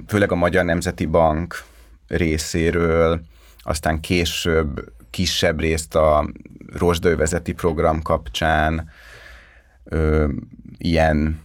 főleg 0.06 0.32
a 0.32 0.34
Magyar 0.34 0.64
Nemzeti 0.64 1.06
Bank 1.06 1.64
részéről, 2.08 3.20
aztán 3.62 4.00
később 4.00 4.92
kisebb 5.10 5.60
részt 5.60 5.94
a 5.94 6.30
Rosdővezeti 6.72 7.52
program 7.52 8.02
kapcsán, 8.02 8.90
ö, 9.88 10.28
ilyen 10.78 11.40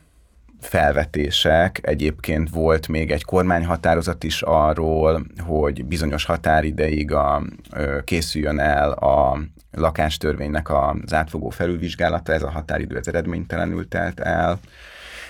felvetések. 0.59 1.79
Egyébként 1.81 2.49
volt 2.49 2.87
még 2.87 3.11
egy 3.11 3.23
kormányhatározat 3.23 4.23
is 4.23 4.41
arról, 4.41 5.25
hogy 5.39 5.85
bizonyos 5.85 6.25
határideig 6.25 7.11
a, 7.11 7.43
ö, 7.71 8.03
készüljön 8.03 8.59
el 8.59 8.91
a 8.91 9.39
lakástörvénynek 9.71 10.69
az 10.69 11.13
átfogó 11.13 11.49
felülvizsgálata, 11.49 12.33
ez 12.33 12.43
a 12.43 12.51
határidő 12.51 12.97
ez 12.97 13.07
eredménytelenül 13.07 13.87
telt 13.87 14.19
el. 14.19 14.59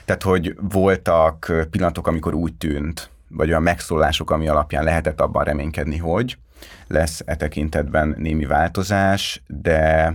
Tehát, 0.06 0.24
hogy 0.24 0.56
voltak 0.60 1.52
pillanatok, 1.70 2.08
amikor 2.08 2.34
úgy 2.34 2.54
tűnt, 2.54 3.10
vagy 3.28 3.50
olyan 3.50 3.64
megszólások, 3.64 4.32
ami 4.32 4.48
alapján 4.48 4.84
lehetett 4.84 5.22
abban 5.22 5.44
reménykedni, 5.44 5.98
hogy 5.98 6.38
lesz 6.88 7.22
e 7.26 7.36
tekintetben 7.36 8.16
némi 8.18 8.46
változás, 8.46 9.42
de 9.48 10.14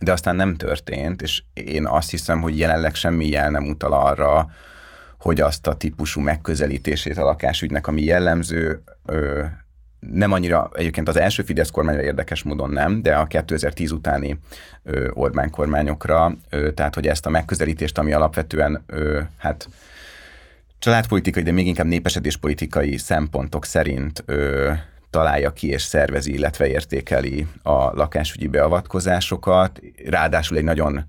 de 0.00 0.12
aztán 0.12 0.36
nem 0.36 0.54
történt, 0.54 1.22
és 1.22 1.42
én 1.52 1.86
azt 1.86 2.10
hiszem, 2.10 2.40
hogy 2.40 2.58
jelenleg 2.58 2.94
semmi 2.94 3.28
jel 3.28 3.50
nem 3.50 3.68
utal 3.68 3.92
arra, 3.92 4.50
hogy 5.18 5.40
azt 5.40 5.66
a 5.66 5.76
típusú 5.76 6.20
megközelítését 6.20 7.18
a 7.18 7.24
lakásügynek, 7.24 7.86
ami 7.86 8.02
jellemző, 8.02 8.82
nem 10.00 10.32
annyira, 10.32 10.70
egyébként 10.74 11.08
az 11.08 11.16
első 11.16 11.42
Fidesz 11.42 11.70
kormányra 11.70 12.02
érdekes 12.02 12.42
módon 12.42 12.70
nem, 12.70 13.02
de 13.02 13.16
a 13.16 13.26
2010 13.26 13.90
utáni 13.90 14.38
ö, 14.82 15.10
Orbán 15.12 15.50
kormányokra, 15.50 16.36
tehát 16.74 16.94
hogy 16.94 17.06
ezt 17.06 17.26
a 17.26 17.30
megközelítést, 17.30 17.98
ami 17.98 18.12
alapvetően 18.12 18.82
ö, 18.86 19.20
hát 19.36 19.68
családpolitikai, 20.78 21.42
de 21.42 21.52
még 21.52 21.66
inkább 21.66 21.86
népesedéspolitikai 21.86 22.96
szempontok 22.96 23.64
szerint 23.64 24.22
ö, 24.26 24.72
találja 25.10 25.52
ki 25.52 25.68
és 25.68 25.82
szervezi, 25.82 26.32
illetve 26.32 26.68
értékeli 26.68 27.46
a 27.62 27.72
lakásügyi 27.72 28.46
beavatkozásokat, 28.46 29.80
ráadásul 30.06 30.56
egy 30.56 30.64
nagyon 30.64 31.04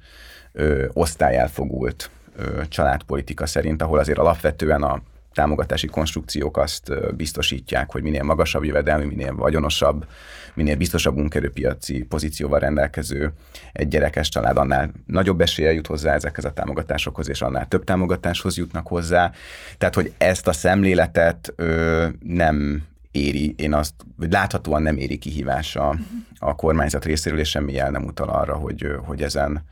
ö, 0.51 0.85
osztályelfogult 0.93 2.09
ö, 2.35 2.61
családpolitika 2.67 3.45
szerint, 3.45 3.81
ahol 3.81 3.99
azért 3.99 4.17
alapvetően 4.17 4.83
a 4.83 5.01
támogatási 5.33 5.87
konstrukciók 5.87 6.57
azt 6.57 7.15
biztosítják, 7.15 7.91
hogy 7.91 8.03
minél 8.03 8.23
magasabb 8.23 8.63
jövedelmi, 8.63 9.05
minél 9.05 9.35
vagyonosabb, 9.35 10.05
minél 10.53 10.75
biztosabb 10.75 11.15
munkerőpiaci 11.15 12.03
pozícióval 12.03 12.59
rendelkező 12.59 13.31
egy 13.71 13.87
gyerekes 13.87 14.29
család, 14.29 14.57
annál 14.57 14.91
nagyobb 15.05 15.41
esélye 15.41 15.73
jut 15.73 15.87
hozzá 15.87 16.13
ezekhez 16.13 16.45
a 16.45 16.51
támogatásokhoz, 16.51 17.29
és 17.29 17.41
annál 17.41 17.67
több 17.67 17.83
támogatáshoz 17.83 18.57
jutnak 18.57 18.87
hozzá. 18.87 19.31
Tehát, 19.77 19.95
hogy 19.95 20.13
ezt 20.17 20.47
a 20.47 20.53
szemléletet 20.53 21.53
ö, 21.55 22.07
nem 22.19 22.83
éri, 23.11 23.53
én 23.57 23.73
azt, 23.73 23.93
vagy 24.17 24.31
láthatóan 24.31 24.81
nem 24.81 24.97
éri 24.97 25.17
kihívása 25.17 25.87
uh-huh. 25.87 26.05
a 26.39 26.55
kormányzat 26.55 27.05
részéről, 27.05 27.39
és 27.39 27.49
semmi 27.49 27.73
jel 27.73 27.91
nem 27.91 28.03
utal 28.03 28.29
arra, 28.29 28.55
hogy, 28.55 28.87
hogy 29.05 29.21
ezen, 29.21 29.63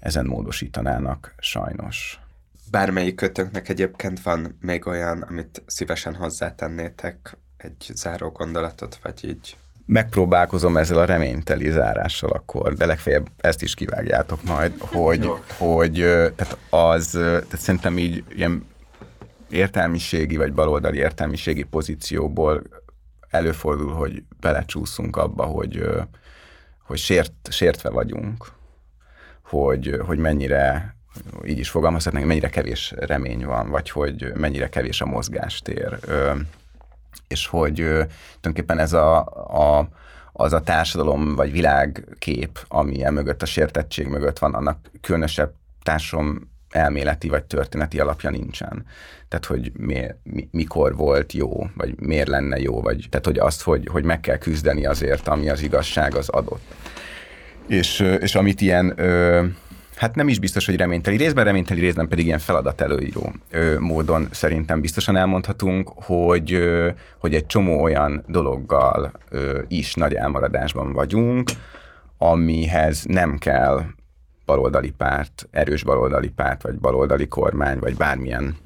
ezen 0.00 0.26
módosítanának 0.26 1.34
sajnos. 1.38 2.20
Bármelyik 2.70 3.14
kötőnknek 3.14 3.68
egyébként 3.68 4.22
van 4.22 4.56
még 4.60 4.86
olyan, 4.86 5.22
amit 5.22 5.62
szívesen 5.66 6.14
hozzátennétek, 6.14 7.36
egy 7.56 7.90
záró 7.94 8.28
gondolatot, 8.28 8.98
vagy 9.02 9.24
így? 9.24 9.56
Megpróbálkozom 9.86 10.76
ezzel 10.76 10.98
a 10.98 11.04
reményteli 11.04 11.70
zárással 11.70 12.30
akkor, 12.30 12.74
de 12.74 12.86
legfeljebb 12.86 13.28
ezt 13.36 13.62
is 13.62 13.74
kivágjátok 13.74 14.42
majd, 14.42 14.72
hogy, 14.78 15.30
hogy 15.58 15.94
tehát 16.36 16.56
az, 16.70 17.10
tehát 17.10 17.58
szerintem 17.58 17.98
így 17.98 18.24
ilyen 18.28 18.66
értelmiségi 19.48 20.36
vagy 20.36 20.52
baloldali 20.52 20.98
értelmiségi 20.98 21.62
pozícióból 21.62 22.62
előfordul, 23.30 23.92
hogy 23.92 24.22
belecsúszunk 24.40 25.16
abba, 25.16 25.44
hogy, 25.44 25.84
hogy 26.82 26.98
sért, 26.98 27.32
sértve 27.50 27.90
vagyunk, 27.90 28.52
hogy, 29.42 30.00
hogy 30.06 30.18
mennyire, 30.18 30.94
így 31.44 31.58
is 31.58 31.70
fogalmazhatnánk, 31.70 32.26
mennyire 32.26 32.48
kevés 32.48 32.94
remény 32.96 33.46
van, 33.46 33.70
vagy 33.70 33.90
hogy 33.90 34.32
mennyire 34.34 34.68
kevés 34.68 35.00
a 35.00 35.06
mozgástér. 35.06 35.98
És 37.28 37.46
hogy 37.46 37.74
tulajdonképpen 37.74 38.78
ez 38.78 38.92
a, 38.92 39.18
a, 39.78 39.88
az 40.32 40.52
a 40.52 40.60
társadalom 40.60 41.34
vagy 41.34 41.52
világkép, 41.52 42.64
ami 42.68 43.04
e 43.04 43.10
mögött, 43.10 43.42
a 43.42 43.46
sértettség 43.46 44.06
mögött 44.06 44.38
van, 44.38 44.54
annak 44.54 44.90
különösebb 45.00 45.52
társadalom 45.82 46.50
elméleti 46.70 47.28
vagy 47.28 47.44
történeti 47.44 47.98
alapja 48.00 48.30
nincsen. 48.30 48.84
Tehát, 49.28 49.44
hogy 49.44 49.72
mi, 49.76 50.00
mi, 50.22 50.48
mikor 50.50 50.96
volt 50.96 51.32
jó, 51.32 51.66
vagy 51.74 51.94
miért 51.98 52.28
lenne 52.28 52.58
jó, 52.58 52.80
vagy 52.80 53.06
tehát, 53.10 53.26
hogy 53.26 53.38
azt, 53.38 53.62
hogy, 53.62 53.88
hogy 53.90 54.04
meg 54.04 54.20
kell 54.20 54.38
küzdeni 54.38 54.86
azért, 54.86 55.28
ami 55.28 55.48
az 55.48 55.62
igazság, 55.62 56.14
az 56.14 56.28
adott. 56.28 56.74
És, 57.66 58.00
és 58.20 58.34
amit 58.34 58.60
ilyen, 58.60 58.94
hát 59.96 60.14
nem 60.14 60.28
is 60.28 60.38
biztos, 60.38 60.66
hogy 60.66 60.76
reményteli, 60.76 61.16
részben 61.16 61.44
reményteli, 61.44 61.80
részben 61.80 62.08
pedig 62.08 62.24
ilyen 62.24 62.38
feladat 62.38 62.80
előíró 62.80 63.32
módon 63.78 64.28
szerintem 64.30 64.80
biztosan 64.80 65.16
elmondhatunk, 65.16 65.88
hogy, 65.94 66.58
hogy 67.18 67.34
egy 67.34 67.46
csomó 67.46 67.82
olyan 67.82 68.24
dologgal 68.26 69.12
is 69.68 69.94
nagy 69.94 70.14
elmaradásban 70.14 70.92
vagyunk, 70.92 71.50
amihez 72.18 73.04
nem 73.04 73.38
kell 73.38 73.84
baloldali 74.50 74.90
párt, 74.90 75.48
erős 75.50 75.82
baloldali 75.82 76.28
párt, 76.28 76.62
vagy 76.62 76.74
baloldali 76.74 77.28
kormány, 77.28 77.78
vagy 77.78 77.96
bármilyen 77.96 78.56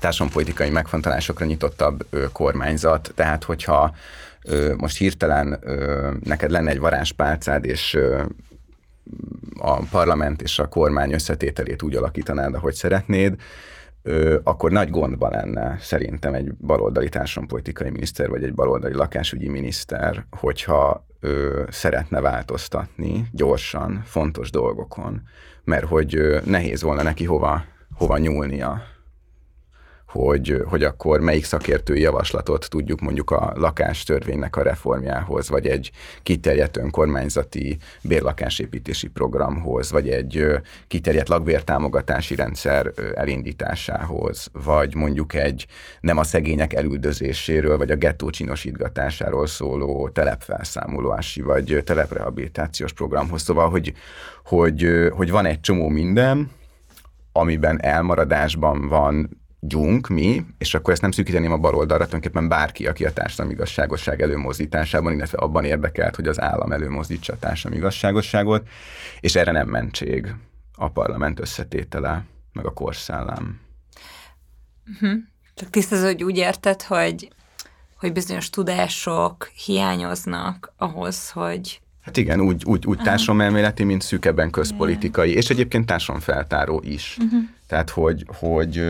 társadalompolitikai 0.00 0.70
megfontolásokra 0.70 1.46
nyitottabb 1.46 2.06
ö, 2.10 2.24
kormányzat. 2.32 3.12
Tehát, 3.14 3.44
hogyha 3.44 3.94
ö, 4.42 4.74
most 4.76 4.98
hirtelen 4.98 5.58
ö, 5.60 6.10
neked 6.24 6.50
lenne 6.50 6.70
egy 6.70 6.78
varázspálcád, 6.78 7.64
és 7.64 7.94
ö, 7.94 8.22
a 9.58 9.76
parlament 9.90 10.42
és 10.42 10.58
a 10.58 10.68
kormány 10.68 11.12
összetételét 11.12 11.82
úgy 11.82 11.94
alakítanád, 11.94 12.54
ahogy 12.54 12.74
szeretnéd, 12.74 13.34
akkor 14.42 14.70
nagy 14.70 14.90
gondban 14.90 15.30
lenne 15.30 15.76
szerintem 15.80 16.34
egy 16.34 16.54
baloldali 16.54 17.08
társadalompolitikai 17.08 17.90
miniszter, 17.90 18.28
vagy 18.28 18.44
egy 18.44 18.54
baloldali 18.54 18.94
lakásügyi 18.94 19.48
miniszter, 19.48 20.26
hogyha 20.30 21.06
ö, 21.20 21.62
szeretne 21.70 22.20
változtatni 22.20 23.26
gyorsan 23.32 24.02
fontos 24.04 24.50
dolgokon, 24.50 25.22
mert 25.64 25.84
hogy 25.84 26.14
ö, 26.14 26.38
nehéz 26.44 26.82
volna 26.82 27.02
neki 27.02 27.24
hova, 27.24 27.64
hova 27.94 28.18
nyúlnia 28.18 28.82
hogy, 30.16 30.62
hogy 30.66 30.82
akkor 30.84 31.20
melyik 31.20 31.44
szakértői 31.44 32.00
javaslatot 32.00 32.68
tudjuk 32.70 33.00
mondjuk 33.00 33.30
a 33.30 33.52
lakástörvénynek 33.54 34.56
a 34.56 34.62
reformjához, 34.62 35.48
vagy 35.48 35.66
egy 35.66 35.90
kiterjedt 36.22 36.76
önkormányzati 36.76 37.76
bérlakásépítési 38.02 39.08
programhoz, 39.08 39.90
vagy 39.90 40.08
egy 40.08 40.46
kiterjedt 40.86 41.28
lakbértámogatási 41.28 42.34
rendszer 42.34 42.92
elindításához, 43.14 44.48
vagy 44.64 44.94
mondjuk 44.94 45.34
egy 45.34 45.66
nem 46.00 46.18
a 46.18 46.24
szegények 46.24 46.72
elüldözéséről, 46.72 47.76
vagy 47.78 47.90
a 47.90 47.96
gettó 47.96 48.30
csinosítgatásáról 48.30 49.46
szóló 49.46 50.08
telepfelszámolási, 50.08 51.42
vagy 51.42 51.82
teleprehabilitációs 51.84 52.92
programhoz. 52.92 53.42
Szóval, 53.42 53.70
hogy, 53.70 53.92
hogy, 54.44 54.88
hogy 55.10 55.30
van 55.30 55.46
egy 55.46 55.60
csomó 55.60 55.88
minden, 55.88 56.50
amiben 57.32 57.82
elmaradásban 57.82 58.88
van 58.88 59.44
gyunk, 59.68 60.08
mi, 60.08 60.44
és 60.58 60.74
akkor 60.74 60.92
ezt 60.92 61.02
nem 61.02 61.10
szűkíteném 61.10 61.52
a 61.52 61.56
baloldalra, 61.56 62.04
tulajdonképpen 62.04 62.48
bárki, 62.48 62.86
aki 62.86 63.04
a 63.04 63.12
társadalmi 63.12 63.52
igazságosság 63.52 64.22
előmozdításában, 64.22 65.12
illetve 65.12 65.38
abban 65.38 65.64
érdekelt, 65.64 66.16
hogy 66.16 66.26
az 66.26 66.40
állam 66.40 66.72
előmozdítsa 66.72 67.32
a 67.32 67.38
társadalmi 67.38 67.78
igazságosságot, 67.78 68.68
és 69.20 69.34
erre 69.34 69.52
nem 69.52 69.68
mentség 69.68 70.34
a 70.74 70.88
parlament 70.88 71.40
összetétele, 71.40 72.24
meg 72.52 72.66
a 72.66 72.72
korszellem. 72.72 73.60
Uh-huh. 74.92 75.18
Csak 75.54 75.70
tisztázó, 75.70 76.04
hogy 76.04 76.24
úgy 76.24 76.36
érted, 76.36 76.82
hogy, 76.82 77.32
hogy 77.98 78.12
bizonyos 78.12 78.50
tudások 78.50 79.50
hiányoznak 79.64 80.72
ahhoz, 80.76 81.30
hogy 81.30 81.80
Hát 82.06 82.16
igen, 82.16 82.40
úgy, 82.40 82.62
úgy, 82.64 82.86
úgy 82.86 82.98
társadalomelméleti, 82.98 83.84
mint 83.84 84.02
szűkebben 84.02 84.50
közpolitikai, 84.50 85.32
és 85.32 85.50
egyébként 85.50 85.86
társadalomfeltáró 85.86 86.82
is. 86.84 87.16
Uh-huh. 87.20 87.40
Tehát, 87.66 87.90
hogy, 87.90 88.26
hogy 88.26 88.84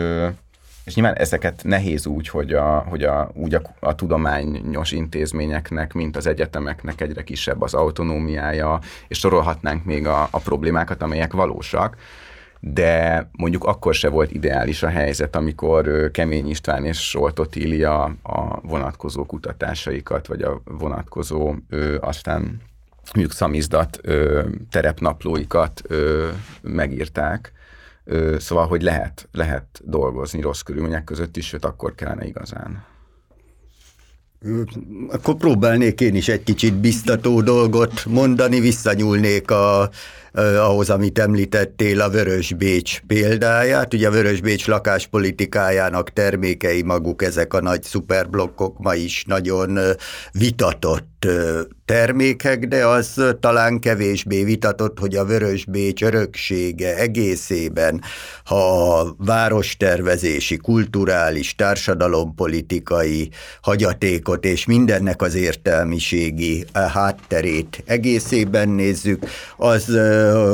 És 0.87 0.95
nyilván 0.95 1.15
ezeket 1.15 1.63
nehéz 1.65 2.07
úgy, 2.07 2.29
hogy 2.29 2.53
a, 2.53 2.85
hogy 2.89 3.03
a, 3.03 3.31
úgy 3.35 3.55
a, 3.55 3.63
a 3.81 3.95
tudományos 3.95 4.93
intézményeknek, 4.93 5.93
mint 5.93 6.17
az 6.17 6.27
egyetemeknek 6.27 7.01
egyre 7.01 7.23
kisebb 7.23 7.63
az 7.63 7.75
autonómiája, 7.75 8.81
és 9.09 9.19
sorolhatnánk 9.19 9.85
még 9.85 10.07
a, 10.07 10.29
a 10.31 10.39
problémákat, 10.39 11.03
amelyek 11.03 11.33
valósak, 11.33 11.97
de 12.61 13.29
mondjuk 13.33 13.65
akkor 13.65 13.95
se 13.95 14.09
volt 14.09 14.33
ideális 14.33 14.83
a 14.83 14.89
helyzet, 14.89 15.37
amikor 15.37 16.11
Kemény 16.11 16.49
István 16.49 16.85
és 16.85 17.09
Solt 17.09 17.39
Otília 17.39 18.03
a 18.23 18.61
vonatkozó 18.63 19.25
kutatásaikat, 19.25 20.27
vagy 20.27 20.43
a 20.43 20.63
vonatkozó 20.65 21.55
aztán 22.01 22.61
mondjuk 23.15 23.35
szamizdat 23.35 24.01
terepnaplóikat 24.71 25.83
megírták. 26.63 27.53
Szóval, 28.39 28.67
hogy 28.67 28.83
lehet, 28.83 29.29
lehet 29.33 29.81
dolgozni 29.85 30.41
rossz 30.41 30.61
körülmények 30.61 31.05
között 31.05 31.37
is, 31.37 31.47
sőt, 31.47 31.65
akkor 31.65 31.95
kellene 31.95 32.27
igazán. 32.27 32.85
Akkor 35.09 35.35
próbálnék 35.35 36.01
én 36.01 36.15
is 36.15 36.29
egy 36.29 36.43
kicsit 36.43 36.75
biztató 36.75 37.41
dolgot 37.41 38.05
mondani, 38.05 38.61
visszanyúlnék 38.61 39.51
a 39.51 39.91
ahhoz, 40.37 40.91
amit 40.91 41.19
említettél, 41.19 42.01
a 42.01 42.09
Vörös 42.09 42.53
Bécs 42.53 43.01
példáját. 43.07 43.95
Ugye 43.95 44.09
a 44.09 44.11
Vörös 44.11 44.41
Bécs 44.41 44.67
lakáspolitikájának 44.67 46.13
termékei 46.13 46.83
maguk 46.83 47.23
ezek 47.23 47.55
a 47.55 47.61
nagy 47.61 47.83
szuperblokkok 47.83 48.79
ma 48.79 48.95
is 48.95 49.25
nagyon 49.27 49.79
vitatott 50.33 51.27
termékek, 51.85 52.67
de 52.67 52.87
az 52.87 53.23
talán 53.41 53.81
kevésbé 53.81 54.45
vitatott, 54.45 54.99
hogy 54.99 55.17
a 55.17 55.25
Vörös 55.25 55.65
Bécs 55.65 56.03
öröksége 56.03 56.97
egészében, 56.97 58.01
ha 58.45 58.99
a 58.99 59.15
várostervezési, 59.19 60.57
kulturális, 60.57 61.55
társadalompolitikai 61.55 63.31
hagyatékot 63.61 64.45
és 64.45 64.67
mindennek 64.67 65.23
az 65.23 65.35
értelmiségi 65.35 66.65
hátterét 66.73 67.83
egészében 67.87 68.69
nézzük, 68.69 69.25
az 69.57 69.99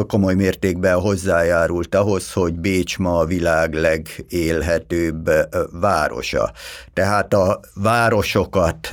komoly 0.07 0.35
mértékben 0.35 1.01
hozzájárult 1.01 1.94
ahhoz, 1.94 2.32
hogy 2.32 2.55
Bécs 2.55 2.99
ma 2.99 3.19
a 3.19 3.24
világ 3.24 3.74
legélhetőbb 3.74 5.31
városa. 5.70 6.53
Tehát 6.93 7.35
a 7.35 7.61
városokat 7.74 8.89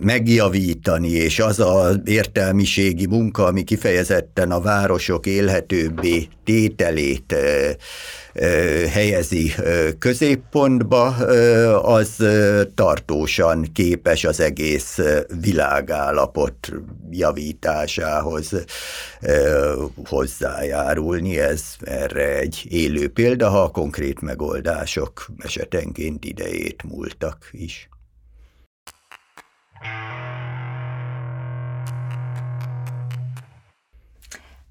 megjavítani, 0.00 1.08
és 1.08 1.38
az 1.38 1.60
az 1.60 2.00
értelmiségi 2.04 3.06
munka, 3.06 3.44
ami 3.44 3.64
kifejezetten 3.64 4.50
a 4.50 4.60
városok 4.60 5.26
élhetőbbé 5.26 6.28
tételét 6.44 7.34
helyezi 8.90 9.52
középpontba, 9.98 11.06
az 11.76 12.24
tartósan 12.74 13.68
képes 13.72 14.24
az 14.24 14.40
egész 14.40 14.98
világállapot 15.40 16.72
javításához 17.10 18.64
hozzájárulni. 20.04 21.38
Ez 21.38 21.62
erre 21.80 22.38
egy 22.38 22.66
élő 22.68 23.08
példa, 23.08 23.48
ha 23.48 23.62
a 23.62 23.70
konkrét 23.70 24.20
megoldások 24.20 25.26
esetenként 25.38 26.24
idejét 26.24 26.82
múltak 26.82 27.48
is. 27.50 27.88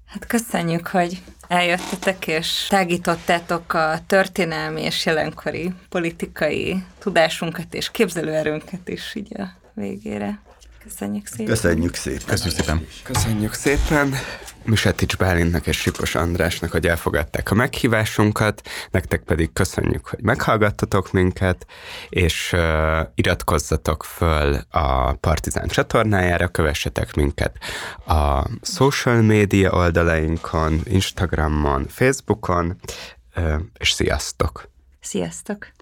Hát 0.06 0.26
köszönjük, 0.26 0.86
hogy 0.86 1.22
eljöttetek 1.48 2.26
és 2.26 2.66
tágítottátok 2.68 3.74
a 3.74 3.98
történelmi 4.06 4.82
és 4.82 5.06
jelenkori 5.06 5.72
politikai 5.88 6.84
tudásunkat 6.98 7.74
és 7.74 7.90
képzelőerőnket 7.90 8.88
is 8.88 9.14
így 9.14 9.40
a 9.40 9.48
végére. 9.74 10.40
Köszönjük 10.82 11.26
szépen. 11.26 11.46
Köszönjük 11.46 11.94
szépen. 11.94 12.26
Köszönjük 12.26 12.54
szépen. 12.54 12.86
Köszönjük 13.02 13.52
szépen. 13.52 14.14
Misetics 14.64 15.16
Bálintnak 15.16 15.66
és 15.66 15.76
Sipos 15.76 16.14
Andrásnak, 16.14 16.70
hogy 16.70 16.86
elfogadták 16.86 17.50
a 17.50 17.54
meghívásunkat, 17.54 18.62
nektek 18.90 19.22
pedig 19.22 19.52
köszönjük, 19.52 20.06
hogy 20.06 20.22
meghallgattatok 20.22 21.12
minket, 21.12 21.66
és 22.08 22.52
uh, 22.52 22.60
iratkozzatok 23.14 24.04
föl 24.04 24.60
a 24.70 25.12
Partizán 25.12 25.68
csatornájára, 25.68 26.48
kövessetek 26.48 27.14
minket 27.14 27.58
a 28.06 28.44
social 28.62 29.22
media 29.22 29.70
oldalainkon, 29.70 30.80
Instagramon, 30.84 31.86
Facebookon, 31.88 32.80
uh, 33.36 33.54
és 33.78 33.90
sziasztok! 33.90 34.70
Sziasztok! 35.00 35.72